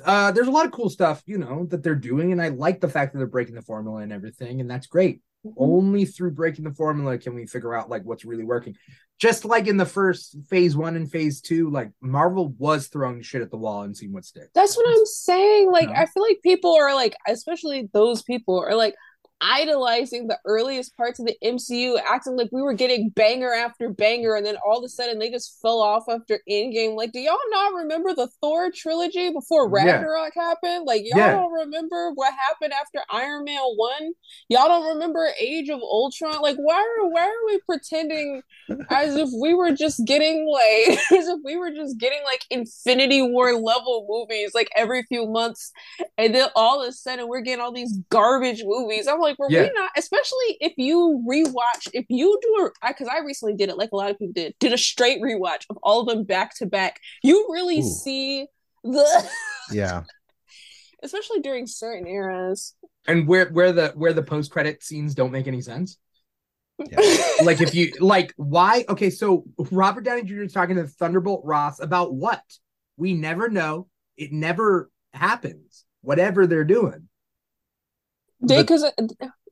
Uh, 0.05 0.31
there's 0.31 0.47
a 0.47 0.51
lot 0.51 0.65
of 0.65 0.71
cool 0.71 0.89
stuff, 0.89 1.21
you 1.25 1.37
know, 1.37 1.65
that 1.69 1.83
they're 1.83 1.95
doing, 1.95 2.31
and 2.31 2.41
I 2.41 2.49
like 2.49 2.79
the 2.79 2.89
fact 2.89 3.13
that 3.13 3.17
they're 3.17 3.27
breaking 3.27 3.55
the 3.55 3.61
formula 3.61 4.01
and 4.01 4.13
everything, 4.13 4.61
and 4.61 4.69
that's 4.69 4.87
great. 4.87 5.21
Only 5.57 6.05
through 6.05 6.31
breaking 6.31 6.65
the 6.65 6.73
formula 6.73 7.17
can 7.17 7.33
we 7.33 7.47
figure 7.47 7.73
out 7.73 7.89
like 7.89 8.03
what's 8.03 8.23
really 8.23 8.43
working. 8.43 8.75
Just 9.17 9.43
like 9.43 9.65
in 9.67 9.75
the 9.77 9.87
first 9.87 10.37
phase 10.49 10.77
one 10.77 10.95
and 10.95 11.09
phase 11.09 11.41
two, 11.41 11.71
like 11.71 11.91
Marvel 11.99 12.53
was 12.59 12.87
throwing 12.87 13.23
shit 13.23 13.41
at 13.41 13.49
the 13.49 13.57
wall 13.57 13.81
and 13.81 13.97
seeing 13.97 14.13
what 14.13 14.23
sticks. 14.23 14.49
That's 14.53 14.77
what 14.77 14.87
I'm 14.87 15.05
saying. 15.05 15.71
Like, 15.71 15.89
No. 15.89 15.95
I 15.95 16.05
feel 16.05 16.23
like 16.23 16.41
people 16.43 16.75
are 16.79 16.93
like, 16.93 17.15
especially 17.27 17.89
those 17.91 18.21
people 18.21 18.59
are 18.59 18.75
like 18.75 18.93
idolizing 19.41 20.27
the 20.27 20.39
earliest 20.45 20.95
parts 20.95 21.19
of 21.19 21.25
the 21.25 21.35
MCU, 21.43 21.99
acting 22.09 22.37
like 22.37 22.49
we 22.51 22.61
were 22.61 22.73
getting 22.73 23.09
banger 23.09 23.53
after 23.53 23.89
banger, 23.89 24.35
and 24.35 24.45
then 24.45 24.55
all 24.65 24.77
of 24.77 24.83
a 24.83 24.89
sudden 24.89 25.19
they 25.19 25.29
just 25.29 25.59
fell 25.61 25.81
off 25.81 26.03
after 26.09 26.39
Endgame. 26.49 26.95
Like, 26.95 27.11
do 27.11 27.19
y'all 27.19 27.37
not 27.49 27.73
remember 27.73 28.13
the 28.13 28.27
Thor 28.41 28.71
trilogy 28.71 29.31
before 29.31 29.69
Yeah. 29.73 29.93
Ragnarok 29.93 30.33
happened? 30.35 30.85
Like, 30.85 31.01
y'all 31.05 31.19
Yeah. 31.19 31.31
don't 31.33 31.51
remember 31.51 32.11
what 32.13 32.33
happened 32.47 32.73
after 32.73 33.01
Iron 33.09 33.43
Man 33.45 33.59
one? 33.75 34.11
Y'all 34.49 34.67
don't 34.67 34.87
remember 34.93 35.27
Age 35.39 35.69
of 35.69 35.81
Ultron? 35.81 36.41
Like, 36.41 36.57
why 36.57 36.75
are 36.75 37.09
why 37.09 37.23
are 37.23 37.45
we 37.47 37.59
pretending 37.67 38.41
as 38.89 39.15
if 39.15 39.29
we 39.41 39.53
were 39.53 39.71
just 39.71 40.05
getting 40.05 40.47
like 40.47 40.97
as 41.11 41.27
if 41.27 41.39
we 41.43 41.57
were 41.57 41.71
just 41.71 41.97
getting 41.97 42.21
like 42.23 42.41
Infinity 42.49 43.21
War 43.21 43.53
level 43.53 44.05
movies 44.09 44.51
like 44.53 44.69
every 44.75 45.03
few 45.03 45.27
months, 45.27 45.71
and 46.17 46.33
then 46.35 46.47
all 46.55 46.81
of 46.81 46.87
a 46.89 46.91
sudden 46.91 47.27
we're 47.27 47.41
getting 47.41 47.61
all 47.61 47.71
these 47.71 47.97
garbage 48.09 48.61
movies. 48.63 49.07
I'm 49.07 49.19
like, 49.19 49.30
like, 49.31 49.39
were 49.39 49.47
Yeah. 49.49 49.63
we 49.63 49.71
not? 49.73 49.91
Especially 49.97 50.57
if 50.59 50.73
you 50.77 51.23
rewatch, 51.27 51.87
if 51.93 52.05
you 52.09 52.37
do 52.41 52.69
a, 52.83 52.87
because 52.89 53.07
I 53.07 53.19
recently 53.19 53.55
did 53.55 53.69
it, 53.69 53.77
like 53.77 53.91
a 53.91 53.95
lot 53.95 54.11
of 54.11 54.17
people 54.19 54.33
did, 54.33 54.53
did 54.59 54.73
a 54.73 54.77
straight 54.77 55.21
rewatch 55.21 55.65
of 55.69 55.77
all 55.83 56.01
of 56.01 56.07
them 56.07 56.23
back 56.23 56.55
to 56.57 56.65
back. 56.65 56.99
You 57.23 57.47
really 57.51 57.79
Ooh. 57.79 57.83
see 57.83 58.47
the, 58.83 59.29
Yeah. 59.71 60.03
especially 61.03 61.39
during 61.41 61.67
certain 61.67 62.07
eras. 62.07 62.75
And 63.07 63.27
where 63.27 63.49
where 63.49 63.71
the 63.71 63.89
where 63.95 64.13
the 64.13 64.21
post 64.23 64.51
credit 64.51 64.83
scenes 64.83 65.15
don't 65.15 65.31
make 65.31 65.47
any 65.47 65.61
sense. 65.61 65.97
Yeah. 66.79 66.99
Like 67.43 67.59
if 67.61 67.73
you 67.73 67.91
like 67.99 68.33
why? 68.37 68.85
Okay, 68.87 69.09
so 69.09 69.45
Robert 69.71 70.01
Downey 70.03 70.23
Jr. 70.23 70.41
is 70.43 70.53
talking 70.53 70.75
to 70.75 70.85
Thunderbolt 70.85 71.41
Ross 71.43 71.79
about 71.79 72.13
what? 72.13 72.43
We 72.97 73.13
never 73.15 73.49
know. 73.49 73.87
It 74.17 74.31
never 74.31 74.91
happens. 75.13 75.85
Whatever 76.01 76.45
they're 76.47 76.63
doing 76.63 76.91
They, 76.91 76.97
But- 76.97 77.10
because 78.45 78.83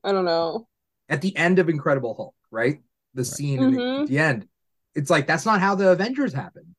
I 0.03 0.11
don't 0.11 0.25
know. 0.25 0.67
at 1.09 1.21
the 1.21 1.35
end 1.35 1.59
of 1.59 1.69
Incredible 1.69 2.13
Hulk, 2.15 2.35
right? 2.51 2.81
The 3.15 3.25
scene 3.25 3.61
in 3.61 3.71
the- 3.71 3.77
Mhm. 3.79 4.01
at 4.03 4.07
the 4.07 4.19
end. 4.19 4.47
It's 4.95 5.09
like 5.09 5.27
that's 5.27 5.45
not 5.45 5.59
how 5.59 5.75
the 5.75 5.91
Avengers 5.91 6.33
happen. 6.33 6.75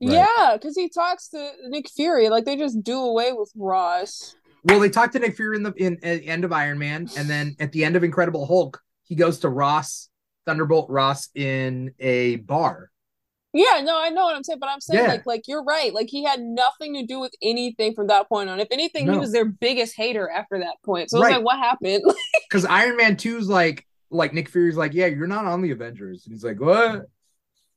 Right. 0.00 0.12
Yeah, 0.12 0.50
because 0.54 0.76
he 0.76 0.88
talks 0.88 1.28
to 1.30 1.50
Nick 1.68 1.88
Fury, 1.88 2.28
like 2.28 2.44
they 2.44 2.56
just 2.56 2.82
do 2.82 3.00
away 3.00 3.32
with 3.32 3.50
Ross. 3.56 4.34
Well, 4.64 4.80
they 4.80 4.90
talk 4.90 5.12
to 5.12 5.18
Nick 5.18 5.36
Fury 5.36 5.56
in 5.56 5.62
the 5.62 5.72
in 5.74 5.94
at 6.02 6.20
the 6.20 6.26
end 6.26 6.44
of 6.44 6.52
Iron 6.52 6.78
Man, 6.78 7.08
and 7.16 7.28
then 7.30 7.56
at 7.60 7.72
the 7.72 7.84
end 7.84 7.96
of 7.96 8.04
Incredible 8.04 8.46
Hulk, 8.46 8.82
he 9.04 9.14
goes 9.14 9.38
to 9.40 9.48
Ross, 9.48 10.08
Thunderbolt 10.44 10.90
Ross 10.90 11.28
in 11.34 11.94
a 11.98 12.36
bar. 12.36 12.90
Yeah, 13.56 13.80
no, 13.82 13.98
I 14.00 14.10
know 14.10 14.24
what 14.24 14.36
I'm 14.36 14.44
saying, 14.44 14.58
but 14.60 14.68
I'm 14.68 14.80
saying 14.80 15.02
Yeah. 15.04 15.10
like 15.10 15.26
like 15.26 15.42
you're 15.48 15.64
right. 15.64 15.92
Like 15.94 16.08
he 16.10 16.24
had 16.24 16.40
nothing 16.40 16.94
to 16.94 17.06
do 17.06 17.18
with 17.20 17.32
anything 17.42 17.94
from 17.94 18.08
that 18.08 18.28
point 18.28 18.50
on. 18.50 18.60
If 18.60 18.68
anything, 18.70 19.10
he 19.10 19.18
was 19.18 19.32
their 19.32 19.44
biggest 19.46 19.96
hater 19.96 20.28
after 20.30 20.58
that 20.58 20.76
point. 20.84 21.10
So 21.10 21.22
it's 21.22 21.30
like, 21.30 21.44
what 21.44 21.58
happened? 21.58 22.02
Because 22.48 22.64
Iron 22.64 22.96
Man 22.96 23.16
2's 23.16 23.48
like 23.48 23.86
like 24.10 24.32
Nick 24.32 24.48
Fury's 24.48 24.76
like, 24.76 24.94
yeah, 24.94 25.06
you're 25.06 25.26
not 25.26 25.46
on 25.46 25.62
the 25.62 25.72
Avengers. 25.72 26.24
And 26.26 26.32
he's 26.34 26.44
like, 26.44 26.60
what? 26.60 27.06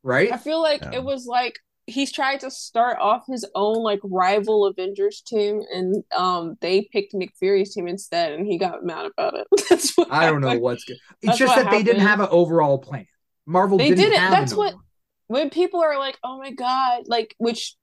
Right? 0.03 0.31
I 0.31 0.37
feel 0.37 0.61
like 0.61 0.81
Yeah. 0.83 0.95
it 0.95 1.03
was 1.03 1.25
like 1.25 1.57
he's 1.87 2.11
trying 2.11 2.37
to 2.39 2.51
start 2.51 2.99
off 2.99 3.23
his 3.27 3.43
own 3.55 3.81
like 3.81 3.99
rival 4.03 4.65
Avengers 4.67 5.21
team, 5.25 5.61
and 5.73 6.03
um 6.15 6.55
they 6.61 6.87
picked 6.91 7.13
Nick 7.15 7.33
Fury's 7.39 7.73
team 7.73 7.87
instead, 7.87 8.31
and 8.33 8.45
he 8.45 8.57
got 8.59 8.83
mad 8.83 9.07
about 9.07 9.33
it. 9.39 9.47
That's 9.69 9.97
what 9.97 10.11
I 10.11 10.29
don't 10.29 10.41
know 10.41 10.57
what's 10.59 10.83
good. 10.83 10.97
It's 11.21 11.27
That's 11.29 11.37
just 11.39 11.55
what 11.57 11.63
that 11.63 11.71
they 11.71 11.81
didn't 11.83 12.01
have 12.01 12.19
an 12.19 12.27
overall 12.29 12.77
plan. 12.77 13.07
Marvel 13.47 13.79
They 13.79 13.89
didn't, 13.89 14.03
didn't. 14.05 14.19
have 14.19 14.31
That's 14.31 14.51
an 14.51 14.57
what- 14.59 14.67
overall- 14.73 14.83
when 15.29 15.49
people 15.49 15.81
are 15.81 15.97
like, 15.97 16.17
"Oh 16.23 16.37
my 16.37 16.51
god!" 16.51 17.03
Like 17.07 17.33
which 17.37 17.75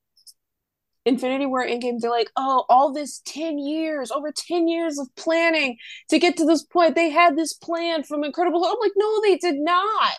Infinity 1.05 1.47
War 1.47 1.65
Endgame, 1.65 2.01
they're 2.01 2.11
like, 2.11 2.31
"Oh, 2.37 2.65
all 2.69 2.93
this 2.93 3.23
ten 3.25 3.59
years, 3.59 4.11
over 4.11 4.33
ten 4.37 4.69
years 4.69 4.99
of 4.99 5.09
planning 5.17 5.79
to 6.11 6.19
get 6.19 6.37
to 6.37 6.45
this 6.45 6.65
point. 6.65 6.95
They 6.97 7.11
had 7.11 7.37
this 7.37 7.53
plan 7.55 8.03
from 8.03 8.25
Incredible." 8.25 8.63
Hulk." 8.63 8.77
I'm 8.77 8.81
like, 8.81 8.93
"No, 8.97 9.21
they 9.23 9.37
did 9.39 9.57
not." 9.61 10.19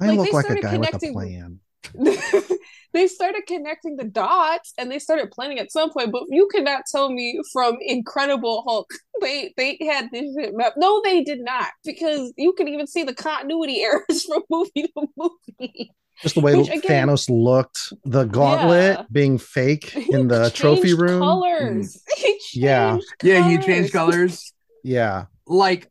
I 0.00 0.06
Like, 0.08 0.16
look 0.18 0.26
they 0.26 0.32
like 0.32 0.44
a 0.44 0.46
started 0.48 0.62
guy 0.62 0.76
with 0.76 0.88
a 0.88 0.90
connecting- 0.92 1.12
plan. 1.14 1.60
they 2.92 3.06
started 3.06 3.42
connecting 3.46 3.96
the 3.96 4.04
dots 4.04 4.72
and 4.78 4.90
they 4.90 4.98
started 4.98 5.30
planning 5.30 5.58
at 5.58 5.72
some 5.72 5.90
point. 5.90 6.12
But 6.12 6.24
you 6.28 6.46
cannot 6.54 6.82
tell 6.90 7.10
me 7.10 7.40
from 7.52 7.76
Incredible 7.80 8.62
Hulk 8.66 8.90
they 9.20 9.52
they 9.56 9.78
had 9.80 10.10
this 10.12 10.34
shit 10.36 10.54
map. 10.54 10.74
No, 10.76 11.00
they 11.04 11.22
did 11.22 11.40
not, 11.40 11.68
because 11.84 12.32
you 12.36 12.52
can 12.52 12.68
even 12.68 12.86
see 12.86 13.02
the 13.04 13.14
continuity 13.14 13.82
errors 13.88 14.24
from 14.24 14.42
movie 14.50 14.88
to 14.94 15.06
movie. 15.16 15.92
Just 16.22 16.34
the 16.34 16.40
way 16.40 16.54
Which, 16.56 16.68
again- 16.68 17.08
Thanos 17.08 17.28
looked, 17.30 17.92
the 18.04 18.24
gauntlet 18.24 18.98
Yeah. 18.98 19.04
being 19.10 19.38
fake 19.38 19.94
in 20.10 20.28
the 20.28 20.44
changed 20.50 20.56
trophy 20.56 20.94
room. 20.94 21.20
Colors. 21.20 21.96
Mm. 21.96 22.00
He 22.18 22.40
Yeah. 22.60 22.92
changed 22.92 23.06
Yeah, 23.22 23.48
you 23.48 23.58
change 23.62 23.92
colors. 23.92 24.14
colors. 24.14 24.52
Yeah. 24.84 25.26
like 25.46 25.90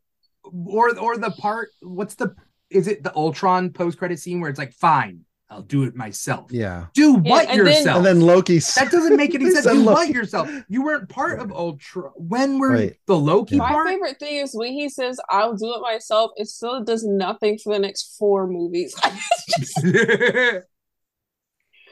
or 0.52 0.96
or 0.98 1.16
the 1.16 1.30
part 1.30 1.68
what's 1.80 2.14
the 2.16 2.34
is 2.70 2.86
it 2.88 3.02
the 3.04 3.14
Ultron 3.14 3.70
post 3.70 3.98
credit 3.98 4.18
scene 4.18 4.40
where 4.40 4.50
it's 4.50 4.58
like, 4.58 4.72
fine, 4.74 5.20
I'll 5.52 5.62
do 5.62 5.82
it 5.82 5.96
myself. 5.96 6.52
Yeah. 6.52 6.86
Do 6.94 7.20
Yeah, 7.24 7.30
what 7.32 7.48
and 7.48 7.58
then- 7.58 7.66
yourself. 7.66 7.96
And 7.96 8.06
then 8.06 8.20
Loki 8.20 8.60
that 8.60 8.88
doesn't 8.92 9.16
make 9.16 9.34
any 9.34 9.50
sense. 9.50 9.64
said 9.64 9.72
Do 9.72 9.84
what 9.84 10.08
yourself. 10.08 10.48
You 10.68 10.84
weren't 10.84 11.08
part 11.08 11.40
of 11.40 11.50
Ultra. 11.50 12.10
When 12.14 12.60
were 12.60 12.70
Right. 12.70 12.96
the 13.06 13.16
Loki 13.18 13.56
Yeah. 13.56 13.62
My 13.62 13.68
part? 13.70 13.88
favorite 13.88 14.18
thing 14.20 14.36
is 14.36 14.54
when 14.54 14.72
he 14.72 14.88
says, 14.88 15.18
"I'll 15.28 15.56
do 15.56 15.74
it 15.74 15.80
myself." 15.82 16.30
It 16.36 16.46
still 16.48 16.84
does 16.84 17.04
nothing 17.04 17.58
for 17.58 17.72
the 17.74 17.80
next 17.80 18.16
four 18.16 18.46
movies. 18.46 18.94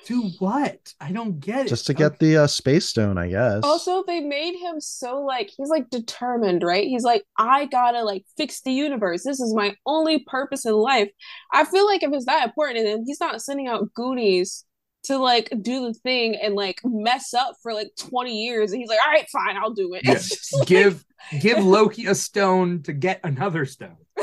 Do 0.06 0.30
what? 0.38 0.94
I 1.00 1.12
don't 1.12 1.38
get 1.38 1.66
it. 1.66 1.68
just 1.68 1.86
to 1.86 1.94
get 1.94 2.18
the 2.18 2.38
uh, 2.38 2.46
space 2.46 2.86
stone, 2.86 3.18
I 3.18 3.28
guess. 3.28 3.62
Also, 3.62 4.04
they 4.04 4.20
made 4.20 4.56
him 4.56 4.80
so 4.80 5.20
like 5.22 5.50
he's 5.56 5.68
like 5.68 5.90
determined, 5.90 6.62
right? 6.62 6.86
He's 6.86 7.04
like, 7.04 7.24
I 7.38 7.66
gotta 7.66 8.02
like 8.04 8.24
fix 8.36 8.62
the 8.62 8.72
universe. 8.72 9.22
This 9.24 9.40
is 9.40 9.54
my 9.54 9.74
only 9.84 10.24
purpose 10.26 10.64
in 10.64 10.72
life. 10.72 11.10
I 11.52 11.64
feel 11.64 11.86
like 11.86 12.02
if 12.02 12.12
it's 12.12 12.24
that 12.24 12.46
important 12.46 12.78
to 12.78 12.90
him, 12.90 13.04
he's 13.04 13.20
not 13.20 13.42
sending 13.42 13.68
out 13.68 13.92
Goonies 13.94 14.64
to 15.04 15.18
like 15.18 15.52
do 15.62 15.86
the 15.86 15.94
thing 15.94 16.36
and 16.36 16.54
like 16.54 16.80
mess 16.84 17.34
up 17.34 17.56
for 17.62 17.72
like 17.72 17.88
20 17.98 18.44
years. 18.44 18.72
And 18.72 18.80
he's 18.80 18.88
like, 18.88 18.98
all 19.04 19.12
right, 19.12 19.28
fine, 19.30 19.56
I'll 19.56 19.72
do 19.72 19.94
it. 19.94 20.02
Yeah. 20.04 20.12
It's 20.12 20.52
like, 20.58 20.68
give 20.68 21.04
give 21.40 21.64
Loki 21.64 22.06
a 22.06 22.14
stone 22.14 22.82
to 22.84 22.92
get 22.92 23.20
another 23.24 23.64
stone. 23.66 23.96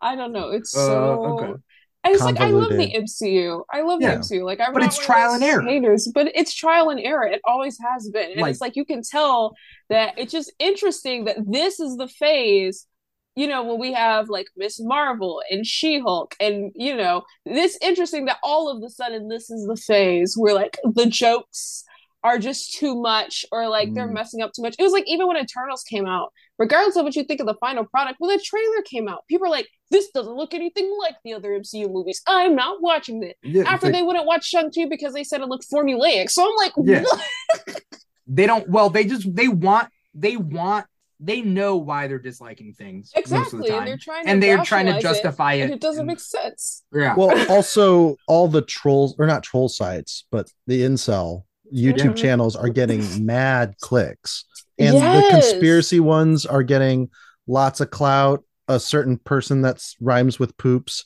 I 0.00 0.16
don't 0.16 0.32
know. 0.32 0.50
It's 0.50 0.76
Uh, 0.76 0.86
so 0.86 1.60
okay. 2.06 2.12
And 2.12 2.14
it's 2.14 2.24
like 2.24 2.40
I 2.40 2.50
love 2.50 2.70
the 2.70 2.76
Convoluted. 2.92 3.04
MCU. 3.04 3.62
I 3.72 3.80
love 3.82 4.00
Yeah. 4.00 4.14
the 4.14 4.20
MCU. 4.20 4.44
Like 4.44 4.60
I'm 4.60 4.72
But 4.72 4.82
it's 4.82 4.98
trial 4.98 5.32
and 5.34 5.42
error. 5.42 5.62
Haters, 5.62 6.10
but 6.14 6.30
it's 6.34 6.54
trial 6.54 6.90
and 6.90 7.00
error. 7.00 7.26
It 7.26 7.40
always 7.44 7.78
has 7.80 8.08
been. 8.10 8.32
And 8.32 8.40
Like- 8.40 8.50
it's 8.52 8.60
like 8.60 8.76
you 8.76 8.84
can 8.84 9.02
tell 9.02 9.54
that 9.90 10.14
it's 10.18 10.32
just 10.32 10.52
interesting 10.58 11.24
that 11.26 11.36
this 11.46 11.80
is 11.80 11.96
the 11.96 12.08
phase, 12.08 12.86
you 13.34 13.46
know, 13.46 13.62
when 13.64 13.78
we 13.78 13.92
have 13.92 14.28
like 14.28 14.46
Miss 14.56 14.80
Marvel 14.80 15.42
and 15.50 15.66
She-Hulk, 15.66 16.34
and 16.40 16.72
you 16.74 16.96
know, 16.96 17.22
this 17.44 17.78
interesting 17.82 18.24
that 18.26 18.38
all 18.42 18.68
of 18.74 18.82
a 18.82 18.88
sudden 18.90 19.28
this 19.28 19.50
is 19.50 19.66
the 19.66 19.76
phase 19.76 20.34
where 20.36 20.54
like 20.54 20.78
the 20.94 21.06
jokes 21.06 21.84
are 22.24 22.38
just 22.38 22.72
too 22.74 23.00
much 23.00 23.44
or 23.52 23.68
like 23.68 23.94
they're 23.94 24.08
Mm. 24.08 24.14
messing 24.14 24.42
up 24.42 24.52
too 24.52 24.62
much. 24.62 24.74
It 24.78 24.82
was 24.82 24.92
like 24.92 25.04
even 25.06 25.28
when 25.28 25.36
Eternals 25.36 25.84
came 25.84 26.06
out, 26.06 26.32
regardless 26.58 26.96
of 26.96 27.04
what 27.04 27.14
you 27.16 27.24
think 27.24 27.40
of 27.40 27.46
the 27.46 27.54
final 27.60 27.84
product, 27.84 28.16
when 28.18 28.36
the 28.36 28.42
trailer 28.42 28.82
came 28.84 29.08
out, 29.08 29.20
people 29.28 29.46
are 29.46 29.50
like, 29.50 29.68
this 29.90 30.10
doesn't 30.10 30.34
look 30.34 30.54
anything 30.54 30.90
like 31.00 31.14
the 31.24 31.34
other 31.34 31.50
MCU 31.50 31.90
movies. 31.92 32.22
I'm 32.26 32.54
not 32.54 32.80
watching 32.82 33.22
it. 33.22 33.36
Yeah, 33.42 33.64
After 33.66 33.86
like- 33.86 33.94
they 33.94 34.02
wouldn't 34.02 34.26
watch 34.26 34.44
Shang-Chi 34.46 34.86
because 34.86 35.12
they 35.14 35.24
said 35.24 35.40
it 35.40 35.48
looked 35.48 35.66
formulaic. 35.70 36.30
So 36.30 36.44
I'm 36.48 36.56
like, 36.56 36.72
Yeah. 36.82 37.02
what? 37.02 37.82
they 38.26 38.46
don't 38.46 38.68
well, 38.68 38.90
they 38.90 39.04
just 39.04 39.32
they 39.34 39.48
want 39.48 39.88
they 40.14 40.36
want 40.36 40.86
they 41.20 41.40
know 41.40 41.76
why 41.76 42.08
they're 42.08 42.18
disliking 42.18 42.74
things 42.74 43.10
most 43.16 43.26
of 43.54 43.60
Exactly. 43.60 43.70
the 43.70 43.76
And 43.78 43.86
they're 43.86 43.96
trying 43.96 44.24
to 44.24 44.30
And 44.30 44.42
they're 44.42 44.62
trying 44.64 44.86
to 44.86 44.92
rationalize 44.92 45.04
it, 45.04 45.22
justify 45.22 45.52
it. 45.54 45.60
and 45.62 45.72
it 45.72 45.80
doesn't 45.80 46.00
and- 46.00 46.06
make 46.08 46.20
sense. 46.20 46.84
yeah. 46.92 47.14
well, 47.16 47.50
also 47.50 48.16
all 48.28 48.48
the 48.48 48.62
trolls 48.62 49.14
or 49.18 49.26
not 49.26 49.42
troll 49.42 49.68
sites, 49.68 50.26
but 50.30 50.50
the 50.66 50.82
incel 50.82 51.44
YouTube 51.74 52.16
channels 52.16 52.54
are 52.54 52.68
getting 52.68 53.24
mad 53.24 53.74
clicks. 53.80 54.44
And 54.78 54.96
the 54.96 55.26
conspiracy 55.30 56.00
ones 56.00 56.46
are 56.46 56.62
getting 56.62 57.10
lots 57.46 57.80
of 57.80 57.90
clout. 57.90 58.44
A 58.68 58.80
certain 58.80 59.16
person 59.18 59.62
that 59.62 59.82
rhymes 60.00 60.38
with 60.38 60.56
poops 60.56 61.04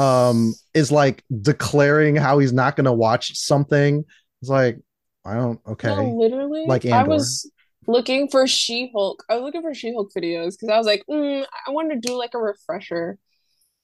um 0.00 0.54
is 0.72 0.90
like 0.90 1.22
declaring 1.42 2.16
how 2.16 2.38
he's 2.38 2.52
not 2.52 2.76
going 2.76 2.84
to 2.86 2.92
watch 2.92 3.36
something. 3.36 4.04
It's 4.40 4.48
like 4.50 4.78
I 5.24 5.34
don't 5.34 5.60
okay. 5.66 5.88
No, 5.88 6.16
literally. 6.16 6.64
Like 6.66 6.86
I 6.86 7.02
was 7.02 7.50
looking 7.86 8.28
for 8.28 8.46
She-Hulk. 8.46 9.24
I 9.28 9.34
was 9.34 9.42
looking 9.42 9.62
for 9.62 9.74
She-Hulk 9.74 10.10
videos 10.16 10.52
because 10.52 10.70
I 10.70 10.78
was 10.78 10.86
like, 10.86 11.04
mm, 11.10 11.44
I 11.66 11.70
wanted 11.70 12.02
to 12.02 12.08
do 12.08 12.16
like 12.16 12.34
a 12.34 12.38
refresher 12.38 13.18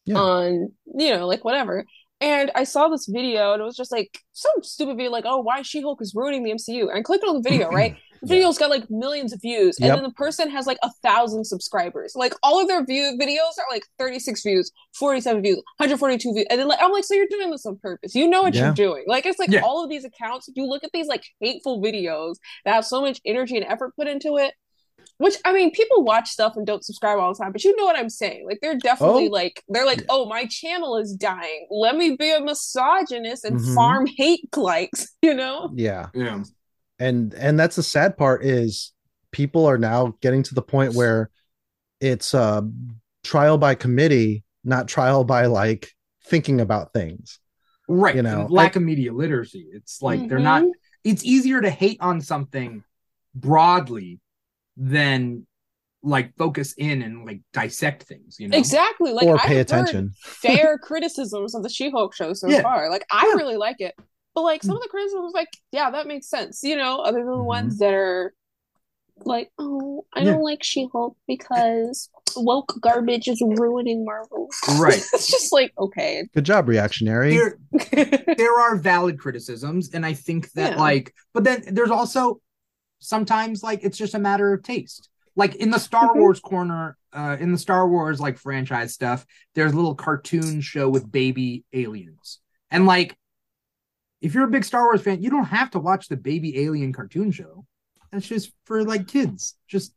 Yeah. 0.06 0.16
on, 0.18 0.72
you 0.86 1.10
know, 1.14 1.26
like 1.26 1.44
whatever. 1.44 1.84
And 2.20 2.50
I 2.54 2.64
saw 2.64 2.88
this 2.88 3.06
video 3.06 3.52
and 3.54 3.62
it 3.62 3.64
was 3.64 3.76
just 3.76 3.90
like 3.90 4.18
some 4.32 4.52
stupid 4.62 4.96
video, 4.98 5.10
like, 5.10 5.24
oh, 5.26 5.38
why 5.38 5.62
She-Hulk 5.62 6.02
is 6.02 6.14
ruining 6.14 6.42
the 6.42 6.52
MCU. 6.52 6.88
And 6.90 6.98
I 6.98 7.02
clicked 7.02 7.24
on 7.24 7.34
the 7.40 7.48
video, 7.48 7.70
right? 7.72 7.96
The 8.20 8.26
video's 8.28 8.58
got 8.58 8.68
like 8.68 8.84
millions 8.90 9.32
of 9.32 9.40
views, 9.40 9.78
and 9.78 9.86
Yep. 9.86 9.96
then 9.96 10.02
the 10.04 10.10
person 10.12 10.50
has 10.50 10.66
like 10.66 10.76
a 10.82 10.90
thousand 11.02 11.44
subscribers. 11.46 12.12
Like 12.14 12.34
all 12.42 12.60
of 12.60 12.68
their 12.68 12.84
view 12.84 13.16
videos 13.18 13.56
are 13.58 13.64
like 13.70 13.84
36 13.98 14.42
views, 14.42 14.70
47 14.98 15.40
views, 15.40 15.56
142 15.78 16.34
views. 16.34 16.46
And 16.50 16.60
then 16.60 16.68
like 16.68 16.78
I'm 16.82 16.92
like, 16.92 17.04
so 17.04 17.14
you're 17.14 17.26
doing 17.30 17.50
this 17.50 17.64
on 17.64 17.78
purpose. 17.78 18.14
You 18.14 18.28
know 18.28 18.42
what 18.42 18.54
Yeah. 18.54 18.64
you're 18.66 18.74
doing. 18.74 19.04
Like 19.06 19.24
it's 19.24 19.38
like 19.38 19.50
Yeah. 19.50 19.62
all 19.62 19.82
of 19.82 19.88
these 19.88 20.04
accounts, 20.04 20.50
you 20.54 20.66
look 20.66 20.84
at 20.84 20.90
these 20.92 21.06
like 21.06 21.24
hateful 21.40 21.80
videos 21.80 22.34
that 22.66 22.74
have 22.74 22.84
so 22.84 23.00
much 23.00 23.20
energy 23.24 23.56
and 23.56 23.64
effort 23.64 23.96
put 23.96 24.06
into 24.06 24.36
it. 24.36 24.52
Which 25.20 25.34
I 25.44 25.52
mean, 25.52 25.70
people 25.70 26.02
watch 26.02 26.30
stuff 26.30 26.54
and 26.56 26.66
don't 26.66 26.82
subscribe 26.84 27.18
all 27.18 27.34
the 27.34 27.38
time, 27.42 27.52
but 27.52 27.62
you 27.62 27.76
know 27.76 27.84
what 27.84 27.96
I'm 27.98 28.08
saying. 28.08 28.46
Like 28.46 28.58
they're 28.62 28.78
definitely 28.78 29.28
Oh. 29.28 29.32
like 29.32 29.62
they're 29.68 29.84
like, 29.84 29.98
Yeah. 30.00 30.06
oh, 30.08 30.24
my 30.26 30.46
channel 30.46 30.96
is 30.96 31.12
dying. 31.14 31.66
Let 31.70 31.94
me 31.96 32.16
be 32.16 32.32
a 32.32 32.40
misogynist 32.40 33.44
and 33.44 33.60
Mhm. 33.60 33.74
farm 33.74 34.06
hate 34.06 34.56
likes, 34.56 35.08
you 35.22 35.34
know? 35.34 35.70
Yeah. 35.74 36.06
Yeah. 36.14 36.42
and 36.98 37.34
and 37.34 37.58
that's 37.60 37.76
the 37.76 37.82
sad 37.82 38.16
part 38.16 38.44
is 38.44 38.92
people 39.30 39.66
are 39.66 39.78
now 39.78 40.14
getting 40.22 40.42
to 40.44 40.54
the 40.54 40.62
point 40.62 40.94
where 40.94 41.30
it's 42.00 42.32
uh 42.34 42.62
trial 43.22 43.58
by 43.58 43.74
committee 43.74 44.42
not 44.64 44.88
trial 44.88 45.24
by 45.24 45.46
like 45.46 45.92
thinking 46.24 46.60
about 46.62 46.92
things 46.94 47.38
Right. 47.88 48.14
You 48.16 48.22
know, 48.22 48.42
and 48.42 48.50
lack 48.50 48.76
of 48.76 48.82
media 48.82 49.12
literacy. 49.12 49.66
It's 49.72 50.00
like 50.00 50.28
they're 50.28 50.38
not 50.38 50.62
Mhm. 50.62 50.70
it's 51.04 51.24
easier 51.24 51.60
to 51.60 51.68
hate 51.70 51.98
on 52.00 52.20
something 52.20 52.84
broadly 53.34 54.20
than 54.80 55.46
like 56.02 56.34
focus 56.38 56.72
in 56.78 57.02
and 57.02 57.26
like 57.26 57.42
dissect 57.52 58.04
things, 58.04 58.40
you 58.40 58.48
know. 58.48 58.56
Exactly. 58.56 59.12
Like 59.12 59.26
or 59.26 59.34
I've 59.34 59.42
pay 59.42 59.58
attention. 59.58 60.12
fair 60.22 60.78
criticisms 60.78 61.54
of 61.54 61.62
the 61.62 61.68
She-Hulk 61.68 62.14
show 62.14 62.32
so 62.32 62.48
Yeah. 62.48 62.62
far. 62.62 62.88
Like 62.90 63.04
I 63.12 63.26
Yeah. 63.28 63.34
really 63.34 63.58
like 63.58 63.76
it. 63.80 63.94
But 64.34 64.42
like 64.42 64.62
some 64.62 64.76
of 64.76 64.82
the 64.82 64.88
criticisms, 64.88 65.32
like, 65.34 65.48
yeah, 65.72 65.90
that 65.90 66.06
makes 66.06 66.28
sense. 66.30 66.62
You 66.62 66.76
know, 66.76 67.00
other 67.00 67.18
than 67.18 67.26
the 67.26 67.32
Mhm. 67.32 67.44
ones 67.44 67.78
that 67.78 67.92
are 67.92 68.32
like, 69.26 69.50
oh, 69.58 70.06
I 70.14 70.20
Yeah. 70.20 70.32
don't 70.32 70.42
like 70.42 70.62
She-Hulk 70.64 71.14
because 71.28 72.08
woke 72.36 72.78
garbage 72.80 73.28
is 73.28 73.42
ruining 73.44 74.06
Marvel. 74.06 74.48
Right. 74.78 75.02
it's 75.12 75.26
just 75.30 75.52
like, 75.52 75.72
okay. 75.78 76.26
Good 76.32 76.44
job, 76.44 76.66
reactionary. 76.68 77.36
There, 77.36 77.58
there 78.38 78.58
are 78.58 78.76
valid 78.76 79.18
criticisms, 79.18 79.90
and 79.92 80.06
I 80.06 80.14
think 80.14 80.50
that 80.52 80.72
Yeah. 80.72 80.80
like, 80.80 81.12
but 81.34 81.44
then 81.44 81.62
there's 81.72 81.90
also 81.90 82.40
sometimes 83.00 83.62
like 83.62 83.80
it's 83.82 83.98
just 83.98 84.14
a 84.14 84.18
matter 84.18 84.52
of 84.52 84.62
taste. 84.62 85.08
Like 85.36 85.54
in 85.56 85.70
the 85.70 85.78
Star 85.78 86.10
Mhm. 86.14 86.20
Wars 86.20 86.40
corner, 86.40 86.96
uh, 87.12 87.36
in 87.40 87.52
the 87.52 87.58
Star 87.58 87.88
Wars 87.88 88.20
like 88.20 88.38
franchise 88.38 88.94
stuff, 88.94 89.26
there's 89.54 89.72
a 89.72 89.76
little 89.76 89.94
cartoon 89.94 90.60
show 90.60 90.88
with 90.88 91.10
baby 91.10 91.64
aliens, 91.72 92.40
and 92.70 92.86
like, 92.86 93.16
if 94.20 94.34
you're 94.34 94.44
a 94.44 94.50
big 94.50 94.64
Star 94.64 94.84
Wars 94.84 95.02
fan, 95.02 95.22
you 95.22 95.30
don't 95.30 95.44
have 95.46 95.70
to 95.72 95.78
watch 95.78 96.08
the 96.08 96.16
baby 96.16 96.60
alien 96.64 96.92
cartoon 96.92 97.30
show. 97.30 97.64
That's 98.12 98.26
just 98.26 98.52
for 98.64 98.84
like 98.84 99.08
kids. 99.08 99.56
Just 99.68 99.94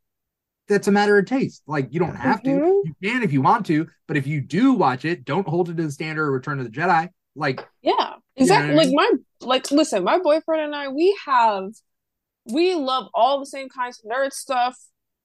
that's 0.68 0.88
a 0.88 0.92
matter 0.92 1.18
of 1.18 1.26
taste. 1.26 1.62
Like 1.68 1.90
you 1.92 2.00
don't 2.00 2.16
have 2.16 2.42
to. 2.44 2.50
Mhm. 2.50 2.82
You 2.86 2.96
can 3.04 3.24
if 3.24 3.34
you 3.34 3.42
want 3.42 3.66
to, 3.66 3.88
but 4.08 4.16
if 4.16 4.26
you 4.28 4.40
do 4.40 4.74
watch 4.74 5.04
it, 5.04 5.26
don't 5.26 5.48
hold 5.48 5.70
it 5.70 5.76
to 5.78 5.84
the 5.84 5.92
standard 5.92 6.28
of 6.28 6.34
Return 6.34 6.60
of 6.60 6.66
the 6.66 6.72
Jedi. 6.72 7.10
Like 7.36 7.68
Yeah, 7.82 8.14
exactly. 8.38 8.76
what 8.76 8.86
I 8.86 8.90
Like 8.90 8.94
my 8.96 9.12
like 9.48 9.72
listen, 9.72 10.04
my 10.06 10.20
boyfriend 10.20 10.62
and 10.64 10.76
I, 10.76 10.88
we 10.88 11.18
have 11.26 11.72
we 12.46 12.76
love 12.76 13.08
all 13.14 13.40
the 13.40 13.46
same 13.46 13.70
kinds 13.70 14.02
of 14.04 14.10
nerd 14.12 14.32
stuff 14.34 14.78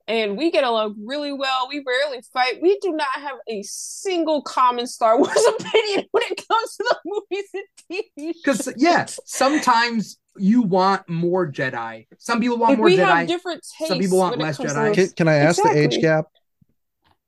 and 0.07 0.39
we 0.39 0.51
get 0.51 0.64
along 0.64 0.97
really 1.05 1.33
well. 1.33 1.69
We 1.69 1.83
rarely 1.87 2.23
fight. 2.33 2.62
We 2.62 2.79
do 2.81 2.93
not 2.93 3.09
have 3.14 3.37
a 3.49 3.62
single 3.62 4.41
common 4.43 4.87
Star 4.87 5.19
Wars 5.19 5.37
opinion 5.59 6.07
when 6.12 6.23
it 6.31 6.47
comes 6.49 6.77
to 6.77 6.85
the 6.89 6.97
movies 7.05 7.45
and 7.55 7.64
TV 7.91 8.33
because 8.43 8.73
yeah, 8.77 9.07
sometimes 9.25 10.19
you 10.37 10.62
want 10.62 11.09
more 11.09 11.51
Jedi. 11.51 12.07
Some 12.19 12.41
people 12.41 12.57
want 12.59 12.71
Like, 12.71 12.79
more 12.79 12.85
we 12.87 12.97
Jedi. 12.97 13.05
have 13.19 13.27
different 13.29 13.62
tastes. 13.79 13.89
Some 13.89 13.99
people 13.99 14.19
want 14.19 14.39
less 14.39 14.57
Jedi. 14.59 14.95
Can, 14.95 15.09
can 15.11 15.29
I 15.29 15.35
ask 15.35 15.61
the 15.62 15.71
age 15.77 16.01
gap? 16.01 16.27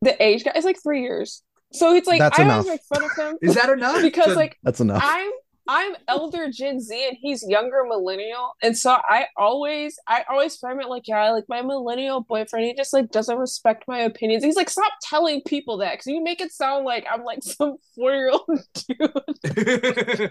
The 0.02 0.22
age 0.22 0.44
gap 0.44 0.56
is 0.56 0.64
like 0.64 0.82
three 0.82 1.02
years. 1.02 1.42
So 1.72 1.94
it's 1.94 2.06
like 2.08 2.18
That's 2.20 2.38
I 2.38 2.42
enough. 2.42 2.64
always 2.66 2.68
make 2.68 2.80
fun 2.82 3.04
of 3.04 3.10
him 3.16 3.38
Is 3.42 3.54
that 3.56 3.68
enough? 3.70 4.00
because 4.02 4.26
To- 4.28 4.34
like 4.34 4.56
That's 4.62 4.80
enough. 4.80 5.02
I'm 5.04 5.30
I'm 5.72 5.94
elder 6.08 6.50
Gen 6.50 6.80
Z 6.80 7.06
and 7.08 7.16
he's 7.20 7.44
younger 7.48 7.84
millennial, 7.88 8.54
and 8.60 8.76
so 8.76 8.96
I 9.08 9.26
always 9.38 9.96
I 10.08 10.24
always 10.28 10.56
frame 10.56 10.80
it 10.80 10.88
like 10.88 11.06
yeah, 11.06 11.30
like 11.30 11.44
my 11.48 11.62
millennial 11.62 12.22
boyfriend, 12.22 12.66
he 12.66 12.74
just 12.74 12.92
like 12.92 13.10
doesn't 13.12 13.38
respect 13.38 13.84
my 13.86 14.00
opinions. 14.00 14.42
He's 14.42 14.56
like, 14.56 14.68
stop 14.68 14.92
telling 15.08 15.42
people 15.46 15.76
that 15.78 15.92
because 15.92 16.06
you 16.08 16.24
make 16.24 16.40
it 16.40 16.50
sound 16.52 16.86
like 16.86 17.06
I'm 17.08 17.22
like 17.22 17.44
some 17.44 17.76
four 17.94 18.12
year 18.14 18.30
old 18.32 18.60
dude. 18.74 19.12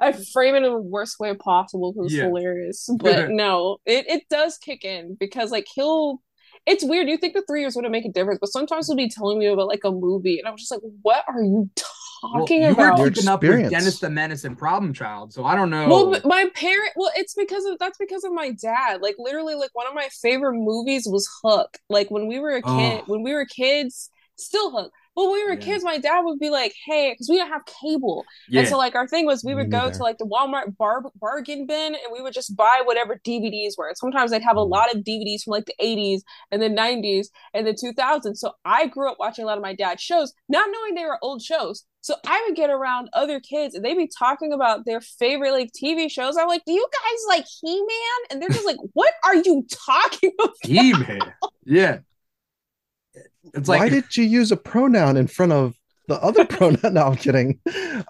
I 0.00 0.12
frame 0.32 0.54
it 0.54 0.64
in 0.64 0.72
the 0.72 0.78
worst 0.78 1.18
way 1.20 1.34
possible 1.34 1.92
because 1.92 2.06
it's 2.14 2.14
Yeah. 2.14 2.20
hilarious, 2.20 2.88
but 3.00 3.26
no, 3.28 3.78
it 3.86 4.06
it 4.08 4.22
does 4.30 4.58
kick 4.58 4.84
in 4.84 5.16
because 5.18 5.50
like 5.50 5.66
he'll. 5.74 6.22
It's 6.66 6.84
weird. 6.84 7.08
You 7.08 7.16
think 7.16 7.34
the 7.34 7.42
three 7.48 7.60
years 7.62 7.76
wouldn't 7.76 7.92
make 7.92 8.04
a 8.04 8.12
difference, 8.12 8.40
but 8.40 8.50
sometimes 8.52 8.86
he'll 8.86 8.96
be 8.96 9.08
telling 9.08 9.38
me 9.38 9.46
about 9.46 9.68
like 9.68 9.84
a 9.84 9.90
movie, 9.90 10.38
and 10.38 10.46
I'm 10.46 10.56
just 10.56 10.70
like, 10.70 10.80
"What 11.02 11.24
are 11.28 11.42
you 11.42 11.70
well, 12.22 12.32
talking 12.40 12.62
you 12.62 12.70
about?" 12.70 12.98
were 12.98 13.04
Your 13.06 13.10
keeping 13.12 13.28
up 13.28 13.42
with. 13.42 13.70
Dennis 13.70 13.98
the 14.00 14.10
Menace 14.10 14.44
and 14.44 14.56
Problem 14.56 14.92
Child, 14.92 15.32
so 15.32 15.44
I 15.44 15.54
don't 15.54 15.70
know. 15.70 15.88
Well, 15.88 16.20
my 16.24 16.50
parent. 16.54 16.92
Well, 16.96 17.10
it's 17.16 17.34
because 17.34 17.64
of 17.64 17.78
that's 17.78 17.98
because 17.98 18.24
of 18.24 18.32
my 18.32 18.50
dad. 18.52 19.00
Like 19.02 19.16
literally, 19.18 19.54
like 19.54 19.70
one 19.74 19.86
of 19.86 19.94
my 19.94 20.08
favorite 20.22 20.54
movies 20.54 21.06
was 21.06 21.28
Hook. 21.42 21.78
Like 21.88 22.10
when 22.10 22.26
we 22.26 22.38
were 22.38 22.56
a 22.56 22.62
oh. 22.64 22.76
kid, 22.76 23.00
Oh. 23.00 23.04
when 23.06 23.22
we 23.22 23.32
were 23.34 23.44
kids, 23.46 24.10
still 24.38 24.70
Hook. 24.70 24.92
But 25.16 25.24
when 25.24 25.32
we 25.32 25.44
were 25.44 25.54
Yeah. 25.58 25.64
kids, 25.64 25.82
my 25.82 25.98
dad 25.98 26.20
would 26.20 26.38
be 26.38 26.48
like, 26.48 26.72
"Hey," 26.86 27.12
because 27.12 27.28
we 27.28 27.36
didn't 27.36 27.50
have 27.52 27.62
cable, 27.66 28.24
yeah, 28.48 28.60
and 28.60 28.68
so 28.68 28.78
like 28.78 28.94
our 28.94 29.08
thing 29.08 29.26
was 29.26 29.42
we 29.42 29.52
would 29.54 29.68
go 29.70 29.90
to 29.90 30.02
like 30.02 30.18
the 30.18 30.26
Walmart 30.26 30.76
bar- 30.76 31.02
bargain 31.16 31.66
bin, 31.66 31.94
and 31.96 32.12
we 32.12 32.22
would 32.22 32.32
just 32.34 32.54
buy 32.56 32.82
whatever 32.84 33.20
DVDs 33.24 33.76
were. 33.76 33.90
Sometimes 33.96 34.30
they'd 34.30 34.42
have 34.42 34.56
a 34.56 34.60
Mhm. 34.64 34.70
lot 34.70 34.94
of 34.94 35.02
DVDs 35.02 35.42
from 35.42 35.52
like 35.52 35.64
the 35.66 35.74
'80s 35.80 36.22
and 36.52 36.62
the 36.62 36.68
'90s 36.68 37.30
and 37.52 37.66
the 37.66 37.74
2000s. 37.74 38.40
So 38.40 38.52
I 38.64 38.86
grew 38.86 39.10
up 39.10 39.18
watching 39.18 39.42
a 39.44 39.46
lot 39.48 39.58
of 39.58 39.62
my 39.62 39.74
dad's 39.74 40.02
shows, 40.02 40.32
not 40.48 40.68
knowing 40.70 40.94
they 40.94 41.04
were 41.04 41.18
old 41.20 41.42
shows. 41.42 41.84
So 42.00 42.14
I 42.24 42.42
would 42.46 42.56
get 42.56 42.70
around 42.70 43.10
other 43.12 43.40
kids 43.40 43.74
and 43.74 43.84
they'd 43.84 43.94
be 43.96 44.08
talking 44.18 44.52
about 44.52 44.84
their 44.86 45.00
favorite 45.00 45.50
like 45.52 45.72
TV 45.72 46.08
shows. 46.08 46.36
I'm 46.36 46.46
like, 46.46 46.62
"Do 46.64 46.72
you 46.72 46.86
guys 46.92 47.18
like 47.28 47.44
He-Man?" 47.60 48.20
And 48.30 48.40
they're 48.40 48.48
just 48.50 48.64
like, 48.64 48.78
"What 48.94 49.12
are 49.24 49.34
you 49.34 49.66
talking 49.68 50.30
about?" 50.40 50.54
He-Man. 50.62 51.34
yeah. 51.64 51.98
It's 53.54 53.68
like 53.68 53.80
Why 53.80 53.88
did 53.88 54.16
you 54.16 54.24
use 54.24 54.52
a 54.52 54.56
pronoun 54.56 55.16
in 55.16 55.26
front 55.26 55.52
of 55.52 55.74
the 56.08 56.16
other 56.22 56.44
pronoun? 56.56 56.94
No, 56.94 57.02
I'm 57.06 57.16
kidding. 57.16 57.60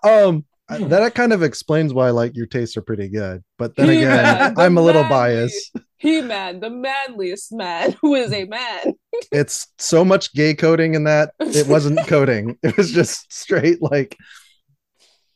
Um, 0.02 0.44
that 0.68 1.14
kind 1.14 1.32
of 1.32 1.42
explains 1.42 1.94
why 1.94 2.10
like 2.10 2.36
your 2.36 2.46
tastes 2.46 2.76
are 2.76 2.82
pretty 2.82 3.08
good. 3.08 3.42
But 3.58 3.76
then 3.76 3.88
again, 3.88 4.02
He-Man, 4.02 4.54
the 4.54 4.60
I'm 4.62 4.76
a 4.78 4.82
little 4.82 5.02
manly- 5.02 5.14
biased. 5.16 5.76
He-Man, 6.00 6.60
the 6.60 6.70
manliest 6.70 7.52
man 7.52 7.96
who 8.02 8.14
is 8.14 8.32
a 8.32 8.44
man. 8.44 8.94
It's 9.32 9.66
so 9.78 10.04
much 10.04 10.32
gay 10.32 10.54
coding 10.54 10.94
in 10.94 11.04
that 11.04 11.32
it 11.40 11.66
wasn't 11.66 12.06
coding. 12.06 12.56
It 12.62 12.76
was 12.76 12.92
just 12.92 13.32
straight 13.32 13.82
like 13.82 14.16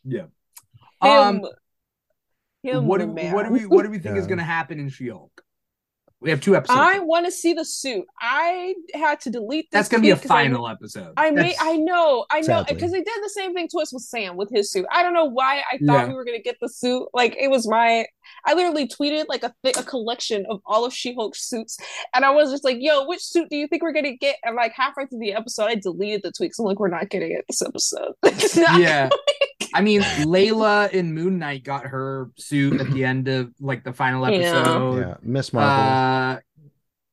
yeah. 0.05 0.27
Him, 1.03 1.11
Um, 1.11 1.41
him 2.63 2.87
what 2.87 3.01
do, 3.01 3.07
man. 3.09 3.33
what 3.35 3.47
do 3.47 3.53
we 3.53 3.67
what 3.67 3.83
do 3.83 3.91
we 3.91 3.99
think 3.99 4.17
is 4.17 4.27
going 4.29 4.39
to 4.39 4.45
happen 4.45 4.79
in 4.79 4.89
She-Hulk? 4.89 5.42
We 6.23 6.31
have 6.31 6.41
two 6.41 6.55
episodes. 6.57 6.79
I 6.81 7.01
want 7.01 7.27
to 7.27 7.33
see 7.33 7.53
the 7.53 7.65
suit. 7.65 8.05
I 8.21 8.75
had 8.95 9.21
to 9.23 9.31
delete 9.31 9.71
this. 9.71 9.79
That's 9.79 9.89
going 9.89 10.03
to 10.03 10.07
be 10.07 10.11
a 10.11 10.15
tweet 10.15 10.23
'cause 10.23 10.31
I- 10.31 10.45
final 10.45 10.69
episode. 10.69 11.13
I 11.17 11.31
may, 11.33 11.43
That's- 11.51 11.59
I 11.61 11.77
know, 11.77 12.25
I 12.31 12.41
know, 12.43 12.65
because 12.69 12.93
they 12.93 13.01
did 13.03 13.23
the 13.23 13.29
same 13.31 13.53
thing 13.55 13.69
to 13.73 13.79
us 13.79 13.93
with 13.93 14.03
Sam 14.05 14.37
with 14.37 14.49
his 14.51 14.71
suit. 14.71 14.87
I 14.93 15.03
don't 15.03 15.15
know 15.15 15.25
why 15.25 15.63
I 15.73 15.79
thought 15.79 16.03
Yeah. 16.03 16.09
we 16.09 16.15
were 16.15 16.25
gonna 16.25 16.39
get 16.41 16.57
the 16.61 16.69
suit. 16.69 17.09
Like 17.13 17.37
it 17.39 17.49
was 17.51 17.69
my, 17.69 18.07
I 18.47 18.55
literally 18.55 18.87
tweeted 18.87 19.25
like 19.29 19.43
a 19.43 19.53
thi- 19.65 19.75
a 19.79 19.83
collection 19.83 20.47
of 20.49 20.61
all 20.65 20.85
of 20.85 20.95
She-Hulk's 20.95 21.43
suits, 21.43 21.77
and 22.15 22.25
I 22.25 22.31
was 22.31 22.51
just 22.53 22.63
like, 22.65 22.77
"Yo, 22.81 23.05
which 23.07 23.21
suit 23.25 23.49
do 23.51 23.57
you 23.57 23.67
think 23.67 23.83
we're 23.83 23.93
gonna 23.93 24.17
get?" 24.17 24.37
And 24.45 24.55
like 24.55 24.73
halfway 24.77 25.07
through 25.07 25.19
the 25.19 25.33
episode, 25.33 25.65
I 25.67 25.75
deleted 25.75 26.23
the 26.23 26.31
tweets. 26.31 26.59
I'm 26.61 26.65
like, 26.67 26.79
"We're 26.79 26.89
not 26.89 27.09
getting 27.11 27.33
it 27.33 27.45
this 27.49 27.63
episode." 27.63 28.13
It's 28.23 28.57
not 28.57 28.81
yeah. 28.81 29.09
I 29.75 29.81
mean, 29.81 30.01
Layla 30.21 30.91
in 30.91 31.15
Moon 31.15 31.39
Knight 31.39 31.65
got 31.65 31.87
her 31.87 32.31
suit 32.37 32.81
at 32.81 32.91
the 32.91 33.05
end 33.05 33.29
of 33.29 33.53
like 33.61 33.85
the 33.85 33.93
final 33.93 34.25
episode. 34.27 34.99
yeah, 35.01 35.15
Miss 35.23 35.53
Marvel. 35.53 36.37
Uh, 36.37 36.41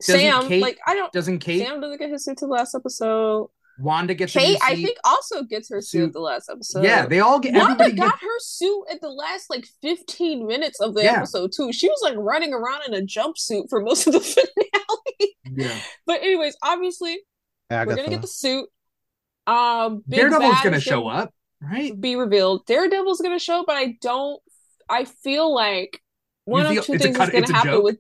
Sam, 0.02 0.48
Kate- 0.48 0.62
like 0.62 0.80
I 0.88 0.96
don't. 0.96 1.12
doesn't 1.12 1.40
Kate 1.40 1.66
Sam 1.66 1.82
doesn't 1.82 2.00
get 2.00 2.10
his 2.10 2.24
suit 2.24 2.38
to 2.38 2.46
the 2.46 2.52
last 2.52 2.74
episode. 2.76 3.50
Wanda 3.82 4.14
gets 4.14 4.34
Kate, 4.34 4.50
new 4.50 4.58
I 4.62 4.76
think, 4.76 4.98
also 5.06 5.44
gets 5.44 5.70
her 5.70 5.80
suit 5.82 5.88
Suit. 6.00 6.08
at 6.08 6.14
the 6.14 6.20
last 6.20 6.50
episode. 6.50 6.84
yeah, 6.84 7.06
they 7.06 7.22
all 7.22 7.40
get 7.40 7.54
Wanda 7.54 7.90
got 7.92 7.96
gets, 8.12 8.22
her 8.22 8.40
suit 8.40 8.84
at 8.92 9.00
the 9.00 9.08
last 9.10 9.50
like 9.50 9.66
15 9.82 10.46
minutes 10.46 10.82
of 10.82 10.94
the 10.96 11.04
Yeah. 11.04 11.18
episode 11.20 11.52
too. 11.56 11.72
She 11.72 11.88
was 11.88 12.00
like 12.04 12.16
running 12.18 12.54
around 12.54 12.82
in 12.88 12.94
a 12.94 13.02
jumpsuit 13.06 13.70
for 13.70 13.80
most 13.82 14.06
of 14.06 14.12
the 14.14 14.20
finale. 14.20 15.36
yeah. 15.50 15.78
but 16.06 16.22
anyways, 16.22 16.58
obviously 16.62 17.20
Agatha. 17.70 17.88
we're 17.92 17.96
gonna 17.96 18.10
get 18.10 18.22
the 18.22 18.28
suit. 18.28 18.68
Um, 19.48 20.04
Big 20.08 20.20
Daredevil's 20.20 20.52
Bad 20.56 20.64
gonna 20.66 20.80
show 20.82 21.08
up, 21.08 21.34
right? 21.62 22.00
Be 22.00 22.16
revealed. 22.16 22.66
Daredevil's 22.66 23.22
gonna 23.22 23.40
show, 23.40 23.64
but 23.66 23.76
I 23.76 23.98
don't. 24.02 24.42
I 24.90 25.06
feel 25.06 25.54
like 25.54 26.02
one 26.46 26.72
You 26.74 26.80
of 26.80 26.86
two 26.86 26.98
things 26.98 27.18
cut- 27.18 27.34
is 27.34 27.42
gonna 27.48 27.54
happen 27.58 27.84
with. 27.84 27.98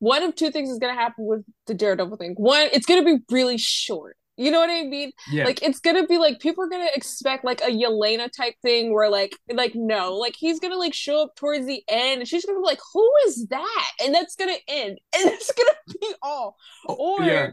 One 0.00 0.22
of 0.22 0.36
two 0.36 0.50
things 0.52 0.70
is 0.70 0.78
gonna 0.78 0.94
happen 0.94 1.26
with 1.26 1.44
the 1.66 1.74
Daredevil 1.74 2.16
thing. 2.18 2.34
One, 2.36 2.68
it's 2.72 2.86
gonna 2.86 3.04
be 3.04 3.18
really 3.30 3.58
short. 3.58 4.16
You 4.36 4.52
know 4.52 4.60
what 4.60 4.70
I 4.70 4.84
mean? 4.84 5.10
Yeah. 5.32 5.44
Like 5.46 5.60
it's 5.64 5.80
gonna 5.80 6.06
be 6.06 6.16
like 6.18 6.38
people 6.38 6.62
are 6.62 6.68
gonna 6.68 6.86
expect 6.94 7.44
like 7.44 7.60
a 7.62 7.70
Yelena 7.72 8.30
type 8.30 8.54
thing 8.62 8.92
where 8.94 9.10
like 9.10 9.34
like 9.52 9.72
no, 9.74 10.14
like 10.14 10.36
he's 10.38 10.60
gonna 10.60 10.76
like 10.76 10.94
show 10.94 11.24
up 11.24 11.34
towards 11.34 11.66
the 11.66 11.82
end 11.88 12.20
and 12.20 12.28
she's 12.28 12.44
gonna 12.44 12.60
be 12.60 12.64
like, 12.64 12.78
Who 12.94 13.10
is 13.26 13.46
that? 13.48 13.86
And 14.04 14.14
that's 14.14 14.36
gonna 14.36 14.54
end. 14.68 14.98
And 15.18 15.32
it's 15.32 15.50
gonna 15.50 15.74
be 16.00 16.14
all. 16.22 16.56
Or 16.84 17.16
Oh, 17.20 17.24
yeah. 17.24 17.50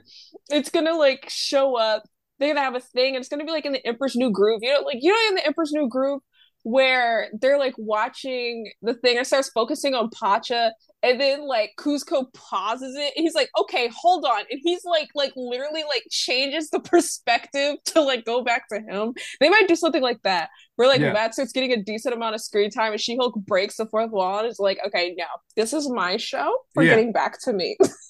it's 0.50 0.70
gonna 0.70 0.94
like 0.96 1.26
show 1.28 1.76
up, 1.76 2.04
they're 2.40 2.50
gonna 2.54 2.66
have 2.66 2.76
a 2.76 2.80
thing, 2.80 3.16
and 3.16 3.22
it's 3.22 3.30
gonna 3.30 3.46
be 3.46 3.52
like 3.52 3.66
in 3.66 3.74
the 3.74 3.86
Emperor's 3.88 4.16
New 4.16 4.32
Groove. 4.32 4.60
You 4.62 4.74
know, 4.74 4.82
like 4.82 4.98
you 5.02 5.12
know 5.12 5.30
in 5.30 5.36
the 5.36 5.46
Emperor's 5.46 5.72
New 5.74 5.88
Groove 5.90 6.22
where 6.68 7.30
they're 7.42 7.60
like 7.60 7.76
watching 7.78 8.72
the 8.82 8.96
thing 8.96 9.18
and 9.18 9.28
starts 9.28 9.50
focusing 9.54 9.94
on 9.94 10.10
Pacha 10.20 10.74
and 11.04 11.22
then 11.22 11.48
like 11.48 11.70
Kuzco 11.78 12.26
pauses 12.34 12.96
it 12.96 13.14
and 13.16 13.24
he's 13.24 13.36
like, 13.36 13.50
okay, 13.62 13.88
hold 13.96 14.26
on. 14.26 14.40
And 14.50 14.60
he's 14.64 14.84
like 14.84 15.10
like 15.14 15.32
literally 15.36 15.84
like 15.88 16.02
changes 16.10 16.72
the 16.72 16.80
perspective 16.80 17.76
to 17.86 18.02
like 18.02 18.26
go 18.26 18.44
back 18.44 18.68
to 18.70 18.80
him. 18.80 19.14
They 19.40 19.50
might 19.50 19.68
do 19.68 19.76
something 19.76 20.02
like 20.02 20.24
that. 20.24 20.50
Where 20.76 20.88
like 20.88 21.02
Yeah. 21.02 21.14
Matt 21.14 21.36
starts 21.36 21.52
getting 21.52 21.72
a 21.72 21.84
decent 21.84 22.16
amount 22.16 22.34
of 22.34 22.42
screen 22.42 22.72
time 22.72 22.94
and 22.94 23.00
She-Hulk 23.00 23.36
breaks 23.46 23.78
the 23.78 23.86
fourth 23.86 24.10
wall 24.10 24.40
and 24.40 24.48
is 24.48 24.58
like, 24.58 24.80
okay, 24.88 25.14
now 25.16 25.26
this 25.56 25.72
is 25.72 25.88
my 25.88 26.18
show. 26.18 26.52
We're 26.74 26.86
Yeah. 26.86 26.96
getting 26.96 27.12
back 27.12 27.40
to 27.44 27.54
me. 27.54 27.78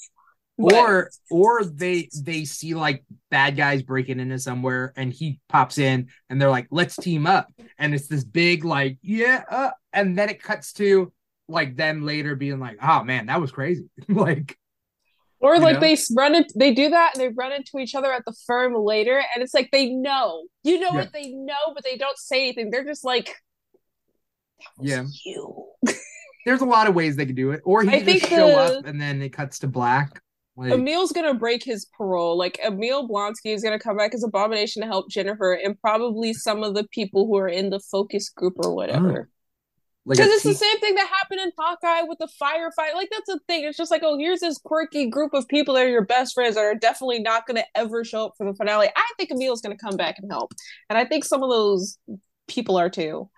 But- 0.58 0.74
or 0.74 1.10
or 1.30 1.66
they 1.66 2.08
they 2.24 2.46
see 2.46 2.76
like 2.76 3.04
bad 3.30 3.58
guys 3.58 3.84
breaking 3.84 4.20
into 4.22 4.40
somewhere 4.40 4.94
and 4.96 5.12
he 5.12 5.40
pops 5.50 5.78
in 5.78 6.08
and 6.30 6.42
they're 6.42 6.50
like 6.50 6.68
let's 6.72 6.96
team 6.96 7.28
up 7.28 7.52
and 7.78 7.94
it's 7.94 8.08
this 8.08 8.24
big 8.24 8.64
like 8.64 8.98
yeah 9.02 9.44
uh, 9.50 9.72
and 9.92 10.18
then 10.18 10.30
it 10.30 10.42
cuts 10.42 10.72
to 10.74 11.12
like 11.50 11.76
them 11.76 12.04
later 12.06 12.36
being 12.36 12.60
like 12.60 12.78
oh 12.82 13.04
man 13.04 13.26
that 13.26 13.42
was 13.42 13.52
crazy 13.52 13.90
like 14.08 14.58
Or 15.42 15.60
like 15.60 15.76
know? 15.76 15.80
they 15.82 15.98
run 16.16 16.36
it, 16.36 16.52
they 16.56 16.74
do 16.74 16.90
that 16.90 17.12
and 17.14 17.22
they 17.22 17.28
run 17.28 17.52
into 17.52 17.78
each 17.78 17.94
other 17.94 18.12
at 18.14 18.24
the 18.26 18.34
firm 18.48 18.74
later, 18.74 19.18
and 19.34 19.44
it's 19.44 19.54
like 19.54 19.70
they 19.72 19.90
know, 19.90 20.46
you 20.64 20.80
know 20.80 20.88
Yeah. 20.92 20.96
what 21.02 21.12
they 21.14 21.32
know, 21.34 21.74
but 21.76 21.84
they 21.84 21.98
don't 21.98 22.18
say 22.18 22.44
anything. 22.44 22.72
They're 22.72 22.86
just 22.86 23.04
like, 23.04 23.36
Yeah. 24.80 25.04
you. 25.26 25.66
There's 26.46 26.62
a 26.62 26.66
lot 26.66 26.88
of 26.88 26.96
ways 26.96 27.16
they 27.16 27.26
could 27.26 27.36
do 27.36 27.52
it, 27.52 27.62
or 27.66 27.84
he 27.84 27.90
I 27.90 28.02
just 28.04 28.28
show 28.30 28.48
the- 28.48 28.80
up 28.80 28.86
and 28.88 29.00
then 29.00 29.22
it 29.22 29.30
cuts 29.34 29.60
to 29.60 29.68
black. 29.68 30.22
Like, 30.58 30.72
Emil's 30.72 31.12
gonna 31.12 31.34
break 31.34 31.64
his 31.64 31.86
parole. 31.86 32.38
Like 32.38 32.60
Emil 32.64 33.08
Blonsky 33.10 33.54
is 33.54 33.62
gonna 33.62 33.80
come 33.80 33.98
back 33.98 34.14
as 34.14 34.24
Abomination 34.24 34.82
to 34.82 34.88
help 34.88 35.10
Jennifer 35.10 35.54
and 35.54 35.80
probably 35.80 36.34
some 36.34 36.64
of 36.64 36.76
the 36.76 36.86
people 36.92 37.28
who 37.28 37.38
are 37.38 37.48
in 37.48 37.70
the 37.70 37.80
focus 37.80 38.30
group 38.30 38.54
or 38.58 38.74
whatever. 38.74 39.30
like 40.06 40.18
a 40.20 40.22
Because 40.22 40.32
it's 40.32 40.44
the 40.44 40.54
same 40.54 40.80
thing 40.80 40.96
that 40.96 41.08
happened 41.08 41.42
in 41.42 41.52
Hawkeye 41.58 42.04
with 42.04 42.20
the 42.20 42.30
firefight. 42.42 42.94
Like 42.96 43.10
that's 43.12 43.28
the 43.28 43.40
thing. 43.48 43.66
It's 43.66 43.78
just 43.78 43.92
like, 43.92 44.02
oh, 44.04 44.18
here's 44.18 44.40
this 44.40 44.58
quirky 44.58 45.10
group 45.10 45.34
of 45.34 45.48
people 45.50 45.74
that 45.76 45.86
are 45.86 45.90
your 45.90 46.06
best 46.06 46.34
friends 46.34 46.56
that 46.56 46.62
are 46.62 46.76
definitely 46.76 47.20
not 47.20 47.46
gonna 47.48 47.66
ever 47.76 48.06
show 48.06 48.28
up 48.28 48.34
for 48.38 48.46
the 48.50 48.56
finale. 48.56 48.88
I 48.96 49.06
think 49.18 49.32
Emil's 49.32 49.62
gonna 49.62 49.78
come 49.78 49.98
back 49.98 50.16
and 50.20 50.32
help, 50.32 50.54
and 50.90 50.98
I 50.98 51.04
think 51.06 51.26
some 51.26 51.44
of 51.44 51.50
those 51.50 51.98
people 52.48 52.78
are 52.78 52.90
too. 52.90 53.30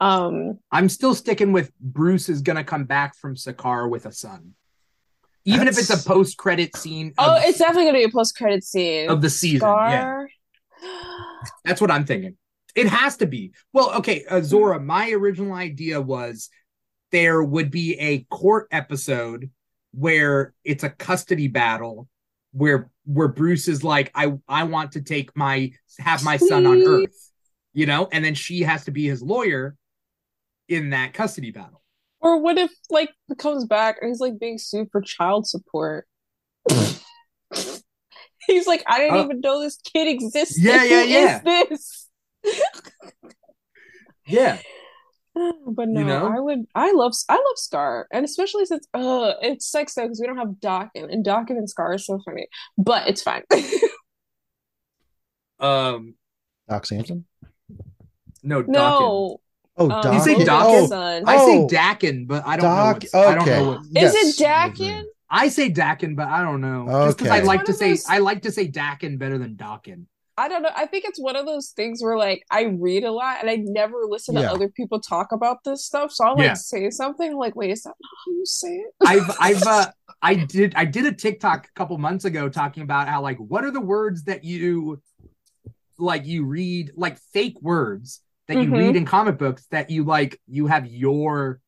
Um, 0.00 0.58
I'm 0.72 0.88
still 0.88 1.14
sticking 1.14 1.52
with 1.52 1.72
Bruce 1.78 2.28
is 2.28 2.42
gonna 2.42 2.64
come 2.64 2.84
back 2.84 3.16
from 3.16 3.34
Sakaar 3.36 3.88
with 3.88 4.04
a 4.06 4.12
son, 4.12 4.54
even 5.46 5.68
if 5.68 5.78
it's 5.78 5.90
a 5.90 6.08
post 6.08 6.36
credit 6.36 6.76
scene. 6.76 7.14
Of, 7.18 7.28
oh, 7.30 7.40
it's 7.40 7.58
definitely 7.58 7.84
gonna 7.86 7.98
be 7.98 8.04
a 8.04 8.10
post 8.10 8.36
credit 8.36 8.64
scene. 8.64 9.08
of 9.08 9.22
the 9.22 9.30
season. 9.30 9.68
Yeah, 9.68 10.24
that's 11.64 11.80
what 11.80 11.90
I'm 11.90 12.04
thinking. 12.04 12.36
It 12.74 12.88
has 12.88 13.16
to 13.18 13.26
be. 13.26 13.52
Well, 13.72 13.94
okay, 13.96 14.24
uh, 14.28 14.42
Zorah. 14.42 14.80
My 14.80 15.10
original 15.12 15.54
idea 15.54 16.00
was 16.00 16.50
there 17.12 17.42
would 17.42 17.70
be 17.70 17.98
a 17.98 18.24
court 18.24 18.68
episode 18.70 19.50
where 19.92 20.52
it's 20.64 20.84
a 20.84 20.90
custody 20.90 21.48
battle 21.48 22.08
where 22.52 22.90
where 23.04 23.28
Bruce 23.28 23.68
is 23.68 23.84
like, 23.84 24.10
I 24.14 24.32
I 24.48 24.64
want 24.64 24.92
to 24.92 25.00
take 25.00 25.36
my 25.36 25.72
have 25.98 26.24
my 26.24 26.36
son 26.36 26.66
on 26.66 26.82
Earth, 26.82 27.30
you 27.72 27.86
know, 27.86 28.08
and 28.12 28.24
then 28.24 28.34
she 28.34 28.62
has 28.62 28.84
to 28.86 28.90
be 28.90 29.06
his 29.06 29.22
lawyer 29.22 29.76
in 30.68 30.90
that 30.90 31.14
custody 31.14 31.50
battle. 31.50 31.82
Or 32.20 32.40
what 32.40 32.58
if 32.58 32.72
like 32.90 33.10
it 33.28 33.38
comes 33.38 33.64
back 33.66 33.96
and 34.00 34.08
he's 34.08 34.20
like 34.20 34.38
being 34.38 34.58
sued 34.58 34.88
for 34.90 35.00
child 35.00 35.46
support? 35.46 36.06
he's 38.46 38.66
like, 38.66 38.82
I 38.86 38.98
didn't 38.98 39.18
Uh, 39.18 39.24
even 39.24 39.40
know 39.40 39.60
this 39.60 39.76
kid 39.76 40.08
existed. 40.08 40.62
yeah, 40.62 40.82
yeah, 40.84 41.02
Who 41.02 41.08
yeah. 41.08 41.62
is 41.70 42.08
this? 42.44 42.52
Yeah, 44.26 44.58
But 45.34 45.88
no, 45.88 46.00
You 46.00 46.06
know? 46.06 46.26
I 46.26 46.40
would. 46.40 46.64
I 46.74 46.92
love. 46.92 47.12
I 47.28 47.34
love 47.34 47.56
Skaar, 47.56 48.04
and 48.12 48.24
especially 48.24 48.66
since 48.66 48.86
uh, 48.94 49.34
it 49.42 49.62
sucks 49.62 49.94
though 49.94 50.02
because 50.02 50.20
we 50.20 50.26
don't 50.26 50.38
have 50.38 50.60
Dawkins, 50.60 51.08
and 51.12 51.24
Dawkins 51.24 51.58
and 51.58 51.68
Skaar 51.68 51.94
is 51.94 52.06
so 52.06 52.18
funny. 52.24 52.48
But 52.78 53.08
it's 53.08 53.22
fine. 53.22 53.42
um, 55.60 56.14
Doc 56.68 56.86
Samson. 56.86 57.26
no, 58.42 58.62
no, 58.62 59.38
Oh, 59.78 59.90
um, 59.90 60.02
Doc. 60.02 60.14
You 60.14 60.20
say 60.20 60.32
Logan's 60.34 60.46
Dawkins? 60.46 60.88
son. 60.88 61.22
I 61.26 61.36
say 61.38 61.58
Oh. 61.58 61.66
Daken, 61.68 62.26
but 62.26 62.46
I 62.46 62.56
don't 62.56 62.64
Doc. 62.64 62.86
know. 62.86 62.92
What's, 62.92 63.14
I 63.14 63.34
don't 63.34 63.46
know 63.46 63.68
what. 63.70 63.80
is 63.82 63.88
Yes, 63.90 64.40
it 64.40 64.46
I 64.46 64.68
Daken? 64.70 65.02
I 65.28 65.48
say 65.48 65.70
Daken, 65.70 66.16
but 66.16 66.28
I 66.28 66.42
don't 66.42 66.60
know. 66.60 66.86
Just 67.06 67.18
because 67.18 67.32
I 67.32 67.40
like 67.40 67.64
to 67.64 67.72
say 67.72 67.90
those- 67.90 68.06
I 68.08 68.18
like 68.18 68.42
to 68.42 68.52
say 68.52 68.68
Daken 68.68 69.18
better 69.18 69.38
than 69.38 69.56
Dawkin. 69.56 70.06
I 70.38 70.48
don't 70.48 70.62
know. 70.62 70.68
I 70.76 70.84
think 70.84 71.06
it's 71.06 71.18
one 71.18 71.34
of 71.34 71.46
those 71.46 71.70
things 71.70 72.02
where 72.02 72.16
like 72.18 72.44
I 72.50 72.64
read 72.64 73.04
a 73.04 73.10
lot 73.10 73.38
and 73.40 73.48
I 73.48 73.56
never 73.56 74.02
listen 74.06 74.34
to 74.34 74.42
Yeah. 74.42 74.52
other 74.52 74.68
people 74.68 75.00
talk 75.00 75.32
about 75.32 75.64
this 75.64 75.84
stuff. 75.86 76.12
So 76.12 76.26
I'll 76.26 76.36
like 76.36 76.44
Yeah. 76.44 76.54
say 76.54 76.90
something 76.90 77.30
I'm 77.32 77.38
like, 77.38 77.56
wait, 77.56 77.70
is 77.70 77.82
that 77.84 77.94
not 78.00 78.10
how 78.26 78.32
you 78.32 78.44
say 78.44 78.68
it? 78.76 78.92
I've 79.06 79.36
I've 79.40 79.62
uh 79.62 79.86
I 80.22 80.34
did 80.34 80.74
I 80.76 80.84
did 80.84 81.06
a 81.06 81.12
TikTok 81.12 81.66
a 81.66 81.72
couple 81.78 81.96
months 81.98 82.26
ago 82.26 82.48
talking 82.50 82.82
about 82.82 83.08
how 83.08 83.22
like 83.22 83.38
what 83.38 83.64
are 83.64 83.70
the 83.70 83.80
words 83.80 84.24
that 84.24 84.44
you 84.44 85.00
like 85.98 86.26
you 86.26 86.44
read 86.44 86.92
like 86.96 87.18
fake 87.32 87.56
words 87.62 88.20
that 88.48 88.56
you 88.56 88.68
Mhm. 88.70 88.78
read 88.78 88.96
in 88.96 89.04
comic 89.04 89.38
books 89.38 89.66
that 89.70 89.90
you 89.90 90.04
like 90.04 90.40
you 90.46 90.66
have 90.66 90.86
your 90.86 91.60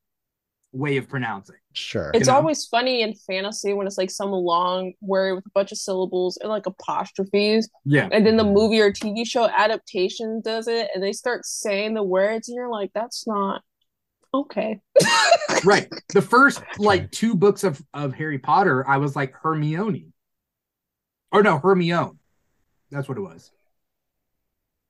way 0.73 0.97
of 0.99 1.09
pronouncing. 1.09 1.57
Sure. 1.73 2.11
It's 2.13 2.29
know? 2.29 2.35
always 2.35 2.67
funny 2.67 3.03
in 3.03 3.15
fantasy 3.15 3.73
when 3.73 3.87
it's 3.87 3.97
like 3.99 4.11
some 4.11 4.31
long 4.31 4.93
word 5.01 5.35
with 5.37 5.47
a 5.47 5.51
bunch 5.51 5.73
of 5.73 5.79
syllables 5.79 6.37
and 6.37 6.51
like 6.51 6.67
apostrophes. 6.67 7.69
Yeah. 7.85 8.09
And 8.13 8.27
then 8.27 8.37
the 8.37 8.45
movie 8.45 8.81
or 8.81 8.93
TV 8.93 9.25
show 9.25 9.49
adaptation 9.49 10.41
does 10.43 10.69
it 10.69 10.91
and 10.95 11.03
they 11.03 11.13
start 11.13 11.47
saying 11.47 11.95
the 11.95 12.03
words 12.03 12.49
and 12.49 12.57
you're 12.57 12.71
like, 12.71 12.91
that's 12.95 13.27
not 13.27 13.63
okay. 14.35 14.81
Right. 15.65 15.89
The 16.15 16.23
first 16.23 16.63
like 16.79 17.11
two 17.11 17.35
books 17.35 17.65
of 17.65 17.83
of 17.93 18.13
Harry 18.15 18.39
Potter, 18.39 18.87
I 18.89 18.99
was 18.99 19.17
like 19.17 19.33
Hermione. 19.33 20.13
Or 21.33 21.43
no, 21.43 21.59
Hermione. 21.59 22.19
That's 22.91 23.09
what 23.09 23.19
it 23.19 23.23
was. 23.23 23.51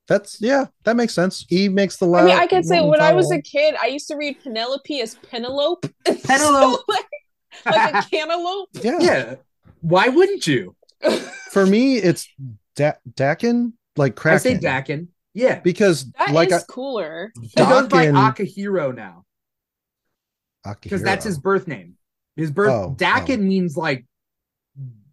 That's 0.09 0.41
yeah, 0.41 0.67
that 0.85 0.97
makes 0.97 1.15
sense. 1.15 1.45
E 1.53 1.69
makes 1.69 1.99
the 1.99 2.07
I 2.07 2.09
last. 2.09 2.25
mean, 2.27 2.39
I 2.39 2.47
can 2.47 2.65
say 2.65 2.81
when 2.81 3.01
I 3.01 3.13
was 3.13 3.31
a 3.31 3.43
kid, 3.43 3.75
I 3.81 3.87
used 3.89 4.09
to 4.09 4.17
read 4.17 4.43
Penelope 4.43 5.01
as 5.01 5.15
Penelope. 5.17 5.89
Penelope. 6.05 6.27
So, 6.39 6.83
like, 6.89 7.07
like 7.67 7.95
a 8.07 8.09
cantaloupe. 8.11 8.69
yeah. 8.83 8.99
Yeah. 9.01 9.35
Why 9.83 10.09
wouldn't 10.09 10.47
you? 10.47 10.75
For 11.51 11.67
me, 11.67 11.97
it's 11.99 12.27
da- 12.75 12.93
Daken, 13.13 13.75
like 13.97 14.17
Kraken. 14.17 14.57
I 14.57 14.61
say 14.61 14.67
Daken. 14.67 15.09
Yeah. 15.35 15.61
because 15.61 16.11
That 16.13 16.31
is 16.31 16.35
like 16.35 16.53
I, 16.53 16.61
cooler. 16.69 17.33
He 17.41 17.51
goes 17.57 17.87
by 17.89 18.07
Akihiro 18.07 18.95
now 18.95 19.25
because 20.81 21.03
that's 21.03 21.25
his 21.25 21.39
birth 21.39 21.69
name. 21.69 21.95
His 22.37 22.51
birth 22.51 22.71
Oh, 22.71 22.95
Daken 22.97 23.39
oh. 23.39 23.43
means 23.43 23.77
like 23.77 24.05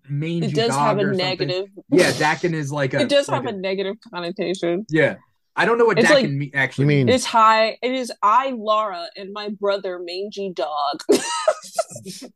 mangy 0.09 0.47
It 0.47 0.55
does 0.55 0.69
dog 0.69 0.79
have 0.79 0.97
a 0.99 1.11
negative. 1.13 1.65
Yeah, 1.89 2.11
Daken 2.11 2.53
is 2.53 2.71
like 2.71 2.93
a. 2.95 3.01
It 3.01 3.09
does 3.09 3.27
like 3.27 3.43
have 3.43 3.53
a 3.53 3.57
negative 3.57 3.95
connotation. 4.13 4.85
Yeah, 4.89 5.15
I 5.55 5.65
don't 5.65 5.77
know 5.77 5.85
what 5.85 5.99
It's 5.99 6.07
Daken 6.09 6.13
like- 6.13 6.29
me- 6.31 6.51
actually 6.53 6.85
mean- 6.85 7.05
means. 7.07 7.15
It's 7.15 7.25
high. 7.25 7.77
It 7.81 7.91
is 7.93 8.11
I, 8.21 8.51
Laura, 8.51 9.07
and 9.17 9.31
my 9.33 9.49
brother, 9.49 9.99
Mangy 9.99 10.51
Dog. 10.53 11.01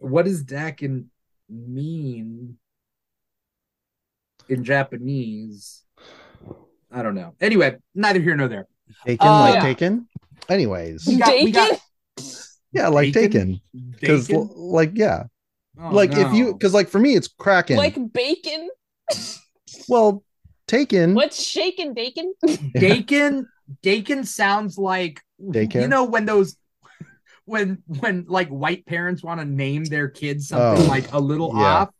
What 0.00 0.26
does 0.26 0.44
Daken 0.44 1.06
mean 1.48 2.56
in 4.48 4.64
Japanese? 4.64 5.82
I 6.90 7.02
don't 7.02 7.14
know. 7.14 7.34
Anyway, 7.40 7.76
neither 7.94 8.20
here 8.20 8.36
nor 8.36 8.48
there. 8.48 8.66
Taken, 9.04 9.26
Uh, 9.26 9.40
like 9.40 9.54
yeah. 9.54 9.60
taken. 9.62 10.08
Anyways, 10.48 11.04
We 11.06 11.16
got- 11.18 11.34
we 11.34 11.50
got- 11.50 11.80
yeah, 12.72 12.88
like 12.88 13.12
Bacon? 13.12 13.30
taken 13.30 13.60
because 14.00 14.28
Daken? 14.28 14.50
like 14.54 14.92
yeah, 14.94 15.24
Oh, 15.80 15.90
like 15.90 16.12
if 16.12 16.32
you 16.32 16.52
because 16.52 16.74
like 16.74 16.88
for 16.88 16.98
me 16.98 17.14
it's 17.14 17.28
Kraken. 17.28 17.76
Like 17.76 17.96
bacon? 18.12 18.68
well, 19.88 20.24
taken. 20.66 21.14
What's 21.14 21.42
shaken 21.42 21.94
bacon? 21.94 22.34
Bacon. 22.74 23.48
Daken 23.82 24.26
sounds 24.26 24.78
like 24.78 25.20
Daycare? 25.40 25.82
you 25.82 25.88
know 25.88 26.04
when 26.04 26.24
those 26.24 26.56
when 27.44 27.82
when 27.86 28.24
like 28.28 28.48
white 28.48 28.86
parents 28.86 29.22
want 29.22 29.40
to 29.40 29.46
name 29.46 29.84
their 29.84 30.08
kids 30.08 30.48
something 30.48 30.84
Oh, 30.84 30.88
like 30.88 31.12
a 31.12 31.20
little 31.20 31.52
yeah. 31.54 31.64
off. 31.64 31.90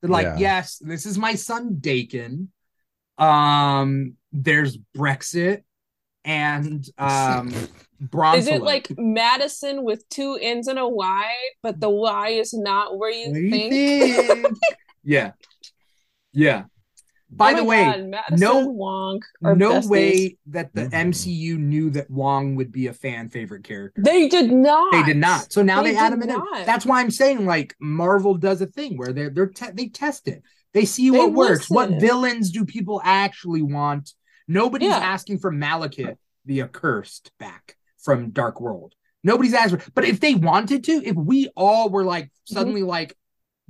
They're 0.00 0.10
like, 0.10 0.24
Yeah. 0.24 0.36
yes, 0.38 0.78
this 0.78 1.06
is 1.06 1.18
my 1.18 1.34
son 1.34 1.76
Daken. 1.80 2.48
Um, 3.18 4.14
there's 4.32 4.78
Brexit 4.96 5.62
and 6.24 6.86
um 6.98 7.52
Bronson. 8.00 8.40
Is 8.40 8.48
it 8.48 8.62
like 8.62 8.90
Madison 8.96 9.82
with 9.84 10.08
two 10.08 10.38
N's 10.40 10.68
and 10.68 10.78
a 10.78 10.88
Y, 10.88 11.34
but 11.62 11.80
the 11.80 11.90
Y 11.90 12.28
is 12.30 12.52
not 12.54 12.96
where 12.98 13.10
you 13.10 13.32
think? 13.32 14.56
yeah. 15.04 15.32
Yeah. 16.32 16.64
By 17.30 17.52
Oh 17.52 17.56
the 17.56 17.64
way, 17.64 17.84
God, 17.84 18.38
no- 18.38 18.66
Wong 18.68 19.20
no 19.42 19.54
besties. 19.80 19.88
way 19.88 20.38
that 20.46 20.72
the 20.74 20.84
Mhm. 20.86 20.92
MCU 21.10 21.58
knew 21.58 21.90
that 21.90 22.10
Wong 22.10 22.54
would 22.56 22.72
be 22.72 22.86
a 22.86 22.92
fan 22.94 23.28
favorite 23.28 23.64
character. 23.64 24.00
They 24.00 24.28
did 24.28 24.50
not. 24.50 24.92
They 24.92 25.02
did 25.02 25.18
not. 25.18 25.52
So 25.52 25.62
now 25.62 25.82
they, 25.82 25.90
They 25.92 25.98
add 25.98 26.10
did 26.18 26.22
him 26.30 26.30
in. 26.36 26.42
That's 26.64 26.86
why 26.86 27.00
I'm 27.00 27.10
saying 27.10 27.44
like 27.44 27.74
Marvel 27.80 28.34
does 28.34 28.62
a 28.62 28.66
thing 28.66 28.96
where 28.96 29.12
they're 29.12 29.28
they're 29.28 29.46
te- 29.48 29.72
they 29.74 29.88
test 29.88 30.26
it. 30.26 30.42
They 30.72 30.86
see 30.86 31.10
They 31.10 31.18
what 31.18 31.32
works. 31.34 31.68
What 31.68 31.90
listen. 31.90 32.00
villains 32.00 32.50
do 32.50 32.64
people 32.64 33.00
actually 33.04 33.62
want? 33.62 34.14
Nobody's 34.46 34.88
Yeah. 34.90 34.96
asking 34.98 35.38
for 35.40 35.52
Malekith 35.52 36.16
the 36.46 36.62
accursed 36.62 37.30
back 37.38 37.76
from 38.02 38.30
Dark 38.30 38.60
World. 38.60 38.94
Nobody's. 39.24 39.54
For, 39.54 39.82
but 39.94 40.04
if 40.04 40.20
they 40.20 40.34
wanted 40.34 40.84
to, 40.84 41.02
if 41.04 41.16
we 41.16 41.50
all 41.56 41.88
were 41.90 42.04
like 42.04 42.24
Mm-hmm. 42.24 42.54
suddenly 42.54 42.82
like 42.82 43.14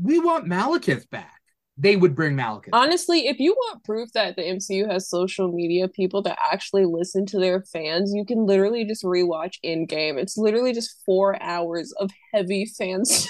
we 0.01 0.21
want 0.21 0.47
Malekith 0.47 1.11
back, 1.11 1.41
they 1.77 1.97
would 1.97 2.15
bring 2.15 2.37
Malekith. 2.37 2.71
Honestly, 2.73 3.27
if 3.27 3.41
you 3.41 3.55
want 3.55 3.83
proof 3.85 4.13
that 4.13 4.37
the 4.37 4.43
MCU 4.43 4.89
has 4.89 5.09
social 5.09 5.51
media 5.51 5.89
people 5.89 6.23
that 6.23 6.39
actually 6.53 6.85
listen 6.85 7.27
to 7.27 7.39
their 7.41 7.63
fans, 7.63 8.13
you 8.15 8.25
can 8.25 8.47
literally 8.47 8.85
just 8.85 9.03
rewatch 9.05 9.55
Endgame. 9.65 10.17
It's 10.19 10.37
literally 10.37 10.73
just 10.73 10.97
four 11.05 11.41
hours 11.43 11.93
of 11.99 12.11
heavy 12.33 12.67
fan 12.67 13.05
service. 13.05 13.29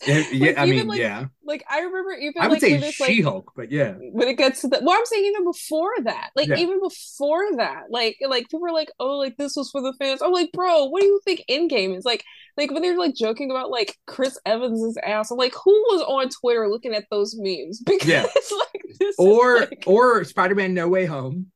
yeah, 0.06 0.54
I 0.56 0.66
even, 0.66 0.70
mean, 0.70 0.86
like, 0.86 0.98
yeah. 1.00 1.26
Like 1.44 1.64
I 1.68 1.80
remember 1.80 2.12
even 2.12 2.34
I 2.40 2.46
would 2.46 2.52
like 2.54 2.60
say 2.60 2.72
when 2.74 2.82
it's 2.84 3.00
like 3.00 3.10
She-Hulk, 3.10 3.52
but 3.56 3.72
yeah. 3.72 3.94
when 4.12 4.28
it 4.28 4.38
gets 4.38 4.60
to 4.60 4.68
the 4.68 4.80
well, 4.82 4.96
I'm 4.96 5.06
saying 5.06 5.24
even 5.24 5.44
before 5.44 5.90
that, 6.04 6.30
like 6.36 6.48
Yeah. 6.48 6.56
even 6.56 6.78
before 6.80 7.42
that, 7.56 7.84
like 7.90 8.16
like 8.26 8.44
people 8.44 8.60
were 8.60 8.70
like, 8.72 8.90
oh, 9.00 9.16
like 9.16 9.36
this 9.36 9.56
was 9.56 9.70
for 9.70 9.80
the 9.80 9.92
fans. 9.98 10.22
I'm 10.22 10.32
like, 10.32 10.52
bro, 10.52 10.84
what 10.84 11.00
do 11.00 11.06
you 11.06 11.20
think 11.24 11.42
Endgame 11.50 11.96
is 11.96 12.04
like? 12.04 12.22
Like 12.56 12.70
when 12.70 12.82
they're 12.82 12.98
like 12.98 13.14
joking 13.14 13.50
about 13.50 13.70
like 13.70 13.96
Chris 14.06 14.38
Evans's 14.46 14.98
ass, 15.04 15.30
I'm 15.30 15.38
like, 15.38 15.54
who 15.64 15.72
was 15.90 16.02
on 16.02 16.28
Twitter 16.28 16.68
looking 16.68 16.94
at 16.94 17.04
those 17.10 17.34
memes? 17.36 17.82
Because 17.86 18.06
Yeah. 18.08 18.22
like 18.22 18.82
this 18.98 19.08
is, 19.08 19.14
Or 19.18 19.60
like- 19.60 19.84
or 19.86 20.22
Spider-Man 20.24 20.74
No 20.74 20.88
Way 20.88 21.06
Home. 21.06 21.46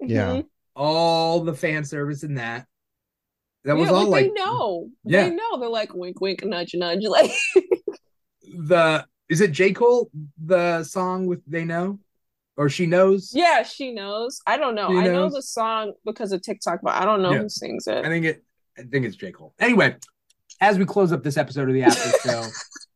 Yeah. 0.00 0.28
Mhm. 0.36 0.44
All 0.76 1.40
the 1.40 1.54
fan 1.54 1.84
service 1.84 2.22
in 2.24 2.34
that. 2.34 2.66
That 3.64 3.76
was 3.76 3.88
yeah, 3.88 3.94
all 3.94 4.08
like, 4.10 4.24
like 4.26 4.34
they 4.34 4.42
know, 4.42 4.88
Yeah. 5.04 5.28
they 5.28 5.34
know. 5.34 5.58
They're 5.58 5.68
like 5.68 5.94
wink, 5.94 6.20
wink, 6.20 6.44
nudge, 6.44 6.74
nudge. 6.74 7.02
Like 7.08 7.30
the 8.42 9.06
is 9.28 9.40
it 9.40 9.52
J. 9.52 9.72
Cole, 9.72 10.10
the 10.44 10.84
song 10.84 11.26
with 11.26 11.40
They 11.46 11.64
Know? 11.64 11.98
Or 12.56 12.68
She 12.68 12.86
Knows? 12.86 13.32
yeah, 13.34 13.62
she 13.64 13.92
knows. 13.92 14.40
I 14.46 14.56
don't 14.58 14.74
know. 14.74 14.88
She 14.90 14.98
I 14.98 15.06
know 15.08 15.28
the 15.28 15.42
song 15.42 15.94
because 16.04 16.30
of 16.32 16.42
TikTok, 16.42 16.80
but 16.82 16.94
I 16.94 17.04
don't 17.04 17.22
know 17.22 17.32
Yeah. 17.32 17.38
who 17.42 17.48
sings 17.48 17.86
it. 17.86 18.04
I 18.04 18.08
think 18.08 18.26
it 18.26 18.44
I 18.78 18.82
think 18.82 19.06
it's 19.06 19.16
J. 19.16 19.32
Cole. 19.32 19.54
Anyway, 19.58 19.96
as 20.60 20.78
we 20.78 20.84
close 20.84 21.10
up 21.12 21.22
this 21.24 21.36
episode 21.36 21.68
of 21.68 21.74
the 21.74 21.82
after 21.82 22.10
show, 22.28 22.44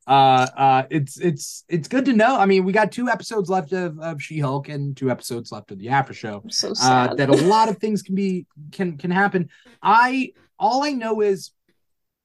uh 0.06 0.46
uh 0.56 0.82
it's 0.90 1.18
it's 1.18 1.64
it's 1.68 1.88
good 1.88 2.04
to 2.04 2.12
know. 2.12 2.36
I 2.36 2.46
mean, 2.46 2.64
we 2.64 2.72
got 2.72 2.92
two 2.92 3.08
episodes 3.08 3.48
left 3.50 3.72
of, 3.72 3.98
of 3.98 4.22
She-Hulk 4.22 4.68
and 4.68 4.96
two 4.96 5.10
episodes 5.10 5.50
left 5.50 5.70
of 5.72 5.78
the 5.78 5.88
after 5.88 6.12
show. 6.14 6.40
I'm 6.44 6.50
so 6.50 6.70
uh, 6.70 6.74
sad. 6.74 7.16
that 7.16 7.28
a 7.30 7.36
lot 7.46 7.68
of 7.68 7.78
things 7.78 8.02
can 8.02 8.14
be 8.14 8.46
can 8.70 8.96
can 8.98 9.10
happen. 9.10 9.48
I 9.82 10.32
all 10.58 10.82
I 10.84 10.90
know 10.90 11.20
is 11.20 11.50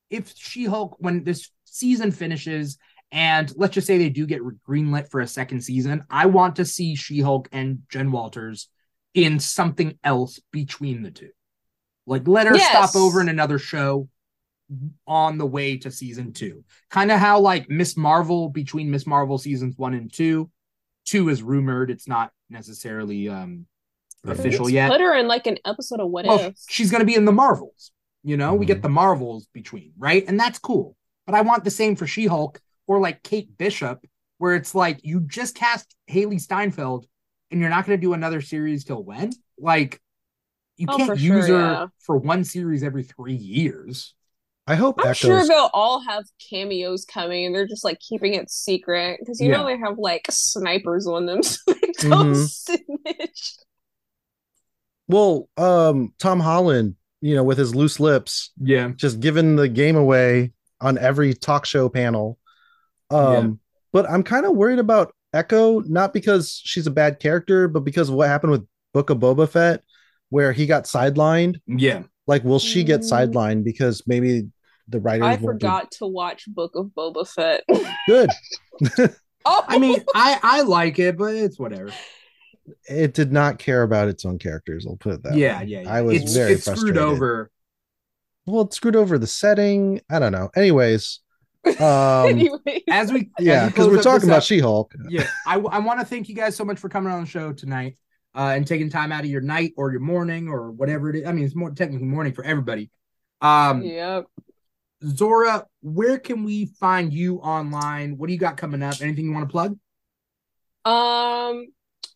if 0.10 0.34
She-Hulk 0.36 0.98
when 1.00 1.24
this 1.24 1.50
season 1.66 2.12
finishes 2.12 2.78
and 3.12 3.52
let's 3.56 3.74
just 3.74 3.88
say 3.88 3.98
they 3.98 4.10
do 4.10 4.26
get 4.26 4.42
greenlit 4.68 5.10
for 5.10 5.22
a 5.22 5.28
second 5.28 5.62
season, 5.62 6.04
I 6.10 6.26
want 6.28 6.56
to 6.58 6.66
see 6.66 6.96
She-Hulk 6.96 7.48
and 7.52 7.84
Jen 7.90 8.12
Walters 8.12 8.70
in 9.14 9.40
something 9.40 9.98
else 10.04 10.40
between 10.52 11.04
the 11.04 11.12
two. 11.12 11.30
Like 12.06 12.28
let 12.28 12.48
her 12.48 12.56
Yes. 12.56 12.70
stop 12.70 13.00
over 13.02 13.22
in 13.22 13.30
another 13.30 13.60
show 13.60 14.10
on 15.06 15.38
the 15.38 15.46
way 15.46 15.78
to 15.78 15.92
season 15.92 16.34
2. 16.34 16.64
Kind 16.90 17.12
of 17.12 17.20
how 17.20 17.40
like 17.40 17.70
Miss 17.70 17.96
Marvel 17.96 18.50
between 18.50 18.90
Miss 18.90 19.06
Marvel 19.06 19.38
seasons 19.38 19.78
1 19.78 19.94
and 19.94 20.12
2. 20.12 20.50
2 21.06 21.30
is 21.30 21.44
rumored, 21.44 21.92
it's 21.92 22.08
not 22.08 22.32
necessarily 22.50 23.30
um 23.30 23.68
official 24.26 24.70
yet. 24.70 24.90
Put 24.90 25.02
her 25.02 25.16
in 25.16 25.28
like 25.28 25.46
an 25.48 25.58
episode 25.66 26.00
of 26.00 26.10
What 26.10 26.26
Well, 26.26 26.40
If. 26.40 26.56
she's 26.70 26.90
going 26.90 27.02
to 27.02 27.06
be 27.06 27.16
in 27.16 27.26
the 27.26 27.32
Marvels. 27.32 27.92
You 28.24 28.38
know, 28.38 28.54
we 28.56 28.66
Mhm. 28.66 28.68
get 28.68 28.82
the 28.82 28.90
Marvels 28.90 29.48
between, 29.54 29.94
right? 29.98 30.24
And 30.28 30.40
that's 30.40 30.60
cool. 30.60 30.96
But 31.26 31.36
I 31.36 31.42
want 31.42 31.64
the 31.64 31.72
same 31.72 31.96
for 31.96 32.08
She 32.08 32.26
Hulk 32.26 32.62
or 32.88 33.00
like 33.00 33.24
Kate 33.24 33.58
Bishop, 33.58 34.06
where 34.38 34.56
it's 34.56 34.76
like 34.76 35.00
you 35.04 35.22
just 35.22 35.56
cast 35.56 35.96
Hailee 36.10 36.40
Steinfeld 36.42 37.06
and 37.52 37.60
you're 37.62 37.70
not 37.70 37.86
going 37.86 37.98
to 37.98 38.02
do 38.02 38.14
another 38.14 38.42
series 38.42 38.84
till 38.86 39.04
when? 39.04 39.32
Like, 39.58 40.02
you 40.78 40.88
Oh, 40.88 40.98
can't 40.98 41.16
use 41.16 41.48
sure, 41.48 41.48
her 41.48 41.82
yeah. 41.82 41.88
for 42.00 42.18
one 42.18 42.44
series 42.44 42.84
every 42.84 43.04
three 43.04 43.36
years. 43.36 44.16
I 44.68 44.76
hope 44.76 45.00
I'm 45.00 45.06
Echo's 45.06 45.48
sure 45.48 45.48
they'll 45.48 45.70
all 45.74 46.02
have 46.02 46.26
cameos 46.50 47.06
coming, 47.06 47.46
and 47.46 47.56
they're 47.56 47.68
just 47.68 47.84
like 47.84 48.00
keeping 48.00 48.36
it 48.36 48.50
secret 48.52 49.20
because 49.20 49.42
you 49.42 49.50
know 49.50 49.66
they 49.66 49.78
have 49.78 49.98
like 49.98 50.28
snipers 50.30 51.08
on 51.08 51.26
them, 51.26 51.42
so 51.44 51.58
they 51.74 51.94
don't 52.10 52.36
Mhm. 52.36 52.36
snitch. 52.36 53.56
well, 55.08 55.50
um, 55.58 56.14
Tom 56.20 56.40
Holland, 56.40 56.96
you 57.24 57.34
know, 57.36 57.44
with 57.44 57.58
his 57.58 57.74
loose 57.74 58.02
lips, 58.02 58.52
Yeah. 58.60 58.90
just 58.98 59.22
giving 59.22 59.56
the 59.56 59.70
game 59.70 59.96
away 59.96 60.52
on 60.82 60.98
every 60.98 61.34
talk 61.34 61.66
show 61.66 61.88
panel. 61.88 62.38
Um, 63.10 63.34
Yeah. 63.34 63.50
but 63.94 64.10
I'm 64.10 64.24
kind 64.24 64.46
of 64.46 64.58
worried 64.58 64.80
about 64.80 65.14
Echo, 65.32 65.80
not 65.80 66.14
because 66.14 66.60
she's 66.64 66.86
a 66.86 66.92
bad 66.92 67.20
character, 67.20 67.70
but 67.70 67.86
because 67.86 68.10
of 68.10 68.16
what 68.16 68.28
happened 68.28 68.52
with 68.52 68.68
Book 68.94 69.10
of 69.10 69.20
Boba 69.20 69.48
Fett, 69.48 69.84
where 70.30 70.52
he 70.52 70.66
got 70.66 70.84
sidelined. 70.84 71.62
Yeah. 71.66 72.04
Like, 72.28 72.44
will 72.44 72.60
she 72.60 72.84
get 72.84 73.00
Mm. 73.02 73.12
sidelined 73.12 73.64
because 73.64 74.04
maybe 74.06 74.50
the 74.90 75.00
writer? 75.00 75.24
I 75.24 75.30
won't 75.30 75.40
do- 75.42 75.46
forgot 75.68 75.92
to 76.00 76.08
watch 76.08 76.44
Book 76.48 76.74
of 76.76 76.88
Boba 76.88 77.26
Fett. 77.28 77.64
good. 78.06 78.30
oh, 79.46 79.64
I 79.68 79.80
mean, 79.80 80.04
I 80.14 80.40
I 80.44 80.62
like 80.64 81.00
it, 81.00 81.18
but 81.18 81.36
it's 81.36 81.58
whatever. 81.58 81.90
It 82.88 83.14
did 83.14 83.32
not 83.32 83.60
care 83.60 83.84
about 83.84 84.08
its 84.08 84.26
own 84.26 84.40
characters. 84.40 84.86
I'll 84.88 84.96
put 84.96 85.14
it 85.14 85.24
that 85.24 85.36
yeah, 85.36 85.60
way. 85.60 85.66
yeah, 85.66 85.82
yeah. 85.82 85.94
I 85.94 86.02
was 86.02 86.22
it's, 86.22 86.34
very 86.34 86.54
it's 86.54 86.66
frustrated. 86.66 86.96
screwed 86.96 87.12
over. 87.12 87.52
Well, 88.46 88.64
it 88.64 88.74
screwed 88.74 88.96
over 88.96 89.18
the 89.18 89.28
setting. 89.28 90.02
I 90.10 90.20
don't 90.20 90.32
know. 90.32 90.50
Anyways, 90.56 91.20
um, 91.66 91.76
anyway, 92.28 92.84
As 92.90 93.12
we 93.12 93.30
yeah, 93.40 93.68
because 93.68 93.88
we're 93.88 94.02
talking 94.02 94.30
about 94.30 94.44
She-Hulk. 94.44 94.94
yeah, 95.10 95.28
I, 95.48 95.56
I 95.56 95.80
want 95.80 96.00
to 96.00 96.06
thank 96.06 96.28
you 96.30 96.36
guys 96.36 96.56
so 96.56 96.66
much 96.66 96.80
for 96.80 96.90
coming 96.90 97.12
on 97.12 97.22
the 97.22 97.30
show 97.30 97.54
tonight 97.54 97.98
uh, 98.36 98.54
and 98.56 98.68
taking 98.68 98.90
time 98.90 99.12
out 99.12 99.22
of 99.24 99.30
your 99.30 99.42
night 99.42 99.74
or 99.78 99.92
your 99.92 100.02
morning 100.02 100.50
or 100.50 100.72
whatever 100.72 101.10
it 101.10 101.18
is. 101.18 101.28
I 101.28 101.32
mean, 101.32 101.46
it's 101.46 101.56
more 101.56 101.72
technically 101.72 102.08
morning 102.08 102.34
for 102.34 102.44
everybody. 102.44 102.90
Um, 103.42 103.82
yep. 103.82 104.26
Zorah, 105.06 105.66
where 105.82 106.18
can 106.18 106.44
we 106.44 106.66
find 106.66 107.14
you 107.14 107.38
online? 107.38 108.18
What 108.18 108.28
do 108.28 108.34
you 108.34 108.40
got 108.40 108.58
coming 108.58 108.82
up? 108.82 109.02
Anything 109.02 109.26
you 109.26 109.34
want 109.34 109.48
to 109.48 109.52
plug? 109.52 109.78
Um, 110.86 111.68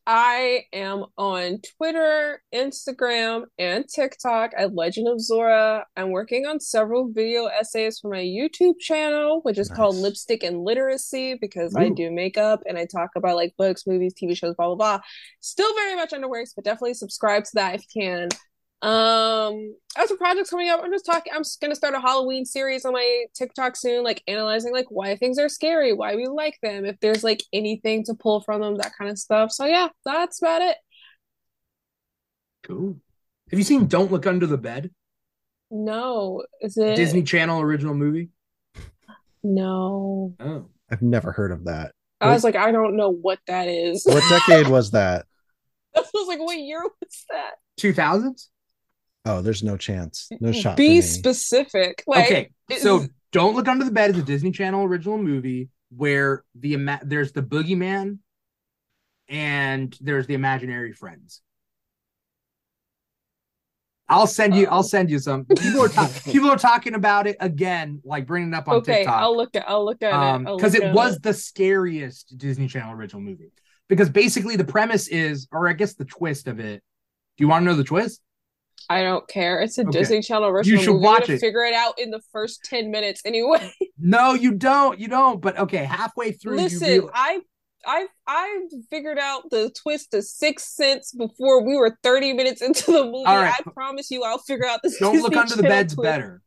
I 0.09 0.63
am 0.71 1.03
on 1.17 1.59
Twitter, 1.75 2.41
Instagram, 2.55 3.43
and 3.59 3.85
TikTok 3.89 4.51
at 4.55 4.73
Legend 4.73 5.09
of 5.09 5.19
Zorah. 5.19 5.85
I'm 5.97 6.11
working 6.11 6.45
on 6.45 6.61
several 6.61 7.11
video 7.11 7.47
essays 7.47 7.99
for 7.99 8.09
my 8.11 8.21
YouTube 8.21 8.79
channel, 8.79 9.41
which 9.43 9.57
is 9.57 9.67
called 9.67 9.97
Lipstick 9.97 10.43
and 10.43 10.63
Literacy, 10.63 11.37
because 11.41 11.75
I 11.75 11.89
do 11.89 12.09
makeup 12.09 12.63
and 12.65 12.77
I 12.77 12.85
talk 12.85 13.09
about 13.17 13.35
like 13.35 13.53
books, 13.57 13.85
movies, 13.85 14.13
TV 14.13 14.33
shows, 14.33 14.55
blah 14.55 14.67
blah 14.67 14.75
blah. 14.75 14.99
Still 15.41 15.75
very 15.75 15.95
much 15.95 16.13
under 16.13 16.29
works, 16.29 16.53
but 16.55 16.63
definitely 16.63 16.93
subscribe 16.93 17.43
to 17.43 17.51
that 17.55 17.75
if 17.75 17.83
you 17.93 18.01
can. 18.01 18.29
Um, 18.81 19.75
as 19.97 20.09
for 20.09 20.17
projects 20.17 20.51
coming 20.51 20.69
up, 20.69 20.81
I'm 20.83 20.91
just 20.91 21.05
talking. 21.05 21.33
I'm 21.35 21.41
just 21.43 21.59
gonna 21.59 21.75
start 21.75 21.95
a 21.95 21.99
Halloween 21.99 22.45
series 22.45 22.85
on 22.85 22.93
my 22.93 23.25
TikTok 23.33 23.75
soon, 23.75 24.03
like 24.03 24.21
analyzing 24.27 24.71
like 24.71 24.85
why 24.89 25.15
things 25.15 25.39
are 25.39 25.49
scary, 25.49 25.93
why 25.93 26.15
we 26.15 26.27
like 26.27 26.57
them, 26.61 26.85
if 26.85 26.99
there's 26.99 27.23
like 27.23 27.41
anything 27.51 28.03
to 28.05 28.13
pull 28.13 28.41
from 28.41 28.61
them, 28.61 28.75
that 28.77 28.91
kind 28.97 29.09
of 29.09 29.17
stuff. 29.17 29.51
So 29.51 29.65
yeah, 29.65 29.87
that's 30.05 30.41
about 30.41 30.61
it. 30.61 30.77
Cool. 32.63 32.97
Have 33.49 33.57
you 33.59 33.63
seen 33.63 33.87
Don't 33.87 34.11
Look 34.11 34.27
Under 34.27 34.45
the 34.45 34.57
Bed? 34.57 34.91
No, 35.71 36.43
is 36.61 36.77
it 36.77 36.95
Disney 36.95 37.23
Channel 37.23 37.61
original 37.61 37.95
movie? 37.95 38.29
No, 39.43 40.35
Oh. 40.39 40.67
I've 40.91 41.01
never 41.01 41.31
heard 41.31 41.51
of 41.51 41.65
that. 41.65 41.93
I 42.21 42.31
was 42.31 42.43
like, 42.43 42.55
I 42.55 42.71
don't 42.71 42.95
know 42.95 43.09
what 43.11 43.39
that 43.47 43.67
is. 43.67 44.05
What 44.05 44.23
decade 44.29 44.67
was 44.67 44.91
that? 44.91 45.25
I 45.95 46.03
was 46.13 46.27
like, 46.27 46.39
what 46.39 46.57
year 46.57 46.81
was 46.81 47.25
that? 47.29 47.51
2000s? 47.79 48.47
Oh, 49.27 49.41
there's 49.41 49.63
no 49.63 49.77
chance. 49.77 50.29
No 50.39 50.51
shot. 50.51 50.77
Be 50.77 50.87
for 50.87 50.91
me. 50.93 51.01
specific. 51.01 52.03
Like, 52.07 52.25
okay. 52.25 52.49
it- 52.69 52.81
So 52.81 53.05
Don't 53.31 53.55
Look 53.55 53.67
Under 53.67 53.83
the 53.85 53.91
Bed 53.91 54.11
is 54.11 54.17
a 54.17 54.23
Disney 54.23 54.51
Channel 54.51 54.85
original 54.85 55.17
movie 55.17 55.69
where 55.89 56.43
the 56.55 56.73
ima- 56.73 57.01
there's 57.03 57.31
the 57.33 57.41
boogeyman 57.43 58.19
and 59.27 59.95
there's 60.01 60.27
the 60.27 60.33
imaginary 60.33 60.93
friends. 60.93 61.41
I'll 64.09 64.27
send 64.27 64.55
you. 64.55 64.67
I'll 64.67 64.83
send 64.83 65.09
you 65.09 65.19
some. 65.19 65.43
People 65.43 65.81
are 65.81 65.89
ta- 65.89 66.09
people 66.25 66.49
are 66.49 66.57
talking 66.57 66.93
about 66.93 67.27
it 67.27 67.35
again, 67.41 67.99
like 68.05 68.25
bringing 68.25 68.53
it 68.53 68.55
up 68.55 68.69
on 68.69 68.75
okay, 68.77 68.99
TikTok. 68.99 69.21
I'll 69.21 69.35
look 69.35 69.53
at. 69.53 69.65
I'll 69.67 69.83
look 69.83 70.01
at 70.01 70.13
um 70.13 70.47
it. 70.47 70.49
I'll 70.49 70.55
because 70.55 70.75
it 70.75 70.83
at 70.83 70.95
was 70.95 71.19
the 71.19 71.33
scariest 71.33 72.37
disney 72.37 72.67
channel 72.67 72.93
original 72.93 73.21
movie 73.21 73.51
because 73.89 74.09
basically 74.09 74.55
the 74.55 74.65
premise 74.65 75.07
is 75.07 75.47
or 75.51 75.67
i 75.67 75.73
guess 75.73 75.93
the 75.95 76.05
twist 76.05 76.47
of 76.47 76.59
it 76.59 76.81
do 77.37 77.43
you 77.43 77.47
want 77.47 77.63
to 77.63 77.65
know 77.65 77.75
the 77.75 77.83
twist 77.83 78.21
I 78.89 79.03
don't 79.03 79.27
care. 79.27 79.59
It's 79.61 79.77
a 79.77 79.81
Okay. 79.81 79.91
Disney 79.99 80.21
Channel 80.21 80.47
original. 80.47 80.77
You 80.79 80.83
should 80.83 80.93
movie. 80.93 81.03
watch 81.05 81.29
it. 81.29 81.39
Figure 81.39 81.63
it 81.63 81.73
out 81.73 81.99
in 81.99 82.09
the 82.11 82.21
first 82.31 82.63
ten 82.63 82.89
minutes 82.91 83.21
anyway. 83.25 83.71
no 83.99 84.33
you 84.33 84.53
don't 84.53 84.99
you 84.99 85.07
don't 85.07 85.41
but 85.41 85.57
okay 85.59 85.83
halfway 85.83 86.31
through 86.31 86.55
Listen, 86.57 86.87
you 86.87 87.01
real- 87.01 87.11
I 87.13 87.39
I 87.85 88.07
I 88.25 88.61
figured 88.89 89.17
out 89.19 89.49
the 89.49 89.71
twist 89.81 90.13
of 90.13 90.23
Sixth 90.23 90.67
Sense 90.69 91.11
before 91.13 91.63
we 91.65 91.75
were 91.77 91.97
30 92.03 92.33
minutes 92.33 92.61
into 92.61 92.91
the 92.91 93.03
movie. 93.05 93.25
All 93.25 93.37
right. 93.37 93.53
I 93.65 93.71
promise 93.71 94.09
you 94.11 94.23
I'll 94.23 94.39
figure 94.39 94.65
out 94.65 94.79
this. 94.83 94.97
don't 94.99 95.15
look 95.21 95.31
Disney 95.31 95.41
under 95.41 95.55
the 95.57 95.63
bed's 95.63 95.93
twist. 95.93 96.03
better 96.05 96.41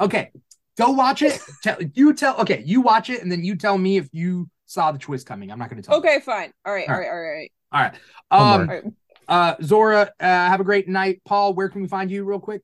okay 0.00 0.30
go 0.78 0.90
watch 0.90 1.22
it 1.22 1.40
tell 1.62 1.76
you 1.94 2.12
tell 2.14 2.40
okay 2.40 2.62
you 2.64 2.80
watch 2.80 3.10
it 3.10 3.22
and 3.22 3.30
then 3.30 3.44
you 3.44 3.56
tell 3.56 3.76
me 3.76 3.96
if 3.96 4.08
you 4.12 4.48
saw 4.66 4.92
the 4.92 4.98
twist 4.98 5.26
coming 5.26 5.50
i'm 5.50 5.58
not 5.58 5.68
going 5.70 5.80
to 5.80 5.86
tell 5.86 5.96
you. 5.96 6.00
Okay, 6.00 6.20
fine. 6.20 6.52
All 6.64 6.72
right, 6.72 6.88
all 6.88 6.94
All 6.94 7.00
right, 7.00 7.08
all 7.10 7.20
right. 7.20 7.52
all 7.72 7.80
right 7.80 7.94
um 8.30 8.68
Homework. 8.68 8.84
Uh 9.28 9.54
zorah 9.62 10.10
uh 10.20 10.24
have 10.24 10.60
a 10.60 10.64
great 10.64 10.88
night 10.88 11.20
paul 11.24 11.54
where 11.54 11.68
can 11.68 11.82
we 11.82 11.88
find 11.88 12.10
you 12.10 12.24
real 12.24 12.40
quick 12.40 12.62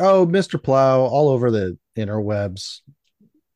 Oh, 0.00 0.24
Mr. 0.24 0.62
Plow, 0.62 1.00
all 1.00 1.28
over 1.28 1.50
the 1.50 1.76
interwebs. 1.96 2.82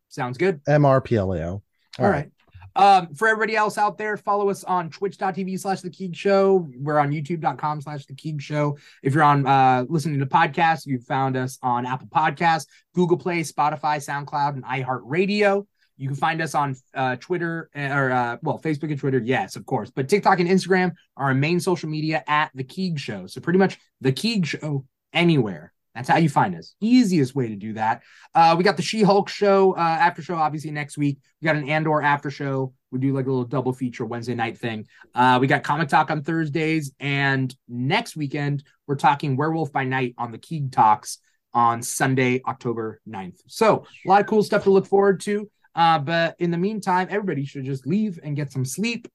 sounds 0.08 0.38
good 0.38 0.60
MRPLAO. 0.64 1.62
All 1.98 2.08
right. 2.08 2.30
Um, 2.74 3.14
for 3.14 3.28
everybody 3.28 3.54
else 3.54 3.76
out 3.76 3.98
there, 3.98 4.16
follow 4.16 4.48
us 4.48 4.64
on 4.64 4.88
twitch.tv 4.90 5.60
slash 5.60 5.82
the 5.82 5.90
Keeg 5.90 6.16
Show. 6.16 6.68
We're 6.78 6.98
on 6.98 7.10
youtube.com 7.12 7.82
slash 7.82 8.06
the 8.06 8.14
Keeg 8.14 8.40
Show. 8.40 8.78
If 9.02 9.14
you're 9.14 9.22
on 9.22 9.46
uh 9.46 9.84
listening 9.88 10.18
to 10.20 10.26
podcasts, 10.26 10.86
you 10.86 10.98
found 10.98 11.36
us 11.36 11.58
on 11.62 11.86
Apple 11.86 12.08
Podcasts, 12.08 12.66
Google 12.94 13.18
Play, 13.18 13.42
Spotify, 13.42 13.98
SoundCloud, 13.98 14.54
and 14.54 14.64
iHeartRadio. 14.64 15.66
You 15.96 16.08
can 16.08 16.16
find 16.16 16.40
us 16.40 16.54
on 16.54 16.74
uh, 16.94 17.16
Twitter 17.16 17.70
or 17.74 18.10
uh, 18.10 18.36
well, 18.42 18.60
Facebook 18.60 18.90
and 18.90 18.98
Twitter, 18.98 19.18
yes, 19.18 19.56
of 19.56 19.66
course. 19.66 19.90
But 19.90 20.08
TikTok 20.08 20.40
and 20.40 20.48
Instagram 20.48 20.92
are 21.16 21.28
our 21.28 21.34
main 21.34 21.60
social 21.60 21.88
media 21.88 22.24
at 22.26 22.50
the 22.54 22.64
Keeg 22.64 22.98
Show. 22.98 23.26
So 23.26 23.40
pretty 23.40 23.58
much 23.58 23.78
the 24.00 24.12
Keeg 24.12 24.46
Show 24.46 24.84
anywhere. 25.12 25.72
That's 25.94 26.08
how 26.08 26.16
you 26.16 26.30
find 26.30 26.56
us. 26.56 26.74
Easiest 26.80 27.34
way 27.34 27.48
to 27.48 27.56
do 27.56 27.74
that. 27.74 28.02
Uh, 28.34 28.54
we 28.56 28.64
got 28.64 28.76
the 28.76 28.82
She-Hulk 28.82 29.28
show 29.28 29.72
uh, 29.76 29.80
after 29.80 30.22
show, 30.22 30.36
obviously 30.36 30.70
next 30.70 30.96
week. 30.96 31.18
We 31.40 31.46
got 31.46 31.56
an 31.56 31.68
Andor 31.68 32.00
after 32.00 32.30
show. 32.30 32.72
We 32.90 32.98
do 32.98 33.12
like 33.12 33.26
a 33.26 33.28
little 33.28 33.44
double 33.44 33.72
feature 33.72 34.06
Wednesday 34.06 34.34
night 34.34 34.56
thing. 34.56 34.86
Uh, 35.14 35.38
we 35.40 35.46
got 35.46 35.62
Comic 35.62 35.88
Talk 35.88 36.10
on 36.10 36.22
Thursdays, 36.22 36.92
and 36.98 37.54
next 37.68 38.16
weekend 38.16 38.64
we're 38.86 38.96
talking 38.96 39.36
Werewolf 39.36 39.72
by 39.72 39.84
Night 39.84 40.14
on 40.16 40.32
the 40.32 40.38
Keeg 40.38 40.72
Talks 40.72 41.18
on 41.54 41.82
Sunday, 41.82 42.40
October 42.46 43.00
9th. 43.06 43.40
So 43.46 43.84
a 44.04 44.08
lot 44.08 44.20
of 44.20 44.26
cool 44.26 44.42
stuff 44.42 44.64
to 44.64 44.70
look 44.70 44.86
forward 44.86 45.20
to. 45.20 45.50
Uh, 45.74 45.98
but 45.98 46.36
in 46.38 46.50
the 46.50 46.58
meantime, 46.58 47.08
everybody 47.10 47.44
should 47.44 47.64
just 47.64 47.86
leave 47.86 48.18
and 48.22 48.36
get 48.36 48.52
some 48.52 48.64
sleep. 48.64 49.08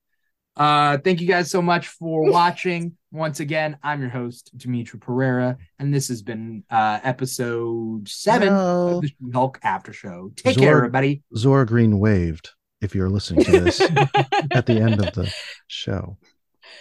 Uh, 0.56 0.98
thank 0.98 1.22
you 1.22 1.28
guys 1.28 1.52
so 1.52 1.62
much 1.62 1.88
for 1.88 2.30
watching. 2.32 2.98
Once 3.12 3.40
again, 3.40 3.78
I'm 3.84 4.02
your 4.02 4.10
host, 4.10 4.52
Dimithri 4.58 5.00
Perera, 5.00 5.58
and 5.80 5.94
this 5.94 6.08
has 6.08 6.22
been 6.24 6.64
uh, 6.70 7.00
episode 7.04 8.10
seven 8.10 8.50
Hello. 8.50 8.98
of 8.98 9.02
the 9.04 9.12
Hulk 9.34 9.60
After 9.64 9.94
Show. 9.94 10.32
Take 10.36 10.56
Zor- 10.56 10.64
care, 10.64 10.78
everybody. 10.78 11.24
Zorah 11.36 11.66
Green 11.66 12.00
waved 12.00 12.52
if 12.82 12.96
you're 12.96 13.10
listening 13.10 13.46
to 13.46 13.60
this 13.60 13.80
at 14.52 14.66
the 14.66 14.80
end 14.82 15.00
of 15.06 15.14
the 15.14 15.34
show. 15.68 16.18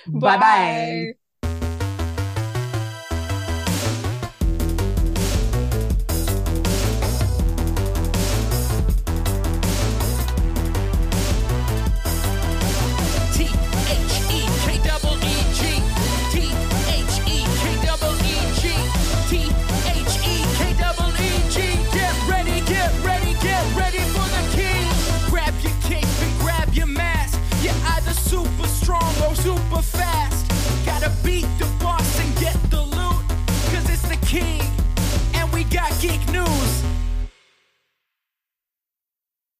Bye 0.07 0.39
bye. 0.39 1.26